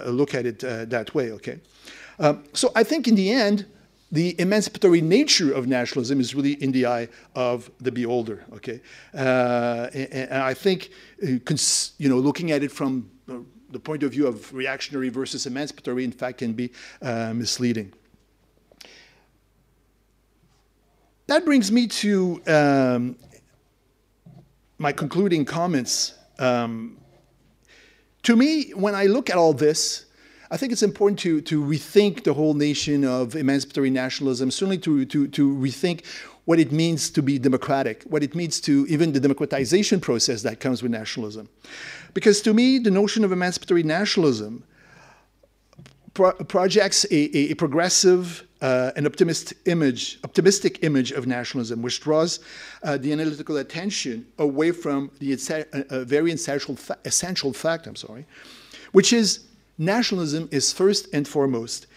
uh, 0.05 0.09
look 0.09 0.33
at 0.33 0.45
it 0.45 0.63
uh, 0.63 0.85
that 0.85 1.13
way. 1.13 1.31
Okay. 1.31 1.59
Um, 2.17 2.45
so 2.53 2.71
I 2.75 2.83
think 2.83 3.07
in 3.07 3.15
the 3.15 3.29
end, 3.31 3.65
the 4.15 4.39
emancipatory 4.39 5.01
nature 5.01 5.51
of 5.51 5.67
nationalism 5.67 6.21
is 6.21 6.33
really 6.33 6.53
in 6.63 6.71
the 6.71 6.85
eye 6.85 7.09
of 7.35 7.69
the 7.79 7.91
beholder. 7.91 8.45
Okay, 8.53 8.79
uh, 9.13 9.89
and, 9.93 10.29
and, 10.31 10.41
I 10.41 10.53
think 10.53 10.89
uh, 11.21 11.27
you 11.97 12.09
know 12.09 12.17
looking 12.17 12.51
at 12.51 12.63
it 12.63 12.71
from 12.71 13.11
the 13.69 13.79
point 13.79 14.03
of 14.03 14.11
view 14.11 14.25
of 14.25 14.53
reactionary 14.53 15.09
versus 15.09 15.45
emancipatory, 15.45 16.05
in 16.05 16.13
fact, 16.13 16.37
can 16.37 16.53
be 16.53 16.71
uh, 17.01 17.33
misleading. 17.33 17.91
That 21.27 21.43
brings 21.43 21.69
me 21.71 21.87
to 21.87 22.41
um, 22.47 23.17
my 24.77 24.93
concluding 24.93 25.43
comments. 25.43 26.13
Um, 26.39 26.99
to 28.23 28.35
me, 28.37 28.71
when 28.71 28.95
I 28.95 29.07
look 29.07 29.29
at 29.29 29.35
all 29.35 29.51
this, 29.51 30.04
I 30.51 30.57
think 30.57 30.71
it's 30.71 30.83
important 30.83 31.19
to, 31.19 31.41
to 31.41 31.63
rethink 31.63 32.23
the 32.23 32.33
whole 32.33 32.53
nation 32.53 33.03
of 33.03 33.35
emancipatory 33.35 33.89
nationalism, 33.89 34.51
certainly 34.51 34.77
to, 34.79 35.05
to, 35.05 35.27
to 35.27 35.55
rethink 35.55 36.05
what 36.45 36.59
it 36.59 36.71
means 36.71 37.09
to 37.09 37.23
be 37.23 37.39
democratic, 37.39 38.03
what 38.03 38.21
it 38.21 38.35
means 38.35 38.61
to 38.61 38.85
even 38.87 39.11
the 39.13 39.19
democratization 39.19 39.99
process 39.99 40.43
that 40.43 40.59
comes 40.59 40.83
with 40.83 40.91
nationalism. 40.91 41.49
Because 42.13 42.41
to 42.41 42.53
me, 42.53 42.77
the 42.77 42.91
notion 42.91 43.23
of 43.23 43.31
emancipatory 43.31 43.83
nationalism 43.83 44.63
pro 46.13 46.31
projects 46.31 47.05
a, 47.11 47.51
a 47.51 47.53
progressive 47.55 48.45
uh, 48.61 48.91
an 48.95 49.05
optimist 49.05 49.53
image, 49.65 50.17
optimistic 50.23 50.83
image 50.83 51.11
of 51.11 51.27
nationalism, 51.27 51.81
which 51.81 51.99
draws 51.99 52.39
uh, 52.83 52.97
the 52.97 53.11
analytical 53.11 53.57
attention 53.57 54.25
away 54.39 54.71
from 54.71 55.11
the 55.19 55.33
uh, 55.89 56.03
very 56.05 56.31
essential, 56.31 56.75
fa 56.75 56.97
essential 57.05 57.53
fact, 57.53 57.85
I'm 57.85 57.95
sorry, 57.95 58.25
which 58.91 59.11
is 59.11 59.44
nationalism 59.77 60.49
is 60.51 60.73
first 60.73 61.07
and 61.13 61.27
foremost 61.27 61.87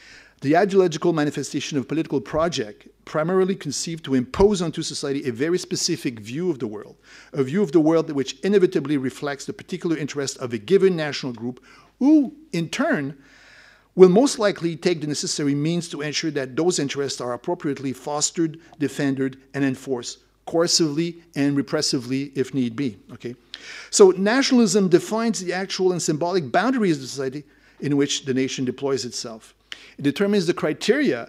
the 0.41 0.57
ideological 0.57 1.13
manifestation 1.13 1.77
of 1.79 1.85
a 1.85 1.87
political 1.87 2.21
project 2.21 2.89
primarily 3.05 3.57
conceived 3.57 4.05
to 4.05 4.15
impose 4.15 4.63
onto 4.63 4.83
society 4.83 5.27
a 5.27 5.33
very 5.33 5.59
specific 5.59 6.21
view 6.21 6.51
of 6.51 6.59
the 6.59 6.67
world, 6.67 6.97
a 7.33 7.43
view 7.43 7.63
of 7.63 7.73
the 7.73 7.81
world 7.81 8.11
which 8.13 8.39
inevitably 8.41 8.97
reflects 8.97 9.47
the 9.47 9.53
particular 9.53 9.97
interest 9.97 10.37
of 10.39 10.53
a 10.53 10.59
given 10.59 10.95
national 10.95 11.33
group, 11.33 11.65
who, 11.99 12.35
in 12.53 12.69
turn, 12.69 13.17
will 13.97 14.09
most 14.09 14.39
likely 14.39 14.77
take 14.77 15.01
the 15.01 15.07
necessary 15.09 15.55
means 15.55 15.89
to 15.89 16.03
ensure 16.03 16.31
that 16.31 16.55
those 16.55 16.79
interests 16.79 17.21
are 17.21 17.33
appropriately 17.33 17.93
fostered, 17.93 18.61
defended, 18.79 19.39
and 19.55 19.65
enforced 19.65 20.19
coercively 20.47 21.21
and 21.35 21.57
repressively 21.57 22.31
if 22.37 22.55
need 22.55 22.77
be. 22.77 22.97
Okay? 23.13 23.35
So 23.91 24.11
nationalism 24.13 24.89
defines 24.89 25.41
the 25.41 25.53
actual 25.53 25.93
and 25.93 26.01
symbolic 26.01 26.53
boundaries 26.53 26.99
of 27.03 27.09
society 27.09 27.45
in 27.81 27.97
which 27.97 28.25
the 28.25 28.35
nation 28.35 28.65
deploys 28.65 29.05
itself. 29.05 29.55
It 29.99 30.03
determines 30.03 30.47
the 30.47 30.55
criteria 30.55 31.29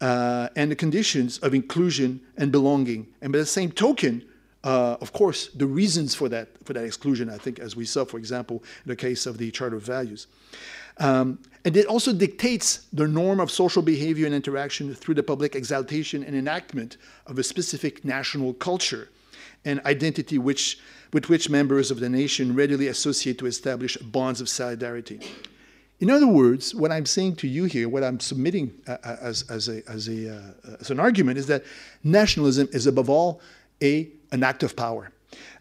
uh, 0.00 0.48
and 0.56 0.70
the 0.70 0.76
conditions 0.76 1.38
of 1.38 1.54
inclusion 1.54 2.20
and 2.36 2.50
belonging. 2.50 3.06
And 3.20 3.32
by 3.32 3.38
the 3.38 3.46
same 3.46 3.70
token, 3.70 4.24
uh, 4.64 4.96
of 5.00 5.12
course, 5.12 5.48
the 5.48 5.66
reasons 5.66 6.14
for 6.14 6.28
that, 6.28 6.48
for 6.64 6.72
that 6.72 6.84
exclusion, 6.84 7.30
I 7.30 7.38
think, 7.38 7.58
as 7.58 7.76
we 7.76 7.84
saw, 7.84 8.04
for 8.04 8.18
example, 8.18 8.62
in 8.84 8.88
the 8.88 8.96
case 8.96 9.26
of 9.26 9.38
the 9.38 9.50
Charter 9.50 9.76
of 9.76 9.82
Values. 9.82 10.26
Um, 10.98 11.38
and 11.64 11.76
it 11.76 11.86
also 11.86 12.12
dictates 12.12 12.86
the 12.92 13.08
norm 13.08 13.40
of 13.40 13.50
social 13.50 13.82
behavior 13.82 14.26
and 14.26 14.34
interaction 14.34 14.94
through 14.94 15.14
the 15.14 15.22
public 15.22 15.54
exaltation 15.54 16.22
and 16.22 16.36
enactment 16.36 16.98
of 17.26 17.38
a 17.38 17.42
specific 17.42 18.04
national 18.04 18.54
culture 18.54 19.08
and 19.64 19.80
identity 19.86 20.38
which, 20.38 20.78
with 21.12 21.28
which 21.28 21.48
members 21.48 21.90
of 21.90 22.00
the 22.00 22.08
nation 22.08 22.54
readily 22.54 22.88
associate 22.88 23.38
to 23.38 23.46
establish 23.46 23.96
bonds 23.98 24.40
of 24.40 24.48
solidarity. 24.48 25.20
In 26.00 26.08
other 26.10 26.26
words, 26.26 26.74
what 26.74 26.90
I'm 26.90 27.04
saying 27.04 27.36
to 27.36 27.48
you 27.48 27.64
here, 27.64 27.88
what 27.88 28.02
I'm 28.02 28.20
submitting 28.20 28.72
uh, 28.88 28.96
uh 29.04 29.16
as, 29.20 29.44
as, 29.50 29.68
a, 29.68 29.88
as, 29.88 30.08
a, 30.08 30.34
uh, 30.34 30.76
as 30.80 30.90
an 30.90 30.98
argument 30.98 31.38
is 31.38 31.46
that 31.46 31.62
nationalism 32.02 32.68
is 32.72 32.86
above 32.86 33.10
all 33.10 33.40
a, 33.82 34.08
an 34.32 34.42
act 34.42 34.62
of 34.62 34.74
power. 34.74 35.12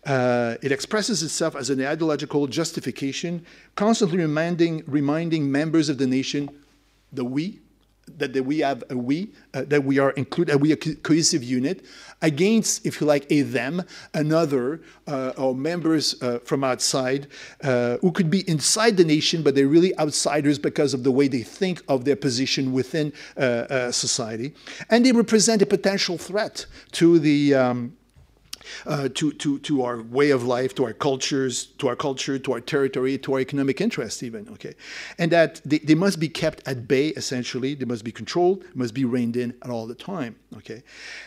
Uh, 0.06 0.56
it 0.62 0.72
expresses 0.72 1.22
itself 1.24 1.56
as 1.56 1.70
an 1.70 1.86
ideological 1.86 2.48
justification, 2.48 3.46
constantly 3.76 4.18
reminding, 4.18 4.82
reminding 4.88 5.52
members 5.52 5.90
of 5.90 5.98
the 5.98 6.08
nation, 6.08 6.50
the 7.12 7.26
we, 7.26 7.60
that, 8.18 8.34
that 8.34 8.44
we 8.44 8.60
have 8.60 8.84
a 8.90 8.98
we, 8.98 9.32
uh, 9.54 9.64
that 9.68 9.84
we 9.84 10.00
are 10.00 10.12
included, 10.12 10.56
we 10.62 10.72
are 10.72 10.76
a 10.76 10.96
cohesive 10.96 11.44
unit, 11.44 11.86
against, 12.22 12.86
if 12.86 13.00
you 13.00 13.08
like, 13.08 13.26
a 13.32 13.42
them, 13.42 13.84
another, 14.14 14.82
uh, 15.08 15.34
or 15.38 15.56
members 15.56 16.22
uh, 16.22 16.40
from 16.40 16.64
outside 16.64 17.28
uh, 17.64 17.98
who 17.98 18.12
could 18.12 18.30
be 18.30 18.48
inside 18.50 18.98
the 18.98 19.06
nation, 19.06 19.44
but 19.44 19.56
they're 19.56 19.68
really 19.68 19.98
outsiders 19.98 20.60
because 20.60 20.94
of 20.94 21.04
the 21.04 21.12
way 21.12 21.28
they 21.28 21.44
think 21.44 21.82
of 21.88 22.06
their 22.06 22.16
position 22.16 22.74
within 22.74 23.14
uh, 23.38 23.40
uh, 23.40 23.92
society. 23.92 24.54
And 24.90 25.06
they 25.06 25.12
represent 25.12 25.62
a 25.62 25.66
potential 25.66 26.18
threat 26.18 26.66
to 26.94 27.20
the 27.20 27.56
um, 27.56 27.94
uh, 28.86 29.10
to, 29.16 29.32
to, 29.34 29.60
to 29.60 29.84
our 29.84 30.02
way 30.02 30.30
of 30.32 30.44
life, 30.44 30.76
to 30.76 30.86
our 30.86 30.94
cultures, 30.94 31.68
to 31.78 31.88
our 31.88 31.96
culture, 31.96 32.40
to 32.40 32.54
our 32.54 32.62
territory, 32.62 33.18
to 33.18 33.34
our 33.34 33.40
economic 33.40 33.82
interests 33.82 34.24
even, 34.24 34.48
okay? 34.50 34.74
And 35.18 35.32
that 35.32 35.62
they, 35.66 35.80
they 35.80 35.96
must 35.96 36.20
be 36.20 36.30
kept 36.30 36.68
at 36.68 36.88
bay, 36.88 37.10
essentially. 37.10 37.76
They 37.76 37.86
must 37.86 38.04
be 38.04 38.12
controlled, 38.12 38.64
must 38.76 38.94
be 38.94 39.06
reined 39.06 39.38
in 39.38 39.54
at 39.64 39.70
all 39.70 39.88
the 39.88 39.96
time, 39.96 40.36
okay? 40.58 40.84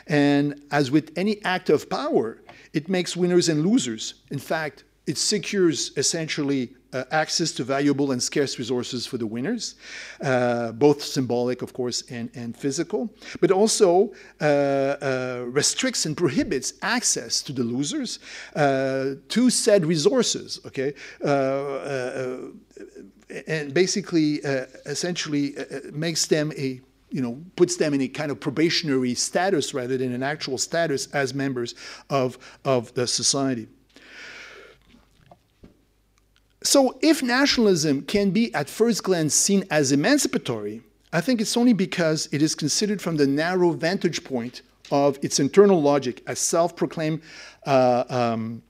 And 0.06 0.62
as 0.70 0.90
with 0.90 1.12
any 1.16 1.42
act 1.44 1.70
of 1.70 1.88
power, 1.88 2.40
it 2.72 2.88
makes 2.88 3.16
winners 3.16 3.48
and 3.48 3.64
losers. 3.66 4.14
In 4.30 4.38
fact, 4.38 4.84
it 5.06 5.18
secures 5.18 5.92
essentially 5.96 6.74
uh, 6.92 7.04
access 7.10 7.52
to 7.52 7.64
valuable 7.64 8.12
and 8.12 8.22
scarce 8.22 8.58
resources 8.58 9.06
for 9.06 9.18
the 9.18 9.26
winners, 9.26 9.74
uh, 10.22 10.72
both 10.72 11.02
symbolic, 11.02 11.62
of 11.62 11.72
course, 11.72 12.02
and, 12.10 12.30
and 12.34 12.56
physical, 12.56 13.12
but 13.40 13.50
also 13.50 14.12
uh, 14.40 14.44
uh 14.44 15.44
restricts 15.48 16.06
and 16.06 16.16
prohibits 16.16 16.74
access 16.82 17.42
to 17.42 17.52
the 17.52 17.64
losers 17.64 18.18
uh, 18.56 19.14
to 19.28 19.50
said 19.50 19.84
resources, 19.84 20.60
okay? 20.66 20.94
Uh, 21.24 22.36
and 23.46 23.72
basically, 23.72 24.34
essentially 24.84 25.54
makes 25.92 26.26
them 26.26 26.52
a 26.56 26.80
you 27.12 27.20
know, 27.20 27.38
puts 27.56 27.76
them 27.76 27.92
in 27.94 28.00
a 28.00 28.08
kind 28.08 28.30
of 28.30 28.40
probationary 28.40 29.14
status 29.14 29.74
rather 29.74 29.98
than 29.98 30.12
an 30.14 30.22
actual 30.22 30.56
status 30.56 31.06
as 31.08 31.34
members 31.34 31.74
of, 32.08 32.38
of 32.64 32.92
the 32.94 33.06
society. 33.06 33.68
So 36.62 36.98
if 37.00 37.22
nationalism 37.22 38.02
can 38.02 38.30
be 38.30 38.54
at 38.54 38.68
first 38.68 39.02
glance 39.02 39.34
seen 39.34 39.64
as 39.70 39.92
emancipatory, 39.92 40.82
I 41.12 41.20
think 41.20 41.40
it's 41.40 41.56
only 41.56 41.72
because 41.72 42.28
it 42.32 42.40
is 42.40 42.54
considered 42.54 43.02
from 43.02 43.16
the 43.16 43.26
narrow 43.26 43.72
vantage 43.72 44.24
point 44.24 44.62
of 44.90 45.18
its 45.22 45.40
internal 45.40 45.80
logic 45.80 46.22
as 46.26 46.38
self-proclaimed 46.38 47.20
uh, 47.66 48.04
um, 48.08 48.62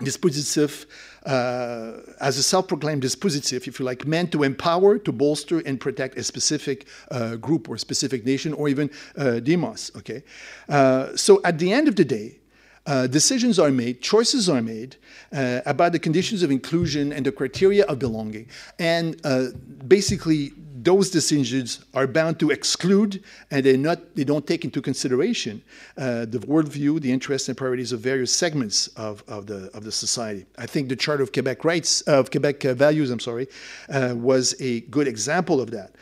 dispositif, 0.00 0.86
uh, 1.26 2.00
as 2.20 2.38
a 2.38 2.42
self-proclaimed 2.42 3.02
dispositif, 3.02 3.68
if 3.68 3.78
you 3.78 3.84
like, 3.84 4.06
meant 4.06 4.32
to 4.32 4.42
empower, 4.42 4.98
to 4.98 5.12
bolster, 5.12 5.60
and 5.60 5.80
protect 5.80 6.18
a 6.18 6.24
specific 6.24 6.86
uh, 7.10 7.36
group 7.36 7.68
or 7.68 7.78
specific 7.78 8.24
nation 8.24 8.52
or 8.54 8.68
even 8.68 8.90
uh, 9.16 9.40
demos, 9.40 9.90
okay? 9.96 10.22
Uh, 10.68 11.14
so 11.16 11.40
at 11.44 11.58
the 11.58 11.72
end 11.72 11.88
of 11.88 11.96
the 11.96 12.04
day, 12.04 12.38
uh, 12.86 13.06
decisions 13.06 13.58
are 13.58 13.70
made, 13.70 14.02
choices 14.02 14.48
are 14.48 14.60
made 14.60 14.96
uh, 15.32 15.60
about 15.64 15.92
the 15.92 15.98
conditions 15.98 16.42
of 16.42 16.50
inclusion 16.50 17.12
and 17.12 17.24
the 17.24 17.32
criteria 17.32 17.84
of 17.86 17.98
belonging. 17.98 18.46
And 18.78 19.20
uh, 19.24 19.46
basically, 19.88 20.52
those 20.84 21.08
decisions 21.10 21.82
are 21.94 22.06
bound 22.06 22.38
to 22.38 22.50
exclude 22.50 23.24
and 23.50 23.64
they 23.64 23.76
not 23.76 24.14
they 24.14 24.24
don't 24.24 24.46
take 24.46 24.64
into 24.64 24.82
consideration 24.82 25.62
uh, 25.96 26.26
the 26.26 26.38
worldview, 26.40 27.00
the 27.00 27.10
interests 27.10 27.48
and 27.48 27.56
priorities 27.56 27.92
of 27.92 28.00
various 28.00 28.32
segments 28.32 28.88
of, 28.88 29.24
of 29.26 29.46
the 29.46 29.70
of 29.74 29.84
the 29.84 29.92
society. 29.92 30.44
I 30.58 30.66
think 30.66 30.90
the 30.90 30.96
Charter 30.96 31.22
of 31.22 31.32
Quebec 31.32 31.64
rights 31.64 32.02
of 32.02 32.30
Quebec 32.30 32.62
values, 32.62 33.10
I'm 33.10 33.20
sorry, 33.20 33.48
uh, 33.88 34.14
was 34.14 34.54
a 34.60 34.80
good 34.82 35.08
example 35.08 35.60
of 35.60 35.70
that. 35.70 35.94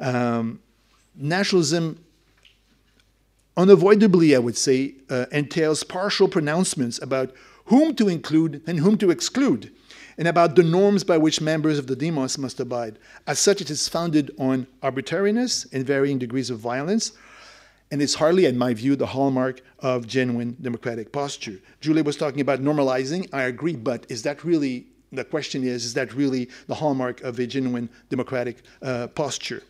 Um, 0.00 0.60
nationalism 1.16 2.02
unavoidably, 3.60 4.34
I 4.34 4.38
would 4.38 4.56
say, 4.56 4.94
uh, 5.10 5.26
entails 5.30 5.84
partial 5.84 6.28
pronouncements 6.28 6.98
about 7.02 7.34
whom 7.66 7.94
to 7.96 8.08
include 8.08 8.62
and 8.66 8.78
whom 8.78 8.96
to 8.98 9.10
exclude, 9.10 9.70
and 10.16 10.26
about 10.26 10.56
the 10.56 10.62
norms 10.62 11.04
by 11.04 11.18
which 11.18 11.42
members 11.42 11.78
of 11.78 11.86
the 11.86 11.94
demos 11.94 12.38
must 12.38 12.58
abide. 12.58 12.98
As 13.26 13.38
such, 13.38 13.60
it 13.60 13.70
is 13.70 13.86
founded 13.86 14.30
on 14.38 14.66
arbitrariness 14.82 15.66
and 15.72 15.84
varying 15.84 16.18
degrees 16.18 16.48
of 16.48 16.58
violence, 16.58 17.12
and 17.90 18.00
it's 18.00 18.14
hardly, 18.14 18.46
in 18.46 18.56
my 18.56 18.72
view, 18.72 18.96
the 18.96 19.06
hallmark 19.06 19.60
of 19.80 20.06
genuine 20.06 20.56
democratic 20.62 21.12
posture. 21.12 21.58
Julie 21.80 22.02
was 22.02 22.16
talking 22.16 22.40
about 22.40 22.60
normalizing. 22.60 23.28
I 23.32 23.42
agree, 23.42 23.76
but 23.76 24.06
is 24.08 24.22
that 24.22 24.42
really, 24.42 24.86
the 25.12 25.24
question 25.24 25.64
is, 25.64 25.84
is 25.84 25.94
that 25.94 26.14
really 26.14 26.48
the 26.66 26.74
hallmark 26.74 27.20
of 27.22 27.38
a 27.38 27.46
genuine 27.46 27.90
democratic 28.08 28.56
uh, 28.80 29.08
posture? 29.08 29.62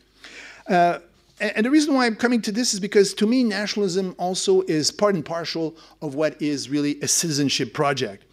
Uh, 0.69 1.01
and 1.41 1.65
the 1.65 1.71
reason 1.71 1.95
why 1.95 2.07
I'm 2.07 2.17
coming 2.17 2.43
to 2.43 2.53
this 2.53 2.75
is 2.75 2.81
because 2.81 3.15
to 3.15 3.27
me, 3.27 3.43
nationalism 3.45 4.15
also 4.19 4.63
is 4.63 4.91
part 4.91 5.15
and 5.15 5.25
parcel 5.25 5.77
of 6.03 6.15
what 6.15 6.41
is 6.41 6.69
really 6.69 7.01
a 7.01 7.09
citizenship 7.09 7.73
project. 7.73 8.25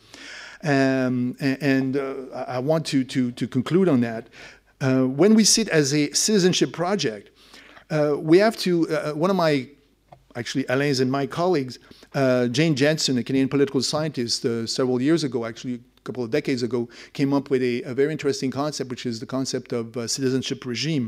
Um, 0.63 1.35
and, 1.39 1.95
uh, 1.95 2.45
I 2.47 2.59
want 2.59 2.85
to, 2.87 3.03
to, 3.03 3.31
to 3.31 3.47
conclude 3.47 3.87
on 3.87 4.01
that. 4.01 4.27
Uh, 4.81 5.03
when 5.03 5.35
we 5.35 5.43
sit 5.43 5.69
as 5.69 5.93
a 5.93 6.11
citizenship 6.13 6.73
project, 6.73 7.29
uh, 7.89 8.15
we 8.17 8.39
have 8.39 8.57
to, 8.57 8.89
uh, 8.89 9.13
one 9.13 9.29
of 9.29 9.35
my, 9.35 9.67
actually 10.35 10.65
Alain's 10.67 10.99
and 10.99 11.11
my 11.11 11.27
colleagues, 11.27 11.79
uh, 12.13 12.47
Jane 12.47 12.75
Jenson, 12.75 13.17
a 13.17 13.23
Canadian 13.23 13.49
political 13.49 13.81
scientist, 13.81 14.45
uh, 14.45 14.67
several 14.67 15.01
years 15.01 15.23
ago, 15.23 15.45
actually 15.45 15.79
couple 16.07 16.23
of 16.23 16.31
decades 16.31 16.63
ago, 16.63 16.81
came 17.13 17.31
up 17.37 17.45
with 17.51 17.61
a, 17.61 17.83
a 17.83 17.93
very 17.93 18.11
interesting 18.17 18.51
concept, 18.51 18.89
which 18.89 19.05
is 19.05 19.19
the 19.19 19.29
concept 19.37 19.69
of 19.79 19.85
uh, 19.97 20.07
citizenship 20.07 20.65
regime, 20.65 21.05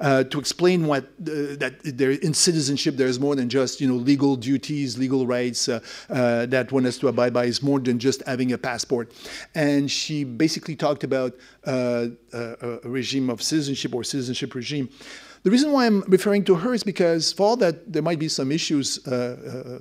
uh, 0.00 0.22
to 0.32 0.36
explain 0.38 0.86
what 0.86 1.04
uh, 1.04 1.56
that 1.62 1.72
there 1.84 2.12
in 2.28 2.34
citizenship 2.34 2.96
there 3.00 3.10
is 3.14 3.18
more 3.26 3.34
than 3.40 3.48
just 3.48 3.80
you 3.80 3.88
know 3.90 4.00
legal 4.12 4.36
duties, 4.36 4.98
legal 4.98 5.26
rights 5.26 5.68
uh, 5.68 5.80
uh, 6.10 6.46
that 6.54 6.70
one 6.76 6.84
has 6.84 6.98
to 6.98 7.08
abide 7.08 7.32
by. 7.32 7.44
Is 7.52 7.62
more 7.62 7.80
than 7.80 7.98
just 7.98 8.22
having 8.26 8.52
a 8.52 8.58
passport, 8.58 9.06
and 9.54 9.90
she 9.90 10.16
basically 10.24 10.76
talked 10.76 11.02
about 11.10 11.32
a, 11.64 12.10
a 12.32 12.88
regime 12.98 13.30
of 13.30 13.42
citizenship 13.42 13.94
or 13.94 14.04
citizenship 14.04 14.54
regime. 14.54 14.88
The 15.44 15.50
reason 15.50 15.72
why 15.72 15.86
I'm 15.86 16.02
referring 16.02 16.44
to 16.44 16.54
her 16.54 16.72
is 16.72 16.84
because 16.84 17.32
for 17.32 17.44
all 17.48 17.56
that 17.56 17.92
there 17.92 18.02
might 18.02 18.20
be 18.20 18.28
some 18.28 18.52
issues 18.52 19.04
uh, 19.08 19.80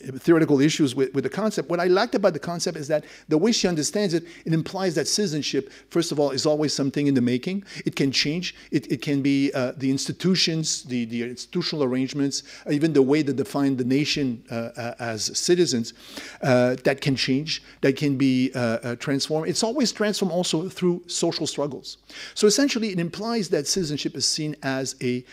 theoretical 0.00 0.60
issues 0.60 0.94
with, 0.94 1.12
with 1.14 1.24
the 1.24 1.30
concept. 1.30 1.68
What 1.68 1.80
I 1.80 1.86
liked 1.86 2.14
about 2.14 2.32
the 2.32 2.38
concept 2.38 2.76
is 2.76 2.88
that 2.88 3.04
the 3.28 3.38
way 3.38 3.52
she 3.52 3.68
understands 3.68 4.14
it, 4.14 4.24
it 4.44 4.52
implies 4.52 4.94
that 4.94 5.06
citizenship, 5.06 5.70
first 5.90 6.12
of 6.12 6.18
all, 6.18 6.30
is 6.30 6.46
always 6.46 6.72
something 6.72 7.06
in 7.06 7.14
the 7.14 7.20
making. 7.20 7.64
It 7.84 7.96
can 7.96 8.10
change. 8.10 8.54
It, 8.70 8.90
it 8.90 9.02
can 9.02 9.22
be 9.22 9.52
uh, 9.52 9.72
the 9.76 9.90
institutions, 9.90 10.84
the, 10.84 11.04
the 11.04 11.22
institutional 11.22 11.84
arrangements, 11.84 12.42
even 12.70 12.92
the 12.92 13.02
way 13.02 13.22
they 13.22 13.32
define 13.32 13.76
the 13.76 13.84
nation 13.84 14.42
uh, 14.50 14.70
uh 14.76 14.94
as 14.98 15.36
citizens, 15.38 15.92
uh, 16.42 16.76
that 16.84 17.00
can 17.00 17.16
change, 17.16 17.62
that 17.80 17.96
can 17.96 18.16
be 18.16 18.50
uh, 18.54 18.96
transformed. 18.96 19.48
It's 19.48 19.62
always 19.62 19.92
transformed 19.92 20.32
also 20.32 20.68
through 20.68 21.02
social 21.06 21.46
struggles. 21.46 21.98
So 22.34 22.46
essentially, 22.46 22.90
it 22.90 23.00
implies 23.00 23.48
that 23.50 23.66
citizenship 23.66 24.16
is 24.16 24.26
seen 24.26 24.56
as 24.62 24.96
a 25.02 25.24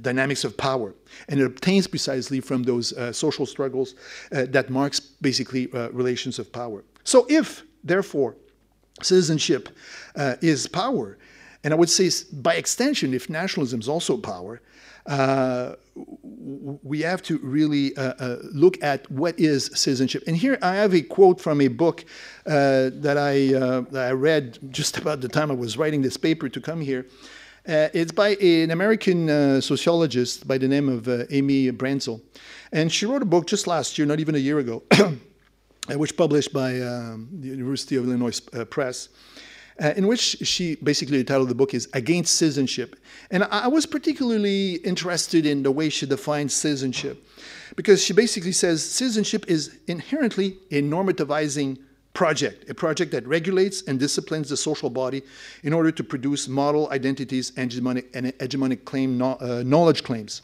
dynamics 0.00 0.44
of 0.44 0.56
power, 0.56 0.94
and 1.28 1.40
it 1.40 1.46
obtains 1.46 1.86
precisely 1.86 2.40
from 2.40 2.62
those 2.62 2.94
social 3.16 3.23
struggles 3.30 3.94
that 4.30 4.70
marks 4.70 5.00
basically 5.00 5.66
relations 5.92 6.38
of 6.38 6.52
power. 6.52 6.84
So 7.04 7.26
if, 7.28 7.62
therefore, 7.82 8.36
citizenship 9.02 9.68
uh, 10.16 10.36
is 10.40 10.66
power. 10.66 11.18
And 11.62 11.72
I 11.72 11.76
would 11.76 11.90
say, 11.90 12.10
by 12.32 12.54
extension, 12.56 13.14
if 13.14 13.30
nationalism 13.30 13.80
is 13.80 13.88
also 13.88 14.16
power, 14.16 14.60
uh, 15.06 15.74
we 16.82 17.00
have 17.02 17.22
to 17.22 17.38
really 17.38 17.96
uh, 17.96 18.14
uh, 18.18 18.36
look 18.52 18.82
at 18.82 19.10
what 19.10 19.38
is 19.38 19.66
citizenship. 19.74 20.24
And 20.26 20.36
here 20.36 20.58
I 20.62 20.74
have 20.76 20.94
a 20.94 21.02
quote 21.02 21.40
from 21.40 21.60
a 21.60 21.68
book 21.68 22.04
uh, 22.46 22.90
that, 22.92 23.16
I, 23.18 23.54
uh, 23.54 23.80
that 23.92 24.08
I 24.08 24.12
read 24.12 24.58
just 24.70 24.98
about 24.98 25.20
the 25.20 25.28
time 25.28 25.50
I 25.50 25.54
was 25.54 25.76
writing 25.76 26.02
this 26.02 26.16
paper 26.16 26.48
to 26.48 26.60
come 26.60 26.80
here. 26.80 27.06
Uh, 27.66 27.88
it's 27.94 28.12
by 28.12 28.30
an 28.36 28.70
American 28.70 29.60
sociologist 29.62 30.46
by 30.46 30.58
the 30.58 30.68
name 30.68 30.88
of 30.90 31.08
Amy 31.32 31.72
Brandzel. 31.72 32.20
And 32.74 32.92
she 32.92 33.06
wrote 33.06 33.22
a 33.22 33.26
book 33.26 33.46
just 33.46 33.66
last 33.66 33.96
year, 33.96 34.06
not 34.06 34.20
even 34.20 34.34
a 34.34 34.38
year 34.38 34.58
ago, 34.58 34.82
which 35.88 36.14
published 36.16 36.52
by 36.52 36.80
um, 36.82 37.28
the 37.32 37.48
University 37.48 37.96
of 37.96 38.04
Illinois 38.04 38.38
Press 38.68 39.08
uh, 39.82 39.92
in 39.96 40.06
which 40.06 40.20
she 40.42 40.76
basically 40.76 41.18
the 41.18 41.24
title 41.24 41.42
of 41.42 41.48
the 41.48 41.54
book 41.54 41.74
is 41.74 41.88
Against 41.92 42.36
Citizenship. 42.36 42.96
And 43.30 43.44
I, 43.44 43.64
I 43.64 43.68
was 43.68 43.86
particularly 43.86 44.74
interested 44.76 45.46
in 45.46 45.62
the 45.62 45.70
way 45.70 45.88
she 45.88 46.06
defines 46.06 46.54
citizenship 46.54 47.26
because 47.76 48.02
she 48.02 48.12
basically 48.12 48.52
says 48.52 48.88
citizenship 48.88 49.44
is 49.48 49.78
inherently 49.86 50.58
a 50.70 50.82
normativizing 50.82 51.78
project, 52.12 52.70
a 52.70 52.74
project 52.74 53.10
that 53.10 53.26
regulates 53.26 53.82
and 53.82 53.98
disciplines 53.98 54.48
the 54.48 54.56
social 54.56 54.88
body 54.88 55.22
in 55.64 55.72
order 55.72 55.90
to 55.90 56.04
produce 56.04 56.46
model 56.46 56.88
identities 56.90 57.52
and 57.56 57.72
hegemonic, 57.72 58.04
and 58.14 58.26
hegemonic 58.38 58.84
claim, 58.84 59.20
uh, 59.20 59.62
knowledge 59.64 60.04
claims. 60.04 60.42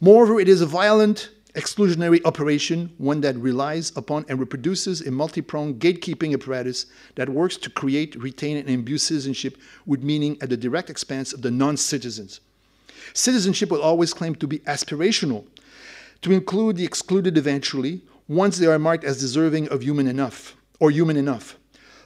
Moreover, 0.00 0.40
it 0.40 0.48
is 0.48 0.60
a 0.60 0.66
violent 0.66 1.30
exclusionary 1.54 2.20
operation, 2.26 2.92
one 2.98 3.22
that 3.22 3.34
relies 3.36 3.96
upon 3.96 4.26
and 4.28 4.38
reproduces 4.38 5.00
a 5.00 5.10
multi-pronged 5.10 5.80
gatekeeping 5.80 6.34
apparatus 6.34 6.84
that 7.14 7.30
works 7.30 7.56
to 7.56 7.70
create, 7.70 8.14
retain, 8.16 8.58
and 8.58 8.68
imbue 8.68 8.98
citizenship 8.98 9.56
with 9.86 10.02
meaning 10.02 10.36
at 10.42 10.50
the 10.50 10.56
direct 10.56 10.90
expense 10.90 11.32
of 11.32 11.40
the 11.40 11.50
non-citizens. 11.50 12.40
Citizenship 13.14 13.70
will 13.70 13.80
always 13.80 14.12
claim 14.12 14.34
to 14.34 14.46
be 14.46 14.58
aspirational, 14.60 15.46
to 16.20 16.30
include 16.30 16.76
the 16.76 16.84
excluded 16.84 17.38
eventually, 17.38 18.02
once 18.28 18.58
they 18.58 18.66
are 18.66 18.78
marked 18.78 19.04
as 19.04 19.18
deserving 19.18 19.66
of 19.68 19.82
human 19.82 20.06
enough, 20.06 20.56
or 20.78 20.90
human 20.90 21.16
enough. 21.16 21.56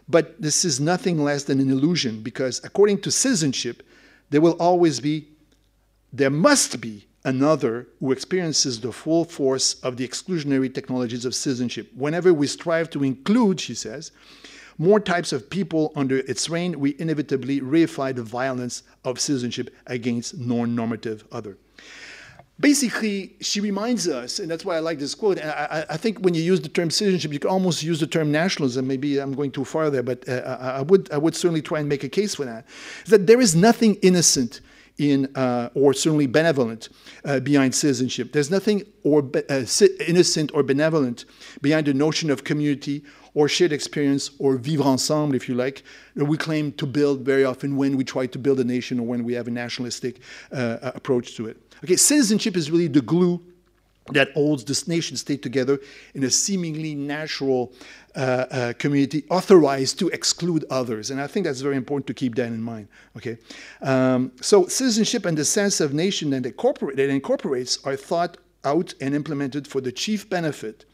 But 0.09 0.41
this 0.41 0.65
is 0.65 0.79
nothing 0.79 1.25
less 1.25 1.43
than 1.43 1.59
an 1.59 1.71
illusion, 1.71 2.23
because 2.23 2.61
according 2.62 3.01
to 3.01 3.11
citizenship, 3.11 3.83
there 4.31 4.41
will 4.41 4.57
always 4.61 5.01
be, 5.01 5.27
there 6.12 6.31
must 6.31 6.81
be 6.81 7.07
another 7.25 7.87
who 7.99 8.13
experiences 8.13 8.81
the 8.81 8.93
full 8.93 9.25
force 9.25 9.75
of 9.83 9.97
the 9.97 10.07
exclusionary 10.07 10.73
technologies 10.73 11.25
of 11.25 11.35
citizenship. 11.35 11.91
Whenever 11.95 12.33
we 12.33 12.47
strive 12.47 12.91
to 12.91 13.05
include, 13.05 13.61
she 13.61 13.75
says, 13.75 14.13
more 14.79 14.99
types 14.99 15.33
of 15.33 15.51
people 15.51 15.93
under 15.95 16.19
its 16.21 16.49
reign, 16.49 16.81
we 16.81 16.97
inevitably 16.99 17.61
reify 17.61 18.15
the 18.15 18.23
violence 18.23 18.83
of 19.05 19.21
citizenship 19.21 19.75
against 19.87 20.39
non-normative 20.39 21.25
other. 21.31 21.59
Basically, 22.59 23.37
she 23.41 23.61
reminds 23.61 24.09
us, 24.09 24.39
and 24.39 24.51
that's 24.51 24.65
why 24.65 24.77
I 24.77 24.81
like 24.81 24.99
this 24.99 25.15
quote. 25.15 25.39
I, 25.39 25.85
I, 25.89 25.97
think 25.97 26.19
when 26.19 26.35
you 26.35 26.43
use 26.43 26.61
the 26.61 26.69
term 26.69 26.91
citizenship, 26.91 27.33
you 27.33 27.39
can 27.39 27.51
almost 27.51 27.83
use 27.83 28.01
the 28.01 28.07
term 28.07 28.31
nationalism. 28.31 28.87
Maybe 28.87 29.19
I'm 29.19 29.35
going 29.35 29.51
too 29.51 29.65
far 29.65 29.89
there, 29.89 30.03
but 30.03 30.29
uh, 30.29 30.59
I, 30.61 30.83
would, 30.83 31.11
I 31.11 31.17
would 31.17 31.35
certainly 31.35 31.63
try 31.63 31.81
and 31.81 31.89
make 31.89 32.05
a 32.05 32.09
case 32.09 32.35
for 32.35 32.45
that. 32.45 32.67
That 33.07 33.27
there 33.27 33.41
is 33.41 33.57
nothing 33.57 33.95
innocent 33.97 34.61
in, 35.01 35.35
uh, 35.35 35.71
or 35.75 35.95
certainly 35.95 36.27
benevolent 36.27 36.91
uh, 37.25 37.41
behind 37.41 37.75
citizenship. 37.75 38.33
There's 38.33 38.51
nothing 38.51 38.85
or 39.03 39.29
uh, 39.49 39.65
innocent 40.07 40.53
or 40.53 40.63
benevolent 40.63 41.25
behind 41.63 41.87
the 41.87 41.95
notion 41.95 42.31
of 42.31 42.45
community 42.45 43.03
or 43.33 43.49
shared 43.49 43.73
experience 43.73 44.31
or 44.39 44.57
vivre 44.57 44.85
ensemble, 44.85 45.35
if 45.35 45.49
you 45.49 45.55
like, 45.55 45.85
that 46.17 46.25
we 46.27 46.37
claim 46.37 46.73
to 46.73 46.87
build 46.87 47.21
very 47.21 47.45
often 47.45 47.77
when 47.77 47.97
we 47.97 48.05
try 48.05 48.27
to 48.27 48.39
build 48.39 48.61
a 48.61 48.65
nation 48.65 49.01
or 49.01 49.07
when 49.07 49.25
we 49.25 49.33
have 49.33 49.49
a 49.49 49.51
nationalistic 49.51 50.21
uh, 50.53 50.79
approach 50.83 51.35
to 51.37 51.47
it. 51.47 51.57
Okay, 51.83 51.97
citizenship 51.97 52.57
is 52.57 52.71
really 52.71 52.89
the 52.89 53.01
glue 53.01 53.41
that 54.12 54.32
holds 54.32 54.65
this 54.65 54.87
nation 54.89 55.16
state 55.16 55.43
together 55.43 55.78
in 56.15 56.24
a 56.24 56.31
seemingly 56.31 56.95
natural 56.95 57.73
uh, 58.16 58.19
uh, 58.51 58.73
community 58.74 59.24
authorized 59.31 59.99
to 59.99 60.09
exclude 60.09 60.65
others. 60.70 61.11
And 61.11 61.20
I 61.20 61.27
think 61.27 61.47
that's 61.47 61.61
very 61.61 61.77
important 61.77 62.07
to 62.09 62.15
keep 62.15 62.35
that 62.37 62.47
in 62.47 62.62
mind. 62.62 62.89
Okay, 63.16 63.39
um, 63.82 64.32
so 64.41 64.66
citizenship 64.66 65.27
and 65.27 65.37
the 65.37 65.45
sense 65.45 65.81
of 65.81 65.95
nation 65.95 66.31
that, 66.31 66.47
incorporate, 66.47 66.99
incorporates 66.99 67.78
are 67.85 67.97
thought 67.97 68.37
out 68.65 68.95
and 69.01 69.15
implemented 69.15 69.66
for 69.66 69.81
the 69.81 69.93
chief 69.93 70.28
benefit 70.28 70.85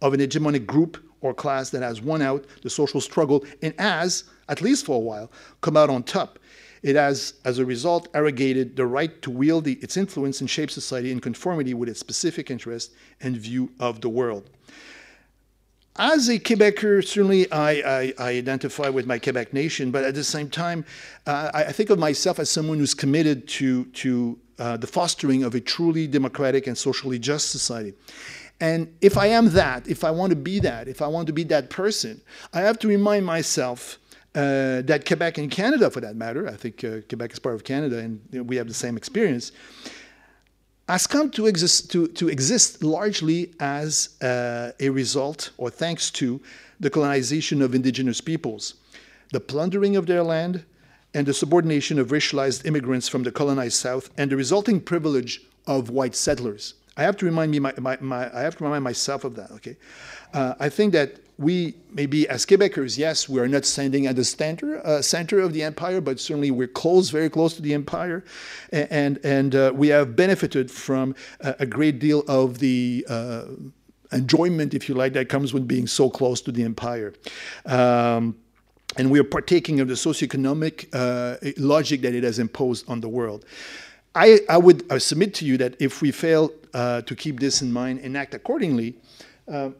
of 0.00 0.14
an 0.14 0.20
hegemonic 0.20 0.66
group 0.66 0.98
or 1.20 1.32
class 1.32 1.70
that 1.70 1.82
has 1.82 2.00
won 2.00 2.20
out 2.20 2.44
the 2.62 2.70
social 2.70 3.00
struggle 3.00 3.44
and 3.62 3.74
has, 3.78 4.24
at 4.48 4.60
least 4.60 4.86
for 4.86 4.96
a 4.96 4.98
while, 4.98 5.30
come 5.60 5.76
out 5.76 5.90
on 5.90 6.02
top 6.02 6.38
it 6.82 6.96
has, 6.96 7.34
as 7.44 7.58
a 7.58 7.64
result, 7.64 8.08
arrogated 8.12 8.76
the 8.76 8.86
right 8.86 9.22
to 9.22 9.30
wield 9.30 9.64
the, 9.64 9.74
its 9.74 9.96
influence 9.96 10.40
and 10.40 10.50
shape 10.50 10.70
society 10.70 11.12
in 11.12 11.20
conformity 11.20 11.74
with 11.74 11.88
its 11.88 12.00
specific 12.00 12.50
interest 12.50 12.92
and 13.20 13.36
view 13.36 13.70
of 13.78 14.00
the 14.00 14.08
world. 14.08 14.50
As 15.96 16.28
a 16.28 16.38
Quebecer, 16.38 17.06
certainly 17.06 17.50
I, 17.52 17.70
I, 17.70 18.14
I, 18.18 18.28
identify 18.30 18.88
with 18.88 19.06
my 19.06 19.18
Quebec 19.18 19.52
nation, 19.52 19.90
but 19.90 20.04
at 20.04 20.14
the 20.14 20.24
same 20.24 20.48
time, 20.48 20.86
uh, 21.26 21.50
I, 21.52 21.64
I, 21.64 21.72
think 21.72 21.90
of 21.90 21.98
myself 21.98 22.38
as 22.38 22.48
someone 22.48 22.78
who's 22.78 22.94
committed 22.94 23.46
to, 23.48 23.84
to 23.84 24.38
uh, 24.58 24.78
the 24.78 24.86
fostering 24.86 25.44
of 25.44 25.54
a 25.54 25.60
truly 25.60 26.06
democratic 26.06 26.66
and 26.66 26.78
socially 26.78 27.18
just 27.18 27.50
society. 27.50 27.92
And 28.58 28.94
if 29.02 29.18
I 29.18 29.26
am 29.26 29.50
that, 29.50 29.86
if 29.86 30.02
I 30.02 30.10
want 30.10 30.30
to 30.30 30.36
be 30.36 30.60
that, 30.60 30.88
if 30.88 31.02
I 31.02 31.08
want 31.08 31.26
to 31.26 31.32
be 31.32 31.44
that 31.44 31.68
person, 31.68 32.22
I 32.54 32.60
have 32.60 32.78
to 32.78 32.88
remind 32.88 33.26
myself 33.26 33.98
uh, 34.34 34.82
that 34.82 35.04
Quebec 35.06 35.38
and 35.38 35.50
Canada, 35.50 35.90
for 35.90 36.00
that 36.00 36.16
matter, 36.16 36.48
I 36.48 36.56
think 36.56 36.82
uh, 36.84 37.00
Quebec 37.08 37.32
is 37.32 37.38
part 37.38 37.54
of 37.54 37.64
Canada 37.64 37.98
and 37.98 38.48
we 38.48 38.56
have 38.56 38.68
the 38.68 38.74
same 38.74 38.96
experience, 38.96 39.52
has 40.88 41.06
come 41.06 41.30
to 41.30 41.46
exist, 41.46 41.90
to, 41.92 42.08
to 42.08 42.28
exist 42.28 42.82
largely 42.82 43.52
as 43.60 44.20
uh, 44.22 44.72
a 44.80 44.88
result 44.90 45.50
or 45.58 45.70
thanks 45.70 46.10
to 46.10 46.40
the 46.80 46.90
colonization 46.90 47.62
of 47.62 47.74
indigenous 47.74 48.20
peoples, 48.20 48.74
the 49.32 49.40
plundering 49.40 49.96
of 49.96 50.06
their 50.06 50.22
land, 50.22 50.64
and 51.14 51.26
the 51.26 51.34
subordination 51.34 51.98
of 51.98 52.08
racialized 52.08 52.64
immigrants 52.66 53.08
from 53.08 53.22
the 53.22 53.30
colonized 53.30 53.76
South, 53.76 54.10
and 54.16 54.30
the 54.30 54.36
resulting 54.36 54.80
privilege 54.80 55.42
of 55.66 55.90
white 55.90 56.14
settlers. 56.14 56.74
I 56.96 57.02
have 57.02 57.16
to 57.18 57.26
remind 57.26 57.52
me, 57.52 57.58
my, 57.58 57.72
my, 57.78 57.96
my 58.00 58.34
I 58.36 58.40
have 58.40 58.56
to 58.56 58.64
remind 58.64 58.84
myself 58.84 59.24
of 59.24 59.36
that. 59.36 59.50
Okay, 59.52 59.76
uh, 60.34 60.54
I 60.58 60.68
think 60.68 60.92
that 60.92 61.16
we 61.38 61.74
maybe 61.90 62.28
as 62.28 62.46
Quebecers, 62.46 62.98
yes, 62.98 63.28
we 63.28 63.40
are 63.40 63.48
not 63.48 63.64
standing 63.64 64.06
at 64.06 64.16
the 64.16 64.24
center 64.24 64.84
uh, 64.86 65.02
center 65.02 65.40
of 65.40 65.52
the 65.52 65.62
empire, 65.62 66.00
but 66.00 66.20
certainly 66.20 66.50
we're 66.50 66.68
close, 66.68 67.10
very 67.10 67.30
close 67.30 67.54
to 67.54 67.62
the 67.62 67.74
empire, 67.74 68.24
and 68.70 69.18
and 69.24 69.54
uh, 69.54 69.72
we 69.74 69.88
have 69.88 70.14
benefited 70.14 70.70
from 70.70 71.14
a, 71.40 71.56
a 71.60 71.66
great 71.66 71.98
deal 71.98 72.20
of 72.28 72.58
the. 72.58 73.04
Uh, 73.08 73.44
enjoyment, 74.12 74.74
if 74.74 74.90
you 74.90 74.94
like, 74.94 75.14
that 75.14 75.30
comes 75.30 75.54
with 75.54 75.66
being 75.66 75.86
so 75.86 76.10
close 76.10 76.42
to 76.42 76.52
the 76.52 76.62
empire. 76.62 77.14
Um, 77.64 78.36
and 78.98 79.10
we 79.10 79.18
are 79.18 79.24
partaking 79.24 79.80
of 79.80 79.88
the 79.88 79.94
socioeconomic 79.94 80.88
uh, 80.92 81.38
logic 81.56 82.02
that 82.02 82.14
it 82.14 82.22
has 82.22 82.38
imposed 82.38 82.88
on 82.90 83.00
the 83.00 83.08
world. 83.08 83.46
I, 84.14 84.40
I 84.48 84.58
would 84.58 84.90
I 84.92 84.98
submit 84.98 85.32
to 85.36 85.46
you 85.46 85.56
that 85.58 85.80
if 85.80 86.02
we 86.02 86.10
fail 86.10 86.50
uh, 86.74 87.00
to 87.02 87.16
keep 87.16 87.40
this 87.40 87.62
in 87.62 87.72
mind 87.72 88.00
and 88.00 88.16
act 88.16 88.34
accordingly, 88.34 88.94
uh, 89.50 89.70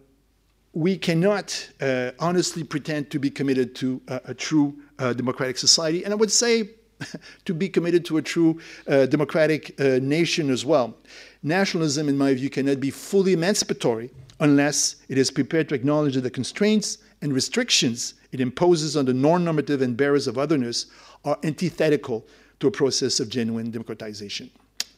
we 0.74 0.96
cannot 0.96 1.68
uh, 1.80 2.12
honestly 2.18 2.64
pretend 2.64 3.10
to 3.10 3.18
be 3.18 3.30
committed 3.30 3.74
to 3.76 4.00
a, 4.08 4.20
a 4.26 4.34
true 4.34 4.74
uh, 4.98 5.12
democratic 5.12 5.58
society. 5.58 6.04
And 6.04 6.12
I 6.12 6.16
would 6.16 6.30
say 6.30 6.70
to 7.44 7.54
be 7.54 7.68
committed 7.68 8.04
to 8.06 8.16
a 8.16 8.22
true 8.22 8.60
uh, 8.88 9.06
democratic 9.06 9.78
uh, 9.80 9.98
nation 10.00 10.50
as 10.50 10.64
well. 10.64 10.96
Nationalism, 11.42 12.08
in 12.08 12.16
my 12.16 12.32
view, 12.34 12.48
cannot 12.48 12.80
be 12.80 12.90
fully 12.90 13.32
emancipatory 13.32 14.10
unless 14.40 14.96
it 15.08 15.18
is 15.18 15.30
prepared 15.30 15.68
to 15.68 15.74
acknowledge 15.74 16.14
that 16.14 16.22
the 16.22 16.30
constraints 16.30 16.98
and 17.20 17.32
restrictions 17.32 18.14
it 18.32 18.40
imposes 18.40 18.96
on 18.96 19.04
the 19.04 19.12
non-normative 19.12 19.82
and 19.82 19.96
bearers 19.96 20.26
of 20.26 20.38
otherness 20.38 20.86
are 21.24 21.38
antithetical 21.44 22.26
to 22.60 22.66
a 22.66 22.70
process 22.70 23.20
of 23.20 23.28
genuine 23.28 23.70
democratization. 23.70 24.50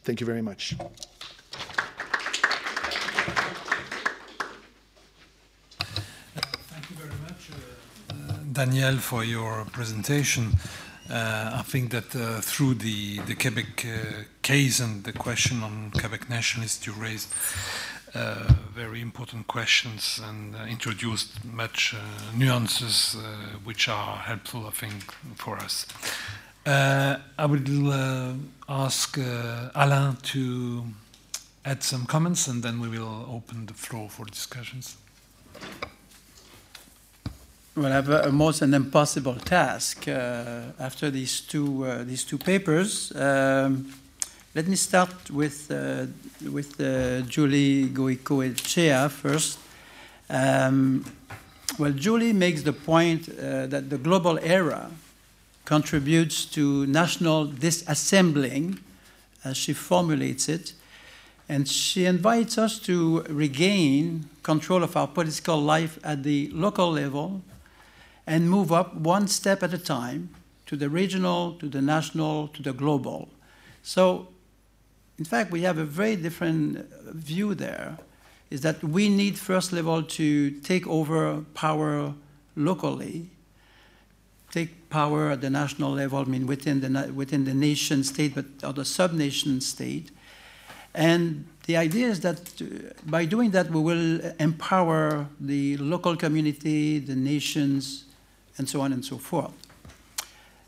Thank 0.03 0.21
you 0.21 0.25
very 0.25 0.41
much. 0.41 0.75
Daniel, 8.55 8.95
for 8.99 9.25
your 9.25 9.65
presentation. 9.65 10.53
Uh, 11.09 11.51
I 11.55 11.61
think 11.61 11.91
that 11.91 12.15
uh, 12.15 12.39
through 12.39 12.75
the, 12.75 13.19
the 13.27 13.35
Quebec 13.35 13.85
uh, 13.85 14.23
case 14.43 14.79
and 14.79 15.03
the 15.03 15.11
question 15.11 15.61
on 15.61 15.91
Quebec 15.91 16.29
nationalists, 16.29 16.87
you 16.87 16.93
raised 16.93 17.27
uh, 18.13 18.53
very 18.73 19.01
important 19.01 19.47
questions 19.47 20.21
and 20.23 20.55
uh, 20.55 20.59
introduced 20.69 21.43
much 21.43 21.93
uh, 21.93 21.97
nuances 22.33 23.17
which 23.65 23.89
are 23.89 24.15
helpful, 24.15 24.67
I 24.67 24.71
think, 24.71 25.13
for 25.35 25.57
us. 25.57 25.85
I 26.65 27.45
will 27.45 28.37
ask 28.69 29.17
Alain 29.75 30.15
to 30.31 30.85
add 31.65 31.83
some 31.83 32.05
comments 32.05 32.47
and 32.47 32.63
then 32.63 32.79
we 32.79 32.87
will 32.87 33.27
open 33.29 33.65
the 33.65 33.73
floor 33.73 34.09
for 34.09 34.25
discussions. 34.25 34.95
Well, 37.77 37.91
I 37.91 37.95
have 37.95 38.09
a, 38.09 38.25
almost 38.27 38.61
an 38.61 38.73
impossible 38.73 39.35
task 39.35 40.07
uh, 40.07 40.61
after 40.79 41.11
these 41.11 41.41
two 41.41 41.85
uh, 41.85 42.05
these 42.05 42.23
two 42.23 42.37
papers. 42.37 43.11
Um, 43.13 43.93
let 44.55 44.65
me 44.69 44.77
start 44.77 45.29
with 45.29 45.69
uh, 45.69 46.05
with 46.49 46.77
Julie 47.27 47.89
Goikoetxea 47.89 49.11
first. 49.11 49.59
Um, 50.29 51.03
well, 51.77 51.91
Julie 51.91 52.31
makes 52.31 52.61
the 52.61 52.71
point 52.71 53.27
uh, 53.27 53.67
that 53.67 53.89
the 53.89 53.97
global 53.97 54.39
era 54.39 54.89
contributes 55.65 56.45
to 56.45 56.85
national 56.85 57.45
disassembling, 57.47 58.79
as 59.43 59.57
she 59.57 59.73
formulates 59.73 60.47
it, 60.47 60.71
and 61.49 61.67
she 61.67 62.05
invites 62.05 62.57
us 62.57 62.79
to 62.79 63.25
regain 63.27 64.29
control 64.43 64.81
of 64.81 64.95
our 64.95 65.07
political 65.07 65.59
life 65.59 65.99
at 66.05 66.23
the 66.23 66.49
local 66.53 66.89
level 66.89 67.41
and 68.27 68.49
move 68.49 68.71
up 68.71 68.95
one 68.95 69.27
step 69.27 69.63
at 69.63 69.73
a 69.73 69.77
time 69.77 70.29
to 70.65 70.75
the 70.75 70.89
regional, 70.89 71.53
to 71.53 71.67
the 71.67 71.81
national, 71.81 72.47
to 72.49 72.63
the 72.63 72.73
global. 72.73 73.29
So, 73.83 74.27
in 75.17 75.25
fact, 75.25 75.51
we 75.51 75.61
have 75.61 75.77
a 75.77 75.85
very 75.85 76.15
different 76.15 76.91
view 77.13 77.53
there. 77.55 77.97
Is 78.49 78.61
that 78.61 78.83
we 78.83 79.09
need 79.09 79.37
first 79.37 79.73
level 79.73 80.03
to 80.03 80.51
take 80.61 80.87
over 80.87 81.43
power 81.53 82.13
locally, 82.55 83.29
take 84.51 84.89
power 84.89 85.31
at 85.31 85.41
the 85.41 85.49
national 85.49 85.91
level, 85.91 86.19
I 86.19 86.23
mean 86.23 86.47
within 86.47 86.81
the 86.81 87.11
within 87.13 87.45
the 87.45 87.53
nation 87.53 88.03
state, 88.03 88.35
but 88.35 88.45
or 88.63 88.71
the 88.71 88.85
sub-nation 88.85 89.61
state, 89.61 90.11
and 90.93 91.45
the 91.65 91.75
idea 91.75 92.07
is 92.07 92.21
that 92.21 92.39
uh, 92.61 92.93
by 93.05 93.25
doing 93.25 93.51
that, 93.51 93.69
we 93.69 93.81
will 93.81 94.21
empower 94.39 95.27
the 95.39 95.77
local 95.77 96.15
community, 96.15 96.99
the 96.99 97.15
nations, 97.15 98.04
and 98.57 98.67
so 98.67 98.81
on 98.81 98.93
and 98.93 99.03
so 99.03 99.17
forth. 99.17 99.51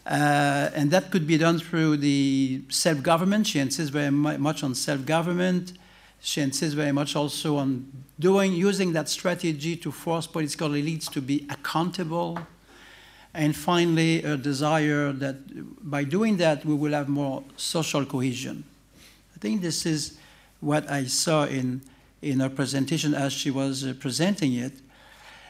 Uh, 0.06 0.70
and 0.74 0.90
that 0.92 1.12
could 1.12 1.28
be 1.28 1.38
done 1.38 1.60
through 1.60 1.98
the 1.98 2.62
self-government. 2.70 3.46
She 3.46 3.60
insists 3.60 3.90
very 3.90 4.12
much 4.12 4.64
on 4.64 4.74
self-government. 4.74 5.74
She 6.22 6.42
insists 6.42 6.74
very 6.74 6.94
much 6.94 7.16
also 7.16 7.58
on 7.58 7.92
doing, 8.20 8.54
using 8.54 8.94
that 8.94 9.10
strategy 9.10 9.76
to 9.78 9.92
force 9.92 10.26
political 10.26 10.70
elites 10.70 11.12
to 11.12 11.22
be 11.22 11.46
accountable. 11.50 12.40
And 13.34 13.56
finally, 13.56 14.24
a 14.24 14.38
desire 14.38 15.12
that 15.12 15.36
by 15.88 16.06
doing 16.06 16.38
that, 16.38 16.66
we 16.66 16.74
will 16.74 16.94
have 16.94 17.10
more 17.10 17.44
social 17.56 18.06
cohesion. 18.06 18.64
I 19.36 19.40
think 19.40 19.62
this 19.62 19.86
is 19.86 20.18
what 20.60 20.90
I 20.90 21.06
saw 21.06 21.46
in, 21.46 21.82
in 22.22 22.40
her 22.40 22.50
presentation 22.50 23.14
as 23.14 23.34
she 23.34 23.52
was 23.52 23.86
uh, 23.86 23.94
presenting 24.00 24.54
it. 24.54 24.74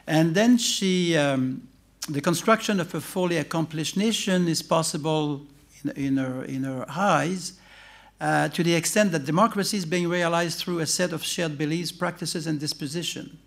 And 0.06 0.36
then 0.36 0.58
she, 0.58 1.16
um, 1.16 1.68
the 2.10 2.22
construction 2.22 2.80
of 2.80 2.94
a 2.96 3.02
fully 3.02 3.38
accomplished 3.38 3.98
nation 3.98 4.48
is 4.48 4.62
possible 4.62 5.46
in, 5.84 5.92
in, 5.92 6.18
her, 6.18 6.44
in 6.46 6.66
eyes 6.88 7.54
uh, 8.20 8.48
to 8.50 8.64
the 8.64 8.74
extent 8.74 9.12
that 9.12 9.26
democracy 9.26 9.78
is 9.78 9.86
being 9.86 10.08
realized 10.08 10.60
through 10.60 10.80
a 10.80 10.86
set 10.86 11.12
of 11.12 11.24
shared 11.24 11.58
beliefs, 11.58 11.92
practices, 11.92 12.48
and 12.48 12.60
disposition. 12.60 13.38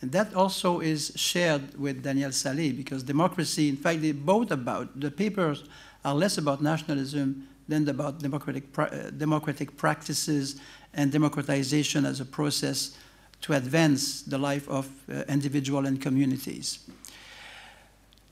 And 0.00 0.10
that 0.12 0.34
also 0.34 0.80
is 0.80 1.12
shared 1.14 1.78
with 1.78 2.02
Daniel 2.02 2.30
Salée 2.30 2.76
because 2.76 3.04
democracy, 3.04 3.68
in 3.68 3.76
fact, 3.76 4.02
they 4.02 4.10
both 4.12 4.50
about, 4.50 4.98
the 4.98 5.10
papers 5.10 5.64
are 6.04 6.14
less 6.14 6.38
about 6.38 6.60
nationalism 6.60 7.46
than 7.68 7.88
about 7.88 8.18
democratic, 8.18 8.64
uh, 8.76 9.10
democratic 9.16 9.76
practices 9.76 10.60
and 10.92 11.12
democratization 11.12 12.04
as 12.04 12.20
a 12.20 12.24
process 12.24 12.96
to 13.42 13.52
advance 13.52 14.22
the 14.22 14.38
life 14.38 14.68
of 14.68 14.88
uh, 15.08 15.22
individual 15.28 15.86
and 15.86 16.02
communities. 16.02 16.80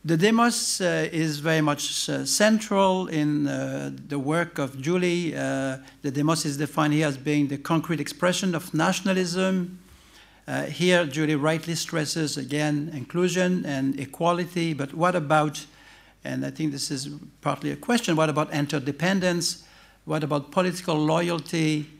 The 0.03 0.17
demos 0.17 0.81
uh, 0.81 1.11
is 1.13 1.41
very 1.41 1.61
much 1.61 2.09
uh, 2.09 2.25
central 2.25 3.09
in 3.09 3.47
uh, 3.47 3.91
the 4.09 4.19
work 4.19 4.59
of 4.59 4.81
Julie. 4.81 5.33
The 5.33 6.11
demos 6.11 6.47
is 6.47 6.57
defined 6.57 6.95
here 6.95 7.07
as 7.07 7.19
being 7.19 7.49
the 7.49 7.59
concrete 7.59 8.01
expression 8.01 8.55
of 8.55 8.73
nationalism. 8.73 9.79
Here, 10.69 11.05
Julie 11.05 11.37
rightly 11.37 11.75
stresses 11.75 12.39
again 12.39 12.91
inclusion 12.95 13.67
and 13.67 14.01
equality, 14.01 14.73
but 14.73 14.95
what 14.95 15.15
about, 15.15 15.67
and 16.25 16.47
I 16.47 16.51
think 16.51 16.73
this 16.73 16.91
is 16.91 17.11
partly 17.43 17.71
a 17.71 17.77
question, 17.77 18.17
what 18.17 18.31
about 18.31 18.51
interdependence? 18.55 19.65
What 20.07 20.25
about 20.25 20.51
political 20.51 20.97
loyalty 20.97 21.91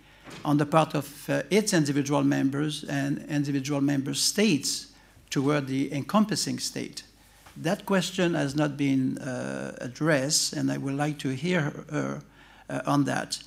on 0.43 0.57
the 0.57 0.67
part 0.67 0.95
of 0.95 1.29
uh, 1.29 1.43
its 1.51 1.75
individual 1.75 2.25
members 2.25 2.83
and 2.85 3.25
individual 3.29 3.83
member 3.83 4.15
states 4.15 4.87
toward 5.29 5.67
the 5.67 5.93
encompassing 5.93 6.59
state? 6.59 7.03
That 7.57 7.85
question 7.85 8.35
has 8.35 8.55
not 8.55 8.77
been 8.77 9.19
uh, 9.19 9.77
addressed, 9.81 10.53
and 10.53 10.71
I 10.71 10.79
would 10.79 10.95
like 10.95 11.19
to 11.19 11.31
hear 11.31 11.73
her 11.91 12.23
uh, 12.69 12.81
on 12.87 13.05
that. 13.05 13.39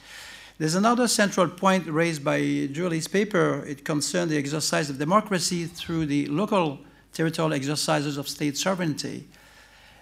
There's 0.57 0.75
another 0.75 1.07
central 1.07 1.47
point 1.47 1.87
raised 1.87 2.23
by 2.23 2.39
Julie's 2.71 3.07
paper. 3.07 3.63
It 3.65 3.83
concerned 3.83 4.29
the 4.29 4.37
exercise 4.37 4.89
of 4.89 4.99
democracy 4.99 5.65
through 5.65 6.05
the 6.05 6.27
local 6.27 6.79
territorial 7.11 7.53
exercises 7.53 8.17
of 8.17 8.27
state 8.27 8.57
sovereignty. 8.57 9.27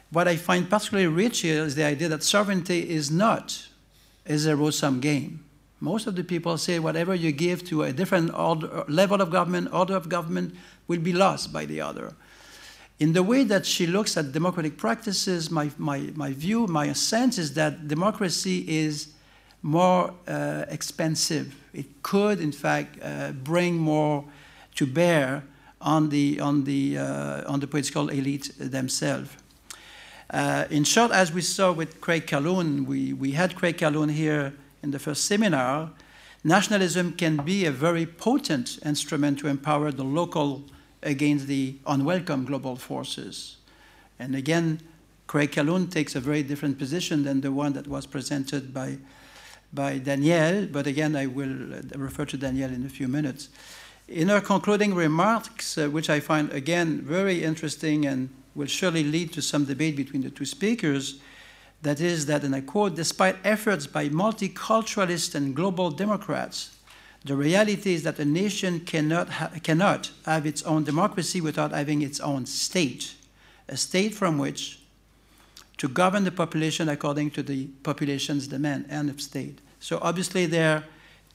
What 0.10 0.28
I 0.28 0.36
find 0.36 0.70
particularly 0.70 1.08
rich 1.08 1.40
here 1.40 1.64
is 1.64 1.76
the 1.76 1.86
idea 1.86 2.10
that 2.10 2.24
sovereignty 2.24 2.90
is 2.90 3.10
not 3.10 3.68
a 4.26 4.38
zero-sum 4.38 5.00
game. 5.00 5.46
Most 5.80 6.06
of 6.06 6.16
the 6.16 6.24
people 6.24 6.58
say 6.58 6.80
whatever 6.80 7.16
you 7.16 7.32
give 7.32 7.64
to 7.70 7.84
a 7.84 7.94
different 7.94 8.34
order, 8.34 8.84
level 8.88 9.22
of 9.22 9.32
government, 9.32 9.74
order 9.74 9.96
of 9.96 10.10
government, 10.10 10.54
will 10.88 11.00
be 11.00 11.14
lost 11.14 11.54
by 11.54 11.66
the 11.66 11.82
other 11.82 12.14
in 13.02 13.14
the 13.14 13.24
way 13.24 13.44
that 13.44 13.66
she 13.66 13.88
looks 13.88 14.16
at 14.16 14.32
democratic 14.32 14.78
practices, 14.78 15.50
my, 15.50 15.72
my, 15.80 16.12
my 16.14 16.34
view, 16.34 16.68
my 16.68 16.94
sense 16.94 17.40
is 17.40 17.56
that 17.56 17.88
democracy 17.88 18.64
is 18.68 19.08
more 19.64 20.14
uh, 20.28 20.66
expensive. 20.70 21.56
It 21.74 22.04
could, 22.04 22.40
in 22.40 22.52
fact, 22.52 23.00
uh, 23.02 23.32
bring 23.32 23.76
more 23.76 24.24
to 24.76 24.86
bear 24.86 25.44
on 25.82 26.10
the, 26.10 26.40
on 26.42 26.66
the, 26.66 27.00
uh, 27.00 27.52
on 27.52 27.60
the 27.60 27.66
political 27.66 28.10
elite 28.10 28.52
themselves. 28.60 29.32
Uh, 30.30 30.66
in 30.70 30.84
short, 30.84 31.12
as 31.12 31.34
we 31.34 31.42
saw 31.42 31.72
with 31.72 32.02
Craig 32.02 32.28
Calhoun, 32.28 32.86
we, 32.86 33.14
we 33.14 33.32
had 33.32 33.56
Craig 33.56 33.80
Calhoun 33.80 34.10
here 34.10 34.54
in 34.84 34.92
the 34.92 35.00
first 35.00 35.26
seminar, 35.26 35.90
nationalism 36.44 37.14
can 37.14 37.38
be 37.38 37.66
a 37.66 37.72
very 37.72 38.06
potent 38.06 38.78
instrument 38.86 39.40
to 39.40 39.48
empower 39.48 39.92
the 39.92 40.04
local 40.04 40.66
against 41.04 41.48
the 41.48 41.76
unwelcome 41.86 42.46
global 42.46 42.76
forces. 42.76 43.58
And 44.20 44.36
again, 44.36 44.82
Craig 45.28 45.52
Calhoun 45.52 45.88
takes 45.88 46.16
a 46.16 46.20
very 46.20 46.44
different 46.44 46.78
position 46.78 47.24
than 47.24 47.42
the 47.42 47.52
one 47.52 47.74
that 47.74 47.88
was 47.88 48.06
presented 48.06 48.74
by, 48.74 48.98
by 49.74 49.98
Daniel, 49.98 50.68
but 50.68 50.88
again, 50.88 51.16
I 51.16 51.26
will 51.26 51.74
uh, 51.74 51.82
refer 51.96 52.26
to 52.26 52.38
Daniel 52.38 52.72
in 52.72 52.86
a 52.86 52.90
few 52.90 53.08
minutes. 53.08 53.50
In 54.08 54.28
her 54.28 54.42
concluding 54.42 54.94
remarks, 54.94 55.78
uh, 55.78 55.88
which 55.88 56.10
I 56.10 56.20
find 56.20 56.52
again 56.52 57.02
very 57.02 57.44
interesting 57.44 58.06
and 58.06 58.30
will 58.56 58.68
surely 58.68 59.04
lead 59.04 59.32
to 59.34 59.42
some 59.42 59.66
debate 59.66 59.96
between 59.96 60.22
the 60.22 60.30
two 60.30 60.46
speakers, 60.46 61.22
that 61.82 62.00
is 62.00 62.26
that, 62.28 62.44
and 62.44 62.54
I 62.54 62.62
quote, 62.62 62.96
despite 62.96 63.38
efforts 63.44 63.88
by 63.88 64.10
multiculturalists 64.10 65.34
and 65.34 65.56
global 65.56 65.90
democrats 65.90 66.78
the 67.24 67.36
reality 67.36 67.94
is 67.94 68.04
that 68.04 68.18
a 68.20 68.26
nation 68.26 68.80
cannot, 68.80 69.30
ha 69.30 69.52
cannot 69.62 70.12
have 70.26 70.46
its 70.46 70.64
own 70.64 70.84
democracy 70.84 71.40
without 71.40 71.72
having 71.72 72.02
its 72.02 72.20
own 72.20 72.46
state, 72.46 73.14
a 73.70 73.78
state 73.78 74.14
from 74.14 74.38
which 74.38 74.80
to 75.78 75.88
govern 75.88 76.24
the 76.24 76.32
population 76.32 76.90
according 76.90 77.32
to 77.32 77.44
the 77.44 77.68
population's 77.84 78.48
demand, 78.48 78.86
and 78.90 79.10
of 79.10 79.22
state. 79.22 79.60
So 79.80 80.00
obviously 80.02 80.46
there 80.46 80.78
are 80.78 80.84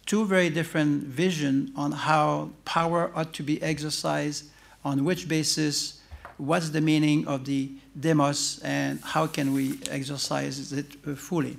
two 0.06 0.24
very 0.24 0.50
different 0.50 1.04
visions 1.04 1.70
on 1.76 1.92
how 1.92 2.50
power 2.64 3.10
ought 3.14 3.32
to 3.34 3.42
be 3.42 3.60
exercised, 3.62 4.44
on 4.84 5.04
which 5.04 5.28
basis, 5.28 6.00
what's 6.36 6.70
the 6.70 6.80
meaning 6.80 7.26
of 7.26 7.44
the 7.44 7.70
demos, 7.98 8.60
and 8.62 9.00
how 9.02 9.26
can 9.26 9.52
we 9.52 9.78
exercise 9.90 10.72
it 10.72 10.94
fully. 11.16 11.56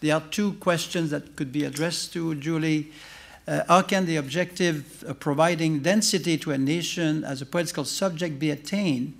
There 0.00 0.14
are 0.14 0.22
two 0.30 0.54
questions 0.54 1.10
that 1.10 1.36
could 1.36 1.52
be 1.52 1.64
addressed 1.64 2.12
to 2.14 2.34
Julie. 2.36 2.92
Uh, 3.48 3.64
how 3.66 3.80
can 3.80 4.04
the 4.04 4.16
objective 4.16 5.02
of 5.04 5.18
providing 5.20 5.78
density 5.80 6.36
to 6.36 6.50
a 6.50 6.58
nation 6.58 7.24
as 7.24 7.40
a 7.40 7.46
political 7.46 7.82
subject 7.82 8.38
be 8.38 8.50
attained 8.50 9.14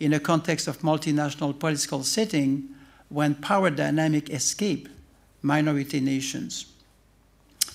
in 0.00 0.14
a 0.14 0.18
context 0.20 0.66
of 0.66 0.78
multinational 0.78 1.58
political 1.58 2.02
setting 2.02 2.66
when 3.10 3.34
power 3.34 3.68
dynamic 3.68 4.30
escape 4.30 4.88
minority 5.42 6.00
nations. 6.00 6.72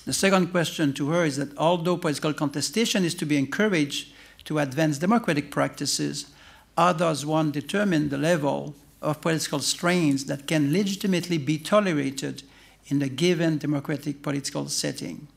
The 0.04 0.12
second 0.12 0.48
question 0.48 0.92
to 0.94 1.10
her 1.10 1.24
is 1.24 1.36
that 1.36 1.56
although 1.56 1.96
political 1.96 2.32
contestation 2.32 3.04
is 3.04 3.14
to 3.14 3.24
be 3.24 3.38
encouraged 3.38 4.12
to 4.46 4.58
advance 4.58 4.98
democratic 4.98 5.52
practices, 5.52 6.32
how 6.76 6.92
does 6.92 7.24
one 7.24 7.52
determine 7.52 8.08
the 8.08 8.18
level 8.18 8.74
of 9.00 9.20
political 9.20 9.60
strains 9.60 10.24
that 10.24 10.48
can 10.48 10.72
legitimately 10.72 11.38
be 11.38 11.56
tolerated 11.56 12.42
in 12.86 13.00
a 13.00 13.08
given 13.08 13.58
democratic 13.58 14.22
political 14.22 14.68
setting? 14.68 15.28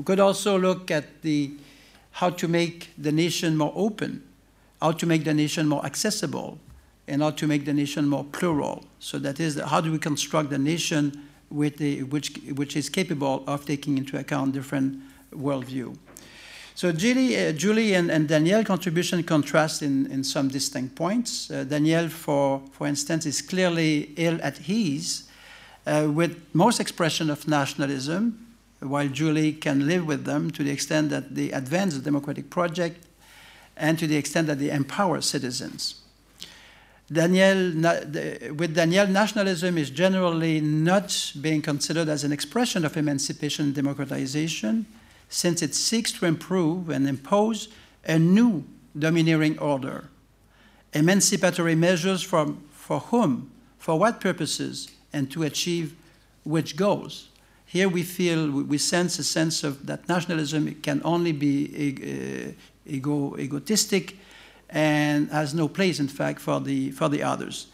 We 0.00 0.04
could 0.04 0.18
also 0.18 0.58
look 0.58 0.90
at 0.90 1.20
the, 1.20 1.50
how 2.12 2.30
to 2.30 2.48
make 2.48 2.88
the 2.96 3.12
nation 3.12 3.58
more 3.58 3.70
open, 3.76 4.22
how 4.80 4.92
to 4.92 5.04
make 5.04 5.24
the 5.24 5.34
nation 5.34 5.68
more 5.68 5.84
accessible, 5.84 6.58
and 7.06 7.20
how 7.20 7.32
to 7.32 7.46
make 7.46 7.66
the 7.66 7.74
nation 7.74 8.08
more 8.08 8.24
plural. 8.24 8.82
So 8.98 9.18
that 9.18 9.38
is, 9.40 9.60
how 9.60 9.82
do 9.82 9.92
we 9.92 9.98
construct 9.98 10.48
the 10.48 10.56
nation 10.56 11.28
with 11.50 11.76
the, 11.76 12.04
which, 12.04 12.32
which 12.54 12.78
is 12.78 12.88
capable 12.88 13.44
of 13.46 13.66
taking 13.66 13.98
into 13.98 14.18
account 14.18 14.54
different 14.54 15.02
worldview. 15.34 15.94
So 16.74 16.92
Julie, 16.92 17.36
uh, 17.36 17.52
Julie 17.52 17.92
and, 17.92 18.10
and 18.10 18.26
Daniel's 18.26 18.64
contribution 18.64 19.22
contrast 19.22 19.82
in, 19.82 20.10
in 20.10 20.24
some 20.24 20.48
distinct 20.48 20.94
points. 20.94 21.50
Uh, 21.50 21.64
Daniel, 21.64 22.08
for, 22.08 22.62
for 22.72 22.86
instance, 22.86 23.26
is 23.26 23.42
clearly 23.42 24.14
ill 24.16 24.38
at 24.42 24.66
ease 24.66 25.24
uh, 25.86 26.08
with 26.10 26.40
most 26.54 26.80
expression 26.80 27.28
of 27.28 27.46
nationalism, 27.46 28.46
while 28.80 29.08
Julie 29.08 29.52
can 29.52 29.86
live 29.86 30.06
with 30.06 30.24
them 30.24 30.50
to 30.52 30.64
the 30.64 30.70
extent 30.70 31.10
that 31.10 31.34
they 31.34 31.50
advance 31.50 31.94
the 31.94 32.02
democratic 32.02 32.50
project 32.50 33.06
and 33.76 33.98
to 33.98 34.06
the 34.06 34.16
extent 34.16 34.46
that 34.46 34.58
they 34.58 34.70
empower 34.70 35.20
citizens. 35.20 36.00
Daniel, 37.12 37.72
with 38.54 38.74
Daniel, 38.74 39.06
nationalism 39.06 39.76
is 39.76 39.90
generally 39.90 40.60
not 40.60 41.32
being 41.40 41.60
considered 41.60 42.08
as 42.08 42.22
an 42.22 42.30
expression 42.30 42.84
of 42.84 42.96
emancipation 42.96 43.66
and 43.66 43.74
democratization, 43.74 44.86
since 45.28 45.60
it 45.60 45.74
seeks 45.74 46.12
to 46.12 46.26
improve 46.26 46.88
and 46.88 47.08
impose 47.08 47.68
a 48.04 48.18
new 48.18 48.64
domineering 48.96 49.58
order. 49.58 50.08
Emancipatory 50.92 51.74
measures 51.74 52.22
for, 52.22 52.54
for 52.70 53.00
whom, 53.00 53.50
for 53.78 53.98
what 53.98 54.20
purposes, 54.20 54.90
and 55.12 55.30
to 55.32 55.42
achieve 55.42 55.96
which 56.44 56.76
goals. 56.76 57.29
Here 57.70 57.88
we 57.88 58.02
feel, 58.02 58.50
we 58.50 58.78
sense 58.78 59.20
a 59.20 59.22
sense 59.22 59.62
of 59.62 59.86
that 59.86 60.08
nationalism 60.08 60.74
can 60.82 61.00
only 61.04 61.30
be 61.30 62.56
ego, 62.84 63.36
egotistic 63.38 64.16
and 64.68 65.30
has 65.30 65.54
no 65.54 65.68
place, 65.68 66.00
in 66.00 66.08
fact, 66.08 66.40
for 66.40 66.58
the, 66.58 66.90
for 66.90 67.08
the 67.08 67.22
others. 67.22 67.68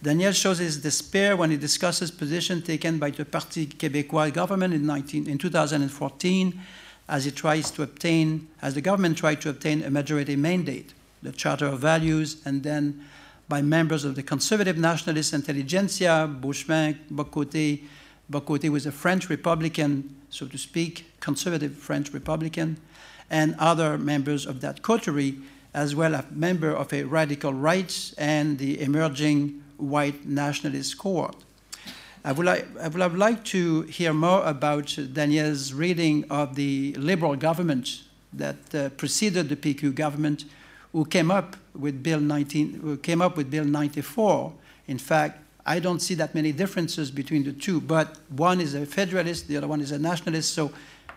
Daniel 0.00 0.30
shows 0.30 0.58
his 0.58 0.76
despair 0.76 1.36
when 1.36 1.50
he 1.50 1.56
discusses 1.56 2.12
position 2.12 2.62
taken 2.62 3.00
by 3.00 3.10
the 3.10 3.24
Parti 3.24 3.66
Québécois 3.66 4.32
government 4.32 4.72
in, 4.72 4.86
19, 4.86 5.28
in 5.28 5.36
2014 5.36 6.60
as 7.08 7.26
it 7.26 7.34
tries 7.34 7.72
to 7.72 7.82
obtain, 7.82 8.46
as 8.62 8.74
the 8.74 8.80
government 8.80 9.18
tried 9.18 9.40
to 9.40 9.50
obtain 9.50 9.82
a 9.82 9.90
majority 9.90 10.36
mandate, 10.36 10.94
the 11.24 11.32
Charter 11.32 11.66
of 11.66 11.80
Values, 11.80 12.36
and 12.44 12.62
then 12.62 13.04
by 13.48 13.60
members 13.60 14.04
of 14.04 14.14
the 14.14 14.22
conservative 14.22 14.78
nationalist 14.78 15.34
intelligentsia, 15.34 16.30
Beauchemin, 16.40 16.96
Bock-Côté. 17.10 17.80
Bock-Côté 18.30 18.70
was 18.70 18.86
a 18.86 18.92
French 18.92 19.28
Republican, 19.28 20.16
so 20.30 20.46
to 20.46 20.56
speak, 20.56 21.18
conservative 21.20 21.74
French 21.74 22.12
Republican, 22.12 22.78
and 23.28 23.56
other 23.58 23.98
members 23.98 24.46
of 24.46 24.60
that 24.60 24.82
coterie 24.82 25.36
as 25.74 25.94
well 25.94 26.14
as 26.14 26.24
member 26.30 26.70
of 26.70 26.92
a 26.92 27.04
radical 27.04 27.52
right 27.52 28.14
and 28.18 28.58
the 28.58 28.80
emerging 28.80 29.62
white 29.76 30.26
nationalist 30.26 30.98
cohort. 30.98 31.36
I 32.24 32.32
would, 32.32 32.44
like, 32.44 32.66
I 32.78 32.88
would 32.88 33.00
have 33.00 33.14
liked 33.14 33.46
to 33.48 33.82
hear 33.82 34.12
more 34.12 34.44
about 34.44 34.96
Daniel's 35.12 35.72
reading 35.72 36.24
of 36.30 36.54
the 36.54 36.92
liberal 36.98 37.34
government 37.34 38.02
that 38.32 38.74
uh, 38.74 38.90
preceded 38.90 39.48
the 39.48 39.56
PQ 39.56 39.94
government, 39.94 40.44
who 40.92 41.04
came 41.04 41.30
up 41.30 41.56
with 41.74 42.02
Bill 42.02 42.20
19, 42.20 42.80
who 42.80 42.96
came 42.98 43.22
up 43.22 43.36
with 43.36 43.50
Bill 43.50 43.64
94. 43.64 44.52
In 44.86 44.98
fact, 44.98 45.40
I 45.66 45.78
don't 45.78 46.00
see 46.00 46.14
that 46.14 46.34
many 46.34 46.52
differences 46.52 47.10
between 47.10 47.44
the 47.44 47.52
two, 47.52 47.80
but 47.80 48.16
one 48.28 48.60
is 48.60 48.74
a 48.74 48.86
federalist, 48.86 49.48
the 49.48 49.56
other 49.56 49.68
one 49.68 49.80
is 49.80 49.92
a 49.92 49.98
nationalist. 49.98 50.54
So 50.54 50.72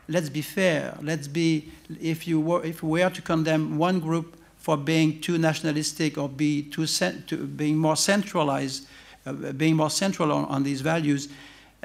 let's 0.07 0.29
be 0.29 0.41
fair. 0.41 0.97
Let's 1.01 1.27
be, 1.27 1.71
if 2.01 2.27
you 2.27 2.39
were, 2.39 2.63
if 2.63 2.83
we 2.83 3.01
were 3.01 3.09
to 3.09 3.21
condemn 3.21 3.77
one 3.77 3.99
group 3.99 4.37
for 4.57 4.77
being 4.77 5.19
too 5.19 5.37
nationalistic 5.37 6.17
or 6.17 6.29
be 6.29 6.63
too 6.63 6.85
to 6.85 7.37
being 7.47 7.77
more 7.77 7.95
centralized, 7.95 8.87
uh, 9.25 9.33
being 9.33 9.75
more 9.75 9.89
central 9.89 10.31
on, 10.31 10.45
on 10.45 10.63
these 10.63 10.81
values. 10.81 11.29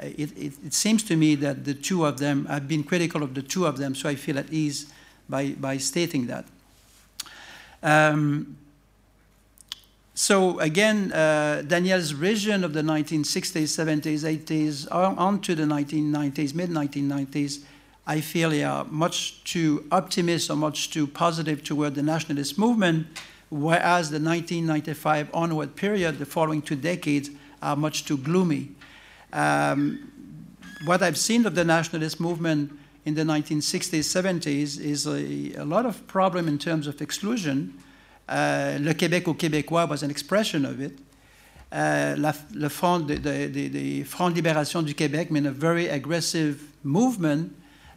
Uh, 0.01 0.05
it, 0.05 0.37
it, 0.37 0.53
it, 0.65 0.73
seems 0.73 1.03
to 1.03 1.15
me 1.15 1.35
that 1.35 1.65
the 1.65 1.73
two 1.73 2.05
of 2.05 2.19
them, 2.19 2.45
I've 2.49 2.67
been 2.67 2.83
critical 2.83 3.23
of 3.23 3.33
the 3.33 3.41
two 3.41 3.65
of 3.65 3.77
them, 3.77 3.95
so 3.95 4.09
I 4.09 4.15
feel 4.15 4.37
at 4.37 4.51
ease 4.51 4.91
by, 5.27 5.51
by 5.51 5.77
stating 5.77 6.27
that. 6.27 6.45
Um, 7.81 8.57
so 10.19 10.59
again, 10.59 11.13
uh, 11.13 11.63
Daniel's 11.65 12.11
vision 12.11 12.65
of 12.65 12.73
the 12.73 12.81
1960s, 12.81 13.69
70s, 13.69 14.25
80s, 14.25 14.85
on, 14.93 15.17
on 15.17 15.39
to 15.39 15.55
the 15.55 15.63
1990s, 15.63 16.53
mid-1990s, 16.53 17.63
I 18.05 18.19
feel 18.19 18.49
they 18.49 18.65
are 18.65 18.83
much 18.83 19.41
too 19.45 19.87
optimistic 19.93 20.51
or 20.51 20.57
much 20.57 20.89
too 20.89 21.07
positive 21.07 21.63
toward 21.63 21.95
the 21.95 22.03
nationalist 22.03 22.59
movement, 22.59 23.07
whereas 23.49 24.09
the 24.09 24.19
1995 24.19 25.29
onward 25.33 25.77
period, 25.77 26.19
the 26.19 26.25
following 26.25 26.61
two 26.61 26.75
decades, 26.75 27.29
are 27.61 27.77
much 27.77 28.03
too 28.03 28.17
gloomy. 28.17 28.75
Um, 29.31 30.11
what 30.83 31.01
I've 31.01 31.17
seen 31.17 31.45
of 31.45 31.55
the 31.55 31.63
nationalist 31.63 32.19
movement 32.19 32.77
in 33.05 33.15
the 33.15 33.23
1960s, 33.23 33.99
70s 33.99 34.81
is 34.81 35.07
a, 35.07 35.61
a 35.61 35.63
lot 35.63 35.85
of 35.85 36.05
problem 36.07 36.49
in 36.49 36.57
terms 36.57 36.87
of 36.87 37.01
exclusion. 37.01 37.73
Uh, 38.29 38.77
Le 38.79 38.93
Québec 38.93 39.27
au 39.27 39.33
Québécois 39.33 39.89
was 39.89 40.03
an 40.03 40.11
expression 40.11 40.63
of 40.63 40.79
it. 40.79 40.99
Uh, 41.71 42.13
la, 42.15 42.31
le 42.53 42.69
Front, 42.69 43.07
the, 43.07 43.15
the, 43.15 43.67
the 43.67 44.03
Front 44.03 44.35
Libération 44.35 44.85
du 44.85 44.93
Québec, 44.93 45.31
mean 45.31 45.47
a 45.47 45.51
very 45.51 45.87
aggressive 45.87 46.61
movement 46.83 47.51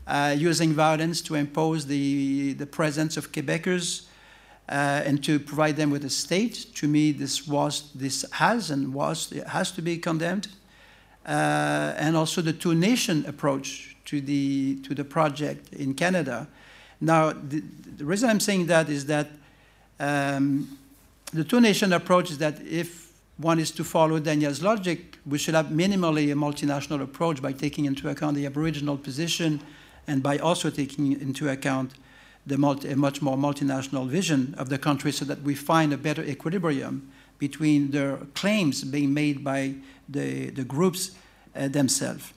uh, 0.06 0.34
using 0.34 0.72
violence 0.72 1.20
to 1.20 1.34
impose 1.34 1.86
the, 1.86 2.54
the 2.54 2.64
presence 2.64 3.18
of 3.18 3.30
Quebecers 3.30 4.06
uh, 4.70 5.02
and 5.04 5.22
to 5.22 5.38
provide 5.38 5.76
them 5.76 5.90
with 5.90 6.02
a 6.06 6.10
state. 6.10 6.66
To 6.76 6.88
me, 6.88 7.12
this 7.12 7.46
was, 7.46 7.90
this 7.94 8.24
has 8.32 8.70
and 8.70 8.94
was, 8.94 9.34
has 9.48 9.70
to 9.72 9.82
be 9.82 9.98
condemned. 9.98 10.48
Uh, 11.26 11.94
and 11.98 12.16
also 12.16 12.40
the 12.40 12.54
two-nation 12.54 13.26
approach 13.26 13.96
to 14.06 14.20
the, 14.20 14.76
to 14.82 14.94
the 14.94 15.04
project 15.04 15.72
in 15.74 15.92
Canada. 15.92 16.48
Now, 17.02 17.32
the, 17.32 17.62
the 17.98 18.04
reason 18.06 18.30
I'm 18.30 18.40
saying 18.40 18.66
that 18.66 18.88
is 18.88 19.06
that 19.06 19.28
um, 20.02 20.78
the 21.32 21.44
two-nation 21.44 21.92
approach 21.92 22.30
is 22.30 22.38
that 22.38 22.60
if 22.60 23.12
one 23.36 23.60
is 23.60 23.70
to 23.70 23.84
follow 23.84 24.18
Daniel's 24.18 24.60
logic, 24.60 25.18
we 25.24 25.38
should 25.38 25.54
have 25.54 25.66
minimally 25.66 26.32
a 26.32 26.34
multinational 26.34 27.00
approach 27.00 27.40
by 27.40 27.52
taking 27.52 27.84
into 27.84 28.08
account 28.08 28.36
the 28.36 28.44
Aboriginal 28.44 28.96
position 28.96 29.60
and 30.08 30.22
by 30.22 30.38
also 30.38 30.70
taking 30.70 31.12
into 31.12 31.48
account 31.48 31.92
the 32.44 32.58
multi, 32.58 32.90
a 32.90 32.96
much 32.96 33.22
more 33.22 33.36
multinational 33.36 34.08
vision 34.08 34.54
of 34.58 34.68
the 34.68 34.78
country 34.78 35.12
so 35.12 35.24
that 35.24 35.40
we 35.42 35.54
find 35.54 35.92
a 35.92 35.96
better 35.96 36.24
equilibrium 36.24 37.08
between 37.38 37.92
the 37.92 38.26
claims 38.34 38.82
being 38.82 39.14
made 39.14 39.44
by 39.44 39.74
the, 40.08 40.50
the 40.50 40.64
groups 40.64 41.12
uh, 41.54 41.68
themselves. 41.68 42.32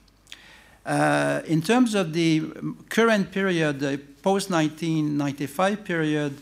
Uh, 0.86 1.42
in 1.48 1.64
terms 1.64 1.96
of 1.96 2.14
the 2.14 2.44
current 2.90 3.32
period, 3.32 3.80
the 3.80 4.00
post-1995 4.22 5.84
period, 5.84 6.38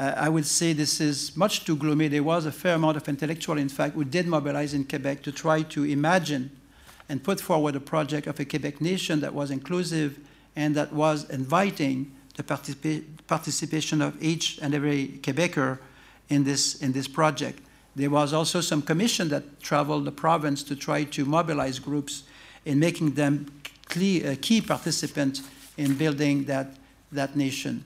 uh, 0.00 0.14
I 0.16 0.30
would 0.30 0.46
say 0.46 0.72
this 0.72 0.98
is 0.98 1.36
much 1.36 1.66
too 1.66 1.76
gloomy. 1.76 2.08
There 2.08 2.22
was 2.22 2.46
a 2.46 2.52
fair 2.52 2.74
amount 2.74 2.96
of 2.96 3.06
intellectual, 3.06 3.58
in 3.58 3.68
fact, 3.68 3.94
who 3.94 4.04
did 4.04 4.26
mobilize 4.26 4.72
in 4.72 4.84
Quebec 4.84 5.22
to 5.24 5.32
try 5.32 5.60
to 5.62 5.84
imagine 5.84 6.50
and 7.10 7.22
put 7.22 7.38
forward 7.38 7.76
a 7.76 7.80
project 7.80 8.26
of 8.26 8.40
a 8.40 8.46
Quebec 8.46 8.80
nation 8.80 9.20
that 9.20 9.34
was 9.34 9.50
inclusive 9.50 10.18
and 10.56 10.74
that 10.74 10.94
was 10.94 11.28
inviting 11.28 12.10
the 12.36 12.42
participa 12.42 13.04
participation 13.26 14.00
of 14.00 14.20
each 14.22 14.58
and 14.62 14.74
every 14.74 15.20
Quebecer 15.22 15.78
in 16.30 16.44
this, 16.44 16.76
in 16.76 16.92
this 16.92 17.06
project. 17.06 17.60
There 17.94 18.08
was 18.08 18.32
also 18.32 18.62
some 18.62 18.80
commission 18.80 19.28
that 19.28 19.60
traveled 19.60 20.06
the 20.06 20.12
province 20.12 20.62
to 20.64 20.76
try 20.76 21.04
to 21.04 21.24
mobilize 21.26 21.78
groups 21.78 22.22
in 22.64 22.78
making 22.78 23.14
them 23.14 23.46
key, 23.90 24.26
uh, 24.26 24.36
key 24.40 24.62
participants 24.62 25.42
in 25.76 25.94
building 25.94 26.44
that, 26.44 26.76
that 27.12 27.36
nation. 27.36 27.84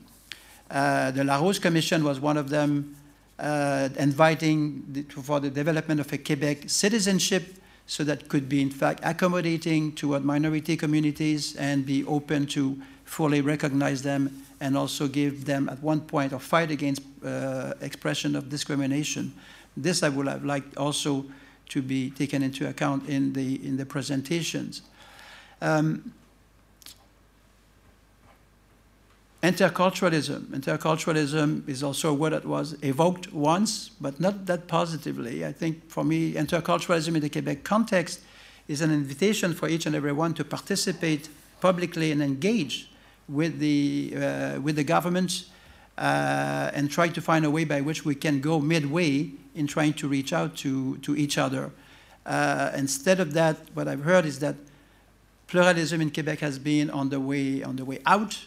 Uh, 0.70 1.10
the 1.10 1.24
Larose 1.24 1.58
Commission 1.60 2.04
was 2.04 2.20
one 2.20 2.36
of 2.36 2.48
them, 2.48 2.96
uh, 3.38 3.88
inviting 3.98 4.84
the, 4.92 5.02
for 5.02 5.40
the 5.40 5.50
development 5.50 6.00
of 6.00 6.12
a 6.12 6.18
Quebec 6.18 6.68
citizenship 6.68 7.56
so 7.86 8.02
that 8.04 8.28
could 8.28 8.48
be 8.48 8.62
in 8.62 8.70
fact 8.70 9.00
accommodating 9.04 9.92
toward 9.92 10.24
minority 10.24 10.76
communities 10.76 11.54
and 11.56 11.84
be 11.84 12.04
open 12.04 12.46
to 12.46 12.80
fully 13.04 13.40
recognize 13.40 14.02
them 14.02 14.44
and 14.60 14.76
also 14.76 15.06
give 15.06 15.44
them 15.44 15.68
at 15.68 15.82
one 15.82 16.00
point 16.00 16.32
or 16.32 16.38
fight 16.38 16.70
against 16.70 17.02
uh, 17.24 17.74
expression 17.80 18.34
of 18.34 18.48
discrimination. 18.48 19.34
This 19.76 20.02
I 20.02 20.08
would 20.08 20.28
have 20.28 20.44
liked 20.44 20.76
also 20.76 21.26
to 21.70 21.82
be 21.82 22.10
taken 22.10 22.42
into 22.42 22.68
account 22.68 23.08
in 23.08 23.32
the, 23.32 23.66
in 23.66 23.76
the 23.76 23.84
presentations. 23.84 24.82
Um, 25.60 26.12
interculturalism. 29.44 30.46
Interculturalism 30.46 31.68
is 31.68 31.82
also 31.82 32.10
a 32.10 32.14
word 32.14 32.32
that 32.32 32.46
was 32.46 32.76
evoked 32.82 33.30
once, 33.32 33.90
but 34.00 34.18
not 34.18 34.46
that 34.46 34.66
positively. 34.66 35.44
I 35.44 35.52
think 35.52 35.90
for 35.90 36.02
me, 36.02 36.32
interculturalism 36.32 37.14
in 37.14 37.20
the 37.20 37.28
Quebec 37.28 37.62
context 37.62 38.20
is 38.68 38.80
an 38.80 38.90
invitation 38.90 39.52
for 39.52 39.68
each 39.68 39.84
and 39.84 39.94
every 39.94 40.12
one 40.12 40.32
to 40.34 40.44
participate 40.44 41.28
publicly 41.60 42.10
and 42.10 42.22
engage 42.22 42.90
with 43.28 43.58
the, 43.58 44.14
uh, 44.16 44.60
with 44.62 44.76
the 44.76 44.84
government 44.84 45.44
uh, 45.98 46.70
and 46.72 46.90
try 46.90 47.08
to 47.08 47.20
find 47.20 47.44
a 47.44 47.50
way 47.50 47.64
by 47.64 47.82
which 47.82 48.02
we 48.02 48.14
can 48.14 48.40
go 48.40 48.58
midway 48.60 49.30
in 49.54 49.66
trying 49.66 49.92
to 49.92 50.08
reach 50.08 50.32
out 50.32 50.56
to, 50.56 50.96
to 50.98 51.14
each 51.16 51.36
other. 51.36 51.70
Uh, 52.24 52.70
instead 52.74 53.20
of 53.20 53.34
that, 53.34 53.58
what 53.74 53.88
I've 53.88 54.04
heard 54.04 54.24
is 54.24 54.38
that 54.38 54.56
pluralism 55.48 56.00
in 56.00 56.10
Quebec 56.10 56.38
has 56.38 56.58
been 56.58 56.88
on 56.88 57.10
the 57.10 57.20
way, 57.20 57.62
on 57.62 57.76
the 57.76 57.84
way 57.84 57.98
out, 58.06 58.38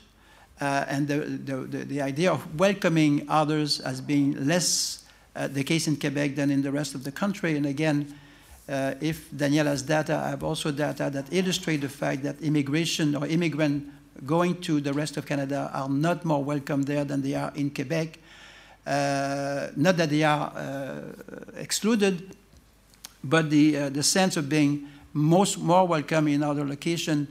uh, 0.60 0.86
and 0.88 1.08
the, 1.08 1.20
the, 1.20 1.86
the, 1.86 2.02
idea 2.02 2.32
of 2.32 2.60
welcoming 2.60 3.26
others 3.30 3.80
as 3.80 4.02
being 4.02 4.48
less 4.48 5.06
uh, 5.36 5.48
the 5.48 5.64
case 5.64 5.88
in 5.88 5.96
Quebec 5.96 6.36
than 6.36 6.50
in 6.50 6.62
the 6.62 6.72
rest 6.72 6.96
of 6.96 7.04
the 7.04 7.12
country. 7.12 7.56
And 7.56 7.66
again, 7.66 8.14
uh, 8.68 8.96
if 9.00 9.30
Daniel 9.36 9.68
has 9.68 9.84
data, 9.84 10.16
I 10.16 10.30
have 10.30 10.44
also 10.44 10.72
data 10.72 11.10
that 11.14 11.32
illustrate 11.32 11.78
the 11.78 11.90
fact 11.90 12.24
that 12.24 12.42
immigration 12.42 13.16
or 13.16 13.28
immigrant 13.28 13.88
going 14.26 14.60
to 14.62 14.82
the 14.82 14.94
rest 14.94 15.18
of 15.18 15.26
Canada 15.26 15.70
are 15.74 15.90
not 15.90 16.26
more 16.26 16.44
welcome 16.44 16.84
there 16.84 17.06
than 17.06 17.22
they 17.22 17.36
are 17.36 17.52
in 17.56 17.70
Quebec. 17.70 18.18
Uh, 18.86 19.68
not 19.76 19.98
that 19.98 20.10
they 20.10 20.24
are 20.24 20.52
uh, 20.56 21.02
excluded, 21.58 22.36
but 23.24 23.50
the, 23.50 23.78
uh, 23.78 23.90
the 23.90 24.04
sense 24.04 24.38
of 24.38 24.50
being 24.50 24.88
most 25.14 25.60
more 25.60 25.88
welcome 25.88 26.28
in 26.28 26.44
other 26.44 26.66
location, 26.66 27.28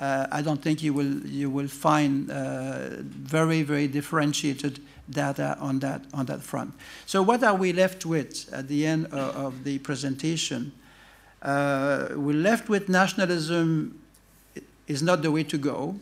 uh, 0.00 0.26
I 0.32 0.42
don't 0.42 0.60
think 0.60 0.82
you 0.82 0.92
will, 0.92 1.26
you 1.26 1.50
will 1.50 1.68
find 1.68 2.30
uh, 2.30 3.02
very, 3.02 3.62
very 3.62 3.86
differentiated 3.86 4.80
data 5.08 5.56
on 5.60 5.78
that, 5.80 6.02
on 6.12 6.26
that 6.26 6.42
front. 6.42 6.74
So 7.06 7.22
what 7.22 7.44
are 7.44 7.54
we 7.54 7.72
left 7.72 8.06
with 8.06 8.52
at 8.52 8.66
the 8.66 8.86
end 8.86 9.06
of, 9.06 9.36
of 9.36 9.64
the 9.64 9.78
presentation? 9.78 10.72
Uh, 11.42 12.08
we're 12.16 12.34
left 12.34 12.68
with 12.68 12.88
nationalism 12.88 14.00
is 14.88 15.02
not 15.02 15.22
the 15.22 15.30
way 15.30 15.44
to 15.44 15.58
go 15.58 15.96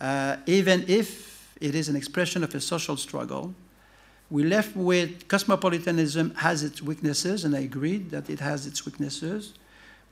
uh, 0.00 0.36
even 0.46 0.84
if 0.88 1.54
it 1.60 1.74
is 1.74 1.88
an 1.88 1.96
expression 1.96 2.44
of 2.44 2.54
a 2.54 2.60
social 2.60 2.96
struggle. 2.96 3.54
We're 4.30 4.48
left 4.48 4.76
with 4.76 5.28
cosmopolitanism 5.28 6.34
has 6.36 6.62
its 6.62 6.82
weaknesses, 6.82 7.44
and 7.44 7.54
I 7.54 7.60
agree 7.60 7.98
that 7.98 8.28
it 8.28 8.40
has 8.40 8.66
its 8.66 8.84
weaknesses. 8.84 9.54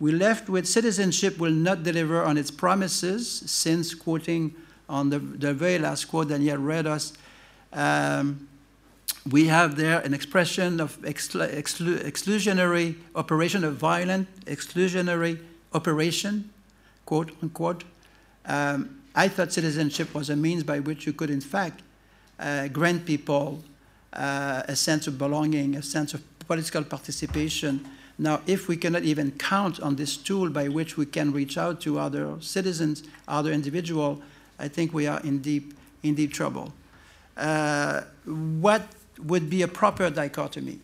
We 0.01 0.13
left 0.13 0.49
with 0.49 0.67
citizenship 0.67 1.39
will 1.39 1.53
not 1.53 1.83
deliver 1.83 2.23
on 2.25 2.37
its 2.37 2.51
promises, 2.51 3.29
since 3.47 3.95
quoting 3.95 4.55
on 4.89 5.11
the, 5.11 5.19
the 5.19 5.55
very 5.55 5.79
last 5.79 6.07
quote 6.07 6.29
Daniel 6.29 6.59
read 6.59 6.87
us, 6.87 7.13
um, 7.73 8.49
we 9.31 9.47
have 9.47 9.77
there 9.77 10.01
an 10.01 10.13
expression 10.13 10.81
of 10.81 11.01
exclu 11.03 11.49
exclu 11.49 11.99
exclusionary 12.03 12.95
operation, 13.15 13.65
of 13.65 13.77
violent 13.77 14.29
exclusionary 14.45 15.39
operation, 15.73 16.51
quote 17.07 17.31
unquote. 17.43 17.85
Um, 18.45 19.01
I 19.15 19.29
thought 19.29 19.53
citizenship 19.53 20.15
was 20.15 20.29
a 20.29 20.37
means 20.37 20.63
by 20.63 20.81
which 20.81 21.07
you 21.07 21.13
could, 21.15 21.31
in 21.31 21.41
fact, 21.41 21.83
uh, 22.39 22.69
grant 22.69 23.07
people 23.07 23.63
uh, 24.13 24.63
a 24.69 24.77
sense 24.77 25.07
of 25.07 25.17
belonging, 25.17 25.77
a 25.77 25.83
sense 25.83 26.13
of 26.13 26.23
political 26.41 26.85
participation. 26.85 27.87
Now, 28.19 28.43
if 28.47 28.69
we 28.69 28.77
cannot 28.77 29.03
even 29.03 29.33
count 29.33 29.81
on 29.81 29.97
this 29.97 30.17
tool 30.17 30.49
by 30.49 30.69
which 30.69 30.97
we 30.97 31.07
can 31.07 31.33
reach 31.33 31.59
out 31.59 31.81
to 31.83 31.99
other 31.99 32.37
citizens, 32.41 33.03
other 33.27 33.51
individuals, 33.51 34.23
I 34.59 34.69
think 34.69 34.95
we 34.95 35.07
are 35.07 35.21
in 35.21 35.41
deep, 35.41 35.75
in 36.03 36.15
deep 36.15 36.33
trouble. 36.33 36.73
Uh, 37.37 38.03
what 38.25 38.87
would 39.19 39.51
be 39.51 39.63
a 39.63 39.69
proper 39.69 40.11
dichotomy? 40.11 40.79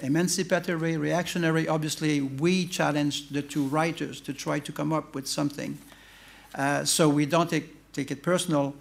Emancipatory, 0.00 0.96
reactionary, 0.96 1.68
obviously, 1.68 2.20
we 2.20 2.66
challenged 2.66 3.32
the 3.32 3.40
two 3.40 3.64
writers 3.68 4.20
to 4.20 4.34
try 4.34 4.58
to 4.58 4.72
come 4.72 4.92
up 4.92 5.14
with 5.14 5.26
something. 5.26 5.78
Uh, 6.54 6.84
so 6.84 7.08
we 7.08 7.24
don't 7.24 7.48
take, 7.48 7.92
take 7.92 8.10
it 8.10 8.22
personal. 8.22 8.74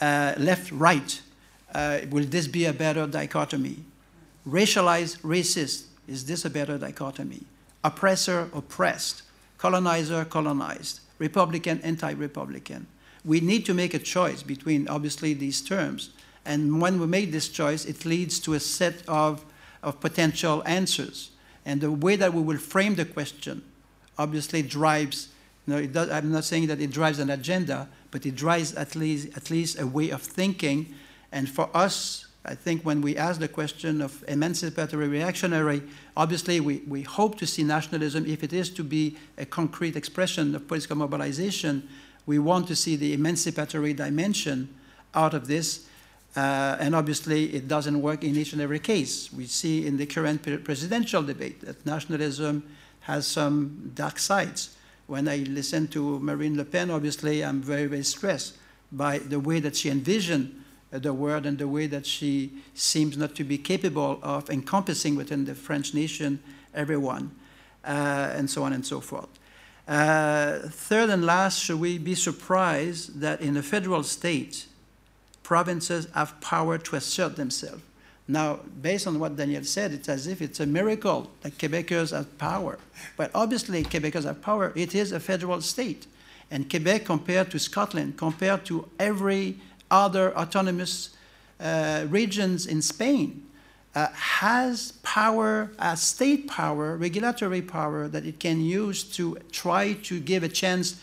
Uh, 0.00 0.34
left, 0.36 0.70
right, 0.72 1.22
uh, 1.74 2.00
will 2.10 2.24
this 2.24 2.46
be 2.46 2.66
a 2.66 2.72
better 2.72 3.06
dichotomy? 3.06 3.78
Racialized, 4.46 5.20
racist, 5.20 5.85
is 6.06 6.26
this 6.26 6.44
a 6.44 6.50
better 6.50 6.78
dichotomy? 6.78 7.42
Oppressor, 7.84 8.50
oppressed, 8.52 9.22
colonizer, 9.58 10.24
colonized, 10.24 11.00
Republican, 11.18 11.80
anti-Republican. 11.82 12.86
We 13.24 13.40
need 13.40 13.66
to 13.66 13.74
make 13.74 13.94
a 13.94 13.98
choice 13.98 14.42
between, 14.42 14.88
obviously, 14.88 15.34
these 15.34 15.60
terms. 15.60 16.10
And 16.44 16.80
when 16.80 17.00
we 17.00 17.06
make 17.06 17.32
this 17.32 17.48
choice, 17.48 17.84
it 17.84 18.04
leads 18.04 18.38
to 18.40 18.54
a 18.54 18.60
set 18.60 19.02
of, 19.08 19.44
of 19.82 20.00
potential 20.00 20.62
answers. 20.64 21.30
And 21.64 21.80
the 21.80 21.90
way 21.90 22.16
that 22.16 22.32
we 22.32 22.40
will 22.40 22.58
frame 22.58 22.94
the 22.94 23.04
question 23.04 23.62
obviously 24.18 24.62
drives 24.62 25.28
no, 25.66 25.84
does, 25.84 26.10
I'm 26.10 26.30
not 26.30 26.44
saying 26.44 26.68
that 26.68 26.80
it 26.80 26.90
drives 26.90 27.18
an 27.18 27.30
agenda, 27.30 27.88
but 28.10 28.24
it 28.24 28.36
drives 28.36 28.74
at 28.74 28.94
least, 28.94 29.36
at 29.36 29.50
least 29.50 29.80
a 29.80 29.86
way 29.86 30.10
of 30.10 30.22
thinking. 30.22 30.94
And 31.32 31.48
for 31.48 31.68
us, 31.74 32.25
I 32.46 32.54
think 32.54 32.82
when 32.82 33.00
we 33.00 33.16
ask 33.16 33.40
the 33.40 33.48
question 33.48 34.00
of 34.00 34.24
emancipatory 34.28 35.08
reactionary, 35.08 35.82
obviously 36.16 36.60
we, 36.60 36.78
we 36.86 37.02
hope 37.02 37.36
to 37.38 37.46
see 37.46 37.64
nationalism, 37.64 38.24
if 38.26 38.44
it 38.44 38.52
is 38.52 38.70
to 38.70 38.84
be 38.84 39.16
a 39.36 39.44
concrete 39.44 39.96
expression 39.96 40.54
of 40.54 40.68
political 40.68 40.96
mobilization, 40.96 41.88
we 42.24 42.38
want 42.38 42.68
to 42.68 42.76
see 42.76 42.96
the 42.96 43.12
emancipatory 43.12 43.92
dimension 43.92 44.74
out 45.14 45.34
of 45.34 45.48
this. 45.48 45.86
Uh, 46.36 46.76
and 46.78 46.94
obviously, 46.94 47.54
it 47.54 47.66
doesn't 47.66 48.00
work 48.00 48.22
in 48.22 48.36
each 48.36 48.52
and 48.52 48.62
every 48.62 48.78
case. 48.78 49.32
We 49.32 49.46
see 49.46 49.86
in 49.86 49.96
the 49.96 50.06
current 50.06 50.42
presidential 50.64 51.22
debate 51.22 51.62
that 51.62 51.84
nationalism 51.84 52.62
has 53.00 53.26
some 53.26 53.90
dark 53.94 54.18
sides 54.18 54.76
when 55.06 55.28
I 55.28 55.38
listen 55.48 55.86
to 55.88 56.18
Marine 56.18 56.56
Le 56.56 56.64
Pen, 56.64 56.90
obviously 56.90 57.44
I'm 57.44 57.62
very, 57.62 57.86
very 57.86 58.02
stressed 58.02 58.56
by 58.90 59.18
the 59.18 59.40
way 59.40 59.60
that 59.60 59.76
she 59.76 59.88
envisioned 59.88 60.64
the 60.90 61.12
world 61.12 61.46
and 61.46 61.58
the 61.58 61.68
way 61.68 61.86
that 61.86 62.06
she 62.06 62.52
seems 62.74 63.16
not 63.16 63.34
to 63.34 63.44
be 63.44 63.58
capable 63.58 64.18
of 64.22 64.48
encompassing 64.50 65.16
within 65.16 65.44
the 65.44 65.54
French 65.54 65.94
nation 65.94 66.40
everyone, 66.74 67.34
uh, 67.84 68.32
and 68.34 68.48
so 68.50 68.62
on 68.62 68.72
and 68.72 68.86
so 68.86 69.00
forth. 69.00 69.28
Uh, 69.88 70.58
third 70.68 71.10
and 71.10 71.24
last, 71.24 71.60
should 71.60 71.78
we 71.78 71.98
be 71.98 72.14
surprised 72.14 73.20
that 73.20 73.40
in 73.40 73.56
a 73.56 73.62
federal 73.62 74.02
state, 74.02 74.66
provinces 75.42 76.08
have 76.14 76.40
power 76.40 76.76
to 76.76 76.96
assert 76.96 77.36
themselves? 77.36 77.82
Now, 78.28 78.58
based 78.82 79.06
on 79.06 79.20
what 79.20 79.36
Daniel 79.36 79.62
said, 79.62 79.92
it's 79.92 80.08
as 80.08 80.26
if 80.26 80.42
it's 80.42 80.58
a 80.58 80.66
miracle 80.66 81.30
that 81.42 81.58
Quebecers 81.58 82.10
have 82.10 82.36
power. 82.38 82.78
But 83.16 83.30
obviously, 83.34 83.84
Quebecers 83.84 84.24
have 84.24 84.42
power. 84.42 84.72
It 84.74 84.96
is 84.96 85.12
a 85.12 85.20
federal 85.20 85.60
state. 85.60 86.06
And 86.50 86.68
Quebec, 86.68 87.04
compared 87.04 87.52
to 87.52 87.60
Scotland, 87.60 88.16
compared 88.16 88.64
to 88.66 88.88
every 88.98 89.60
other 89.90 90.36
autonomous 90.36 91.10
uh, 91.60 92.06
regions 92.08 92.66
in 92.66 92.82
Spain, 92.82 93.46
uh, 93.94 94.08
has 94.12 94.92
power, 95.02 95.70
uh, 95.78 95.94
state 95.94 96.46
power, 96.46 96.96
regulatory 96.96 97.62
power 97.62 98.08
that 98.08 98.26
it 98.26 98.38
can 98.38 98.60
use 98.60 99.02
to 99.02 99.38
try 99.50 99.94
to 99.94 100.20
give 100.20 100.42
a 100.42 100.48
chance 100.48 101.00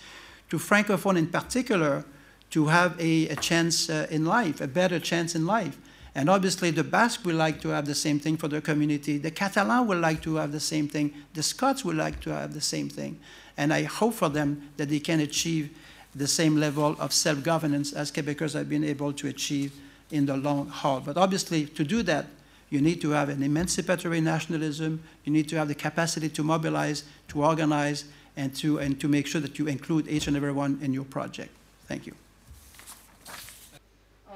to 0.49 0.57
Francophone 0.57 1.17
in 1.17 1.27
particular 1.27 2.05
to 2.51 2.67
have 2.67 2.99
a, 2.99 3.27
a 3.29 3.35
chance 3.35 3.89
uh, 3.89 4.05
in 4.11 4.25
life, 4.25 4.61
a 4.61 4.67
better 4.67 4.99
chance 4.99 5.33
in 5.33 5.47
life. 5.47 5.79
And 6.13 6.29
obviously, 6.29 6.69
the 6.69 6.83
Basque 6.83 7.25
will 7.25 7.35
like 7.35 7.59
to 7.61 7.69
have 7.69 7.87
the 7.87 7.95
same 7.95 8.19
thing 8.19 8.37
for 8.37 8.47
their 8.47 8.61
community. 8.61 9.17
The 9.17 9.31
Catalan 9.31 9.87
will 9.87 9.97
like 9.97 10.21
to 10.21 10.35
have 10.35 10.51
the 10.51 10.59
same 10.59 10.87
thing. 10.87 11.15
The 11.33 11.41
Scots 11.41 11.83
will 11.83 11.95
like 11.95 12.19
to 12.21 12.29
have 12.29 12.53
the 12.53 12.61
same 12.61 12.89
thing. 12.89 13.19
And 13.57 13.73
I 13.73 13.83
hope 13.83 14.13
for 14.13 14.29
them 14.29 14.69
that 14.77 14.89
they 14.89 14.99
can 14.99 15.19
achieve 15.19 15.75
the 16.15 16.27
same 16.27 16.57
level 16.57 16.95
of 16.99 17.11
self-governance 17.11 17.93
as 17.93 18.11
Quebecers 18.11 18.53
have 18.53 18.69
been 18.69 18.83
able 18.83 19.13
to 19.13 19.27
achieve 19.27 19.73
in 20.11 20.25
the 20.25 20.37
long 20.37 20.67
haul. 20.67 20.99
But 20.99 21.17
obviously, 21.17 21.65
to 21.65 21.83
do 21.83 22.03
that, 22.03 22.27
you 22.69 22.81
need 22.81 23.01
to 23.01 23.11
have 23.11 23.29
an 23.29 23.43
emancipatory 23.43 24.21
nationalism. 24.21 25.03
You 25.25 25.31
need 25.31 25.49
to 25.49 25.57
have 25.57 25.67
the 25.67 25.75
capacity 25.75 26.29
to 26.29 26.43
mobilize, 26.43 27.03
to 27.29 27.43
organize, 27.43 28.05
and 28.35 28.55
to, 28.55 28.79
and 28.79 28.99
to 28.99 29.07
make 29.07 29.27
sure 29.27 29.41
that 29.41 29.59
you 29.59 29.67
include 29.67 30.07
each 30.07 30.27
and 30.27 30.35
every 30.35 30.51
one 30.51 30.79
in 30.81 30.93
your 30.93 31.05
project. 31.05 31.51
Thank 31.87 32.07
you 32.07 32.13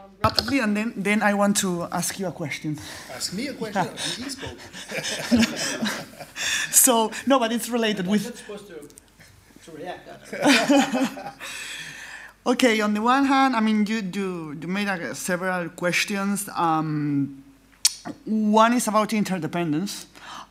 um, 0.07 0.11
rapidly, 0.23 0.59
and 0.59 0.75
then, 0.75 0.93
then 0.95 1.21
I 1.21 1.33
want 1.33 1.57
to 1.57 1.83
ask 1.91 2.19
you 2.19 2.27
a 2.27 2.31
question. 2.31 2.77
Ask 3.13 3.33
me 3.33 3.47
a 3.47 3.53
question. 3.53 3.97
so 6.71 7.11
no, 7.25 7.39
but 7.39 7.51
it's 7.51 7.69
related 7.69 8.07
with. 8.07 8.43
To, 9.67 9.77
react. 9.77 11.37
Okay, 12.47 12.79
on 12.79 12.93
the 12.93 13.01
one 13.01 13.25
hand, 13.25 13.57
I 13.57 13.59
mean, 13.59 13.85
you, 13.85 13.97
you, 13.97 14.57
you 14.61 14.67
made 14.69 14.87
uh, 14.87 15.13
several 15.13 15.67
questions. 15.67 16.49
Um, 16.55 17.43
one 18.23 18.71
is 18.71 18.87
about 18.87 19.11
interdependence. 19.11 20.05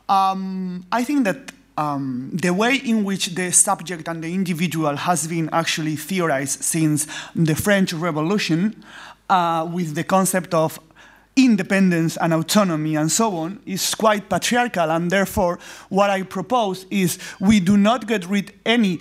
Um, 0.06 0.84
I 0.92 1.04
think 1.04 1.24
that 1.24 1.52
um, 1.78 2.32
the 2.34 2.50
way 2.50 2.76
in 2.76 3.02
which 3.02 3.28
the 3.28 3.50
subject 3.50 4.08
and 4.08 4.22
the 4.22 4.34
individual 4.34 4.94
has 4.94 5.26
been 5.26 5.48
actually 5.54 5.96
theorized 5.96 6.62
since 6.62 7.06
the 7.34 7.54
French 7.54 7.94
Revolution, 7.94 8.84
uh, 9.30 9.66
with 9.72 9.94
the 9.94 10.04
concept 10.04 10.52
of 10.52 10.78
independence 11.36 12.16
and 12.16 12.32
autonomy 12.32 12.96
and 12.96 13.12
so 13.12 13.36
on, 13.36 13.60
is 13.66 13.94
quite 13.94 14.28
patriarchal. 14.28 14.90
And 14.90 15.10
therefore, 15.10 15.58
what 15.88 16.10
I 16.10 16.22
propose 16.22 16.86
is 16.90 17.18
we 17.40 17.60
do 17.60 17.76
not 17.76 18.06
get 18.06 18.26
rid 18.26 18.52
any 18.64 19.00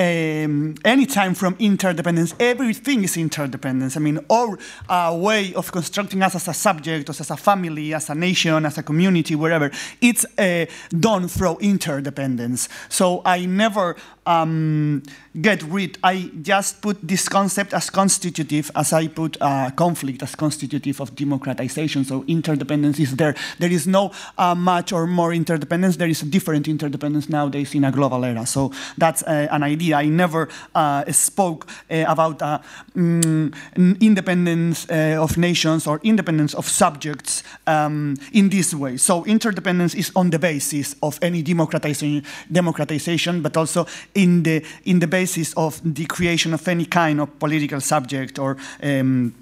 um, 0.00 0.76
anytime 0.82 1.34
from 1.34 1.56
interdependence, 1.58 2.34
everything 2.40 3.04
is 3.04 3.18
interdependence. 3.18 3.98
I 3.98 4.00
mean, 4.00 4.18
our 4.30 4.58
uh, 4.88 5.14
way 5.14 5.52
of 5.52 5.70
constructing 5.70 6.22
us 6.22 6.34
as 6.34 6.48
a 6.48 6.54
subject, 6.54 7.10
as 7.10 7.30
a 7.30 7.36
family, 7.36 7.92
as 7.92 8.08
a 8.08 8.14
nation, 8.14 8.64
as 8.64 8.78
a 8.78 8.82
community, 8.82 9.34
wherever, 9.34 9.70
it's 10.00 10.24
uh, 10.38 10.64
done 10.98 11.28
through 11.28 11.58
interdependence. 11.58 12.70
So 12.88 13.20
I 13.26 13.44
never 13.44 13.94
um, 14.26 15.02
get 15.40 15.62
rid, 15.62 15.98
I 16.02 16.30
just 16.42 16.82
put 16.82 16.98
this 17.02 17.28
concept 17.28 17.72
as 17.72 17.90
constitutive 17.90 18.70
as 18.74 18.92
I 18.92 19.08
put 19.08 19.36
uh, 19.40 19.70
conflict 19.70 20.22
as 20.22 20.34
constitutive 20.34 21.00
of 21.00 21.14
democratization. 21.14 22.04
So 22.04 22.24
interdependence 22.26 22.98
is 23.00 23.16
there. 23.16 23.34
There 23.58 23.70
is 23.72 23.86
no 23.86 24.12
uh, 24.38 24.54
much 24.54 24.92
or 24.92 25.06
more 25.06 25.32
interdependence. 25.32 25.96
There 25.96 26.08
is 26.08 26.22
a 26.22 26.26
different 26.26 26.68
interdependence 26.68 27.28
nowadays 27.28 27.74
in 27.74 27.84
a 27.84 27.92
global 27.92 28.24
era. 28.24 28.46
So 28.46 28.72
that's 28.98 29.22
uh, 29.22 29.48
an 29.50 29.62
idea. 29.62 29.96
I 29.96 30.06
never 30.06 30.48
uh, 30.74 31.10
spoke 31.12 31.66
uh, 31.90 32.04
about 32.06 32.38
mm, 32.38 33.54
independence 34.00 34.86
uh, 34.90 35.18
of 35.20 35.36
nations 35.38 35.86
or 35.86 36.00
independence 36.02 36.54
of 36.54 36.68
subjects 36.68 37.42
um, 37.66 38.16
in 38.32 38.48
this 38.48 38.74
way. 38.74 38.96
So 38.96 39.24
interdependence 39.24 39.94
is 39.94 40.12
on 40.14 40.30
the 40.30 40.38
basis 40.38 40.94
of 41.02 41.18
any 41.22 41.42
democratization, 41.42 42.24
democratization 42.50 43.42
but 43.42 43.56
also 43.56 43.86
in 44.22 44.42
the, 44.42 44.64
in 44.84 44.98
the 44.98 45.06
basis 45.06 45.52
of 45.54 45.80
the 45.82 46.04
creation 46.06 46.54
of 46.54 46.66
any 46.68 46.84
kind 46.84 47.20
of 47.20 47.38
political 47.38 47.80
subject 47.80 48.38
or, 48.38 48.56
um, 48.82 49.34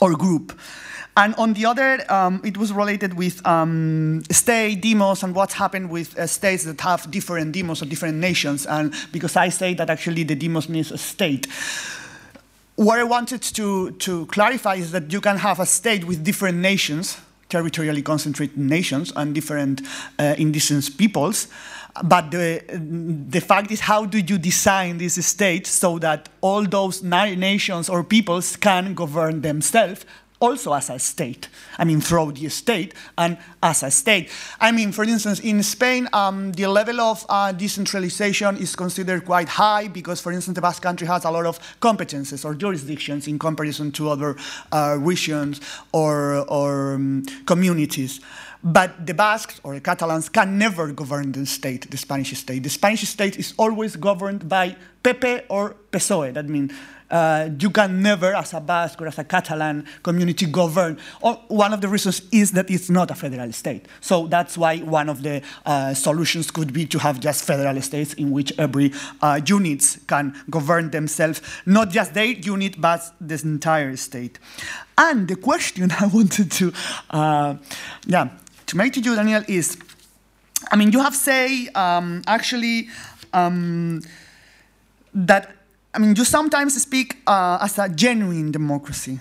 or 0.00 0.14
group. 0.14 0.58
And 1.18 1.34
on 1.36 1.54
the 1.54 1.64
other, 1.64 2.04
um, 2.12 2.42
it 2.44 2.58
was 2.58 2.72
related 2.72 3.14
with 3.14 3.46
um, 3.46 4.22
state 4.30 4.82
demos 4.82 5.22
and 5.22 5.34
what's 5.34 5.54
happened 5.54 5.88
with 5.88 6.18
uh, 6.18 6.26
states 6.26 6.64
that 6.64 6.80
have 6.82 7.10
different 7.10 7.52
demos 7.52 7.82
or 7.82 7.86
different 7.86 8.18
nations. 8.18 8.66
And 8.66 8.92
because 9.12 9.34
I 9.34 9.48
say 9.48 9.72
that 9.74 9.88
actually 9.88 10.24
the 10.24 10.34
demos 10.34 10.68
needs 10.68 10.92
a 10.92 10.98
state. 10.98 11.46
What 12.74 12.98
I 12.98 13.04
wanted 13.04 13.40
to, 13.40 13.92
to 13.92 14.26
clarify 14.26 14.74
is 14.74 14.92
that 14.92 15.10
you 15.10 15.22
can 15.22 15.38
have 15.38 15.58
a 15.58 15.64
state 15.64 16.04
with 16.04 16.22
different 16.22 16.58
nations, 16.58 17.16
territorially 17.48 18.02
concentrated 18.02 18.58
nations, 18.58 19.10
and 19.16 19.34
different 19.34 19.80
uh, 20.18 20.34
indigenous 20.36 20.90
peoples. 20.90 21.48
But 22.02 22.30
the, 22.30 22.62
the 23.28 23.40
fact 23.40 23.70
is, 23.70 23.80
how 23.80 24.04
do 24.04 24.18
you 24.18 24.38
design 24.38 24.98
this 24.98 25.24
state 25.26 25.66
so 25.66 25.98
that 25.98 26.28
all 26.40 26.64
those 26.64 27.02
nations 27.02 27.88
or 27.88 28.04
peoples 28.04 28.56
can 28.56 28.94
govern 28.94 29.40
themselves 29.42 30.04
also 30.40 30.72
as 30.74 30.90
a 30.90 30.98
state. 30.98 31.48
I 31.78 31.84
mean, 31.84 32.00
through 32.00 32.32
the 32.32 32.48
state 32.48 32.94
and 33.16 33.38
as 33.62 33.82
a 33.82 33.90
state. 33.90 34.30
I 34.60 34.70
mean, 34.70 34.92
for 34.92 35.04
instance, 35.04 35.40
in 35.40 35.62
Spain, 35.62 36.08
um, 36.12 36.52
the 36.52 36.66
level 36.66 37.00
of 37.00 37.24
uh, 37.28 37.52
decentralization 37.52 38.56
is 38.58 38.76
considered 38.76 39.24
quite 39.24 39.48
high 39.48 39.88
because, 39.88 40.20
for 40.20 40.32
instance, 40.32 40.54
the 40.54 40.60
Basque 40.60 40.82
Country 40.82 41.06
has 41.06 41.24
a 41.24 41.30
lot 41.30 41.46
of 41.46 41.58
competences 41.80 42.44
or 42.44 42.54
jurisdictions 42.54 43.26
in 43.26 43.38
comparison 43.38 43.90
to 43.92 44.10
other 44.10 44.36
uh, 44.72 44.96
regions 45.00 45.60
or, 45.92 46.44
or 46.48 46.94
um, 46.94 47.24
communities. 47.46 48.20
But 48.66 49.06
the 49.06 49.14
Basques 49.14 49.60
or 49.62 49.74
the 49.74 49.80
Catalans 49.80 50.28
can 50.28 50.58
never 50.58 50.90
govern 50.92 51.30
the 51.30 51.46
state, 51.46 51.88
the 51.88 51.96
Spanish 51.96 52.36
state. 52.36 52.64
The 52.64 52.68
Spanish 52.68 53.02
state 53.08 53.38
is 53.38 53.54
always 53.58 53.94
governed 53.94 54.48
by 54.48 54.74
PP 55.04 55.44
or 55.48 55.76
PSOE. 55.92 56.34
That 56.34 56.48
means 56.48 56.72
uh, 57.08 57.48
you 57.60 57.70
can 57.70 58.02
never, 58.02 58.34
as 58.34 58.54
a 58.54 58.60
Basque 58.60 59.00
or 59.00 59.06
as 59.06 59.20
a 59.20 59.24
Catalan 59.24 59.86
community, 60.02 60.46
govern. 60.46 60.98
Or 61.20 61.34
one 61.46 61.72
of 61.72 61.80
the 61.80 61.86
reasons 61.86 62.22
is 62.32 62.50
that 62.52 62.68
it's 62.68 62.90
not 62.90 63.12
a 63.12 63.14
federal 63.14 63.52
state. 63.52 63.86
So 64.00 64.26
that's 64.26 64.58
why 64.58 64.78
one 64.78 65.08
of 65.08 65.22
the 65.22 65.42
uh, 65.64 65.94
solutions 65.94 66.50
could 66.50 66.72
be 66.72 66.86
to 66.86 66.98
have 66.98 67.20
just 67.20 67.44
federal 67.44 67.80
states 67.82 68.14
in 68.14 68.32
which 68.32 68.52
every 68.58 68.92
uh, 69.22 69.40
units 69.46 70.00
can 70.08 70.34
govern 70.50 70.90
themselves, 70.90 71.40
not 71.66 71.90
just 71.90 72.14
their 72.14 72.24
unit, 72.24 72.80
but 72.80 73.00
this 73.20 73.44
entire 73.44 73.94
state. 73.94 74.40
And 74.98 75.28
the 75.28 75.36
question 75.36 75.92
I 76.00 76.06
wanted 76.08 76.50
to, 76.50 76.72
uh, 77.10 77.54
yeah, 78.06 78.30
to 78.66 78.76
make 78.76 78.92
to 78.94 79.00
you, 79.00 79.14
Daniel, 79.14 79.42
is, 79.48 79.78
I 80.70 80.76
mean, 80.76 80.92
you 80.92 81.00
have 81.02 81.14
say 81.14 81.68
um, 81.74 82.22
actually 82.26 82.88
um, 83.32 84.02
that 85.14 85.56
I 85.96 85.98
mean, 85.98 86.14
you 86.14 86.26
sometimes 86.26 86.80
speak 86.80 87.22
uh, 87.26 87.56
as 87.62 87.78
a 87.78 87.88
genuine 87.88 88.52
democracy. 88.52 89.18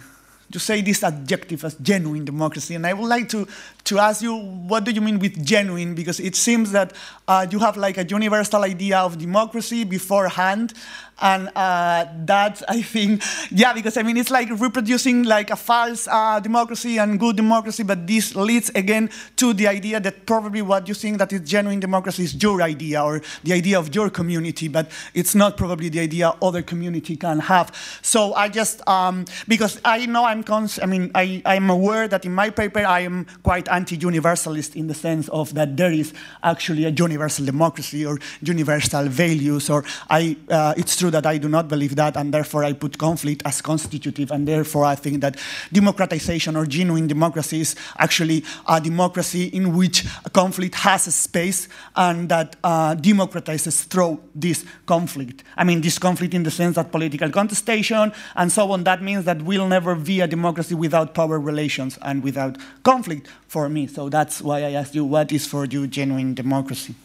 You 0.51 0.59
say 0.59 0.81
this 0.81 1.05
adjective 1.05 1.63
as 1.63 1.75
genuine 1.75 2.25
democracy, 2.25 2.75
and 2.75 2.85
I 2.85 2.91
would 2.91 3.07
like 3.07 3.29
to, 3.29 3.47
to 3.85 3.99
ask 3.99 4.21
you, 4.21 4.35
what 4.35 4.83
do 4.83 4.91
you 4.91 4.99
mean 4.99 5.17
with 5.17 5.43
genuine? 5.45 5.95
Because 5.95 6.19
it 6.19 6.35
seems 6.35 6.73
that 6.73 6.91
uh, 7.29 7.47
you 7.49 7.59
have 7.59 7.77
like 7.77 7.97
a 7.97 8.03
universal 8.03 8.63
idea 8.63 8.99
of 8.99 9.17
democracy 9.17 9.85
beforehand, 9.85 10.73
and 11.21 11.49
uh, 11.55 12.05
that 12.25 12.61
I 12.67 12.81
think, 12.81 13.23
yeah, 13.51 13.73
because 13.73 13.97
I 13.97 14.03
mean 14.03 14.17
it's 14.17 14.31
like 14.31 14.49
reproducing 14.59 15.23
like 15.23 15.49
a 15.49 15.55
false 15.55 16.07
uh, 16.07 16.39
democracy 16.39 16.97
and 16.97 17.19
good 17.19 17.35
democracy, 17.35 17.83
but 17.83 18.05
this 18.05 18.35
leads 18.35 18.69
again 18.69 19.09
to 19.37 19.53
the 19.53 19.67
idea 19.67 19.99
that 19.99 20.25
probably 20.25 20.61
what 20.61 20.87
you 20.87 20.93
think 20.93 21.17
that 21.19 21.31
is 21.31 21.41
genuine 21.41 21.79
democracy 21.79 22.23
is 22.23 22.41
your 22.41 22.61
idea 22.61 23.03
or 23.03 23.21
the 23.43 23.53
idea 23.53 23.79
of 23.79 23.93
your 23.95 24.09
community, 24.09 24.67
but 24.67 24.89
it's 25.13 25.35
not 25.35 25.57
probably 25.57 25.89
the 25.89 25.99
idea 25.99 26.33
other 26.41 26.61
community 26.61 27.15
can 27.15 27.39
have. 27.39 27.73
So 28.01 28.33
I 28.33 28.49
just 28.49 28.85
um, 28.87 29.25
because 29.47 29.79
I 29.85 30.05
know 30.05 30.25
I'm 30.25 30.43
cons- 30.43 30.79
I 30.81 30.85
mean 30.85 31.11
I 31.15 31.41
I'm 31.45 31.69
aware 31.69 32.07
that 32.07 32.25
in 32.25 32.33
my 32.33 32.49
paper 32.49 32.85
I 32.85 33.01
am 33.01 33.25
quite 33.43 33.67
anti-universalist 33.69 34.75
in 34.75 34.87
the 34.87 34.93
sense 34.93 35.29
of 35.29 35.53
that 35.53 35.77
there 35.77 35.91
is 35.91 36.13
actually 36.43 36.85
a 36.85 36.89
universal 36.89 37.45
democracy 37.45 38.05
or 38.05 38.19
universal 38.41 39.05
values 39.07 39.69
or 39.69 39.85
I 40.09 40.37
uh, 40.49 40.73
it's 40.77 40.95
true 40.97 41.04
that 41.11 41.25
I 41.25 41.37
do 41.37 41.49
not 41.49 41.67
believe 41.67 41.95
that, 41.95 42.17
and 42.17 42.33
therefore 42.33 42.63
I 42.63 42.73
put 42.73 42.97
conflict 42.97 43.41
as 43.45 43.61
constitutive, 43.61 44.31
and 44.31 44.47
therefore 44.47 44.85
I 44.85 44.95
think 44.95 45.21
that 45.21 45.37
democratization 45.71 46.55
or 46.55 46.65
genuine 46.65 47.07
democracy 47.07 47.61
is 47.61 47.75
actually 47.97 48.43
a 48.67 48.79
democracy 48.79 49.45
in 49.45 49.75
which 49.75 50.05
a 50.23 50.29
conflict 50.29 50.75
has 50.75 51.07
a 51.07 51.11
space 51.11 51.67
and 51.95 52.29
that 52.29 52.55
uh, 52.63 52.95
democratizes 52.95 53.85
through 53.85 54.19
this 54.33 54.65
conflict. 54.85 55.43
I 55.57 55.63
mean, 55.63 55.81
this 55.81 55.97
conflict 55.99 56.33
in 56.33 56.43
the 56.43 56.51
sense 56.51 56.75
that 56.75 56.91
political 56.91 57.29
contestation 57.29 58.11
and 58.35 58.51
so 58.51 58.71
on, 58.71 58.83
that 58.83 59.01
means 59.01 59.25
that 59.25 59.41
we'll 59.41 59.67
never 59.67 59.95
be 59.95 60.21
a 60.21 60.27
democracy 60.27 60.75
without 60.75 61.13
power 61.13 61.39
relations 61.39 61.97
and 62.01 62.23
without 62.23 62.57
conflict 62.83 63.27
for 63.47 63.69
me. 63.69 63.87
So 63.87 64.09
that's 64.09 64.41
why 64.41 64.63
I 64.63 64.71
asked 64.71 64.95
you, 64.95 65.05
what 65.05 65.31
is 65.31 65.47
for 65.47 65.65
you 65.65 65.87
genuine 65.87 66.33
democracy? 66.33 66.95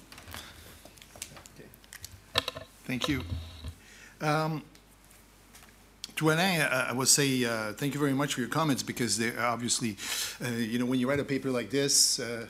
Thank 2.85 3.09
you. 3.09 3.23
Um, 4.21 4.63
to 6.21 6.31
Alain, 6.31 6.61
I 6.61 6.93
would 6.93 7.09
say 7.09 7.47
uh, 7.47 7.73
thank 7.73 7.95
you 7.95 8.01
very 8.01 8.13
much 8.13 8.35
for 8.35 8.41
your 8.41 8.51
comments 8.51 8.83
because 8.83 9.17
they 9.17 9.35
obviously, 9.39 9.97
uh, 10.45 10.51
you 10.51 10.79
know, 10.79 10.85
when 10.85 11.01
you 11.01 11.09
write 11.09 11.19
a 11.19 11.25
paper 11.25 11.51
like 11.51 11.71
this, 11.71 12.21
uh, 12.21 12.45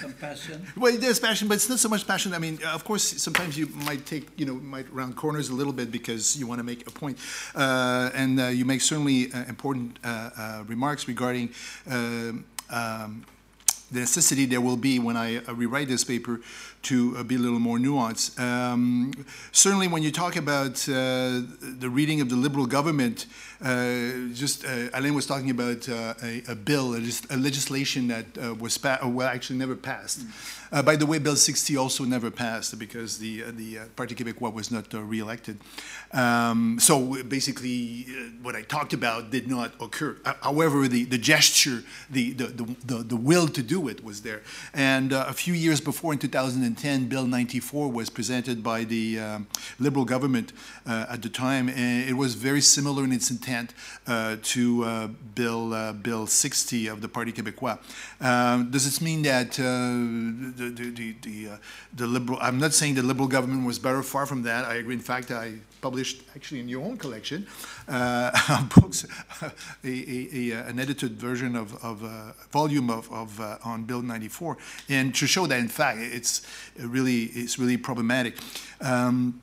some 0.00 0.12
passion. 0.14 0.66
Well, 0.76 0.96
there's 0.98 1.20
passion, 1.20 1.46
but 1.46 1.54
it's 1.54 1.68
not 1.68 1.78
so 1.78 1.88
much 1.88 2.04
passion. 2.08 2.34
I 2.34 2.38
mean, 2.38 2.58
of 2.64 2.84
course, 2.84 3.04
sometimes 3.22 3.56
you 3.56 3.68
might 3.68 4.04
take, 4.04 4.28
you 4.36 4.46
know, 4.46 4.54
might 4.54 4.92
round 4.92 5.14
corners 5.14 5.48
a 5.48 5.54
little 5.54 5.72
bit 5.72 5.92
because 5.92 6.36
you 6.36 6.48
want 6.48 6.58
to 6.58 6.64
make 6.64 6.84
a 6.88 6.90
point, 6.90 7.18
uh, 7.54 8.10
and 8.14 8.40
uh, 8.40 8.46
you 8.48 8.64
make 8.64 8.80
certainly 8.80 9.32
uh, 9.32 9.44
important 9.44 9.98
remarks 10.66 11.06
regarding. 11.06 11.50
Um, 11.88 12.44
um, 12.68 13.24
the 13.92 14.00
necessity 14.00 14.46
there 14.46 14.60
will 14.60 14.76
be 14.76 14.98
when 14.98 15.16
I 15.16 15.38
rewrite 15.40 15.88
this 15.88 16.04
paper 16.04 16.40
to 16.82 17.16
uh, 17.16 17.22
be 17.22 17.36
a 17.36 17.38
little 17.38 17.60
more 17.60 17.78
nuanced. 17.78 18.38
Um, 18.40 19.12
certainly, 19.52 19.88
when 19.88 20.02
you 20.02 20.10
talk 20.10 20.36
about 20.36 20.88
uh, 20.88 21.42
the 21.60 21.88
reading 21.90 22.20
of 22.20 22.28
the 22.28 22.36
Liberal 22.36 22.66
government, 22.66 23.26
uh, 23.62 24.32
just 24.32 24.64
uh, 24.64 24.88
Alain 24.94 25.14
was 25.14 25.26
talking 25.26 25.50
about 25.50 25.88
uh, 25.88 26.14
a, 26.22 26.42
a, 26.48 26.54
bill, 26.54 26.94
a, 26.94 27.02
a 27.30 27.36
legislation 27.36 28.08
that 28.08 28.26
uh, 28.42 28.54
was 28.54 28.78
well, 28.82 29.28
actually 29.28 29.58
never 29.58 29.76
passed. 29.76 30.20
Mm. 30.20 30.61
By 30.80 30.96
the 30.96 31.04
way, 31.04 31.18
Bill 31.18 31.36
60 31.36 31.76
also 31.76 32.04
never 32.04 32.30
passed 32.30 32.78
because 32.78 33.18
the 33.18 33.42
the 33.52 33.80
Parti 33.94 34.14
Québécois 34.14 34.52
was 34.52 34.70
not 34.70 34.86
re-elected. 34.92 35.58
Um, 36.12 36.78
so 36.80 37.22
basically, 37.24 38.06
what 38.42 38.54
I 38.54 38.62
talked 38.62 38.92
about 38.92 39.30
did 39.30 39.48
not 39.48 39.72
occur. 39.80 40.16
however, 40.42 40.88
the, 40.88 41.04
the 41.04 41.18
gesture, 41.18 41.82
the, 42.10 42.32
the, 42.32 42.46
the, 42.84 42.96
the 42.96 43.16
will 43.16 43.48
to 43.48 43.62
do 43.62 43.88
it 43.88 44.04
was 44.04 44.22
there. 44.22 44.42
And 44.74 45.12
uh, 45.12 45.24
a 45.28 45.32
few 45.32 45.54
years 45.54 45.80
before, 45.80 46.12
in 46.12 46.18
2010, 46.18 47.08
Bill 47.08 47.26
94 47.26 47.90
was 47.90 48.10
presented 48.10 48.62
by 48.62 48.84
the 48.84 49.18
um, 49.18 49.46
Liberal 49.78 50.04
government 50.04 50.52
uh, 50.86 51.06
at 51.08 51.22
the 51.22 51.28
time, 51.28 51.68
and 51.68 52.08
it 52.08 52.14
was 52.14 52.34
very 52.34 52.60
similar 52.60 53.04
in 53.04 53.12
its 53.12 53.30
intent 53.30 53.72
uh, 54.06 54.36
to 54.42 54.84
uh, 54.84 55.06
Bill 55.34 55.72
uh, 55.72 55.92
Bill 55.92 56.26
60 56.26 56.88
of 56.88 57.00
the 57.00 57.08
Parti 57.08 57.32
Québécois. 57.32 57.78
Um, 58.20 58.70
does 58.70 58.84
this 58.84 59.00
mean 59.00 59.22
that 59.22 59.58
uh, 59.58 60.61
the 60.70 60.90
the 60.90 60.90
the, 60.90 61.12
the, 61.22 61.58
the 61.94 62.06
Liberal? 62.06 62.38
I'm 62.40 62.58
not 62.58 62.72
saying 62.74 62.94
the 62.94 63.02
Liberal 63.02 63.28
government 63.28 63.66
was 63.66 63.78
better. 63.78 64.02
Far 64.02 64.26
from 64.26 64.42
that. 64.42 64.64
I 64.64 64.74
agree. 64.74 64.94
In 64.94 65.00
fact, 65.00 65.30
I 65.30 65.54
published 65.80 66.22
actually 66.36 66.60
in 66.60 66.68
your 66.68 66.84
own 66.84 66.96
collection 66.96 67.46
uh, 67.88 68.64
books, 68.74 69.04
a, 69.42 69.50
a, 69.84 70.52
a, 70.52 70.68
an 70.68 70.78
edited 70.78 71.12
version 71.18 71.56
of, 71.56 71.74
of 71.84 72.02
a 72.02 72.34
volume 72.50 72.88
of, 72.88 73.12
of 73.12 73.40
uh, 73.40 73.58
on 73.64 73.84
Bill 73.84 74.02
94, 74.02 74.56
and 74.88 75.14
to 75.14 75.26
show 75.26 75.46
that 75.46 75.58
in 75.58 75.68
fact 75.68 75.98
it's 76.00 76.42
really 76.78 77.24
it's 77.24 77.58
really 77.58 77.76
problematic. 77.76 78.38
Um, 78.80 79.42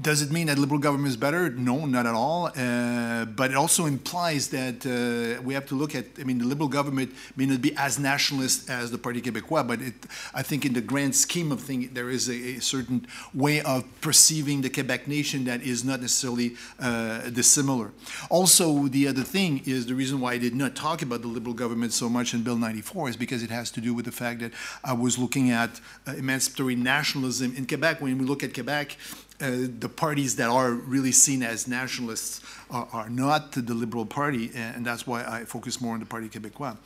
does 0.00 0.22
it 0.22 0.30
mean 0.30 0.46
that 0.46 0.58
liberal 0.58 0.80
government 0.80 1.08
is 1.08 1.16
better? 1.16 1.50
No, 1.50 1.86
not 1.86 2.06
at 2.06 2.14
all. 2.14 2.46
Uh, 2.56 3.24
but 3.24 3.50
it 3.50 3.56
also 3.56 3.86
implies 3.86 4.48
that 4.48 4.86
uh, 4.86 5.42
we 5.42 5.54
have 5.54 5.66
to 5.66 5.74
look 5.74 5.94
at, 5.94 6.06
I 6.18 6.24
mean, 6.24 6.38
the 6.38 6.46
liberal 6.46 6.68
government 6.68 7.12
may 7.36 7.46
not 7.46 7.60
be 7.60 7.74
as 7.76 7.98
nationalist 7.98 8.70
as 8.70 8.90
the 8.90 8.98
Parti 8.98 9.20
Québécois, 9.20 9.66
but 9.66 9.80
it, 9.80 9.94
I 10.34 10.42
think 10.42 10.64
in 10.64 10.72
the 10.72 10.80
grand 10.80 11.14
scheme 11.14 11.50
of 11.52 11.60
things, 11.60 11.90
there 11.92 12.10
is 12.10 12.28
a, 12.28 12.56
a, 12.56 12.60
certain 12.60 13.06
way 13.34 13.60
of 13.62 13.84
perceiving 14.00 14.60
the 14.60 14.70
Quebec 14.70 15.08
nation 15.08 15.44
that 15.44 15.62
is 15.62 15.84
not 15.84 16.00
necessarily 16.00 16.56
uh, 16.80 17.30
dissimilar. 17.30 17.92
Also, 18.30 18.88
the 18.88 19.08
other 19.08 19.22
thing 19.22 19.62
is 19.64 19.86
the 19.86 19.94
reason 19.94 20.20
why 20.20 20.34
I 20.34 20.38
did 20.38 20.54
not 20.54 20.76
talk 20.76 21.02
about 21.02 21.22
the 21.22 21.28
liberal 21.28 21.54
government 21.54 21.92
so 21.92 22.08
much 22.08 22.34
in 22.34 22.42
Bill 22.42 22.56
94 22.56 23.10
is 23.10 23.16
because 23.16 23.42
it 23.42 23.50
has 23.50 23.70
to 23.72 23.80
do 23.80 23.94
with 23.94 24.04
the 24.04 24.12
fact 24.12 24.40
that 24.40 24.52
I 24.84 24.92
was 24.92 25.18
looking 25.18 25.50
at 25.50 25.80
uh, 26.06 26.12
emancipatory 26.12 26.76
nationalism 26.76 27.54
in 27.56 27.66
Quebec. 27.66 28.00
When 28.00 28.18
we 28.18 28.24
look 28.24 28.42
at 28.42 28.54
Quebec, 28.54 28.96
uh, 29.40 29.50
the 29.78 29.88
parties 29.88 30.36
that 30.36 30.48
are 30.48 30.72
really 30.72 31.12
seen 31.12 31.42
as 31.42 31.68
nationalists 31.68 32.40
are, 32.70 32.88
are, 32.92 33.08
not 33.08 33.52
the 33.52 33.74
Liberal 33.74 34.04
Party, 34.04 34.50
and 34.54 34.84
that's 34.84 35.06
why 35.06 35.24
I 35.24 35.44
focus 35.44 35.80
more 35.80 35.94
on 35.94 36.00
the 36.00 36.06
Parti 36.06 36.28
Québécois. 36.28 36.76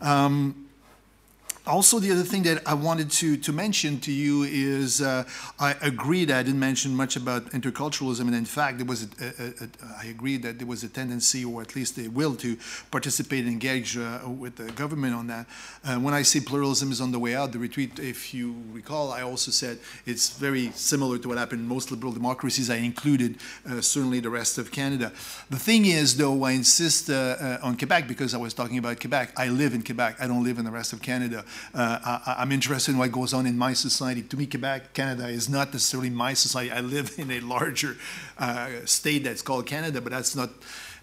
Um, 0.00 0.68
also, 1.64 2.00
the 2.00 2.10
other 2.10 2.24
thing 2.24 2.42
that 2.42 2.66
I 2.66 2.74
wanted 2.74 3.10
to, 3.12 3.36
to 3.36 3.52
mention 3.52 4.00
to 4.00 4.10
you 4.10 4.42
is 4.42 5.00
uh, 5.00 5.24
I 5.60 5.76
agree 5.80 6.24
that 6.24 6.36
I 6.36 6.42
didn't 6.42 6.58
mention 6.58 6.96
much 6.96 7.14
about 7.14 7.46
interculturalism, 7.50 8.20
and 8.20 8.34
in 8.34 8.44
fact, 8.44 8.78
there 8.78 8.86
was 8.86 9.04
a, 9.04 9.06
a, 9.20 9.64
a, 9.64 9.68
I 10.02 10.06
agree 10.06 10.36
that 10.38 10.58
there 10.58 10.66
was 10.66 10.82
a 10.82 10.88
tendency, 10.88 11.44
or 11.44 11.62
at 11.62 11.76
least 11.76 11.98
a 11.98 12.08
will, 12.08 12.34
to 12.36 12.56
participate 12.90 13.44
and 13.44 13.52
engage 13.52 13.96
uh, 13.96 14.20
with 14.26 14.56
the 14.56 14.72
government 14.72 15.14
on 15.14 15.28
that. 15.28 15.46
Uh, 15.84 15.98
when 15.98 16.14
I 16.14 16.22
say 16.22 16.40
pluralism 16.40 16.90
is 16.90 17.00
on 17.00 17.12
the 17.12 17.20
way 17.20 17.36
out, 17.36 17.52
the 17.52 17.60
retreat, 17.60 17.98
if 18.00 18.34
you 18.34 18.56
recall, 18.72 19.12
I 19.12 19.22
also 19.22 19.52
said 19.52 19.78
it's 20.04 20.30
very 20.30 20.72
similar 20.72 21.18
to 21.18 21.28
what 21.28 21.38
happened 21.38 21.60
in 21.60 21.68
most 21.68 21.92
liberal 21.92 22.12
democracies. 22.12 22.70
I 22.70 22.76
included 22.76 23.36
uh, 23.68 23.80
certainly 23.80 24.18
the 24.18 24.30
rest 24.30 24.58
of 24.58 24.72
Canada. 24.72 25.12
The 25.48 25.58
thing 25.58 25.86
is, 25.86 26.16
though, 26.16 26.42
I 26.42 26.52
insist 26.52 27.08
uh, 27.08 27.12
uh, 27.12 27.58
on 27.62 27.76
Quebec 27.76 28.08
because 28.08 28.34
I 28.34 28.38
was 28.38 28.52
talking 28.52 28.78
about 28.78 28.98
Quebec. 28.98 29.34
I 29.36 29.48
live 29.48 29.74
in 29.74 29.84
Quebec. 29.84 30.16
I 30.18 30.26
don't 30.26 30.42
live 30.42 30.58
in 30.58 30.64
the 30.64 30.70
rest 30.72 30.92
of 30.92 31.00
Canada. 31.00 31.44
Uh, 31.74 32.18
I, 32.26 32.42
am 32.42 32.52
interested 32.52 32.92
in 32.92 32.98
what 32.98 33.10
goes 33.12 33.32
on 33.32 33.46
in 33.46 33.56
my 33.56 33.72
society. 33.72 34.22
To 34.22 34.36
me, 34.36 34.46
Quebec, 34.46 34.94
Canada 34.94 35.28
is 35.28 35.48
not 35.48 35.72
necessarily 35.72 36.10
my 36.10 36.34
society. 36.34 36.70
I 36.70 36.80
live 36.80 37.14
in 37.18 37.30
a 37.30 37.40
larger 37.40 37.96
uh, 38.38 38.68
state 38.84 39.24
that's 39.24 39.42
called 39.42 39.66
Canada, 39.66 40.00
but 40.00 40.12
that's 40.12 40.36
not. 40.36 40.50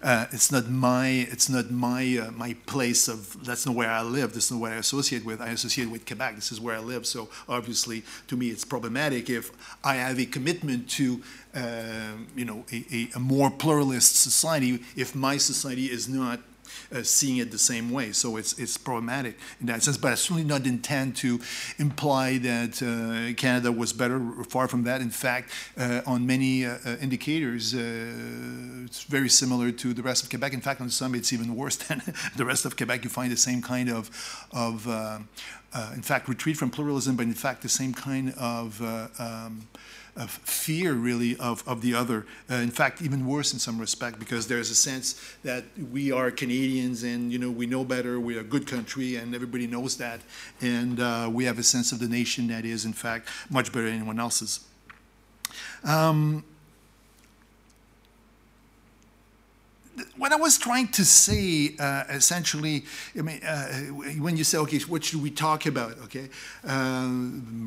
Uh, 0.02 0.24
it's 0.32 0.50
not 0.50 0.66
my 0.70 1.08
it's 1.30 1.50
not 1.50 1.70
my 1.70 2.16
uh, 2.16 2.30
my 2.30 2.54
place 2.64 3.06
of 3.06 3.44
that's 3.44 3.66
not 3.66 3.74
where 3.74 3.90
I 3.90 4.00
live. 4.00 4.32
This 4.32 4.46
is 4.46 4.52
not 4.52 4.60
what 4.60 4.72
I 4.72 4.76
associate 4.76 5.26
with. 5.26 5.42
I 5.42 5.48
associate 5.48 5.90
with 5.90 6.06
Quebec. 6.06 6.36
This 6.36 6.52
is 6.52 6.58
where 6.58 6.74
I 6.74 6.78
live. 6.78 7.04
So 7.04 7.28
obviously, 7.46 8.02
to 8.28 8.36
me, 8.36 8.48
it's 8.48 8.64
problematic 8.64 9.28
if 9.28 9.50
I 9.84 9.96
have 9.96 10.18
a 10.18 10.24
commitment 10.24 10.88
to 10.92 11.20
uh, 11.54 12.12
you 12.34 12.46
know 12.46 12.64
a, 12.72 12.84
a, 12.90 13.08
a, 13.16 13.18
more 13.18 13.50
pluralist 13.50 14.16
society 14.16 14.80
if 14.96 15.14
my 15.14 15.36
society 15.36 15.86
is 15.86 16.08
not 16.08 16.40
uh, 16.94 17.02
seeing 17.02 17.38
it 17.38 17.50
the 17.50 17.58
same 17.58 17.90
way. 17.90 18.12
So 18.12 18.36
it's 18.36 18.58
it's 18.58 18.76
problematic 18.76 19.36
in 19.60 19.66
that 19.66 19.82
sense. 19.82 19.96
But 19.96 20.12
I 20.12 20.14
certainly 20.14 20.44
not 20.44 20.66
intend 20.66 21.16
to 21.16 21.40
imply 21.78 22.38
that 22.38 22.82
uh, 22.82 23.34
Canada 23.36 23.72
was 23.72 23.92
better. 23.92 24.20
Far 24.48 24.68
from 24.68 24.84
that. 24.84 25.00
In 25.00 25.10
fact, 25.10 25.50
uh, 25.76 26.02
on 26.06 26.26
many 26.26 26.64
uh, 26.64 26.78
uh, 26.84 26.96
indicators, 27.00 27.74
it's 27.74 29.04
very 29.04 29.28
similar 29.28 29.70
to 29.72 29.92
the 29.94 30.02
rest 30.02 30.22
of 30.22 30.30
Quebec. 30.30 30.52
In 30.52 30.60
fact, 30.60 30.80
on 30.80 30.90
some 30.90 31.14
it's 31.14 31.32
even 31.32 31.56
worse 31.56 31.76
than 31.88 32.02
the 32.36 32.44
rest 32.44 32.64
of 32.64 32.76
Quebec. 32.76 33.04
You 33.04 33.10
find 33.10 33.32
the 33.32 33.36
same 33.36 33.62
kind 33.62 33.88
of 33.88 34.10
of 34.52 34.86
in 35.94 36.02
fact 36.02 36.28
retreat 36.28 36.56
from 36.56 36.70
pluralism, 36.70 37.16
but 37.16 37.26
in 37.26 37.34
fact 37.34 37.62
the 37.62 37.68
same 37.68 37.94
kind 37.94 38.34
of 38.38 38.80
um, 39.18 39.68
of 40.16 40.30
fear, 40.30 40.92
really, 40.92 41.36
of, 41.36 41.66
of 41.66 41.80
the 41.82 41.94
other. 41.94 42.26
Uh, 42.50 42.54
in 42.56 42.70
fact, 42.70 43.02
even 43.02 43.26
worse 43.26 43.52
in 43.52 43.58
some 43.58 43.78
respect, 43.78 44.18
because 44.18 44.46
there's 44.48 44.70
a 44.70 44.74
sense 44.74 45.20
that 45.44 45.64
we 45.90 46.12
are 46.12 46.30
Canadians 46.30 47.02
and, 47.02 47.32
you 47.32 47.38
know, 47.38 47.50
we 47.50 47.66
know 47.66 47.84
better, 47.84 48.18
we're 48.20 48.40
a 48.40 48.44
good 48.44 48.66
country, 48.66 49.16
and 49.16 49.34
everybody 49.34 49.66
knows 49.66 49.96
that. 49.96 50.20
And 50.60 51.00
uh, 51.00 51.28
we 51.32 51.44
have 51.44 51.58
a 51.58 51.62
sense 51.62 51.92
of 51.92 51.98
the 51.98 52.08
nation 52.08 52.48
that 52.48 52.64
is, 52.64 52.84
in 52.84 52.92
fact, 52.92 53.28
much 53.48 53.72
better 53.72 53.86
than 53.86 53.96
anyone 53.96 54.20
else's. 54.20 54.60
Um, 55.84 56.44
what 60.16 60.32
I 60.32 60.36
was 60.36 60.58
trying 60.58 60.88
to 60.88 61.04
say, 61.04 61.74
uh, 61.78 62.04
essentially, 62.08 62.84
I 63.18 63.22
mean, 63.22 63.42
uh, 63.42 63.66
when 64.18 64.36
you 64.36 64.44
say, 64.44 64.58
okay, 64.58 64.78
what 64.80 65.04
should 65.04 65.22
we 65.22 65.30
talk 65.30 65.66
about? 65.66 65.98
Okay, 66.04 66.28
uh, 66.64 67.06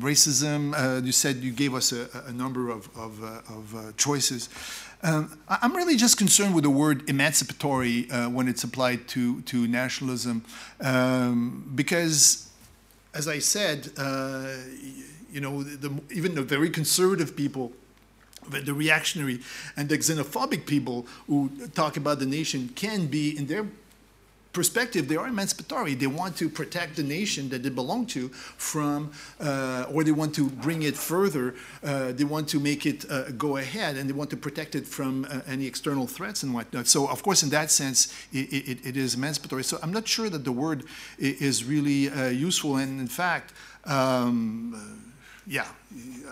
racism. 0.00 0.74
Uh, 0.74 1.04
you 1.04 1.12
said 1.12 1.36
you 1.36 1.52
gave 1.52 1.74
us 1.74 1.92
a, 1.92 2.08
a 2.26 2.32
number 2.32 2.70
of, 2.70 2.88
of, 2.96 3.22
uh, 3.22 3.40
of 3.48 3.74
uh, 3.74 3.92
choices. 3.96 4.48
Um, 5.02 5.38
I'm 5.48 5.74
really 5.76 5.96
just 5.96 6.16
concerned 6.16 6.54
with 6.54 6.64
the 6.64 6.70
word 6.70 7.08
emancipatory 7.10 8.04
when 8.30 8.48
it's 8.48 8.64
applied 8.64 9.06
to 9.08 9.42
to 9.42 9.68
nationalism, 9.68 10.44
um, 10.80 11.70
because, 11.74 12.48
as 13.12 13.28
I 13.28 13.38
said, 13.38 13.90
you 15.30 15.40
know, 15.40 15.62
the, 15.62 15.90
even 16.10 16.34
the 16.34 16.42
very 16.42 16.70
conservative 16.70 17.36
people 17.36 17.72
the 18.50 18.74
reactionary 18.74 19.40
and 19.76 19.88
the 19.88 19.98
xenophobic 19.98 20.66
people 20.66 21.06
who 21.26 21.50
talk 21.74 21.96
about 21.96 22.18
the 22.18 22.26
nation 22.26 22.70
can 22.74 23.06
be, 23.06 23.36
in 23.36 23.46
their 23.46 23.66
perspective, 24.54 25.08
they 25.08 25.16
are 25.16 25.26
emancipatory. 25.26 25.94
They 25.94 26.06
want 26.06 26.36
to 26.36 26.48
protect 26.48 26.96
the 26.96 27.02
nation 27.02 27.50
that 27.50 27.62
they 27.62 27.68
belong 27.68 28.06
to 28.06 28.28
from, 28.28 29.10
uh, 29.40 29.86
or 29.92 30.04
they 30.04 30.12
want 30.12 30.34
to 30.36 30.48
bring 30.48 30.82
it 30.82 30.96
further. 30.96 31.54
Uh, 31.82 32.12
they 32.12 32.24
want 32.24 32.48
to 32.48 32.60
make 32.60 32.86
it 32.86 33.04
uh, 33.10 33.32
go 33.32 33.58
ahead, 33.58 33.96
and 33.96 34.08
they 34.08 34.14
want 34.14 34.30
to 34.30 34.36
protect 34.36 34.74
it 34.74 34.86
from 34.86 35.26
uh, 35.28 35.40
any 35.46 35.66
external 35.66 36.06
threats 36.06 36.42
and 36.42 36.54
whatnot. 36.54 36.86
So, 36.86 37.06
of 37.08 37.22
course, 37.22 37.42
in 37.42 37.50
that 37.50 37.70
sense, 37.70 38.14
it, 38.32 38.52
it, 38.52 38.86
it 38.86 38.96
is 38.96 39.14
emancipatory. 39.14 39.64
So, 39.64 39.78
I'm 39.82 39.92
not 39.92 40.08
sure 40.08 40.30
that 40.30 40.44
the 40.44 40.52
word 40.52 40.84
is 41.18 41.64
really 41.64 42.08
uh, 42.08 42.28
useful. 42.28 42.76
And 42.76 43.00
in 43.00 43.08
fact, 43.08 43.52
um, 43.84 45.13
yeah, 45.46 45.66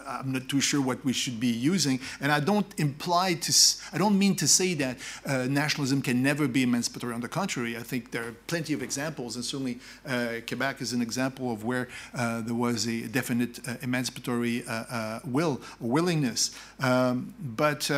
I'm 0.06 0.32
not 0.32 0.48
too 0.48 0.60
sure 0.60 0.80
what 0.80 1.04
we 1.04 1.12
should 1.12 1.38
be 1.38 1.48
using. 1.48 2.00
And 2.20 2.32
I 2.32 2.40
don't 2.40 2.66
imply 2.78 3.34
to, 3.34 3.52
I 3.92 3.98
don't 3.98 4.18
mean 4.18 4.34
to 4.36 4.48
say 4.48 4.74
that 4.74 4.98
uh, 5.26 5.46
nationalism 5.48 6.02
can 6.02 6.22
never 6.22 6.48
be 6.48 6.62
emancipatory. 6.62 7.12
On 7.14 7.20
the 7.20 7.28
contrary, 7.28 7.76
I 7.76 7.82
think 7.82 8.10
there 8.10 8.28
are 8.28 8.32
plenty 8.46 8.72
of 8.72 8.82
examples, 8.82 9.36
and 9.36 9.44
certainly 9.44 9.78
uh, 10.06 10.40
Quebec 10.46 10.80
is 10.80 10.92
an 10.92 11.02
example 11.02 11.52
of 11.52 11.64
where 11.64 11.88
uh, 12.14 12.40
there 12.40 12.54
was 12.54 12.86
a 12.86 13.02
definite 13.08 13.60
uh, 13.68 13.74
emancipatory 13.82 14.64
uh, 14.66 14.72
uh, 14.72 15.20
will, 15.24 15.60
willingness. 15.80 16.56
Um, 16.80 17.34
but 17.38 17.90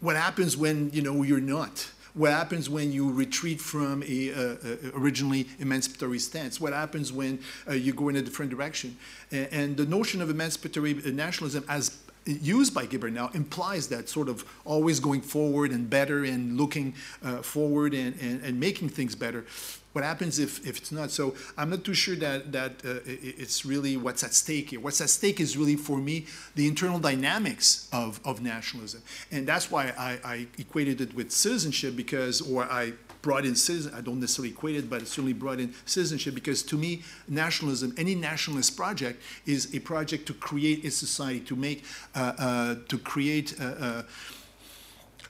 what 0.00 0.14
happens 0.14 0.56
when 0.56 0.90
you 0.90 1.02
know 1.02 1.22
you're 1.22 1.40
not? 1.40 1.90
What 2.18 2.32
happens 2.32 2.68
when 2.68 2.90
you 2.90 3.12
retreat 3.12 3.60
from 3.60 4.02
a, 4.02 4.32
uh, 4.32 4.56
originally 4.94 5.46
emancipatory 5.60 6.18
stance? 6.18 6.60
What 6.60 6.72
happens 6.72 7.12
when 7.12 7.38
uh, 7.68 7.74
you 7.74 7.92
go 7.92 8.08
in 8.08 8.16
a 8.16 8.22
different 8.22 8.50
direction? 8.50 8.96
And, 9.30 9.48
and 9.52 9.76
the 9.76 9.86
notion 9.86 10.20
of 10.20 10.28
emancipatory 10.28 10.94
nationalism 10.94 11.64
as 11.68 11.96
used 12.26 12.74
by 12.74 12.86
Guibernau 12.86 13.32
implies 13.36 13.86
that 13.88 14.08
sort 14.08 14.28
of 14.28 14.44
always 14.64 14.98
going 14.98 15.20
forward 15.20 15.70
and 15.70 15.88
better 15.88 16.24
and 16.24 16.56
looking 16.56 16.94
uh, 17.22 17.36
forward 17.36 17.94
and, 17.94 18.20
and, 18.20 18.42
and, 18.42 18.58
making 18.58 18.88
things 18.88 19.14
better. 19.14 19.46
What 19.98 20.04
happens 20.04 20.38
if, 20.38 20.64
if 20.64 20.78
it's 20.78 20.92
not? 20.92 21.10
So 21.10 21.34
I'm 21.56 21.70
not 21.70 21.82
too 21.82 21.92
sure 21.92 22.14
that, 22.14 22.52
that 22.52 22.70
uh, 22.84 23.00
it's 23.04 23.66
really 23.66 23.96
what's 23.96 24.22
at 24.22 24.32
stake 24.32 24.70
here. 24.70 24.78
What's 24.78 25.00
at 25.00 25.10
stake 25.10 25.40
is 25.40 25.56
really, 25.56 25.74
for 25.74 25.96
me, 25.98 26.26
the 26.54 26.68
internal 26.68 27.00
dynamics 27.00 27.88
of, 27.92 28.20
of 28.24 28.40
nationalism. 28.40 29.02
And 29.32 29.44
that's 29.44 29.72
why 29.72 29.92
I, 29.98 30.20
I 30.24 30.46
equated 30.56 31.00
it 31.00 31.14
with 31.14 31.32
citizenship 31.32 31.96
because, 31.96 32.40
or 32.40 32.62
I 32.62 32.92
brought 33.22 33.44
in 33.44 33.56
citizen. 33.56 33.92
I 33.92 34.00
don't 34.00 34.20
necessarily 34.20 34.50
equate 34.50 34.76
it, 34.76 34.88
but 34.88 35.02
it 35.02 35.08
certainly 35.08 35.32
brought 35.32 35.58
in 35.58 35.74
citizenship 35.84 36.32
because 36.32 36.62
to 36.62 36.76
me, 36.76 37.02
nationalism, 37.26 37.92
any 37.96 38.14
nationalist 38.14 38.76
project, 38.76 39.20
is 39.46 39.74
a 39.74 39.80
project 39.80 40.26
to 40.26 40.32
create 40.34 40.84
a 40.84 40.92
society, 40.92 41.40
to 41.40 41.56
make, 41.56 41.82
uh, 42.14 42.34
uh, 42.38 42.74
to 42.86 42.98
create. 42.98 43.56
Uh, 43.60 43.64
uh 43.64 44.02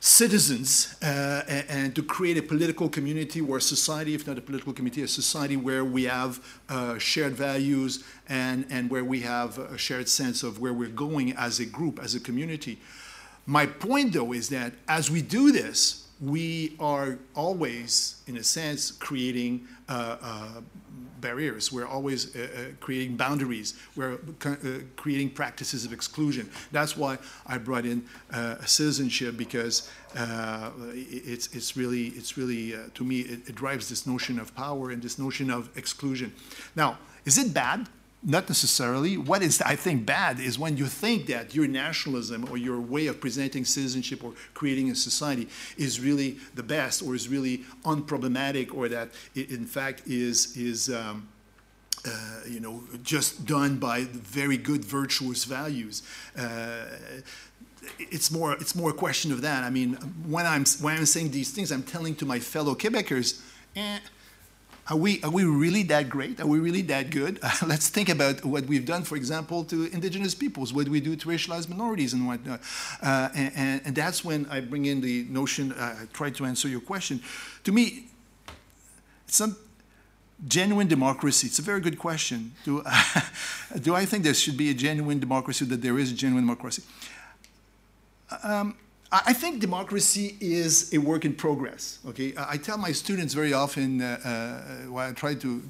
citizens 0.00 0.96
uh, 1.02 1.42
and, 1.68 1.94
to 1.94 2.02
create 2.02 2.38
a 2.38 2.42
political 2.42 2.88
community 2.88 3.40
a 3.40 3.60
society, 3.60 4.14
if 4.14 4.26
not 4.26 4.38
a 4.38 4.40
political 4.40 4.72
community, 4.72 5.02
a 5.02 5.08
society 5.08 5.56
where 5.56 5.84
we 5.84 6.04
have 6.04 6.40
uh, 6.68 6.98
shared 6.98 7.32
values 7.32 8.04
and, 8.28 8.64
and 8.70 8.90
where 8.90 9.04
we 9.04 9.20
have 9.20 9.58
a 9.58 9.76
shared 9.76 10.08
sense 10.08 10.42
of 10.42 10.60
where 10.60 10.72
we're 10.72 10.88
going 10.88 11.32
as 11.36 11.58
a 11.60 11.66
group, 11.66 11.98
as 12.02 12.14
a 12.14 12.20
community. 12.20 12.78
My 13.46 13.66
point, 13.66 14.12
though, 14.12 14.32
is 14.32 14.48
that 14.50 14.74
as 14.86 15.10
we 15.10 15.22
do 15.22 15.50
this, 15.50 16.08
we 16.20 16.76
are 16.78 17.18
always, 17.34 18.22
in 18.26 18.36
a 18.36 18.44
sense, 18.44 18.90
creating 18.90 19.66
uh, 19.88 20.16
uh, 20.20 20.60
barriers. 21.20 21.72
We're 21.72 21.86
always 21.86 22.34
uh, 22.34 22.40
uh 22.40 22.60
creating 22.80 23.16
boundaries. 23.16 23.74
We're 23.96 24.18
uh, 24.44 24.56
creating 24.96 25.30
practices 25.30 25.84
of 25.84 25.92
exclusion. 25.92 26.50
That's 26.72 26.96
why 26.96 27.18
I 27.46 27.58
brought 27.58 27.84
in 27.84 28.04
uh, 28.32 28.64
citizenship 28.64 29.36
because 29.36 29.90
it's, 30.14 31.48
it's 31.54 31.76
really, 31.76 32.08
it's 32.08 32.36
really 32.36 32.74
to 32.94 33.04
me, 33.04 33.20
it, 33.20 33.48
it 33.48 33.54
drives 33.54 33.88
this 33.88 34.06
notion 34.06 34.38
of 34.38 34.54
power 34.54 34.90
and 34.90 35.02
this 35.02 35.18
notion 35.18 35.50
of 35.50 35.68
exclusion. 35.76 36.32
Now, 36.74 36.98
is 37.24 37.38
it 37.38 37.52
bad? 37.52 37.88
Not 38.22 38.48
necessarily. 38.48 39.16
What 39.16 39.42
is, 39.42 39.62
I 39.62 39.76
think, 39.76 40.04
bad 40.04 40.40
is 40.40 40.58
when 40.58 40.76
you 40.76 40.86
think 40.86 41.26
that 41.26 41.54
your 41.54 41.68
nationalism 41.68 42.48
or 42.50 42.56
your 42.56 42.80
way 42.80 43.06
of 43.06 43.20
presenting 43.20 43.64
citizenship 43.64 44.24
or 44.24 44.32
creating 44.54 44.90
a 44.90 44.96
society 44.96 45.48
is 45.76 46.00
really 46.00 46.38
the 46.56 46.64
best 46.64 47.00
or 47.00 47.14
is 47.14 47.28
really 47.28 47.58
unproblematic 47.84 48.74
or 48.74 48.88
that 48.88 49.10
it, 49.36 49.50
in 49.50 49.64
fact, 49.64 50.02
is, 50.06 50.56
is 50.56 50.92
um, 50.92 51.28
uh, 52.04 52.40
you 52.48 52.58
know, 52.58 52.82
just 53.04 53.46
done 53.46 53.76
by 53.76 54.02
very 54.04 54.56
good 54.56 54.84
virtuous 54.84 55.44
values. 55.44 56.02
Uh, 56.36 56.86
it's 57.98 58.32
more, 58.32 58.52
it's 58.54 58.74
more 58.74 58.90
a 58.90 58.94
question 58.94 59.30
of 59.30 59.42
that. 59.42 59.62
I 59.62 59.70
mean, 59.70 59.94
when 60.26 60.44
I'm, 60.44 60.64
when 60.80 60.96
I'm 60.96 61.06
saying 61.06 61.30
these 61.30 61.52
things, 61.52 61.70
I'm 61.70 61.84
telling 61.84 62.16
to 62.16 62.26
my 62.26 62.40
fellow 62.40 62.74
Quebecers, 62.74 63.40
eh, 63.76 63.98
are 64.90 64.96
we, 64.96 65.22
are 65.22 65.30
we 65.30 65.44
really 65.44 65.82
that 65.84 66.08
great? 66.08 66.40
Are 66.40 66.46
we 66.46 66.58
really 66.58 66.80
that 66.82 67.10
good? 67.10 67.38
Uh, 67.42 67.50
let's 67.66 67.88
think 67.88 68.08
about 68.08 68.44
what 68.44 68.64
we've 68.64 68.86
done, 68.86 69.02
for 69.02 69.16
example, 69.16 69.64
to 69.64 69.84
indigenous 69.92 70.34
peoples, 70.34 70.72
what 70.72 70.88
we 70.88 71.00
do 71.00 71.14
to 71.14 71.28
racialized 71.28 71.68
minorities 71.68 72.14
and 72.14 72.26
whatnot. 72.26 72.60
Uh, 73.02 73.28
and, 73.34 73.82
and, 73.84 73.94
that's 73.94 74.24
when 74.24 74.46
I 74.46 74.60
bring 74.60 74.86
in 74.86 75.00
the 75.00 75.26
notion, 75.28 75.72
uh, 75.72 75.96
I 76.02 76.06
try 76.12 76.30
to 76.30 76.46
answer 76.46 76.68
your 76.68 76.80
question. 76.80 77.20
To 77.64 77.72
me, 77.72 78.06
some 79.26 79.56
genuine 80.46 80.88
democracy, 80.88 81.48
it's 81.48 81.58
a 81.58 81.62
very 81.62 81.80
good 81.80 81.98
question. 81.98 82.52
Do, 82.64 82.82
do 83.82 83.94
I 83.94 84.06
think 84.06 84.24
there 84.24 84.34
should 84.34 84.56
be 84.56 84.70
a 84.70 84.74
genuine 84.74 85.18
democracy, 85.18 85.66
that 85.66 85.82
there 85.82 85.98
is 85.98 86.12
a 86.12 86.14
genuine 86.14 86.44
democracy? 86.44 86.82
Um, 88.42 88.76
I 89.10 89.32
think 89.32 89.60
democracy 89.60 90.36
is 90.38 90.92
a 90.92 90.98
work 90.98 91.24
in 91.24 91.34
progress. 91.34 91.98
Okay, 92.08 92.34
I 92.36 92.58
tell 92.58 92.76
my 92.76 92.92
students 92.92 93.32
very 93.32 93.54
often 93.54 94.02
uh, 94.02 94.86
uh, 94.92 94.96
I 94.96 95.12
try 95.12 95.34
to 95.36 95.62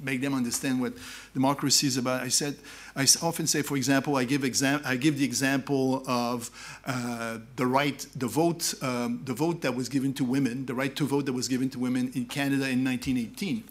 make 0.00 0.20
them 0.20 0.32
understand 0.32 0.80
what 0.80 0.92
democracy 1.34 1.88
is 1.88 1.96
about. 1.96 2.22
I 2.22 2.28
said, 2.28 2.56
I 2.94 3.06
often 3.20 3.48
say, 3.48 3.62
for 3.62 3.76
example, 3.76 4.16
I 4.16 4.24
give 4.24 4.44
exam, 4.44 4.80
I 4.84 4.96
give 4.96 5.18
the 5.18 5.24
example 5.24 6.04
of 6.06 6.50
uh, 6.86 7.38
the 7.56 7.66
right, 7.66 8.06
the 8.14 8.28
vote, 8.28 8.74
um, 8.80 9.22
the 9.24 9.34
vote 9.34 9.60
that 9.62 9.74
was 9.74 9.88
given 9.88 10.12
to 10.14 10.24
women, 10.24 10.66
the 10.66 10.74
right 10.74 10.94
to 10.96 11.04
vote 11.04 11.26
that 11.26 11.32
was 11.32 11.48
given 11.48 11.70
to 11.70 11.80
women 11.80 12.12
in 12.14 12.26
Canada 12.26 12.68
in 12.68 12.84
1918. 12.84 13.64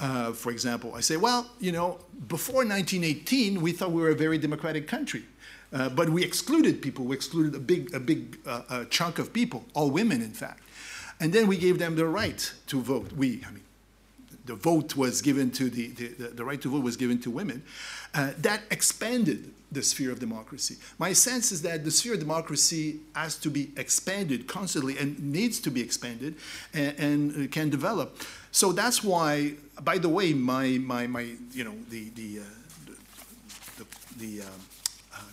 Uh, 0.00 0.32
for 0.32 0.52
example, 0.52 0.94
I 0.94 1.00
say, 1.00 1.16
well, 1.16 1.50
you 1.58 1.72
know, 1.72 1.98
before 2.28 2.64
1918, 2.64 3.60
we 3.60 3.72
thought 3.72 3.90
we 3.90 4.00
were 4.00 4.10
a 4.10 4.14
very 4.14 4.38
democratic 4.38 4.86
country. 4.86 5.24
Uh, 5.72 5.88
but 5.88 6.08
we 6.08 6.24
excluded 6.24 6.80
people. 6.80 7.04
We 7.04 7.16
excluded 7.16 7.54
a 7.54 7.58
big, 7.58 7.94
a 7.94 8.00
big 8.00 8.38
uh, 8.46 8.62
uh, 8.68 8.84
chunk 8.86 9.18
of 9.18 9.32
people, 9.32 9.64
all 9.74 9.90
women, 9.90 10.22
in 10.22 10.32
fact. 10.32 10.62
And 11.20 11.32
then 11.32 11.46
we 11.46 11.56
gave 11.56 11.78
them 11.78 11.96
the 11.96 12.06
right 12.06 12.52
to 12.68 12.80
vote. 12.80 13.12
We, 13.12 13.42
I 13.46 13.50
mean, 13.50 13.64
the 14.46 14.54
vote 14.54 14.96
was 14.96 15.20
given 15.20 15.50
to 15.52 15.68
the, 15.68 15.88
the, 15.88 16.28
the 16.28 16.44
right 16.44 16.60
to 16.62 16.70
vote 16.70 16.82
was 16.82 16.96
given 16.96 17.20
to 17.20 17.30
women. 17.30 17.62
Uh, 18.14 18.30
that 18.38 18.62
expanded 18.70 19.52
the 19.70 19.82
sphere 19.82 20.10
of 20.10 20.18
democracy. 20.18 20.76
My 20.98 21.12
sense 21.12 21.52
is 21.52 21.60
that 21.62 21.84
the 21.84 21.90
sphere 21.90 22.14
of 22.14 22.20
democracy 22.20 23.00
has 23.14 23.36
to 23.36 23.50
be 23.50 23.70
expanded 23.76 24.46
constantly 24.46 24.96
and 24.96 25.18
needs 25.18 25.60
to 25.60 25.70
be 25.70 25.82
expanded 25.82 26.36
and, 26.72 26.98
and 26.98 27.52
can 27.52 27.68
develop. 27.68 28.22
So 28.50 28.72
that's 28.72 29.04
why, 29.04 29.54
by 29.82 29.98
the 29.98 30.08
way, 30.08 30.32
my, 30.32 30.78
my, 30.78 31.06
my 31.06 31.26
you 31.52 31.64
know, 31.64 31.74
the, 31.90 32.08
the, 32.10 32.40
uh, 32.40 32.92
the, 33.76 33.84
the, 34.16 34.40
um, 34.42 34.60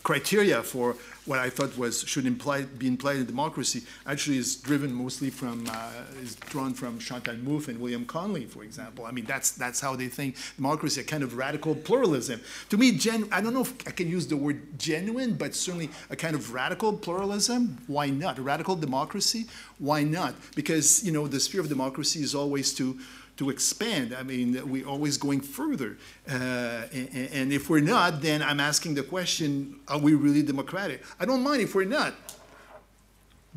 criteria 0.05 0.61
for 0.61 0.95
what 1.25 1.39
I 1.39 1.49
thought 1.49 1.75
was 1.79 2.03
should 2.03 2.27
imply, 2.27 2.61
be 2.61 2.87
implied 2.87 3.15
in 3.17 3.25
democracy 3.25 3.81
actually 4.05 4.37
is 4.37 4.55
driven 4.55 4.93
mostly 4.93 5.31
from, 5.31 5.65
uh, 5.67 6.21
is 6.21 6.35
drawn 6.35 6.75
from 6.75 6.99
Chantal 6.99 7.33
Mouffe 7.37 7.69
and 7.69 7.81
William 7.81 8.05
Connolly, 8.05 8.45
for 8.45 8.63
example. 8.63 9.07
I 9.07 9.11
mean, 9.11 9.25
that's, 9.25 9.49
that's 9.49 9.79
how 9.79 9.95
they 9.95 10.07
think 10.07 10.35
democracy, 10.57 11.01
a 11.01 11.03
kind 11.03 11.23
of 11.23 11.35
radical 11.35 11.73
pluralism. 11.73 12.39
To 12.69 12.77
me, 12.77 12.91
gen, 12.91 13.27
I 13.31 13.41
don't 13.41 13.55
know 13.55 13.61
if 13.61 13.73
I 13.87 13.91
can 13.91 14.07
use 14.07 14.27
the 14.27 14.37
word 14.37 14.77
genuine, 14.77 15.33
but 15.33 15.55
certainly 15.55 15.89
a 16.11 16.15
kind 16.15 16.35
of 16.35 16.53
radical 16.53 16.93
pluralism. 16.93 17.79
Why 17.87 18.11
not? 18.11 18.37
A 18.37 18.43
radical 18.43 18.75
democracy? 18.75 19.47
Why 19.79 20.03
not? 20.03 20.35
Because, 20.55 21.03
you 21.03 21.11
know, 21.11 21.27
the 21.27 21.39
sphere 21.39 21.61
of 21.61 21.69
democracy 21.69 22.21
is 22.21 22.35
always 22.35 22.75
to 22.75 22.99
to 23.37 23.49
expand. 23.49 24.15
I 24.15 24.23
mean, 24.23 24.69
we're 24.69 24.87
always 24.87 25.17
going 25.17 25.41
further. 25.41 25.97
Uh, 26.29 26.83
and, 26.93 27.29
and, 27.33 27.53
if 27.53 27.69
we're 27.69 27.81
not, 27.81 28.21
then 28.21 28.41
I'm 28.41 28.59
asking 28.59 28.95
the 28.95 29.03
question, 29.03 29.79
are 29.87 29.99
we 29.99 30.13
really 30.13 30.41
democratic? 30.41 31.03
I 31.19 31.25
don't 31.25 31.43
mind 31.43 31.61
if 31.61 31.75
we're 31.75 31.85
not. 31.85 32.13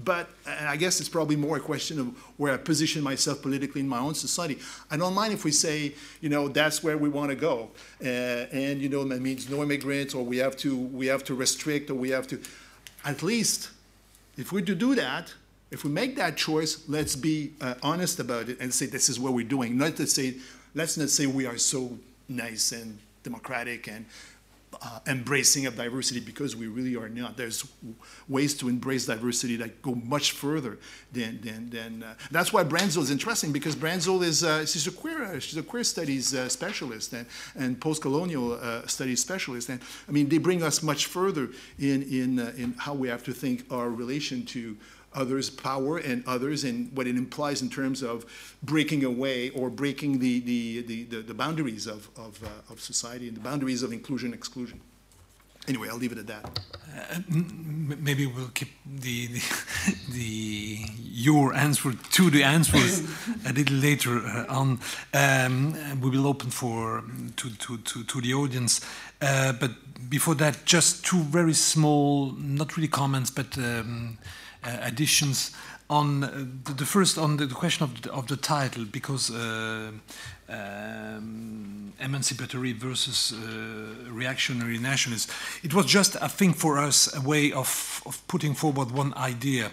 But 0.05 0.31
I 0.47 0.77
guess 0.77 1.01
it's 1.01 1.09
probably 1.09 1.35
more 1.35 1.57
a 1.57 1.61
question 1.61 1.99
of 1.99 2.07
where 2.37 2.55
I 2.55 2.57
position 2.57 3.03
myself 3.03 3.43
politically 3.43 3.81
in 3.81 3.89
my 3.89 3.99
own 3.99 4.15
society. 4.15 4.59
I 4.91 4.97
don't 4.97 5.15
mind 5.15 5.33
if 5.33 5.45
we 5.45 5.51
say, 5.51 5.93
you 6.21 6.29
know, 6.29 6.47
that's 6.47 6.85
where 6.85 6.97
we 6.97 7.09
want 7.09 7.31
to 7.31 7.37
go, 7.37 7.71
uh, 8.01 8.07
and 8.07 8.81
you 8.81 8.89
know 8.89 9.03
that 9.03 9.21
means 9.21 9.51
no 9.51 9.61
immigrants, 9.61 10.15
or 10.15 10.25
we 10.25 10.37
have 10.37 10.57
to 10.59 10.77
we 10.77 11.09
have 11.09 11.25
to 11.25 11.35
restrict, 11.35 11.91
or 11.91 11.95
we 11.95 12.11
have 12.11 12.29
to. 12.29 12.41
At 13.05 13.25
least, 13.25 13.71
if 14.37 14.53
we're 14.53 14.65
to 14.67 14.75
do 14.77 14.95
that, 14.95 15.35
if 15.71 15.85
we 15.85 15.91
make 15.91 16.17
that 16.17 16.37
choice, 16.37 16.89
let's 16.89 17.15
be 17.15 17.53
uh, 17.61 17.75
honest 17.83 18.21
about 18.21 18.49
it 18.49 18.59
and 18.61 18.73
say 18.73 18.87
this 18.87 19.09
is 19.09 19.21
what 19.21 19.33
we're 19.33 19.47
doing. 19.47 19.77
Not 19.77 19.97
to 19.97 20.07
say, 20.07 20.37
let's 20.75 20.97
not 20.97 21.11
say 21.11 21.27
we 21.27 21.47
are 21.47 21.59
so 21.59 21.99
nice 22.29 22.73
and 22.73 22.99
democratic 23.23 23.89
and 23.89 24.07
uh, 24.81 25.01
embracing 25.07 25.67
of 25.67 25.77
diversity 25.77 26.21
because 26.21 26.55
we 26.55 26.67
really 26.67 26.95
are 26.97 27.09
not. 27.09 27.37
There's 27.37 27.67
ways 28.29 28.55
to 28.59 28.69
embrace 28.69 29.07
diversity 29.07 29.57
that 29.57 29.83
go 29.83 29.95
much 29.95 30.33
further 30.33 30.79
than 31.13 31.41
than, 31.41 31.71
than 31.71 32.03
uh, 32.03 32.15
that's 32.31 32.53
why 32.53 32.65
Brandzel 32.65 33.03
is 33.03 33.11
interesting 33.11 33.51
because 33.51 33.75
Brandzel 33.75 34.23
is 34.23 34.45
uh, 34.45 34.67
she's 34.67 34.87
a 34.87 34.93
queer 34.93 35.25
uh, 35.25 35.39
she's 35.41 35.57
a 35.57 35.63
queer 35.63 35.85
studies 35.85 36.35
uh, 36.35 36.49
specialist 36.49 37.13
and 37.13 37.27
and 37.57 37.81
post-colonial 37.81 38.53
uh, 38.53 38.87
studies 38.87 39.21
specialist 39.21 39.69
and 39.69 39.81
I 40.09 40.13
mean 40.13 40.29
they 40.29 40.39
bring 40.39 40.63
us 40.63 40.83
much 40.83 41.07
further 41.07 41.49
in 41.79 42.03
in 42.03 42.39
in 42.39 42.75
how 42.79 42.95
we 42.95 43.09
have 43.09 43.25
to 43.25 43.33
think 43.33 43.65
our 43.71 43.91
relation 43.91 44.45
to 44.47 44.77
others' 45.15 45.51
power 45.51 45.99
and 45.99 46.23
others 46.27 46.65
and 46.65 46.95
what 46.97 47.07
it 47.07 47.17
implies 47.17 47.63
in 47.63 47.71
terms 47.71 48.03
of 48.03 48.25
breaking 48.63 49.05
away 49.05 49.51
or 49.51 49.71
breaking 49.71 50.19
the, 50.19 50.41
the, 50.41 50.83
the, 50.83 51.05
the, 51.05 51.23
the 51.23 51.35
boundaries 51.35 51.87
of, 51.87 52.09
of, 52.17 52.43
uh, 52.45 52.73
of 52.73 52.81
society 52.81 53.29
and 53.29 53.37
the 53.37 53.41
boundaries 53.41 53.83
of 53.83 53.93
inclusion 53.93 54.33
exclusion. 54.33 54.81
Anyway, 55.69 55.89
I'll 55.91 55.99
leave 55.99 56.13
it 56.13 56.19
at 56.19 56.27
that. 56.29 56.61
Uh, 56.97 57.21
maybe 58.01 58.25
we'll 58.27 58.49
keep 58.49 58.71
the, 58.87 59.27
the, 59.27 59.41
the, 60.13 60.79
your 61.03 61.53
answer 61.55 61.93
to 61.93 62.31
the 62.31 62.43
answers 62.43 63.03
a 63.47 63.53
little 63.53 63.77
later 63.77 64.19
uh, 64.19 64.47
on. 64.49 64.81
Um, 65.13 66.01
we 66.01 66.09
will 66.09 66.27
open 66.27 66.49
for 66.51 67.05
to 67.37 67.51
to 67.51 67.77
to, 67.77 68.03
to 68.03 68.21
the 68.23 68.33
audience, 68.33 68.81
uh, 69.21 69.53
but 69.53 69.73
before 70.09 70.35
that, 70.37 70.65
just 70.65 71.05
two 71.05 71.21
very 71.25 71.55
small, 71.55 72.33
not 72.33 72.77
really 72.77 72.89
comments, 72.89 73.31
but. 73.31 73.59
Um, 73.59 74.17
additions 74.63 75.53
on 75.91 76.25
uh, 76.25 76.45
the, 76.65 76.75
the, 76.75 76.85
first 76.85 77.19
on 77.19 77.37
the, 77.37 77.47
the 77.47 77.55
question 77.55 77.85
of 77.85 78.03
the, 78.03 78.13
of 78.13 78.27
the 78.27 78.37
title 78.37 78.85
because 78.85 79.31
uh, 79.31 79.91
um, 80.49 81.93
emancipatory 82.01 82.73
versus 82.73 83.33
uh, 83.33 84.11
reactionary 84.11 84.79
nationalist. 84.79 85.31
It 85.63 85.75
was 85.75 85.87
just 85.87 86.17
I 86.23 86.29
think 86.29 86.57
for 86.57 86.79
us 86.79 87.15
a 87.17 87.21
way 87.21 87.53
of, 87.53 88.03
of 88.07 88.27
putting 88.29 88.55
forward 88.55 88.91
one 88.91 89.15
idea 89.15 89.71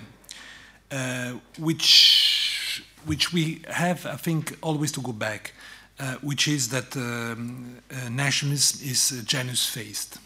uh, 0.92 1.34
which 1.60 2.84
which 3.06 3.34
we 3.34 3.62
have 3.70 4.06
I 4.06 4.16
think 4.16 4.58
always 4.62 4.92
to 4.94 5.02
go 5.02 5.12
back 5.12 5.54
uh, 6.00 6.16
which 6.22 6.48
is 6.48 6.70
that 6.70 6.96
um, 6.96 7.78
nationalism 8.10 8.88
is 8.88 9.24
Janus 9.26 9.68
faced 9.68 10.18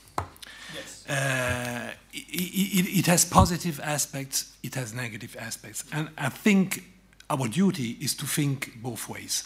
uh, 1.10 1.90
it, 2.14 3.00
it, 3.00 3.06
has 3.08 3.26
positive 3.26 3.80
aspects, 3.84 4.56
it 4.64 4.76
has 4.76 4.94
negative 4.94 5.36
aspects. 5.40 5.84
And 5.92 6.10
I 6.18 6.30
think 6.30 6.84
our 7.30 7.48
duty 7.48 7.98
is 8.00 8.16
to 8.16 8.26
think 8.26 8.82
both 8.82 9.10
ways. 9.10 9.44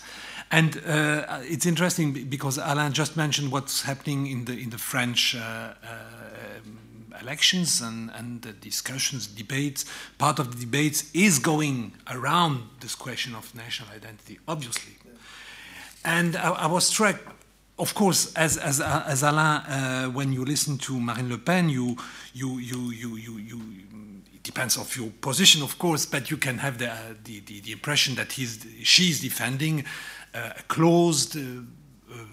And 0.51 0.81
uh, 0.85 1.39
it's 1.41 1.65
interesting 1.65 2.13
because 2.29 2.57
Alain 2.57 2.91
just 2.91 3.17
mentioned 3.17 3.51
what's 3.51 3.83
happening 3.83 4.27
in 4.27 4.45
the, 4.45 4.53
in 4.53 4.69
the 4.69 4.77
French 4.77 5.35
uh, 5.35 5.39
uh 5.39 5.73
elections 7.21 7.81
and, 7.81 8.11
and 8.15 8.41
the 8.41 8.51
discussions, 8.51 9.27
debates, 9.27 9.85
part 10.17 10.39
of 10.39 10.51
the 10.51 10.65
debates 10.65 11.09
is 11.13 11.39
going 11.39 11.93
around 12.11 12.63
this 12.81 12.95
question 12.95 13.35
of 13.35 13.53
national 13.55 13.89
identity, 13.95 14.39
obviously. 14.47 14.93
And 16.03 16.35
I, 16.35 16.49
I 16.49 16.67
was 16.67 16.87
struck, 16.87 17.17
of 17.83 17.93
course, 17.93 18.33
as, 18.35 18.57
as, 18.57 18.79
as 18.79 19.23
Alain, 19.23 19.61
uh, 19.67 20.05
when 20.05 20.31
you 20.31 20.45
listen 20.45 20.77
to 20.77 20.97
Marine 20.97 21.27
Le 21.27 21.37
Pen, 21.37 21.67
you, 21.67 21.97
you, 22.33 22.57
you, 22.59 22.91
you, 22.91 23.17
you, 23.17 23.37
you 23.37 23.61
it 24.33 24.41
depends 24.41 24.77
of 24.77 24.95
your 24.95 25.09
position, 25.19 25.61
of 25.61 25.77
course, 25.77 26.05
but 26.05 26.31
you 26.31 26.37
can 26.37 26.59
have 26.59 26.77
the, 26.77 26.89
uh, 26.89 26.97
the, 27.25 27.41
the, 27.41 27.59
the, 27.59 27.73
impression 27.73 28.15
that 28.15 28.31
he's, 28.31 28.65
she's 28.83 29.19
defending 29.19 29.83
uh, 30.33 30.51
a 30.57 30.63
closed 30.69 31.35
uh, 31.35 31.41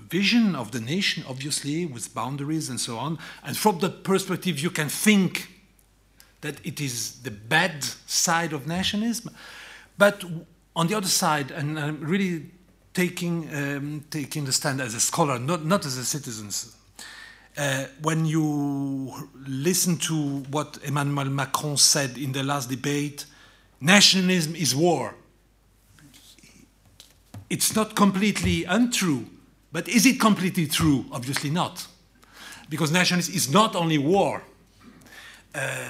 vision 0.09 0.55
of 0.55 0.70
the 0.70 0.81
nation, 0.81 1.24
obviously, 1.28 1.85
with 1.85 2.14
boundaries 2.14 2.68
and 2.68 2.78
so 2.78 2.97
on. 2.97 3.18
And 3.43 3.56
from 3.56 3.81
that 3.81 4.05
perspective, 4.05 4.60
you 4.60 4.70
can 4.70 4.89
think 4.89 5.48
that 6.43 6.64
it 6.64 6.81
is 6.81 7.22
the 7.22 7.32
bad 7.32 7.82
side 8.06 8.52
of 8.52 8.68
nationalism. 8.68 9.35
But 9.98 10.22
on 10.77 10.86
the 10.86 10.94
other 10.97 11.09
side, 11.09 11.51
and 11.51 11.77
I'm 11.77 12.01
really 12.01 12.52
taking, 12.95 13.49
um, 13.55 14.05
taking 14.11 14.45
the 14.45 14.53
stand 14.53 14.81
as 14.81 14.95
a 14.95 15.01
scholar, 15.01 15.39
not, 15.39 15.65
not 15.65 15.87
as 15.87 15.97
a 15.97 16.05
citizen, 16.05 16.51
uh, 17.57 17.87
when 18.03 18.25
you 18.27 19.12
listen 19.47 19.97
to 19.99 20.15
what 20.51 20.79
Emmanuel 20.85 21.27
Macron 21.27 21.77
said 21.77 22.17
in 22.17 22.33
the 22.33 22.43
last 22.43 22.69
debate, 22.69 23.27
nationalism 23.81 24.55
is 24.55 24.75
war. 24.75 25.15
It's 27.49 27.75
not 27.75 27.97
completely 27.97 28.65
untrue 28.65 29.27
but 29.73 29.89
is 29.89 30.07
it 30.07 30.19
completely 30.19 30.67
true? 30.67 31.05
Obviously 31.12 31.51
not. 31.51 31.87
Because 32.69 32.91
nationalism 32.91 33.35
is 33.35 33.51
not 33.51 33.77
only 33.77 33.99
war. 33.99 34.43
Uh, 35.55 35.89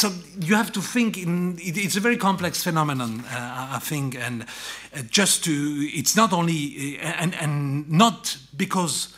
so 0.00 0.10
you 0.40 0.54
have 0.54 0.72
to 0.72 0.80
think 0.80 1.18
in, 1.18 1.58
it, 1.58 1.76
it's 1.76 1.96
a 1.96 2.00
very 2.00 2.16
complex 2.16 2.62
phenomenon, 2.62 3.20
uh, 3.26 3.68
I 3.72 3.78
think, 3.78 4.16
and 4.16 4.42
uh, 4.42 5.02
just 5.10 5.44
to, 5.44 5.50
it's 5.52 6.16
not 6.16 6.32
only, 6.32 6.98
uh, 6.98 7.04
and, 7.18 7.34
and 7.34 7.90
not 7.90 8.38
because, 8.56 9.14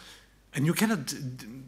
and 0.54 0.66
you 0.66 0.72
cannot 0.72 1.14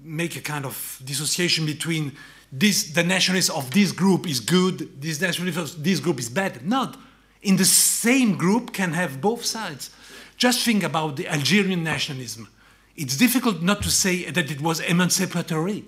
make 0.02 0.34
a 0.34 0.40
kind 0.40 0.66
of 0.66 1.00
dissociation 1.04 1.64
between 1.64 2.12
this, 2.50 2.92
the 2.92 3.04
nationalist 3.04 3.50
of 3.50 3.70
this 3.70 3.92
group 3.92 4.28
is 4.28 4.40
good, 4.40 5.00
this 5.00 5.20
nationalist 5.20 5.76
of 5.76 5.84
this 5.84 6.00
group 6.00 6.18
is 6.18 6.28
bad. 6.28 6.66
Not. 6.66 6.96
In 7.42 7.56
the 7.56 7.64
same 7.64 8.36
group 8.36 8.72
can 8.72 8.94
have 8.94 9.20
both 9.20 9.44
sides. 9.44 9.90
Just 10.36 10.64
think 10.64 10.82
about 10.82 11.14
the 11.16 11.28
Algerian 11.28 11.84
nationalism. 11.84 12.48
It's 12.96 13.16
difficult 13.16 13.62
not 13.62 13.82
to 13.82 13.90
say 13.90 14.30
that 14.30 14.50
it 14.50 14.60
was 14.60 14.80
emancipatory. 14.80 15.84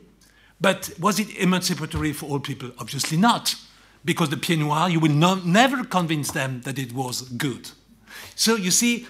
But 0.61 0.91
was 0.99 1.19
it 1.19 1.37
emancipatory 1.39 2.13
for 2.13 2.27
all 2.27 2.41
people? 2.41 2.71
Obviously 2.79 3.17
not. 3.17 3.55
Because 4.05 4.31
the 4.31 4.57
Noirs, 4.57 4.93
you 4.93 5.01
will 5.01 5.13
not, 5.13 5.45
never 5.45 5.85
convince 5.85 6.31
them 6.31 6.61
that 6.63 6.79
it 6.79 6.93
was 6.93 7.23
good. 7.23 7.71
So 8.37 8.55
you 8.55 8.71
see, 8.71 9.07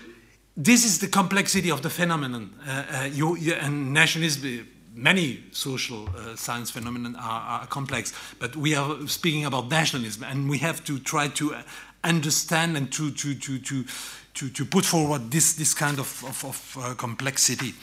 this 0.56 0.84
is 0.84 0.98
the 1.00 1.08
complexity 1.08 1.70
of 1.70 1.82
the 1.82 1.90
phenomenon. 1.90 2.54
Uh, 2.66 2.84
uh, 2.90 3.04
you, 3.12 3.36
and 3.60 3.92
nationalism, 3.92 4.66
many 4.94 5.44
social 5.52 6.08
uh, 6.08 6.34
science 6.34 6.70
phenomena 6.70 7.12
are, 7.18 7.60
are, 7.60 7.66
complex, 7.66 8.14
but 8.38 8.56
we 8.56 8.74
are 8.74 9.06
speaking 9.06 9.44
about 9.44 9.68
nationalism, 9.68 10.24
and 10.24 10.48
we 10.48 10.58
have 10.58 10.82
to 10.84 10.98
try 10.98 11.28
to 11.28 11.54
understand 12.02 12.76
and 12.76 12.90
to, 12.92 13.10
to, 13.10 13.34
to, 13.34 13.58
to, 13.58 13.84
to, 14.32 14.48
to 14.48 14.64
put 14.64 14.86
forward 14.86 15.30
this, 15.30 15.52
this 15.54 15.74
kind 15.74 15.98
of, 15.98 16.24
of, 16.24 16.44
of 16.44 16.78
uh, 16.80 16.94
complexity. 16.94 17.74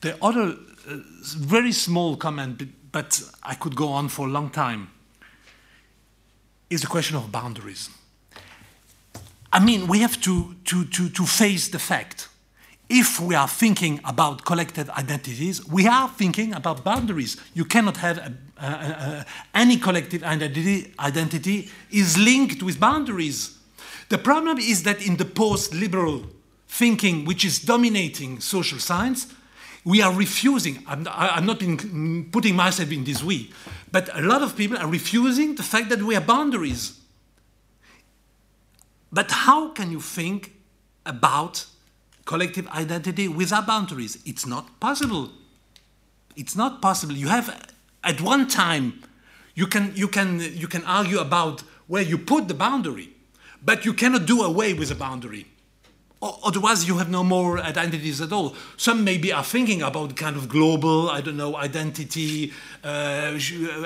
The 0.00 0.16
other 0.22 0.56
uh, 0.88 0.96
very 1.36 1.72
small 1.72 2.16
comment, 2.16 2.62
but 2.92 3.22
I 3.42 3.54
could 3.54 3.74
go 3.74 3.88
on 3.88 4.08
for 4.08 4.26
a 4.26 4.30
long 4.30 4.50
time, 4.50 4.90
is 6.70 6.82
the 6.82 6.86
question 6.86 7.16
of 7.16 7.30
boundaries. 7.32 7.90
I 9.52 9.64
mean, 9.64 9.86
we 9.86 10.00
have 10.00 10.20
to, 10.22 10.54
to, 10.66 10.84
to, 10.84 11.08
to 11.08 11.26
face 11.26 11.68
the 11.68 11.78
fact. 11.78 12.28
If 12.88 13.20
we 13.20 13.34
are 13.34 13.48
thinking 13.48 14.00
about 14.04 14.44
collective 14.44 14.88
identities, 14.90 15.66
we 15.66 15.86
are 15.86 16.08
thinking 16.08 16.54
about 16.54 16.84
boundaries. 16.84 17.36
You 17.54 17.64
cannot 17.64 17.98
have 17.98 18.18
a, 18.18 18.34
a, 18.60 18.66
a, 18.66 19.26
any 19.54 19.76
collective 19.76 20.22
identity, 20.22 20.94
identity 20.98 21.70
is 21.90 22.16
linked 22.16 22.62
with 22.62 22.80
boundaries. 22.80 23.58
The 24.08 24.18
problem 24.18 24.58
is 24.58 24.82
that 24.84 25.06
in 25.06 25.16
the 25.16 25.24
post 25.24 25.74
liberal 25.74 26.24
thinking, 26.66 27.24
which 27.24 27.44
is 27.44 27.58
dominating 27.58 28.40
social 28.40 28.78
science, 28.78 29.34
we 29.84 30.02
are 30.02 30.12
refusing. 30.12 30.82
I'm, 30.86 31.06
I'm 31.10 31.46
not 31.46 31.62
in, 31.62 32.28
putting 32.30 32.56
myself 32.56 32.92
in 32.92 33.04
this 33.04 33.22
way, 33.22 33.48
but 33.90 34.08
a 34.14 34.22
lot 34.22 34.42
of 34.42 34.56
people 34.56 34.76
are 34.76 34.86
refusing 34.86 35.54
the 35.54 35.62
fact 35.62 35.88
that 35.90 36.02
we 36.02 36.14
have 36.14 36.26
boundaries. 36.26 37.00
But 39.12 39.30
how 39.30 39.70
can 39.70 39.90
you 39.90 40.00
think 40.00 40.52
about 41.06 41.66
collective 42.24 42.68
identity 42.68 43.28
without 43.28 43.66
boundaries? 43.66 44.18
It's 44.26 44.46
not 44.46 44.80
possible. 44.80 45.30
It's 46.36 46.54
not 46.54 46.82
possible. 46.82 47.14
You 47.14 47.28
have, 47.28 47.72
at 48.04 48.20
one 48.20 48.48
time, 48.48 49.02
you 49.54 49.66
can, 49.66 49.92
you 49.94 50.08
can, 50.08 50.40
you 50.40 50.68
can 50.68 50.84
argue 50.84 51.18
about 51.18 51.62
where 51.86 52.02
you 52.02 52.18
put 52.18 52.48
the 52.48 52.54
boundary. 52.54 53.10
But 53.62 53.84
you 53.84 53.92
cannot 53.92 54.26
do 54.26 54.42
away 54.42 54.72
with 54.74 54.90
a 54.90 54.94
boundary. 54.94 55.46
Otherwise, 56.20 56.88
you 56.88 56.98
have 56.98 57.08
no 57.08 57.22
more 57.22 57.60
identities 57.60 58.20
at 58.20 58.32
all. 58.32 58.56
Some 58.76 59.04
maybe 59.04 59.32
are 59.32 59.44
thinking 59.44 59.82
about 59.82 60.16
kind 60.16 60.36
of 60.36 60.48
global, 60.48 61.08
I 61.10 61.20
don't 61.20 61.36
know, 61.36 61.56
identity, 61.56 62.52
uh, 62.82 63.38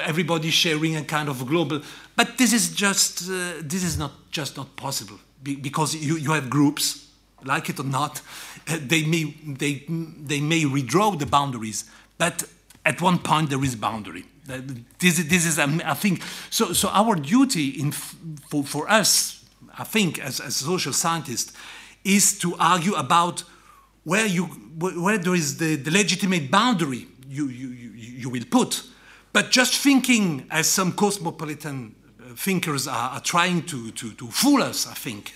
everybody 0.03 0.51
sharing 0.51 0.97
a 0.97 1.05
kind 1.05 1.29
of 1.29 1.47
global. 1.47 1.83
But 2.17 2.39
this 2.39 2.55
is 2.55 2.71
just, 2.71 3.29
uh, 3.29 3.61
this 3.61 3.85
is 3.85 3.99
not 3.99 4.13
just 4.31 4.57
not 4.57 4.77
possible 4.77 5.19
because 5.43 5.95
you, 5.95 6.17
you 6.17 6.33
have 6.33 6.49
groups, 6.49 7.07
like 7.45 7.69
it 7.69 7.79
or 7.79 7.85
not, 7.85 8.23
uh, 8.67 8.79
they 8.81 9.05
may 9.05 9.35
they 9.47 9.85
they 9.89 10.41
may 10.41 10.63
redraw 10.63 11.19
the 11.19 11.27
boundaries, 11.27 11.85
but 12.17 12.45
at 12.87 13.03
one 13.03 13.19
point 13.19 13.51
there 13.51 13.63
is 13.63 13.77
boundary. 13.77 14.25
Uh, 14.49 14.61
this, 14.99 15.23
this 15.25 15.45
is, 15.45 15.59
um, 15.59 15.83
I 15.85 15.95
think, 15.95 16.23
so. 16.49 16.73
So 16.73 16.89
our 16.89 17.15
duty 17.17 17.69
in 17.69 17.93
for, 17.93 18.65
for 18.65 18.91
us 18.91 19.43
I 19.75 19.85
think, 19.85 20.19
as, 20.19 20.41
as 20.41 20.57
social 20.57 20.93
scientist, 20.93 21.53
is 22.05 22.39
to 22.39 22.55
argue 22.59 22.95
about 22.95 23.45
where, 24.05 24.27
you, 24.27 24.45
where 24.45 25.19
there 25.19 25.35
is 25.35 25.59
the, 25.59 25.77
the 25.77 25.91
legitimate 25.91 26.51
boundary 26.51 27.07
you, 27.29 27.47
you, 27.49 27.69
you, 27.69 28.29
will 28.29 28.45
put. 28.51 28.83
But 29.33 29.51
just 29.51 29.75
thinking, 29.75 30.47
as 30.51 30.67
some 30.67 30.93
cosmopolitan 30.93 31.95
uh, 32.21 32.35
thinkers 32.35 32.87
are, 32.87 33.11
are 33.11 33.21
trying 33.21 33.63
to, 33.67 33.91
to, 33.93 34.13
to 34.13 34.27
fool 34.29 34.63
us, 34.63 34.87
I 34.87 34.95
think, 34.95 35.33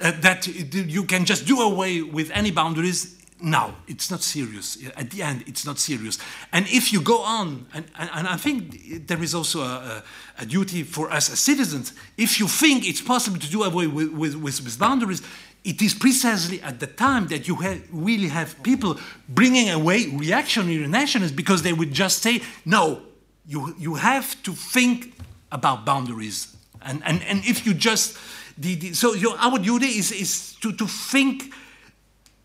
uh, 0.00 0.12
that 0.20 0.46
you 0.46 1.04
can 1.04 1.24
just 1.24 1.46
do 1.46 1.60
away 1.60 2.02
with 2.02 2.30
any 2.30 2.50
boundaries 2.50 3.14
no, 3.44 3.74
it's 3.86 4.10
not 4.10 4.22
serious. 4.22 4.78
At 4.96 5.10
the 5.10 5.22
end, 5.22 5.44
it's 5.46 5.66
not 5.66 5.78
serious. 5.78 6.18
And 6.52 6.66
if 6.68 6.92
you 6.92 7.00
go 7.02 7.20
on, 7.20 7.66
and, 7.74 7.84
and, 7.98 8.10
and 8.14 8.26
I 8.26 8.36
think 8.36 9.06
there 9.06 9.22
is 9.22 9.34
also 9.34 9.60
a, 9.60 10.02
a, 10.38 10.42
a, 10.42 10.46
duty 10.46 10.82
for 10.82 11.10
us 11.10 11.30
as 11.30 11.40
citizens, 11.40 11.92
if 12.16 12.40
you 12.40 12.48
think 12.48 12.86
it's 12.86 13.02
possible 13.02 13.38
to 13.38 13.50
do 13.50 13.64
away 13.64 13.86
with, 13.86 14.12
with, 14.12 14.36
with 14.36 14.78
boundaries, 14.78 15.20
it 15.64 15.80
is 15.80 15.94
precisely 15.94 16.60
at 16.60 16.78
the 16.78 16.86
time 16.86 17.26
that 17.28 17.48
you 17.48 17.56
have, 17.56 17.82
really 17.90 18.28
have 18.28 18.62
people 18.62 18.98
bringing 19.28 19.70
away 19.70 20.06
reactionary 20.08 20.86
nationalists 20.86 21.32
because 21.32 21.62
they 21.62 21.72
would 21.72 21.92
just 21.92 22.22
say, 22.22 22.42
no, 22.66 23.00
you, 23.46 23.74
you 23.78 23.94
have 23.94 24.40
to 24.42 24.52
think 24.52 25.14
about 25.50 25.86
boundaries. 25.86 26.54
And, 26.82 27.02
and, 27.06 27.22
and 27.22 27.44
if 27.46 27.64
you 27.64 27.72
just, 27.72 28.18
the, 28.58 28.74
the, 28.74 28.92
so 28.92 29.14
your, 29.14 29.36
our 29.38 29.58
duty 29.58 29.86
is, 29.86 30.12
is 30.12 30.54
to, 30.56 30.70
to 30.72 30.86
think 30.86 31.52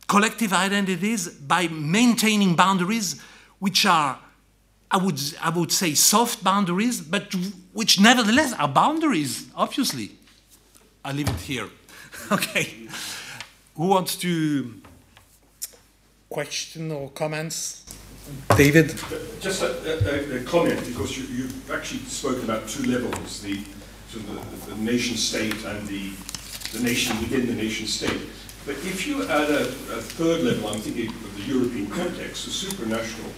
collective 0.08 0.54
identities 0.54 1.28
by 1.28 1.68
maintaining 1.68 2.56
boundaries 2.56 3.22
which 3.60 3.86
are, 3.86 4.18
I 4.90 4.98
would, 4.98 5.20
I 5.42 5.50
would 5.50 5.74
say, 5.74 5.94
soft 5.94 6.42
boundaries, 6.42 7.02
but 7.02 7.34
which 7.74 8.00
nevertheless 8.00 8.54
are 8.54 8.68
boundaries, 8.68 9.48
obviously. 9.56 10.12
I 11.04 11.12
leave 11.12 11.30
it 11.30 11.36
here. 11.42 11.70
okay. 12.32 12.88
Who 13.76 13.88
wants 13.88 14.16
to 14.18 14.74
question 16.30 16.92
or 16.92 17.10
comments? 17.10 17.86
David? 18.56 18.94
Just 19.40 19.64
a, 19.64 20.36
a, 20.36 20.42
a 20.42 20.44
comment, 20.44 20.86
because 20.86 21.18
you, 21.18 21.24
you 21.36 21.50
actually 21.74 22.02
spoken 22.02 22.44
about 22.44 22.68
two 22.68 22.84
levels, 22.84 23.42
the, 23.42 23.64
the, 24.14 24.20
the 24.70 24.76
nation 24.82 25.18
state 25.18 25.56
and 25.66 25.88
the, 25.88 26.12
the 26.74 26.84
nation 26.84 27.18
within 27.20 27.48
the 27.48 27.54
nation 27.54 27.88
state. 27.88 28.22
But 28.66 28.76
if 28.86 29.08
you 29.08 29.24
add 29.24 29.50
a, 29.50 29.62
a 29.62 30.02
third 30.02 30.44
level, 30.44 30.70
I'm 30.70 30.80
thinking 30.80 31.08
of 31.08 31.38
the 31.38 31.54
European 31.54 31.88
context, 31.88 32.46
the 32.46 32.52
supranational, 32.52 33.32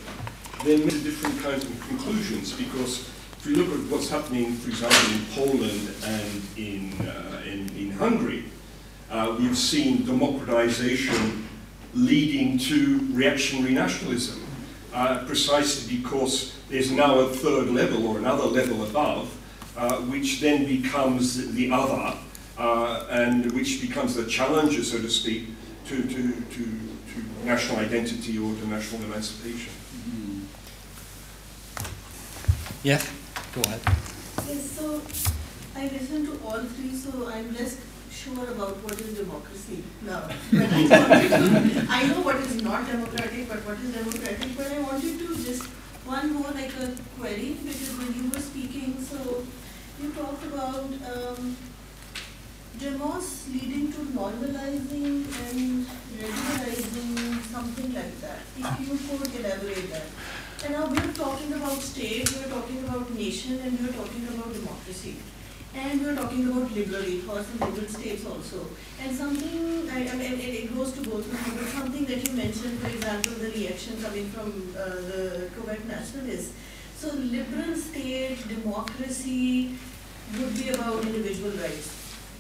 then 0.66 0.82
different 0.88 1.42
kinds 1.42 1.64
of 1.64 1.88
conclusions 1.88 2.54
because 2.54 3.10
if 3.42 3.48
you 3.48 3.56
look 3.56 3.74
at 3.74 3.92
what's 3.92 4.08
happening, 4.08 4.54
for 4.54 4.70
example, 4.70 5.16
in 5.16 5.26
Poland 5.34 5.90
and 6.06 6.42
in, 6.58 7.08
uh, 7.08 7.42
in, 7.44 7.76
in, 7.76 7.90
Hungary, 7.90 8.44
uh, 9.10 9.36
we've 9.40 9.58
seen 9.58 10.06
democratization 10.06 11.48
leading 11.96 12.60
to 12.60 13.00
reactionary 13.14 13.74
nationalism, 13.74 14.46
uh, 14.94 15.24
precisely 15.26 15.98
because 15.98 16.56
there's 16.70 16.92
now 16.92 17.18
a 17.18 17.30
third 17.30 17.70
level 17.70 18.06
or 18.06 18.20
another 18.20 18.44
level 18.44 18.84
above, 18.84 19.36
uh, 19.76 19.96
which 20.02 20.40
then 20.40 20.66
becomes 20.66 21.52
the 21.54 21.72
other, 21.72 22.16
uh, 22.60 23.08
and 23.10 23.52
which 23.54 23.82
becomes 23.82 24.14
the 24.14 24.26
challenger, 24.26 24.84
so 24.84 25.00
to 25.00 25.10
speak, 25.10 25.48
to, 25.88 26.04
to, 26.04 26.32
to, 26.32 26.64
to 26.64 27.44
national 27.44 27.80
identity 27.80 28.38
or 28.38 28.54
to 28.54 28.68
national 28.68 29.02
emancipation. 29.02 29.74
Yes, 32.84 33.12
go 33.54 33.62
ahead. 33.62 33.82
Yes, 34.48 34.72
so 34.72 35.02
I 35.76 35.84
listened 35.88 36.26
to 36.28 36.40
all 36.46 36.60
three, 36.60 36.96
so 36.96 37.28
I'm 37.28 37.54
less 37.54 37.78
sure 38.12 38.48
about 38.52 38.78
what 38.84 39.00
is 39.00 39.18
democracy 39.18 39.84
now. 40.04 40.24
I, 40.54 42.08
know 42.08 42.22
what 42.22 42.36
is 42.38 42.62
not 42.62 42.86
democratic, 42.88 43.50
but 43.50 43.60
what 43.66 43.78
is 43.80 43.94
democratic. 43.94 44.56
But 44.56 44.68
I 44.68 44.80
wanted 44.80 45.20
to 45.20 45.36
just 45.44 45.64
one 46.06 46.34
more 46.34 46.52
like 46.52 46.74
a 46.80 46.96
query 47.18 47.58
because 47.64 47.92
when 47.98 48.14
you 48.16 48.30
were 48.30 48.40
speaking, 48.40 49.02
so 49.02 49.44
you 50.02 50.12
talked 50.12 50.46
about 50.46 50.88
um, 51.12 51.58
demos 52.80 53.48
leading 53.52 53.92
to 53.92 54.00
normalizing 54.16 55.28
and 55.48 55.86
regularizing 56.22 57.42
something 57.52 57.94
like 57.94 58.22
that. 58.22 58.40
If 58.58 58.80
you 58.80 59.18
could 59.18 59.36
elaborate 59.40 59.92
that. 59.92 60.08
And 60.64 60.74
now 60.74 60.86
we're 60.86 61.14
talking 61.14 61.54
about 61.54 61.82
state, 61.82 62.30
we're 62.38 62.54
talking 62.54 62.84
about 62.84 63.10
nation, 63.16 63.60
and 63.62 63.80
we're 63.80 63.94
talking 63.94 64.28
about 64.28 64.54
democracy. 64.54 65.16
And 65.74 66.02
we're 66.02 66.16
talking 66.16 66.46
about 66.52 66.72
liberal 66.72 67.04
ethos 67.04 67.50
and 67.50 67.62
liberal 67.62 67.88
states 67.88 68.26
also. 68.28 68.68
And 69.02 69.16
something, 69.16 69.90
I, 69.90 70.08
I 70.08 70.16
mean, 70.16 70.40
it, 70.40 70.76
goes 70.76 70.92
to 70.92 71.02
both 71.02 71.26
of 71.26 71.48
you, 71.48 71.60
but 71.60 71.68
something 71.68 72.06
that 72.06 72.28
you 72.28 72.36
mentioned, 72.36 72.78
for 72.78 72.90
example, 72.90 73.32
the 73.34 73.50
reaction 73.50 74.00
coming 74.04 74.30
from 74.30 74.76
uh, 74.78 74.86
the 75.10 75.50
Quebec 75.56 75.86
nationalists. 75.86 76.54
So 76.96 77.12
liberal 77.16 77.76
state, 77.76 78.48
democracy 78.48 79.78
would 80.38 80.56
be 80.56 80.70
about 80.70 81.04
individual 81.04 81.52
rights. 81.58 81.98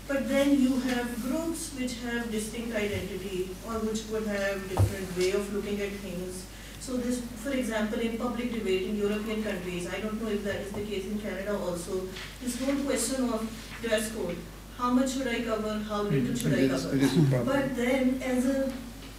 But 0.07 0.29
then 0.29 0.61
you 0.61 0.79
have 0.81 1.23
groups 1.23 1.73
which 1.73 1.95
have 2.01 2.29
distinct 2.29 2.75
identity 2.75 3.49
or 3.65 3.79
which 3.79 4.05
would 4.11 4.27
have 4.27 4.69
different 4.69 5.17
way 5.17 5.31
of 5.31 5.51
looking 5.55 5.81
at 5.81 5.89
things 6.05 6.45
so 6.81 6.97
this, 6.97 7.21
for 7.43 7.51
example, 7.51 7.99
in 7.99 8.17
public 8.17 8.51
debate 8.51 8.83
in 8.89 8.97
European 8.97 9.43
countries, 9.43 9.87
I 9.87 9.99
don't 9.99 10.19
know 10.21 10.29
if 10.29 10.43
that 10.43 10.55
is 10.61 10.71
the 10.71 10.81
case 10.81 11.05
in 11.05 11.19
Canada 11.19 11.55
also, 11.57 12.07
this 12.41 12.59
whole 12.59 12.75
question 12.83 13.29
of 13.29 13.47
dress 13.83 14.11
code. 14.11 14.37
How 14.77 14.89
much 14.89 15.11
should 15.11 15.27
I 15.27 15.41
cover? 15.41 15.77
How 15.87 16.01
little 16.01 16.35
should 16.35 16.55
I 16.55 16.67
cover? 16.67 17.43
But 17.45 17.75
then, 17.75 18.19
as 18.23 18.47
a 18.47 18.73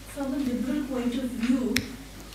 from 0.09 0.35
a 0.35 0.37
liberal 0.39 0.85
point 0.89 1.15
of 1.15 1.31
view, 1.43 1.75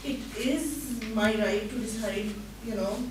it 0.04 0.20
is 0.38 1.02
my 1.14 1.36
right 1.36 1.70
to 1.70 1.78
decide, 1.78 2.32
you 2.66 2.76
know, 2.76 3.04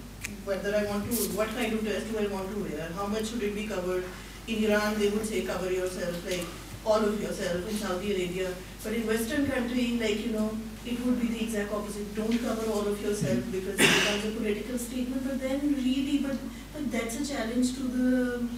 whether 0.47 0.75
I 0.75 0.85
want 0.85 1.11
to, 1.11 1.17
what 1.37 1.49
kind 1.49 1.75
of 1.75 1.85
dress 1.85 2.03
do 2.05 2.19
I 2.19 2.27
want 2.29 2.51
to 2.53 2.63
wear? 2.63 2.89
How 2.97 3.07
much 3.07 3.27
should 3.27 3.43
it 3.43 3.55
be 3.55 3.67
covered? 3.67 4.05
In 4.49 4.65
Iran, 4.65 4.99
they 4.99 5.11
would 5.11 5.27
say 5.27 5.43
cover 5.45 5.71
yourself, 5.71 6.25
like 6.25 6.45
all 6.85 7.05
of 7.05 7.21
yourself. 7.21 7.69
In 7.69 7.77
Saudi 7.77 8.15
Arabia, 8.15 8.55
but 8.83 8.95
in 8.95 9.07
Western 9.07 9.47
country, 9.47 9.99
like 10.01 10.25
you 10.25 10.33
know, 10.33 10.51
it 10.87 11.05
would 11.05 11.21
be 11.21 11.29
the 11.29 11.43
exact 11.45 11.73
opposite. 11.73 12.15
Don't 12.15 12.39
cover 12.39 12.71
all 12.71 12.87
of 12.87 13.01
yourself 13.03 13.45
because 13.51 13.75
it 13.75 13.91
becomes 13.99 14.25
a 14.25 14.31
political 14.39 14.79
statement. 14.79 15.25
But 15.25 15.41
then 15.41 15.75
really, 15.75 16.19
but, 16.19 16.37
but 16.73 16.93
that's 16.93 17.21
a 17.21 17.27
challenge 17.27 17.75
to 17.75 17.83
the 17.83 18.49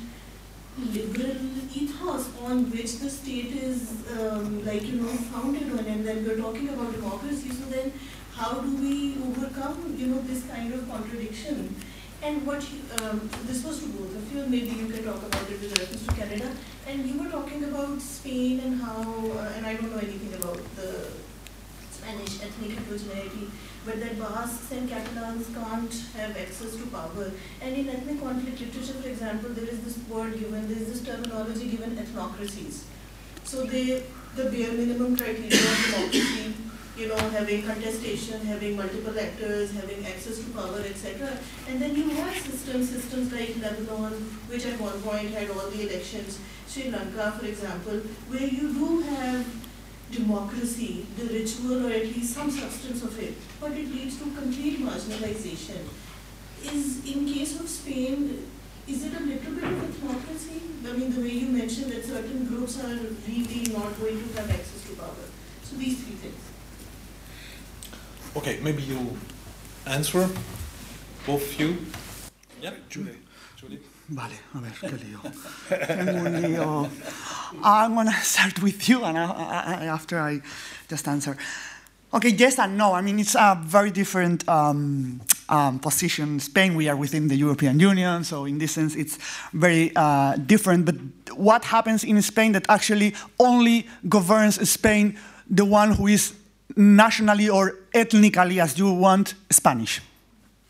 liberal 0.79 1.37
ethos 1.75 2.29
on 2.43 2.71
which 2.71 2.99
the 2.99 3.11
state 3.11 3.53
is 3.57 4.05
um, 4.19 4.65
like, 4.65 4.83
you 4.83 5.01
know, 5.01 5.09
founded 5.09 5.73
on. 5.73 5.85
And 5.87 6.07
then 6.07 6.25
we're 6.25 6.39
talking 6.39 6.69
about 6.69 6.93
democracy. 6.93 7.51
So 7.51 7.65
then 7.71 7.93
how 8.35 8.61
do 8.61 8.77
we 8.77 9.17
overcome, 9.23 9.95
you 9.97 10.09
know, 10.09 10.21
this 10.23 10.45
kind 10.47 10.73
of 10.73 10.89
contradiction? 10.89 11.75
And 12.21 12.45
what 12.45 12.67
um, 13.01 13.31
this 13.47 13.65
was 13.65 13.81
to 13.81 13.89
both 13.91 14.15
of 14.15 14.33
you, 14.33 14.45
maybe 14.47 14.71
you 14.71 14.89
can 14.89 15.05
talk 15.05 15.23
about 15.23 15.43
it 15.51 15.61
with 15.61 15.79
reference 15.79 16.05
to 16.07 16.15
Canada. 16.15 16.51
And 16.87 17.07
you 17.07 17.23
were 17.23 17.31
talking 17.31 17.65
about 17.65 18.01
Spain 18.01 18.61
and 18.61 18.81
how, 18.81 19.03
uh, 19.03 19.53
and 19.57 19.65
I 19.65 19.75
don't 19.75 19.93
know 19.93 19.99
anything 19.99 20.35
about 20.35 20.59
the 20.75 21.07
Spanish 22.09 22.43
ethnic 22.43 22.71
heterogeneity, 22.79 23.51
but 23.85 24.01
that 24.01 24.19
Basques 24.19 24.73
and 24.73 24.89
Catalans 24.89 25.47
can't 25.55 25.93
have 26.17 26.37
access 26.37 26.77
to 26.77 26.87
power. 26.87 27.31
And 27.61 27.77
in 27.77 27.89
ethnic 27.89 28.21
conflict 28.21 28.61
literature, 28.61 28.95
for 28.95 29.09
example, 29.09 29.51
there 29.51 29.69
is 29.69 29.81
this 29.81 29.99
word 30.09 30.39
given, 30.39 30.69
there 30.69 30.79
is 30.79 30.89
this 30.89 31.03
terminology 31.03 31.69
given 31.69 31.97
ethnocracies. 31.97 32.85
So 33.45 33.65
they, 33.65 34.05
the 34.37 34.45
bare 34.45 34.73
minimum 34.73 35.17
criteria 35.17 35.49
of 35.49 35.85
democracy, 35.85 36.55
you 36.97 37.09
know, 37.09 37.17
having 37.17 37.63
contestation, 37.63 38.41
having 38.41 38.77
multiple 38.77 39.19
actors, 39.21 39.73
having 39.73 40.05
access 40.07 40.39
to 40.39 40.51
power, 40.51 40.81
etc. 40.81 41.37
And 41.69 41.81
then 41.81 41.95
you 41.95 42.09
have 42.09 42.35
systems, 42.39 42.89
systems 42.89 43.33
like 43.33 43.55
Lebanon, 43.61 44.13
which 44.49 44.65
at 44.65 44.81
one 44.81 45.01
point 45.03 45.31
had 45.31 45.51
all 45.51 45.69
the 45.69 45.83
elections, 45.89 46.39
Sri 46.67 46.91
Lanka, 46.91 47.33
for 47.39 47.47
example, 47.47 48.01
where 48.29 48.49
you 48.49 48.73
do 48.73 49.01
have 49.01 49.47
democracy, 50.11 51.07
the 51.17 51.25
ritual 51.25 51.87
or 51.87 51.91
at 51.91 52.05
least 52.05 52.35
some 52.35 52.51
substance 52.51 53.03
of 53.03 53.19
it, 53.19 53.35
but 53.61 53.73
it 53.73 53.91
leads 53.91 54.19
to 54.19 54.25
complete 54.25 54.81
marginalization. 54.81 55.81
Is 56.65 57.05
in 57.07 57.27
case 57.27 57.61
of 57.61 57.69
Spain, 57.69 58.47
is 58.87 59.05
it 59.05 59.13
a 59.15 59.23
little 59.23 59.53
bit 59.53 59.65
of 59.65 59.83
a 59.83 59.93
democracy? 59.99 60.63
I 60.89 60.93
mean, 60.93 61.15
the 61.15 61.21
way 61.21 61.31
you 61.31 61.49
mentioned 61.49 61.93
that 61.93 62.05
certain 62.05 62.47
groups 62.47 62.83
are 62.83 62.99
really 63.29 63.73
not 63.73 63.99
going 64.01 64.17
to 64.17 64.41
have 64.41 64.51
access 64.51 64.83
to 64.89 64.97
power. 64.97 65.27
So 65.63 65.77
these 65.77 66.03
three 66.03 66.17
things. 66.17 66.41
Okay, 68.37 68.61
maybe 68.63 68.83
you 68.83 69.17
answer, 69.87 70.29
both 71.27 71.61
you. 71.61 71.77
Yeah, 72.61 72.75
Julie. 72.89 73.17
Vale, 74.11 74.41
a 74.55 74.61
ver, 74.61 74.73
qué 74.81 74.97
lío. 75.05 75.21
Tengo 75.69 76.25
un 76.25 76.41
lío. 76.41 76.89
I'm 77.63 77.95
gonna 77.95 78.13
start 78.23 78.63
with 78.63 78.89
you, 78.89 79.05
and 79.05 79.19
I, 79.19 79.25
I, 79.25 79.87
after 79.87 80.19
I 80.19 80.41
just 80.89 81.07
answer. 81.07 81.37
Okay, 82.15 82.31
yes 82.31 82.59
and 82.59 82.79
no. 82.79 82.95
I 82.95 83.03
mean, 83.03 83.19
it's 83.19 83.35
a 83.35 83.61
very 83.63 83.91
different 83.91 84.49
um, 84.49 85.21
um, 85.51 85.79
position. 85.79 86.41
Spain, 86.41 86.75
we 86.75 86.89
are 86.89 86.97
within 86.97 87.29
the 87.29 87.37
European 87.37 87.79
Union, 87.79 88.25
so 88.25 88.47
in 88.47 88.57
this 88.57 88.73
sense, 88.73 88.97
it's 88.97 89.19
very 89.53 89.93
uh, 89.95 90.37
different. 90.37 90.87
But 90.87 90.97
what 91.37 91.65
happens 91.65 92.03
in 92.03 92.23
Spain 92.23 92.53
that 92.53 92.65
actually 92.71 93.15
only 93.39 93.87
governs 94.09 94.71
Spain 94.71 95.19
the 95.51 95.67
one 95.67 95.93
who 95.93 96.07
is 96.07 96.33
nationally 96.77 97.51
or 97.51 97.75
ethnically, 97.93 98.59
as 98.59 98.79
you 98.79 98.91
want, 98.91 99.35
Spanish 99.51 100.01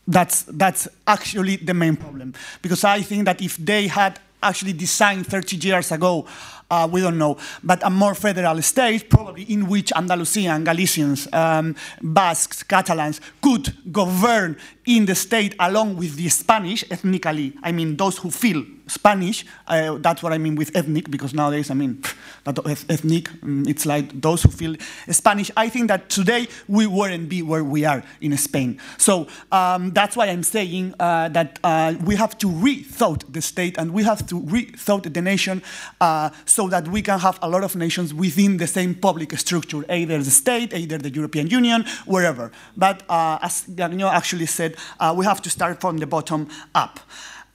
that's, 0.09 0.43
that's 0.43 0.87
actually 1.05 1.57
the 1.57 1.73
main 1.73 1.95
problem. 1.95 2.33
Because 2.61 2.83
I 2.83 3.01
think 3.01 3.25
that 3.25 3.41
if 3.41 3.57
they 3.57 3.87
had 3.87 4.19
actually 4.41 4.73
designed 4.73 5.27
30 5.27 5.57
years 5.57 5.91
ago 5.91 6.25
uh, 6.69 6.87
we 6.91 7.01
don't 7.01 7.17
know, 7.17 7.37
but 7.63 7.81
a 7.83 7.89
more 7.89 8.15
federal 8.15 8.61
state, 8.61 9.09
probably 9.09 9.43
in 9.43 9.67
which 9.67 9.91
Andalusian, 9.95 10.63
Galicians, 10.63 11.27
um, 11.33 11.75
Basques, 12.01 12.63
Catalans 12.63 13.21
could 13.41 13.73
govern 13.91 14.57
in 14.85 15.05
the 15.05 15.15
state 15.15 15.55
along 15.59 15.95
with 15.97 16.15
the 16.15 16.29
Spanish 16.29 16.83
ethnically. 16.89 17.53
I 17.61 17.71
mean, 17.71 17.95
those 17.95 18.17
who 18.17 18.31
feel 18.31 18.63
Spanish, 18.87 19.45
uh, 19.67 19.97
that's 19.99 20.23
what 20.23 20.33
I 20.33 20.39
mean 20.39 20.55
with 20.55 20.75
ethnic, 20.75 21.11
because 21.11 21.33
nowadays, 21.33 21.69
I 21.69 21.75
mean, 21.75 22.01
that 22.43 22.57
ethnic, 22.89 23.29
mm, 23.41 23.67
it's 23.67 23.85
like 23.85 24.19
those 24.19 24.41
who 24.43 24.49
feel 24.49 24.75
Spanish. 25.11 25.51
I 25.55 25.69
think 25.69 25.89
that 25.89 26.09
today 26.09 26.47
we 26.67 26.87
wouldn't 26.87 27.29
be 27.29 27.43
where 27.43 27.63
we 27.63 27.85
are 27.85 28.03
in 28.19 28.35
Spain. 28.37 28.79
So 28.97 29.27
um, 29.51 29.91
that's 29.91 30.15
why 30.15 30.27
I'm 30.27 30.43
saying 30.43 30.95
uh, 30.99 31.29
that 31.29 31.59
uh, 31.63 31.93
we 32.03 32.15
have 32.15 32.37
to 32.39 32.47
rethought 32.47 33.31
the 33.31 33.41
state 33.41 33.77
and 33.77 33.93
we 33.93 34.03
have 34.03 34.25
to 34.27 34.41
rethought 34.41 35.13
the 35.13 35.21
nation 35.21 35.61
uh, 36.01 36.31
so 36.59 36.67
that 36.67 36.89
we 36.89 37.01
can 37.01 37.19
have 37.19 37.39
a 37.41 37.47
lot 37.47 37.63
of 37.63 37.73
nations 37.77 38.13
within 38.13 38.57
the 38.57 38.67
same 38.67 38.93
public 38.93 39.31
structure, 39.37 39.81
either 39.89 40.17
the 40.17 40.29
state, 40.29 40.73
either 40.73 40.97
the 40.97 41.09
European 41.09 41.47
Union, 41.47 41.85
wherever. 42.05 42.51
But 42.75 43.03
uh, 43.07 43.39
as 43.41 43.61
Gagnon 43.61 44.01
actually 44.01 44.47
said, 44.47 44.75
uh, 44.99 45.13
we 45.17 45.23
have 45.23 45.41
to 45.43 45.49
start 45.49 45.79
from 45.79 45.99
the 45.99 46.05
bottom 46.05 46.49
up. 46.75 46.99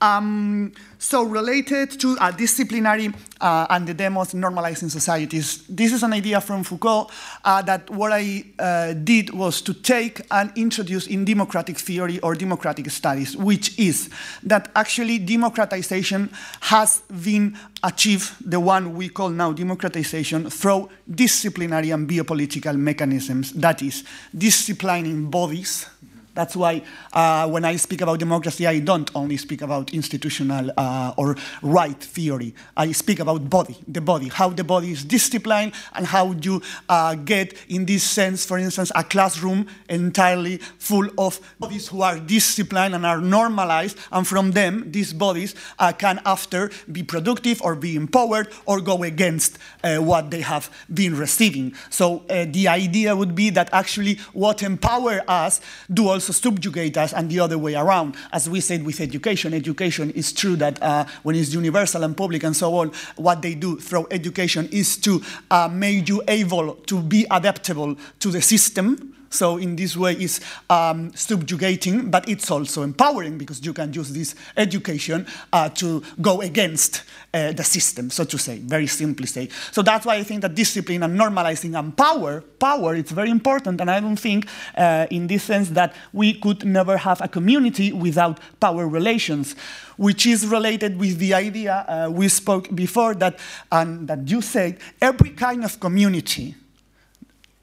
Um, 0.00 0.72
so 0.98 1.22
related 1.22 2.00
to 2.00 2.16
a 2.20 2.32
disciplinary 2.32 3.12
uh, 3.40 3.66
and 3.70 3.86
the 3.86 3.94
demos 3.94 4.32
normalizing 4.32 4.90
societies, 4.90 5.66
this 5.68 5.92
is 5.92 6.02
an 6.02 6.12
idea 6.12 6.40
from 6.40 6.64
Foucault 6.64 7.10
uh, 7.44 7.62
that 7.62 7.88
what 7.90 8.12
I 8.12 8.44
uh, 8.58 8.92
did 8.94 9.30
was 9.30 9.60
to 9.62 9.74
take 9.74 10.22
and 10.30 10.50
introduce 10.56 11.06
in 11.06 11.24
democratic 11.24 11.78
theory 11.78 12.20
or 12.20 12.34
democratic 12.34 12.90
studies, 12.90 13.36
which 13.36 13.78
is 13.78 14.10
that 14.42 14.70
actually 14.74 15.18
democratization 15.18 16.30
has 16.60 17.02
been 17.22 17.56
achieved, 17.82 18.32
the 18.50 18.58
one 18.58 18.94
we 18.94 19.08
call 19.08 19.28
now 19.28 19.52
democratization, 19.52 20.48
through 20.48 20.88
disciplinary 21.10 21.90
and 21.90 22.08
biopolitical 22.08 22.76
mechanisms, 22.76 23.52
that 23.52 23.82
is, 23.82 24.04
disciplining 24.36 25.30
bodies, 25.30 25.86
That's 26.35 26.56
why 26.56 26.82
uh, 27.12 27.48
when 27.48 27.65
I 27.65 27.77
speak 27.77 28.01
about 28.01 28.19
democracy, 28.19 28.66
I 28.66 28.81
don't 28.81 29.11
only 29.15 29.36
speak 29.36 29.62
about 29.62 29.94
institutional 29.94 30.70
uh, 30.77 31.15
or 31.16 31.36
right 31.62 31.98
theory. 31.98 32.55
I 32.77 32.93
speak 32.93 33.20
about 33.20 33.48
body, 33.48 33.77
the 33.86 34.01
body, 34.01 34.28
how 34.28 34.48
the 34.48 34.65
body 34.65 34.90
is 34.90 35.05
disciplined 35.05 35.73
and 35.94 36.06
how 36.06 36.32
you 36.32 36.61
uh, 36.89 37.15
get, 37.15 37.55
in 37.69 37.86
this 37.86 38.02
sense, 38.02 38.44
for 38.44 38.59
instance, 38.59 38.90
a 38.97 39.05
classroom 39.05 39.66
entirely 39.89 40.59
full 40.78 41.09
of 41.19 41.40
bodies 41.61 41.89
who 41.89 42.02
are 42.02 42.19
disciplined 42.19 42.94
and 42.94 43.06
are 43.06 43.20
normalized, 43.20 43.97
and 44.11 44.27
from 44.27 44.52
them, 44.52 44.90
these 44.90 45.12
bodies 45.12 45.55
uh, 45.78 45.93
can 45.93 46.20
after 46.27 46.70
be 46.90 47.02
productive 47.02 47.62
or 47.62 47.77
be 47.77 47.94
empowered 47.94 48.48
or 48.66 48.81
go 48.81 49.05
against 49.05 49.59
uh, 49.85 49.98
what 49.98 50.31
they 50.31 50.40
have 50.40 50.69
been 50.93 51.16
receiving. 51.16 51.74
So 51.90 52.24
uh, 52.28 52.47
the 52.48 52.66
idea 52.69 53.15
would 53.15 53.35
be 53.35 53.51
that 53.51 53.69
actually 53.73 54.19
what 54.32 54.62
empower 54.62 55.23
us 55.28 55.61
do 55.93 56.09
also 56.09 56.23
subjugate 56.32 56.96
us 56.96 57.12
and 57.12 57.30
the 57.30 57.40
other 57.40 57.59
way 57.59 57.74
around. 57.74 58.16
As 58.32 58.48
we 58.48 58.60
said 58.60 58.84
with 58.84 59.01
education, 59.01 59.55
education 59.55 60.10
is 60.10 60.32
true 60.32 60.56
that 60.56 60.82
uh, 60.82 61.05
when 61.22 61.36
it's 61.36 61.52
universal 61.52 62.05
and 62.05 62.16
public 62.16 62.42
and 62.42 62.56
so 62.56 62.76
on, 62.76 62.92
what 63.16 63.42
they 63.42 63.55
do 63.55 63.78
through 63.78 64.06
education 64.10 64.68
is 64.72 64.96
to 64.98 65.22
uh, 65.51 65.68
make 65.68 66.09
you 66.09 66.22
able 66.28 66.74
to 66.74 67.01
be 67.02 67.26
adaptable 67.30 67.96
to 68.20 68.30
the 68.30 68.42
system 68.42 69.13
so 69.35 69.56
in 69.56 69.77
this 69.77 69.97
way, 69.97 70.12
it's 70.15 70.40
um, 70.70 71.12
subjugating, 71.15 72.11
but 72.11 72.28
it's 72.28 72.51
also 72.51 72.82
empowering 72.82 73.36
because 73.36 73.65
you 73.65 73.73
can 73.73 73.93
use 73.93 74.11
this 74.11 74.35
education 74.56 75.27
uh, 75.52 75.69
to 75.70 76.02
go 76.20 76.40
against 76.40 77.02
uh, 77.32 77.52
the 77.52 77.65
system, 77.65 78.11
so 78.11 78.24
to 78.24 78.39
say, 78.39 78.59
very 78.59 78.86
simply 78.86 79.27
say. 79.27 79.48
So 79.73 79.82
that's 79.82 80.06
why 80.06 80.15
I 80.16 80.23
think 80.23 80.43
that 80.43 80.55
discipline 80.55 81.02
and 81.02 81.19
normalizing 81.19 81.77
and 81.77 81.97
power, 81.97 82.43
power, 82.61 82.94
it's 82.94 83.11
very 83.11 83.31
important. 83.31 83.81
And 83.81 83.90
I 83.90 83.98
don't 83.98 84.16
think, 84.16 84.47
uh, 84.77 85.06
in 85.11 85.27
this 85.27 85.43
sense, 85.43 85.70
that 85.70 85.94
we 86.12 86.35
could 86.35 86.65
never 86.65 86.97
have 86.97 87.20
a 87.20 87.28
community 87.28 87.93
without 87.93 88.39
power 88.61 88.86
relations 88.86 89.56
which 89.97 90.27
is 90.27 90.44
related 90.47 90.98
with 90.98 91.19
the 91.19 91.32
idea 91.32 91.85
uh, 91.86 92.11
we 92.11 92.27
spoke 92.28 92.74
before 92.74 93.15
that, 93.15 93.39
and 93.70 94.09
that 94.09 94.28
you 94.28 94.43
said, 94.43 94.77
every 95.01 95.31
kind 95.31 95.65
of 95.65 95.78
community, 95.78 96.55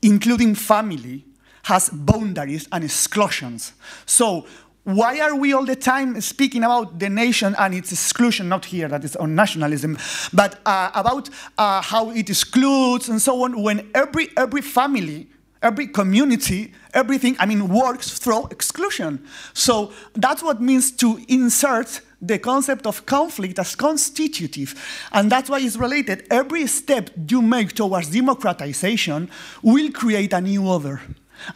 including 0.01 0.55
family, 0.55 1.25
has 1.63 1.89
boundaries 1.89 2.67
and 2.71 2.83
exclusions. 2.83 3.73
So 4.05 4.45
why 4.83 5.19
are 5.19 5.35
we 5.35 5.53
all 5.53 5.65
the 5.65 5.75
time 5.75 6.19
speaking 6.21 6.63
about 6.63 6.97
the 6.97 7.07
nation 7.07 7.55
and 7.59 7.75
its 7.75 7.91
exclusion, 7.91 8.49
not 8.49 8.65
here, 8.65 8.87
that 8.87 9.03
is 9.03 9.15
on 9.15 9.35
nationalism, 9.35 9.97
but 10.33 10.59
uh, 10.65 10.89
about 10.95 11.29
uh, 11.57 11.81
how 11.81 12.09
it 12.09 12.29
excludes 12.29 13.07
and 13.07 13.21
so 13.21 13.43
on, 13.43 13.61
when 13.61 13.91
every, 13.93 14.29
every 14.35 14.61
family, 14.61 15.27
every 15.61 15.85
community, 15.85 16.73
everything, 16.95 17.35
I 17.39 17.45
mean, 17.45 17.69
works 17.69 18.17
through 18.17 18.47
exclusion. 18.47 19.23
So 19.53 19.93
that's 20.15 20.41
what 20.41 20.59
means 20.61 20.91
to 20.93 21.23
insert 21.27 22.01
the 22.19 22.39
concept 22.39 22.87
of 22.87 23.05
conflict 23.05 23.59
as 23.59 23.75
constitutive. 23.75 24.73
And 25.11 25.31
that's 25.31 25.47
why 25.47 25.59
it's 25.59 25.75
related. 25.75 26.25
Every 26.31 26.65
step 26.65 27.11
you 27.29 27.43
make 27.43 27.73
towards 27.73 28.09
democratization 28.09 29.29
will 29.61 29.91
create 29.91 30.33
a 30.33 30.41
new 30.41 30.67
order 30.67 31.01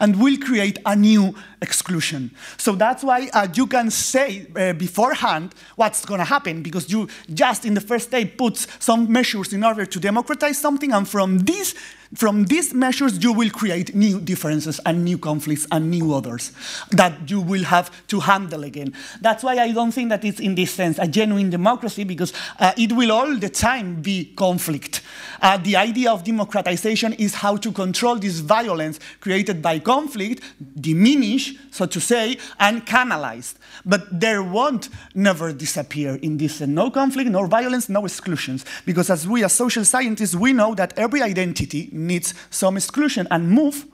and 0.00 0.20
will 0.20 0.36
create 0.38 0.78
a 0.84 0.94
new 0.96 1.34
exclusion. 1.62 2.30
So 2.56 2.74
that's 2.74 3.02
why 3.02 3.28
uh, 3.32 3.48
you 3.54 3.66
can 3.66 3.90
say 3.90 4.46
uh, 4.54 4.72
beforehand 4.72 5.54
what's 5.76 6.04
going 6.04 6.18
to 6.18 6.24
happen 6.24 6.62
because 6.62 6.90
you 6.90 7.08
just 7.32 7.64
in 7.64 7.74
the 7.74 7.80
first 7.80 8.10
day 8.10 8.24
put 8.24 8.56
some 8.78 9.10
measures 9.10 9.52
in 9.52 9.64
order 9.64 9.86
to 9.86 10.00
democratize 10.00 10.58
something, 10.58 10.92
and 10.92 11.08
from 11.08 11.38
this 11.40 11.74
from 12.16 12.44
these 12.44 12.72
measures, 12.72 13.22
you 13.22 13.32
will 13.32 13.50
create 13.50 13.94
new 13.94 14.20
differences 14.20 14.80
and 14.86 15.04
new 15.04 15.18
conflicts 15.18 15.66
and 15.70 15.90
new 15.90 16.14
others 16.14 16.52
that 16.90 17.30
you 17.30 17.40
will 17.40 17.64
have 17.64 17.90
to 18.08 18.20
handle 18.20 18.64
again. 18.64 18.94
That's 19.20 19.42
why 19.42 19.56
I 19.58 19.72
don't 19.72 19.92
think 19.92 20.08
that 20.08 20.24
it's, 20.24 20.40
in 20.40 20.54
this 20.54 20.70
sense, 20.70 20.98
a 20.98 21.06
genuine 21.06 21.50
democracy 21.50 22.04
because 22.04 22.32
uh, 22.58 22.72
it 22.78 22.92
will 22.92 23.12
all 23.12 23.36
the 23.36 23.50
time 23.50 24.00
be 24.00 24.32
conflict. 24.34 25.02
Uh, 25.42 25.58
the 25.58 25.76
idea 25.76 26.10
of 26.10 26.24
democratization 26.24 27.12
is 27.14 27.34
how 27.34 27.56
to 27.56 27.70
control 27.70 28.16
this 28.16 28.38
violence 28.38 28.98
created 29.20 29.60
by 29.60 29.78
conflict, 29.78 30.42
diminish, 30.80 31.54
so 31.70 31.84
to 31.84 32.00
say, 32.00 32.38
and 32.58 32.86
canalized. 32.86 33.58
But 33.84 34.20
there 34.20 34.42
won't 34.42 34.88
never 35.14 35.52
disappear 35.52 36.14
in 36.16 36.38
this 36.38 36.62
uh, 36.62 36.66
no 36.66 36.90
conflict, 36.90 37.30
no 37.30 37.46
violence, 37.46 37.90
no 37.90 38.06
exclusions. 38.06 38.64
Because 38.86 39.10
as 39.10 39.28
we 39.28 39.44
as 39.44 39.52
social 39.52 39.84
scientists, 39.84 40.34
we 40.34 40.54
know 40.54 40.74
that 40.74 40.98
every 40.98 41.20
identity 41.20 41.90
needs 42.06 42.34
some 42.50 42.76
exclusion 42.76 43.26
and 43.30 43.56
Mouffe 43.56 43.86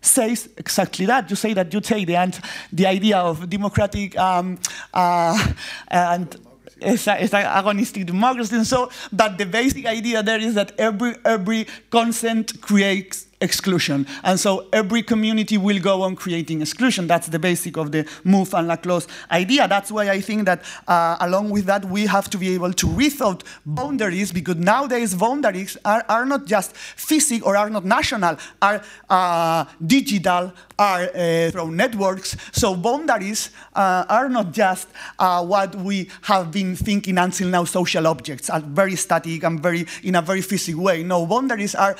says 0.00 0.48
exactly 0.56 1.06
that. 1.06 1.28
You 1.30 1.36
say 1.36 1.52
that 1.54 1.72
you 1.72 1.80
take 1.80 2.06
the, 2.06 2.40
the 2.72 2.86
idea 2.86 3.18
of 3.18 3.48
democratic 3.48 4.18
um, 4.18 4.58
uh, 4.94 5.52
and 5.88 6.36
it's, 6.80 7.06
a, 7.06 7.22
it's 7.22 7.34
an 7.34 7.44
agonistic 7.44 8.06
democracy 8.06 8.56
and 8.56 8.66
so, 8.66 8.90
but 9.12 9.36
the 9.38 9.46
basic 9.46 9.86
idea 9.86 10.22
there 10.22 10.40
is 10.40 10.54
that 10.54 10.72
every, 10.78 11.14
every 11.24 11.66
consent 11.90 12.60
creates 12.60 13.26
exclusion. 13.40 14.06
And 14.22 14.38
so 14.38 14.66
every 14.72 15.02
community 15.02 15.56
will 15.56 15.80
go 15.80 16.02
on 16.02 16.16
creating 16.16 16.60
exclusion. 16.60 17.06
That's 17.06 17.28
the 17.28 17.38
basic 17.38 17.76
of 17.76 17.92
the 17.92 18.04
Mouffe 18.24 18.58
and 18.58 18.68
Laclau 18.68 19.06
idea. 19.30 19.66
That's 19.66 19.90
why 19.90 20.10
I 20.10 20.20
think 20.20 20.44
that 20.44 20.62
uh, 20.86 21.16
along 21.20 21.50
with 21.50 21.66
that, 21.66 21.84
we 21.84 22.06
have 22.06 22.28
to 22.30 22.38
be 22.38 22.54
able 22.54 22.72
to 22.74 22.86
rethought 22.86 23.42
boundaries 23.64 24.32
because 24.32 24.56
nowadays 24.56 25.14
boundaries 25.14 25.76
are, 25.84 26.04
are 26.08 26.26
not 26.26 26.46
just 26.46 26.76
physical 26.76 27.48
or 27.48 27.56
are 27.56 27.70
not 27.70 27.84
national, 27.84 28.36
are 28.60 28.82
uh, 29.08 29.64
digital, 29.84 30.52
are 30.78 31.02
uh, 31.14 31.50
through 31.50 31.70
networks. 31.70 32.36
So 32.52 32.74
boundaries 32.74 33.50
uh, 33.74 34.04
are 34.08 34.28
not 34.28 34.52
just 34.52 34.88
uh, 35.18 35.44
what 35.44 35.74
we 35.74 36.10
have 36.22 36.50
been 36.50 36.76
thinking 36.76 37.18
until 37.18 37.48
now, 37.48 37.64
social 37.64 38.06
objects 38.06 38.50
are 38.50 38.60
very 38.60 38.96
static 38.96 39.42
and 39.44 39.60
very 39.60 39.86
in 40.02 40.14
a 40.14 40.22
very 40.22 40.42
physical 40.42 40.82
way. 40.84 41.02
No, 41.02 41.26
boundaries 41.26 41.74
are 41.74 41.96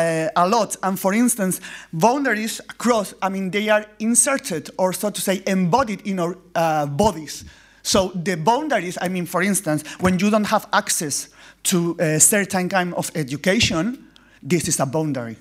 um, 0.00 0.30
a 0.36 0.48
lot. 0.48 0.76
And 0.82 0.98
for 0.98 1.12
instance, 1.14 1.60
boundaries 1.92 2.60
across, 2.60 3.14
I 3.22 3.28
mean, 3.28 3.50
they 3.50 3.68
are 3.68 3.86
inserted 3.98 4.70
or 4.76 4.92
so 4.92 5.10
to 5.10 5.20
say 5.20 5.42
embodied 5.46 6.06
in 6.06 6.18
our 6.18 6.36
uh, 6.54 6.86
bodies. 6.86 7.44
So 7.82 8.08
the 8.14 8.36
boundaries, 8.36 8.98
I 9.00 9.08
mean, 9.08 9.26
for 9.26 9.42
instance, 9.42 9.84
when 10.00 10.18
you 10.18 10.30
don't 10.30 10.44
have 10.44 10.66
access 10.72 11.28
to 11.64 11.96
a 11.98 12.20
certain 12.20 12.68
kind 12.68 12.94
of 12.94 13.10
education, 13.14 14.06
this 14.42 14.68
is 14.68 14.80
a 14.80 14.86
boundary. 14.86 15.36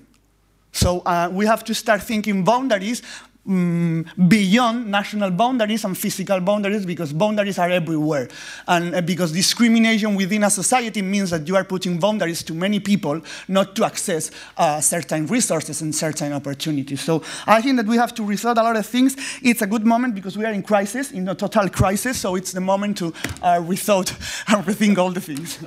So 0.71 0.99
uh, 0.99 1.29
we 1.31 1.45
have 1.45 1.63
to 1.65 1.73
start 1.73 2.03
thinking 2.03 2.43
boundaries 2.43 3.01
um, 3.49 4.05
beyond 4.27 4.87
national 4.87 5.31
boundaries 5.31 5.83
and 5.83 5.97
physical 5.97 6.39
boundaries 6.39 6.85
because 6.85 7.11
boundaries 7.11 7.57
are 7.57 7.69
everywhere. 7.69 8.27
And 8.67 8.95
uh, 8.95 9.01
because 9.01 9.31
discrimination 9.31 10.15
within 10.15 10.43
a 10.43 10.49
society 10.49 11.01
means 11.01 11.31
that 11.31 11.47
you 11.47 11.55
are 11.55 11.63
putting 11.63 11.99
boundaries 11.99 12.43
to 12.43 12.53
many 12.53 12.79
people 12.79 13.21
not 13.47 13.75
to 13.75 13.85
access 13.85 14.31
uh, 14.57 14.79
certain 14.81 15.25
resources 15.27 15.81
and 15.81 15.93
certain 15.93 16.33
opportunities. 16.33 17.01
So 17.01 17.23
I 17.47 17.61
think 17.61 17.77
that 17.77 17.87
we 17.87 17.97
have 17.97 18.13
to 18.15 18.21
rethought 18.21 18.57
a 18.57 18.63
lot 18.63 18.75
of 18.75 18.85
things. 18.85 19.15
It's 19.41 19.61
a 19.61 19.67
good 19.67 19.85
moment 19.85 20.15
because 20.15 20.37
we 20.37 20.45
are 20.45 20.53
in 20.53 20.63
crisis, 20.63 21.11
in 21.11 21.27
a 21.27 21.35
total 21.35 21.69
crisis, 21.69 22.19
so 22.19 22.35
it's 22.35 22.51
the 22.51 22.61
moment 22.61 22.97
to 22.99 23.07
uh, 23.41 23.59
rethought 23.59 24.11
and 24.47 24.65
rethink 24.65 24.97
all 24.97 25.11
the 25.11 25.21
things. 25.21 25.59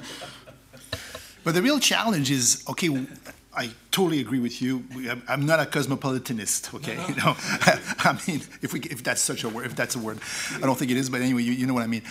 But 1.44 1.54
the 1.54 1.62
real 1.62 1.80
challenge 1.80 2.30
is, 2.30 2.62
okay, 2.68 2.88
I 3.54 3.70
totally 3.90 4.20
agree 4.20 4.38
with 4.40 4.62
you. 4.62 4.84
I'm 5.28 5.44
not 5.44 5.60
a 5.60 5.64
cosmopolitanist, 5.64 6.74
okay? 6.74 6.96
No. 6.96 7.02
You 7.08 7.14
know, 7.16 7.36
I 7.98 8.18
mean, 8.26 8.42
if 8.62 8.72
we, 8.72 8.80
if 8.80 9.02
that's 9.02 9.20
such 9.20 9.44
a 9.44 9.48
word, 9.48 9.66
if 9.66 9.76
that's 9.76 9.94
a 9.94 9.98
word, 9.98 10.18
I 10.56 10.60
don't 10.60 10.78
think 10.78 10.90
it 10.90 10.96
is. 10.96 11.10
But 11.10 11.20
anyway, 11.20 11.42
you, 11.42 11.52
you 11.52 11.66
know 11.66 11.74
what 11.74 11.82
I 11.82 11.86
mean. 11.86 12.02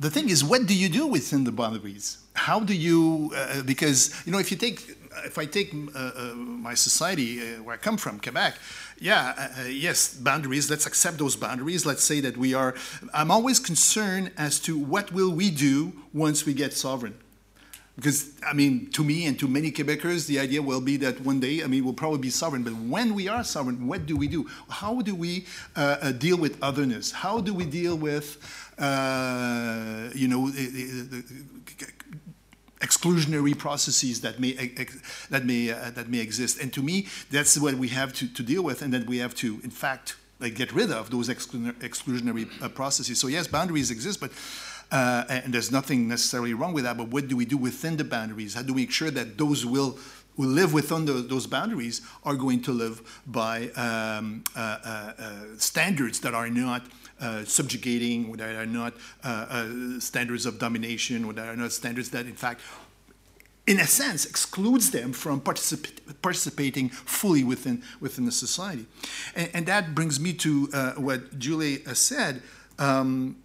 The 0.00 0.10
thing 0.10 0.28
is, 0.28 0.42
what 0.42 0.66
do 0.66 0.74
you 0.74 0.88
do 0.88 1.06
within 1.06 1.44
the 1.44 1.52
boundaries? 1.52 2.18
How 2.34 2.58
do 2.58 2.74
you? 2.74 3.30
Uh, 3.36 3.62
because 3.62 4.12
you 4.26 4.32
know, 4.32 4.38
if 4.38 4.50
you 4.50 4.56
take, 4.56 4.96
if 5.24 5.38
I 5.38 5.44
take 5.44 5.72
uh, 5.74 5.98
uh, 5.98 6.34
my 6.34 6.74
society 6.74 7.40
uh, 7.40 7.62
where 7.62 7.74
I 7.74 7.78
come 7.78 7.96
from, 7.96 8.18
Quebec, 8.18 8.56
yeah, 8.98 9.34
uh, 9.36 9.60
uh, 9.60 9.64
yes, 9.66 10.12
boundaries. 10.14 10.68
Let's 10.68 10.86
accept 10.86 11.18
those 11.18 11.36
boundaries. 11.36 11.86
Let's 11.86 12.02
say 12.02 12.20
that 12.20 12.36
we 12.36 12.52
are. 12.52 12.74
I'm 13.14 13.30
always 13.30 13.60
concerned 13.60 14.32
as 14.36 14.58
to 14.60 14.76
what 14.76 15.12
will 15.12 15.30
we 15.30 15.50
do 15.50 15.92
once 16.12 16.44
we 16.44 16.52
get 16.52 16.72
sovereign 16.72 17.14
because, 17.96 18.32
I 18.46 18.54
mean, 18.54 18.90
to 18.92 19.04
me 19.04 19.26
and 19.26 19.38
to 19.38 19.46
many 19.46 19.70
Quebecers, 19.70 20.26
the 20.26 20.38
idea 20.38 20.62
will 20.62 20.80
be 20.80 20.96
that 20.98 21.20
one 21.20 21.40
day, 21.40 21.62
I 21.62 21.66
mean, 21.66 21.84
we'll 21.84 21.92
probably 21.92 22.20
be 22.20 22.30
sovereign. 22.30 22.62
But 22.62 22.74
when 22.74 23.14
we 23.14 23.28
are 23.28 23.44
sovereign, 23.44 23.86
what 23.86 24.06
do 24.06 24.16
we 24.16 24.28
do? 24.28 24.48
How 24.70 25.02
do 25.02 25.14
we 25.14 25.44
uh, 25.76 25.96
uh, 26.00 26.12
deal 26.12 26.38
with 26.38 26.56
otherness? 26.62 27.12
How 27.12 27.40
do 27.40 27.52
we 27.52 27.66
deal 27.66 27.96
with, 27.96 28.38
uh, 28.78 30.08
you 30.14 30.26
know, 30.26 30.50
exclusionary 32.82 33.56
processes 33.56 34.20
that 34.20 34.40
may 34.40 34.52
that 35.30 35.46
may 35.46 35.70
uh, 35.70 35.90
that 35.90 36.08
may 36.08 36.18
exist. 36.18 36.60
And 36.60 36.72
to 36.72 36.82
me, 36.82 37.06
that's 37.30 37.58
what 37.58 37.74
we 37.74 37.88
have 37.88 38.12
to, 38.14 38.26
to 38.26 38.42
deal 38.42 38.62
with, 38.62 38.82
and 38.82 38.92
that 38.92 39.06
we 39.06 39.18
have 39.18 39.34
to, 39.36 39.60
in 39.62 39.70
fact, 39.70 40.16
like 40.40 40.56
get 40.56 40.72
rid 40.72 40.90
of 40.90 41.10
those 41.10 41.28
exclusionary 41.28 42.48
uh, 42.60 42.68
processes. 42.68 43.20
So 43.20 43.28
yes, 43.28 43.46
boundaries 43.46 43.90
exist, 43.90 44.20
but 44.20 44.32
uh, 44.92 45.24
and 45.28 45.52
there's 45.52 45.72
nothing 45.72 46.06
necessarily 46.06 46.54
wrong 46.54 46.72
with 46.72 46.84
that, 46.84 46.96
but 46.96 47.08
what 47.08 47.26
do 47.26 47.36
we 47.36 47.44
do 47.44 47.56
within 47.56 47.96
the 47.96 48.04
boundaries? 48.04 48.54
How 48.54 48.62
do 48.62 48.74
we 48.74 48.82
make 48.82 48.92
sure 48.92 49.10
that 49.10 49.38
those 49.38 49.66
will 49.66 49.98
who 50.36 50.46
live 50.46 50.72
within 50.72 51.04
the, 51.04 51.12
those 51.14 51.46
boundaries 51.46 52.00
are 52.24 52.34
going 52.36 52.62
to 52.62 52.72
live 52.72 53.22
by 53.26 53.68
um, 53.70 54.44
uh, 54.56 54.78
uh, 54.84 55.12
uh 55.18 55.32
standards 55.58 56.20
that 56.20 56.34
are 56.34 56.48
not 56.48 56.86
uh, 57.20 57.44
subjugating, 57.44 58.28
or 58.28 58.36
that 58.36 58.54
are 58.56 58.66
not 58.66 58.94
uh, 59.24 59.68
standards 59.98 60.46
of 60.46 60.58
domination, 60.58 61.24
or 61.24 61.32
that 61.32 61.48
are 61.48 61.56
not 61.56 61.72
standards 61.72 62.10
that, 62.10 62.26
in 62.26 62.34
fact, 62.34 62.60
in 63.66 63.78
a 63.78 63.86
sense, 63.86 64.24
excludes 64.24 64.90
them 64.90 65.12
from 65.12 65.40
particip 65.40 65.86
participating 66.20 66.88
fully 66.88 67.44
within, 67.44 67.82
within 68.00 68.24
the 68.24 68.32
society. 68.32 68.86
And, 69.34 69.50
and 69.54 69.66
that 69.66 69.94
brings 69.94 70.18
me 70.18 70.32
to 70.34 70.68
uh, 70.72 70.92
what 70.92 71.38
Julie 71.38 71.86
uh, 71.86 71.94
said. 71.94 72.42
Um, 72.78 73.36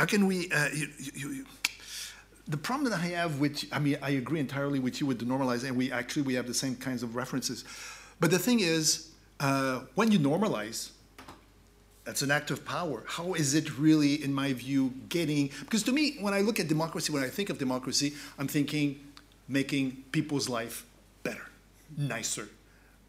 how 0.00 0.06
can 0.06 0.26
we, 0.26 0.50
uh, 0.50 0.68
you, 0.72 0.88
you, 0.98 1.28
you, 1.28 1.46
the 2.48 2.56
problem 2.56 2.88
that 2.90 2.98
I 2.98 3.08
have 3.08 3.38
with, 3.38 3.66
I 3.70 3.78
mean, 3.78 3.98
I 4.00 4.12
agree 4.12 4.40
entirely 4.40 4.78
with 4.78 4.98
you 4.98 5.06
with 5.06 5.18
the 5.18 5.26
normalizing, 5.26 5.68
and 5.68 5.76
we 5.76 5.92
actually, 5.92 6.22
we 6.22 6.32
have 6.32 6.46
the 6.46 6.54
same 6.54 6.74
kinds 6.74 7.02
of 7.02 7.16
references. 7.16 7.66
But 8.18 8.30
the 8.30 8.38
thing 8.38 8.60
is, 8.60 9.10
uh, 9.40 9.80
when 9.96 10.10
you 10.10 10.18
normalize, 10.18 10.92
that's 12.04 12.22
an 12.22 12.30
act 12.30 12.50
of 12.50 12.64
power. 12.64 13.04
How 13.06 13.34
is 13.34 13.52
it 13.52 13.78
really, 13.78 14.24
in 14.24 14.32
my 14.32 14.54
view, 14.54 14.94
getting? 15.10 15.50
Because 15.60 15.82
to 15.82 15.92
me, 15.92 16.16
when 16.18 16.32
I 16.32 16.40
look 16.40 16.58
at 16.58 16.66
democracy, 16.66 17.12
when 17.12 17.22
I 17.22 17.28
think 17.28 17.50
of 17.50 17.58
democracy, 17.58 18.14
I'm 18.38 18.48
thinking 18.48 19.00
making 19.48 20.02
people's 20.12 20.48
life 20.48 20.86
better, 21.24 21.44
nicer, 21.98 22.48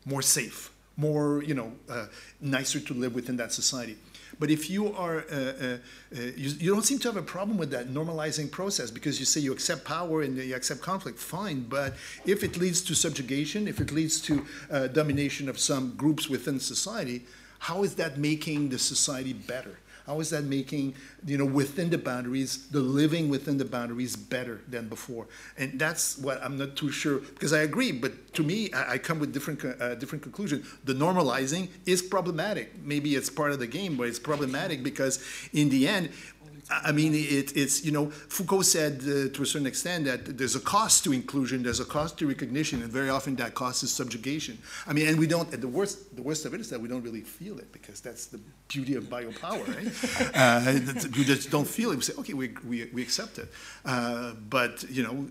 more 0.05 0.21
safe, 0.21 0.71
more, 0.97 1.41
you 1.41 1.53
know, 1.53 1.71
uh, 1.89 2.07
nicer 2.41 2.81
to 2.81 2.93
live 2.93 3.15
within 3.15 3.37
that 3.37 3.53
society. 3.53 3.95
But 4.41 4.49
if 4.49 4.71
you 4.71 4.91
are, 4.95 5.17
uh, 5.31 5.35
uh, 5.35 5.77
uh, 6.17 6.19
you, 6.35 6.49
you, 6.59 6.73
don't 6.73 6.81
seem 6.81 6.97
to 6.97 7.07
have 7.09 7.15
a 7.15 7.21
problem 7.21 7.59
with 7.59 7.69
that 7.69 7.89
normalizing 7.89 8.49
process 8.49 8.89
because 8.89 9.19
you 9.19 9.25
say 9.27 9.39
you 9.39 9.53
accept 9.53 9.85
power 9.85 10.23
and 10.23 10.35
you 10.35 10.55
accept 10.55 10.81
conflict, 10.81 11.19
fine. 11.19 11.61
But 11.69 11.93
if 12.25 12.43
it 12.43 12.57
leads 12.57 12.81
to 12.85 12.95
subjugation, 12.95 13.67
if 13.67 13.79
it 13.79 13.91
leads 13.91 14.19
to 14.21 14.43
uh, 14.71 14.87
domination 14.87 15.47
of 15.47 15.59
some 15.59 15.93
groups 15.95 16.27
within 16.27 16.59
society, 16.59 17.21
how 17.59 17.83
is 17.83 17.93
that 17.95 18.17
making 18.17 18.69
the 18.69 18.79
society 18.79 19.33
better? 19.33 19.77
How 20.05 20.19
is 20.19 20.29
that 20.31 20.43
making, 20.43 20.95
you 21.25 21.37
know, 21.37 21.45
within 21.45 21.89
the 21.89 21.97
boundaries, 21.97 22.67
the 22.69 22.79
living 22.79 23.29
within 23.29 23.57
the 23.57 23.65
boundaries 23.65 24.15
better 24.15 24.61
than 24.67 24.89
before? 24.89 25.27
And 25.57 25.79
that's 25.79 26.17
what 26.17 26.41
I'm 26.43 26.57
not 26.57 26.75
too 26.75 26.91
sure, 26.91 27.19
because 27.19 27.53
I 27.53 27.59
agree, 27.59 27.91
but 27.91 28.33
to 28.33 28.43
me, 28.43 28.71
I, 28.73 28.93
I 28.93 28.97
come 28.97 29.19
with 29.19 29.33
different, 29.33 29.63
uh, 29.63 29.95
different 29.95 30.23
conclusion. 30.23 30.65
The 30.83 30.93
normalizing 30.93 31.69
is 31.85 32.01
problematic. 32.01 32.83
Maybe 32.83 33.15
it's 33.15 33.29
part 33.29 33.51
of 33.51 33.59
the 33.59 33.67
game, 33.67 33.95
but 33.95 34.07
it's 34.07 34.19
problematic 34.19 34.83
because 34.83 35.23
in 35.53 35.69
the 35.69 35.87
end, 35.87 36.09
I 36.71 36.91
mean, 36.91 37.13
it, 37.13 37.55
it's, 37.55 37.83
you 37.83 37.91
know, 37.91 38.09
Foucault 38.09 38.63
said 38.63 39.01
uh, 39.01 39.29
to 39.35 39.43
a 39.43 39.45
certain 39.45 39.67
extent 39.67 40.05
that 40.05 40.37
there's 40.37 40.55
a 40.55 40.59
cost 40.59 41.03
to 41.03 41.13
inclusion, 41.13 41.63
there's 41.63 41.79
a 41.79 41.85
cost 41.85 42.17
to 42.19 42.27
recognition, 42.27 42.81
and 42.81 42.91
very 42.91 43.09
often 43.09 43.35
that 43.35 43.55
cost 43.55 43.83
is 43.83 43.91
subjugation. 43.91 44.57
I 44.87 44.93
mean, 44.93 45.07
and 45.07 45.19
we 45.19 45.27
don't, 45.27 45.51
and 45.53 45.61
the 45.61 45.67
worst, 45.67 46.15
the 46.15 46.21
worst 46.21 46.45
of 46.45 46.53
it 46.53 46.61
is 46.61 46.69
that 46.69 46.79
we 46.79 46.87
don't 46.87 47.03
really 47.03 47.21
feel 47.21 47.59
it 47.59 47.71
because 47.71 47.99
that's 47.99 48.27
the 48.27 48.39
beauty 48.67 48.95
of 48.95 49.05
biopower, 49.05 49.67
right? 49.67 50.31
uh, 50.35 51.09
you 51.15 51.25
just 51.25 51.51
don't 51.51 51.67
feel 51.67 51.91
it. 51.91 51.97
We 51.97 52.01
say, 52.03 52.13
okay, 52.19 52.33
we, 52.33 52.53
we, 52.65 52.89
we 52.93 53.01
accept 53.01 53.37
it. 53.37 53.49
Uh, 53.83 54.33
but, 54.49 54.83
you 54.89 55.03
know, 55.03 55.27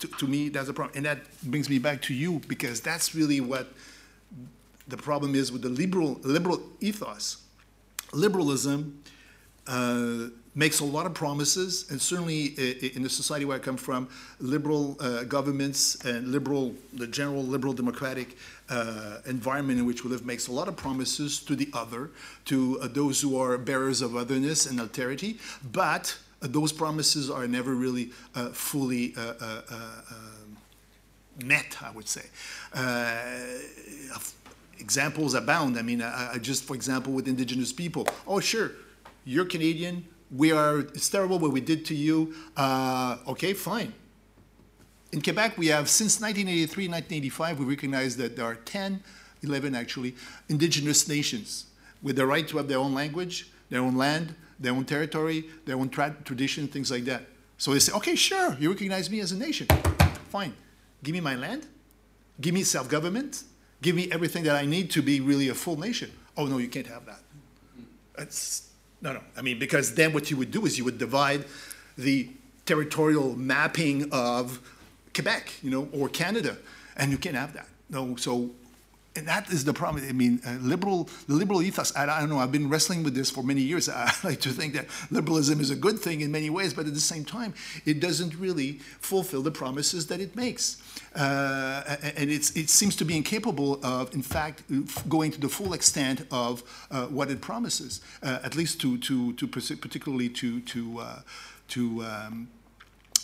to, 0.00 0.08
to 0.08 0.26
me, 0.26 0.50
that's 0.50 0.68
a 0.68 0.74
problem. 0.74 0.96
And 0.96 1.06
that 1.06 1.20
brings 1.42 1.70
me 1.70 1.78
back 1.78 2.02
to 2.02 2.14
you 2.14 2.40
because 2.48 2.80
that's 2.80 3.14
really 3.14 3.40
what 3.40 3.68
the 4.88 4.96
problem 4.96 5.34
is 5.34 5.50
with 5.50 5.62
the 5.62 5.68
liberal, 5.68 6.20
liberal 6.22 6.60
ethos. 6.80 7.38
Liberalism, 8.12 9.02
uh, 9.66 10.26
makes 10.54 10.80
a 10.80 10.84
lot 10.84 11.06
of 11.06 11.14
promises, 11.14 11.86
and 11.90 12.00
certainly 12.00 12.46
in 12.94 13.02
the 13.02 13.08
society 13.08 13.44
where 13.44 13.56
I 13.56 13.60
come 13.60 13.78
from, 13.78 14.08
liberal 14.38 14.96
uh, 15.00 15.24
governments 15.24 16.04
and 16.04 16.28
liberal, 16.28 16.74
the 16.92 17.06
general 17.06 17.42
liberal 17.42 17.72
democratic 17.72 18.36
uh, 18.68 19.18
environment 19.26 19.78
in 19.78 19.86
which 19.86 20.04
we 20.04 20.10
live 20.10 20.26
makes 20.26 20.48
a 20.48 20.52
lot 20.52 20.68
of 20.68 20.76
promises 20.76 21.40
to 21.40 21.56
the 21.56 21.68
other, 21.72 22.10
to 22.46 22.78
uh, 22.80 22.88
those 22.88 23.20
who 23.20 23.38
are 23.40 23.56
bearers 23.56 24.02
of 24.02 24.14
otherness 24.14 24.66
and 24.66 24.78
alterity, 24.78 25.38
but 25.72 26.16
uh, 26.42 26.48
those 26.50 26.72
promises 26.72 27.30
are 27.30 27.48
never 27.48 27.74
really 27.74 28.10
uh, 28.34 28.48
fully 28.50 29.14
uh, 29.16 29.62
met, 31.44 31.78
I 31.82 31.90
would 31.92 32.08
say 32.08 32.24
examples 34.78 35.34
abound. 35.34 35.78
I 35.78 35.82
mean, 35.82 36.02
I, 36.02 36.32
I 36.34 36.38
just 36.38 36.64
for 36.64 36.74
example, 36.74 37.12
with 37.12 37.28
indigenous 37.28 37.72
people, 37.72 38.06
oh 38.26 38.40
sure, 38.40 38.72
you're 39.24 39.46
Canadian, 39.46 40.04
we 40.34 40.50
are, 40.52 40.80
it's 40.80 41.08
terrible 41.08 41.38
what 41.38 41.52
we 41.52 41.60
did 41.60 41.84
to 41.86 41.94
you. 41.94 42.34
Uh, 42.56 43.18
okay, 43.28 43.52
fine. 43.52 43.92
In 45.12 45.20
Quebec, 45.20 45.58
we 45.58 45.66
have, 45.66 45.88
since 45.90 46.20
1983, 46.20 46.88
1985, 46.88 47.58
we 47.58 47.64
recognize 47.66 48.16
that 48.16 48.34
there 48.34 48.46
are 48.46 48.54
10, 48.54 49.02
11 49.42 49.74
actually, 49.74 50.14
indigenous 50.48 51.06
nations 51.06 51.66
with 52.02 52.16
the 52.16 52.26
right 52.26 52.48
to 52.48 52.56
have 52.56 52.66
their 52.66 52.78
own 52.78 52.94
language, 52.94 53.50
their 53.68 53.80
own 53.80 53.96
land, 53.96 54.34
their 54.58 54.72
own 54.72 54.84
territory, 54.84 55.44
their 55.66 55.76
own 55.76 55.90
tra 55.90 56.16
tradition, 56.24 56.66
things 56.66 56.90
like 56.90 57.04
that. 57.04 57.26
So 57.58 57.72
they 57.72 57.78
say, 57.78 57.92
okay, 57.92 58.14
sure, 58.14 58.56
you 58.58 58.70
recognize 58.70 59.10
me 59.10 59.20
as 59.20 59.32
a 59.32 59.36
nation. 59.36 59.66
Fine. 60.30 60.54
Give 61.02 61.12
me 61.12 61.20
my 61.20 61.34
land, 61.34 61.66
give 62.40 62.54
me 62.54 62.62
self-government, 62.62 63.42
give 63.82 63.94
me 63.94 64.10
everything 64.10 64.44
that 64.44 64.56
I 64.56 64.64
need 64.64 64.90
to 64.92 65.02
be 65.02 65.20
really 65.20 65.48
a 65.48 65.54
full 65.54 65.78
nation. 65.78 66.10
Oh, 66.36 66.46
no, 66.46 66.58
you 66.58 66.68
can't 66.68 66.86
have 66.86 67.04
that. 67.06 67.20
That's 68.16 68.71
no, 69.02 69.12
no. 69.12 69.20
I 69.36 69.42
mean, 69.42 69.58
because 69.58 69.94
then 69.94 70.12
what 70.12 70.30
you 70.30 70.36
would 70.36 70.50
do 70.50 70.64
is 70.64 70.78
you 70.78 70.84
would 70.84 70.98
divide 70.98 71.44
the 71.98 72.30
territorial 72.64 73.36
mapping 73.36 74.08
of 74.12 74.60
Quebec, 75.14 75.52
you 75.62 75.70
know, 75.70 75.88
or 75.92 76.08
Canada, 76.08 76.56
and 76.96 77.10
you 77.10 77.18
can't 77.18 77.36
have 77.36 77.52
that. 77.54 77.66
No, 77.90 78.16
so 78.16 78.50
and 79.14 79.28
that 79.28 79.50
is 79.50 79.64
the 79.64 79.74
problem. 79.74 80.04
I 80.08 80.12
mean, 80.12 80.40
uh, 80.46 80.52
liberal, 80.60 81.08
the 81.28 81.34
liberal 81.34 81.62
ethos. 81.62 81.94
I, 81.94 82.04
I, 82.04 82.20
don't 82.20 82.30
know. 82.30 82.38
I've 82.38 82.52
been 82.52 82.68
wrestling 82.68 83.02
with 83.02 83.14
this 83.14 83.30
for 83.30 83.42
many 83.42 83.60
years. 83.60 83.88
I 83.88 84.12
like 84.24 84.40
to 84.40 84.50
think 84.50 84.72
that 84.74 84.86
liberalism 85.10 85.60
is 85.60 85.70
a 85.70 85.76
good 85.76 85.98
thing 85.98 86.22
in 86.22 86.32
many 86.32 86.50
ways, 86.50 86.72
but 86.72 86.86
at 86.86 86.94
the 86.94 87.00
same 87.00 87.24
time, 87.24 87.54
it 87.84 88.00
doesn't 88.00 88.34
really 88.36 88.78
fulfill 89.00 89.42
the 89.42 89.50
promises 89.50 90.06
that 90.06 90.20
it 90.20 90.34
makes, 90.34 90.78
uh, 91.14 91.96
and 92.16 92.30
it 92.30 92.70
seems 92.70 92.96
to 92.96 93.04
be 93.04 93.16
incapable 93.16 93.84
of, 93.84 94.14
in 94.14 94.22
fact, 94.22 94.62
going 95.08 95.30
to 95.30 95.40
the 95.40 95.48
full 95.48 95.74
extent 95.74 96.26
of 96.30 96.62
uh, 96.90 97.06
what 97.06 97.30
it 97.30 97.40
promises. 97.40 98.00
Uh, 98.22 98.38
at 98.42 98.56
least 98.56 98.80
to, 98.80 98.98
to, 98.98 99.32
to 99.34 99.46
particularly 99.46 100.28
to 100.28 100.60
to 100.60 101.00
uh, 101.00 101.20
to. 101.68 102.04
Um, 102.04 102.48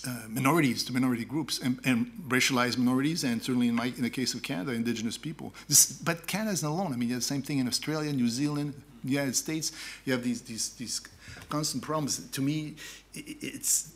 uh, 0.06 0.28
minorities, 0.28 0.84
to 0.84 0.92
minority 0.92 1.24
groups, 1.24 1.58
and, 1.58 1.80
and, 1.84 2.12
racialized 2.28 2.78
minorities, 2.78 3.24
and 3.24 3.42
certainly 3.42 3.68
in, 3.68 3.74
my, 3.74 3.86
in 3.86 4.02
the 4.02 4.10
case 4.10 4.34
of 4.34 4.42
Canada, 4.42 4.72
Indigenous 4.72 5.18
people. 5.18 5.52
This, 5.68 5.92
but 5.92 6.26
Canada 6.26 6.52
isn't 6.52 6.68
alone. 6.68 6.92
I 6.92 6.96
mean, 6.96 7.08
you 7.08 7.14
have 7.14 7.22
the 7.22 7.26
same 7.26 7.42
thing 7.42 7.58
in 7.58 7.66
Australia, 7.66 8.12
New 8.12 8.28
Zealand, 8.28 8.74
the 9.04 9.10
United 9.10 9.36
States. 9.36 9.72
You 10.04 10.12
have 10.12 10.22
these, 10.22 10.42
these, 10.42 10.70
these 10.70 11.00
constant 11.48 11.82
problems. 11.82 12.28
To 12.28 12.42
me, 12.42 12.76
it's, 13.14 13.92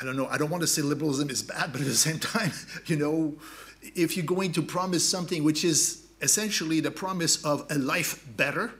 I 0.00 0.04
don't 0.04 0.16
know, 0.16 0.26
I 0.26 0.36
don't 0.38 0.50
want 0.50 0.62
to 0.62 0.66
say 0.66 0.82
liberalism 0.82 1.30
is 1.30 1.42
bad, 1.42 1.72
but 1.72 1.80
at 1.80 1.86
the 1.86 1.94
same 1.94 2.18
time, 2.18 2.52
you 2.86 2.96
know, 2.96 3.34
if 3.82 4.16
you're 4.16 4.26
going 4.26 4.52
to 4.52 4.62
promise 4.62 5.08
something 5.08 5.42
which 5.42 5.64
is 5.64 6.06
essentially 6.20 6.80
the 6.80 6.90
promise 6.90 7.42
of 7.44 7.66
a 7.70 7.78
life 7.78 8.26
better, 8.36 8.72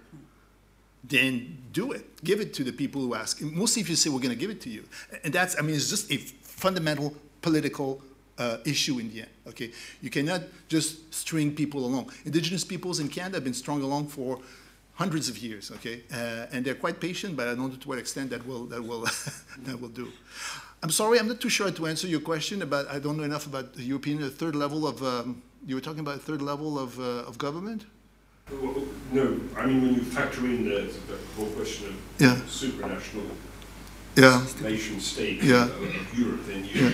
then 1.05 1.59
do 1.73 1.93
it. 1.93 2.23
Give 2.23 2.41
it 2.41 2.53
to 2.55 2.65
the 2.65 2.73
people 2.73 3.01
who 3.01 3.15
ask. 3.15 3.41
Mostly 3.41 3.83
if 3.83 3.89
you 3.89 3.97
say, 3.97 4.11
we're 4.11 4.19
going 4.19 4.31
to 4.31 4.37
give 4.37 4.51
it 4.51 4.61
to 4.63 4.71
you. 4.71 4.85
And 5.25 5.33
that's, 5.33 5.59
I 5.59 5.63
mean, 5.63 5.75
it's 5.75 5.89
just 5.89 6.11
a 6.11 6.19
fundamental 6.61 7.15
political 7.41 8.03
uh, 8.39 8.59
issue 8.65 8.99
in 8.99 9.11
the 9.13 9.21
end. 9.21 9.31
Okay, 9.49 9.71
you 10.01 10.11
cannot 10.11 10.43
just 10.69 11.13
string 11.13 11.55
people 11.55 11.85
along. 11.85 12.11
Indigenous 12.25 12.65
peoples 12.65 13.01
in 13.01 13.09
Canada 13.09 13.37
have 13.37 13.45
been 13.45 13.55
strung 13.55 13.83
along 13.83 14.09
for 14.09 14.39
hundreds 14.95 15.29
of 15.29 15.39
years. 15.39 15.71
Okay, 15.77 16.03
uh, 16.13 16.53
and 16.53 16.65
they're 16.65 16.81
quite 16.87 17.01
patient, 17.01 17.37
but 17.37 17.49
I 17.49 17.55
don't 17.55 17.71
know 17.71 17.77
to 17.77 17.89
what 17.89 17.99
extent 17.99 18.31
that 18.31 18.47
will 18.47 18.65
that 18.67 18.83
will 18.83 19.03
that 19.67 19.81
will 19.81 19.95
do. 20.03 20.09
I'm 20.83 20.91
sorry, 20.91 21.19
I'm 21.19 21.29
not 21.29 21.41
too 21.41 21.51
sure 21.51 21.71
to 21.71 21.87
answer 21.87 22.07
your 22.07 22.21
question 22.21 22.63
about. 22.63 22.89
I 22.89 22.99
don't 22.99 23.17
know 23.17 23.25
enough 23.25 23.47
about 23.47 23.75
the 23.75 23.83
European 23.83 24.21
the 24.21 24.31
third 24.31 24.55
level 24.55 24.87
of. 24.87 25.03
Um, 25.03 25.43
you 25.67 25.75
were 25.75 25.83
talking 25.83 26.01
about 26.01 26.17
a 26.17 26.25
third 26.29 26.41
level 26.41 26.79
of 26.79 26.99
uh, 26.99 27.29
of 27.29 27.37
government. 27.37 27.85
Well, 28.51 28.85
no, 29.13 29.27
I 29.57 29.67
mean 29.67 29.83
when 29.83 29.95
you 29.95 30.03
factor 30.03 30.45
in 30.47 30.65
the, 30.65 30.81
the 31.11 31.19
whole 31.37 31.51
question 31.59 31.89
of 31.89 31.97
yeah. 32.19 32.37
supranational 32.47 33.29
yeah. 34.17 34.45
nation 34.63 35.01
state 35.01 35.43
yeah. 35.43 35.65
of, 35.65 35.83
of, 35.83 36.19
Europe, 36.19 36.41
then 36.47 36.65
you 36.65 36.89
yeah. 36.89 36.93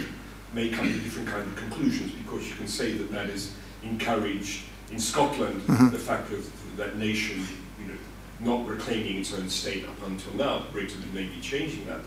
may 0.53 0.69
come 0.69 0.87
to 0.87 0.99
different 0.99 1.29
kind 1.29 1.43
of 1.43 1.57
conclusions 1.57 2.13
because 2.13 2.49
you 2.49 2.55
can 2.55 2.69
say 2.69 2.93
that 2.93 3.11
that 3.11 3.29
is 3.29 3.55
encouraged 3.83 4.65
in 4.91 4.99
Scotland, 4.99 5.61
mm-hmm. 5.63 5.91
the 5.91 5.99
fact 5.99 6.31
of 6.33 6.77
that 6.77 6.97
nation, 6.97 7.47
you 7.81 7.89
know, 7.89 7.99
not 8.41 8.67
reclaiming 8.67 9.19
its 9.19 9.35
own 9.35 9.49
state 9.49 9.85
up 9.89 10.07
until 10.07 10.35
now. 10.35 10.65
Brexit 10.73 11.13
may 11.13 11.25
be 11.25 11.41
changing 11.41 11.87
that. 11.87 12.01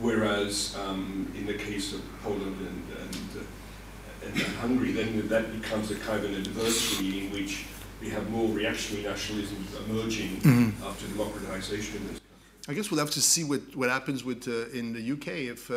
Whereas 0.00 0.76
um, 0.76 1.30
in 1.36 1.46
the 1.46 1.54
case 1.54 1.92
of 1.92 2.00
Poland 2.22 2.56
and, 2.60 2.84
and, 2.98 3.28
uh, 3.36 4.26
and, 4.26 4.34
and 4.34 4.56
Hungary, 4.56 4.92
then 4.92 5.28
that 5.28 5.52
becomes 5.60 5.90
a 5.90 5.96
kind 5.96 6.24
of 6.24 6.30
an 6.30 6.36
adversary 6.36 7.26
in 7.26 7.32
which 7.32 7.66
we 8.00 8.08
have 8.10 8.28
more 8.30 8.48
reactionary 8.48 9.04
nationalism 9.04 9.66
emerging 9.88 10.40
mm-hmm. 10.40 10.84
after 10.84 11.06
democratization 11.08 11.96
in 11.98 12.08
this 12.08 12.21
I 12.68 12.74
guess 12.74 12.90
we'll 12.90 13.00
have 13.00 13.10
to 13.10 13.20
see 13.20 13.42
what, 13.42 13.60
what 13.74 13.90
happens 13.90 14.22
with 14.24 14.46
uh, 14.46 14.68
in 14.78 14.92
the 14.92 15.12
UK 15.12 15.28
if 15.28 15.70
uh, 15.70 15.74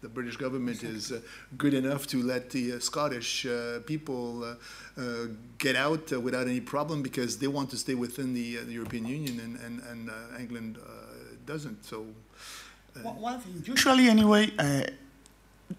the 0.00 0.08
British 0.08 0.36
government 0.36 0.84
is 0.84 1.10
uh, 1.10 1.20
good 1.58 1.74
enough 1.74 2.06
to 2.06 2.22
let 2.22 2.50
the 2.50 2.74
uh, 2.74 2.78
Scottish 2.78 3.46
uh, 3.46 3.80
people 3.86 4.44
uh, 4.44 5.02
get 5.58 5.74
out 5.74 6.10
without 6.22 6.46
any 6.46 6.60
problem 6.60 7.02
because 7.02 7.38
they 7.38 7.48
want 7.48 7.70
to 7.70 7.76
stay 7.76 7.94
within 7.94 8.32
the, 8.32 8.58
the 8.58 8.72
European 8.72 9.06
Union 9.06 9.40
and, 9.40 9.58
and, 9.64 9.80
and 10.08 10.10
England 10.38 10.78
doesn't. 11.46 11.84
So 11.84 12.06
One 13.02 13.40
thing, 13.40 13.64
usually 13.66 14.08
anyway, 14.08 14.52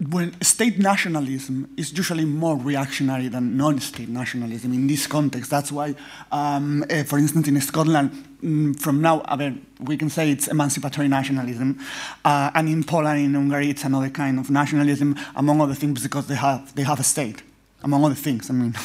when 0.09 0.39
state 0.41 0.77
nationalism 0.79 1.69
is 1.77 1.95
usually 1.95 2.25
more 2.25 2.57
reactionary 2.57 3.27
than 3.27 3.55
non-state 3.55 4.09
nationalism 4.09 4.73
in 4.73 4.87
this 4.87 5.07
context. 5.07 5.51
That's 5.51 5.71
why, 5.71 5.95
um, 6.31 6.83
uh, 6.89 7.03
for 7.03 7.17
instance, 7.17 7.47
in 7.47 7.59
Scotland, 7.61 8.11
mm, 8.43 8.79
from 8.79 9.01
now, 9.01 9.21
I 9.25 9.35
mean, 9.35 9.65
we 9.79 9.95
can 9.95 10.09
say 10.09 10.31
it's 10.31 10.47
emancipatory 10.47 11.07
nationalism, 11.07 11.79
uh, 12.23 12.51
and 12.55 12.67
in 12.67 12.83
Poland, 12.83 13.19
in 13.19 13.33
Hungary, 13.35 13.69
it's 13.69 13.83
another 13.83 14.09
kind 14.09 14.39
of 14.39 14.49
nationalism, 14.49 15.15
among 15.35 15.61
other 15.61 15.75
things, 15.75 16.01
because 16.03 16.27
they 16.27 16.35
have 16.35 16.73
they 16.75 16.83
have 16.83 16.99
a 16.99 17.03
state, 17.03 17.43
among 17.83 18.03
other 18.03 18.15
things. 18.15 18.49
I 18.49 18.53
mean. 18.53 18.75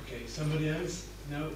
Okay, 0.00 0.26
somebody 0.26 0.68
else? 0.68 1.06
No? 1.30 1.50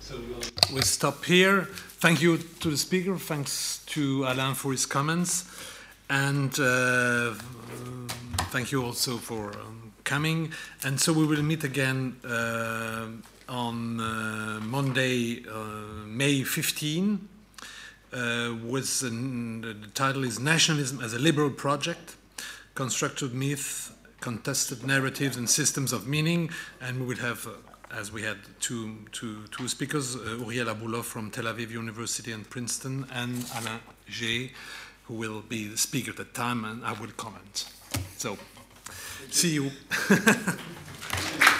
So 0.00 0.16
we'll, 0.28 0.42
we'll 0.72 0.82
stop 0.82 1.24
here. 1.24 1.68
Thank 1.98 2.20
you 2.20 2.38
to 2.60 2.70
the 2.70 2.76
speaker. 2.76 3.16
Thanks 3.16 3.82
to 3.86 4.24
Alain 4.24 4.54
for 4.54 4.72
his 4.72 4.86
comments. 4.86 5.44
And 6.08 6.58
uh, 6.60 7.34
thank 8.50 8.70
you 8.70 8.84
also 8.84 9.16
for 9.16 9.50
um, 9.50 9.92
coming. 10.04 10.52
And 10.84 11.00
so 11.00 11.12
we 11.12 11.26
will 11.26 11.42
meet 11.42 11.64
again 11.64 12.16
uh, 12.24 13.08
on 13.48 14.00
uh, 14.00 14.60
Monday, 14.62 15.44
uh, 15.50 16.06
May 16.06 16.42
15. 16.42 17.28
Uh, 18.12 18.54
with 18.64 19.02
an, 19.02 19.60
the 19.62 19.88
title 19.92 20.22
is 20.22 20.38
Nationalism 20.38 21.00
as 21.00 21.12
a 21.12 21.18
Liberal 21.18 21.50
Project, 21.50 22.14
Constructed 22.74 23.34
Myth, 23.34 23.92
Contested 24.20 24.86
Narratives 24.86 25.36
and 25.36 25.50
Systems 25.50 25.92
of 25.92 26.06
Meaning. 26.06 26.50
And 26.80 27.00
we 27.00 27.06
will 27.06 27.22
have, 27.22 27.46
uh, 27.46 27.50
as 27.92 28.12
we 28.12 28.22
had 28.22 28.38
two, 28.60 28.96
two, 29.10 29.42
two 29.50 29.66
speakers, 29.66 30.14
uh, 30.14 30.38
Uriel 30.38 30.68
Abulof 30.68 31.04
from 31.04 31.32
Tel 31.32 31.44
Aviv 31.44 31.70
University 31.70 32.30
and 32.30 32.48
Princeton, 32.48 33.06
and 33.12 33.44
Alain 33.56 33.80
G, 34.08 34.52
who 35.06 35.14
will 35.14 35.40
be 35.40 35.68
the 35.68 35.76
speaker 35.76 36.10
at 36.10 36.16
the 36.16 36.24
time, 36.24 36.64
and 36.64 36.84
I 36.84 36.92
will 36.92 37.10
comment. 37.16 37.70
So, 38.16 38.36
see 39.30 39.54
you. 39.54 39.70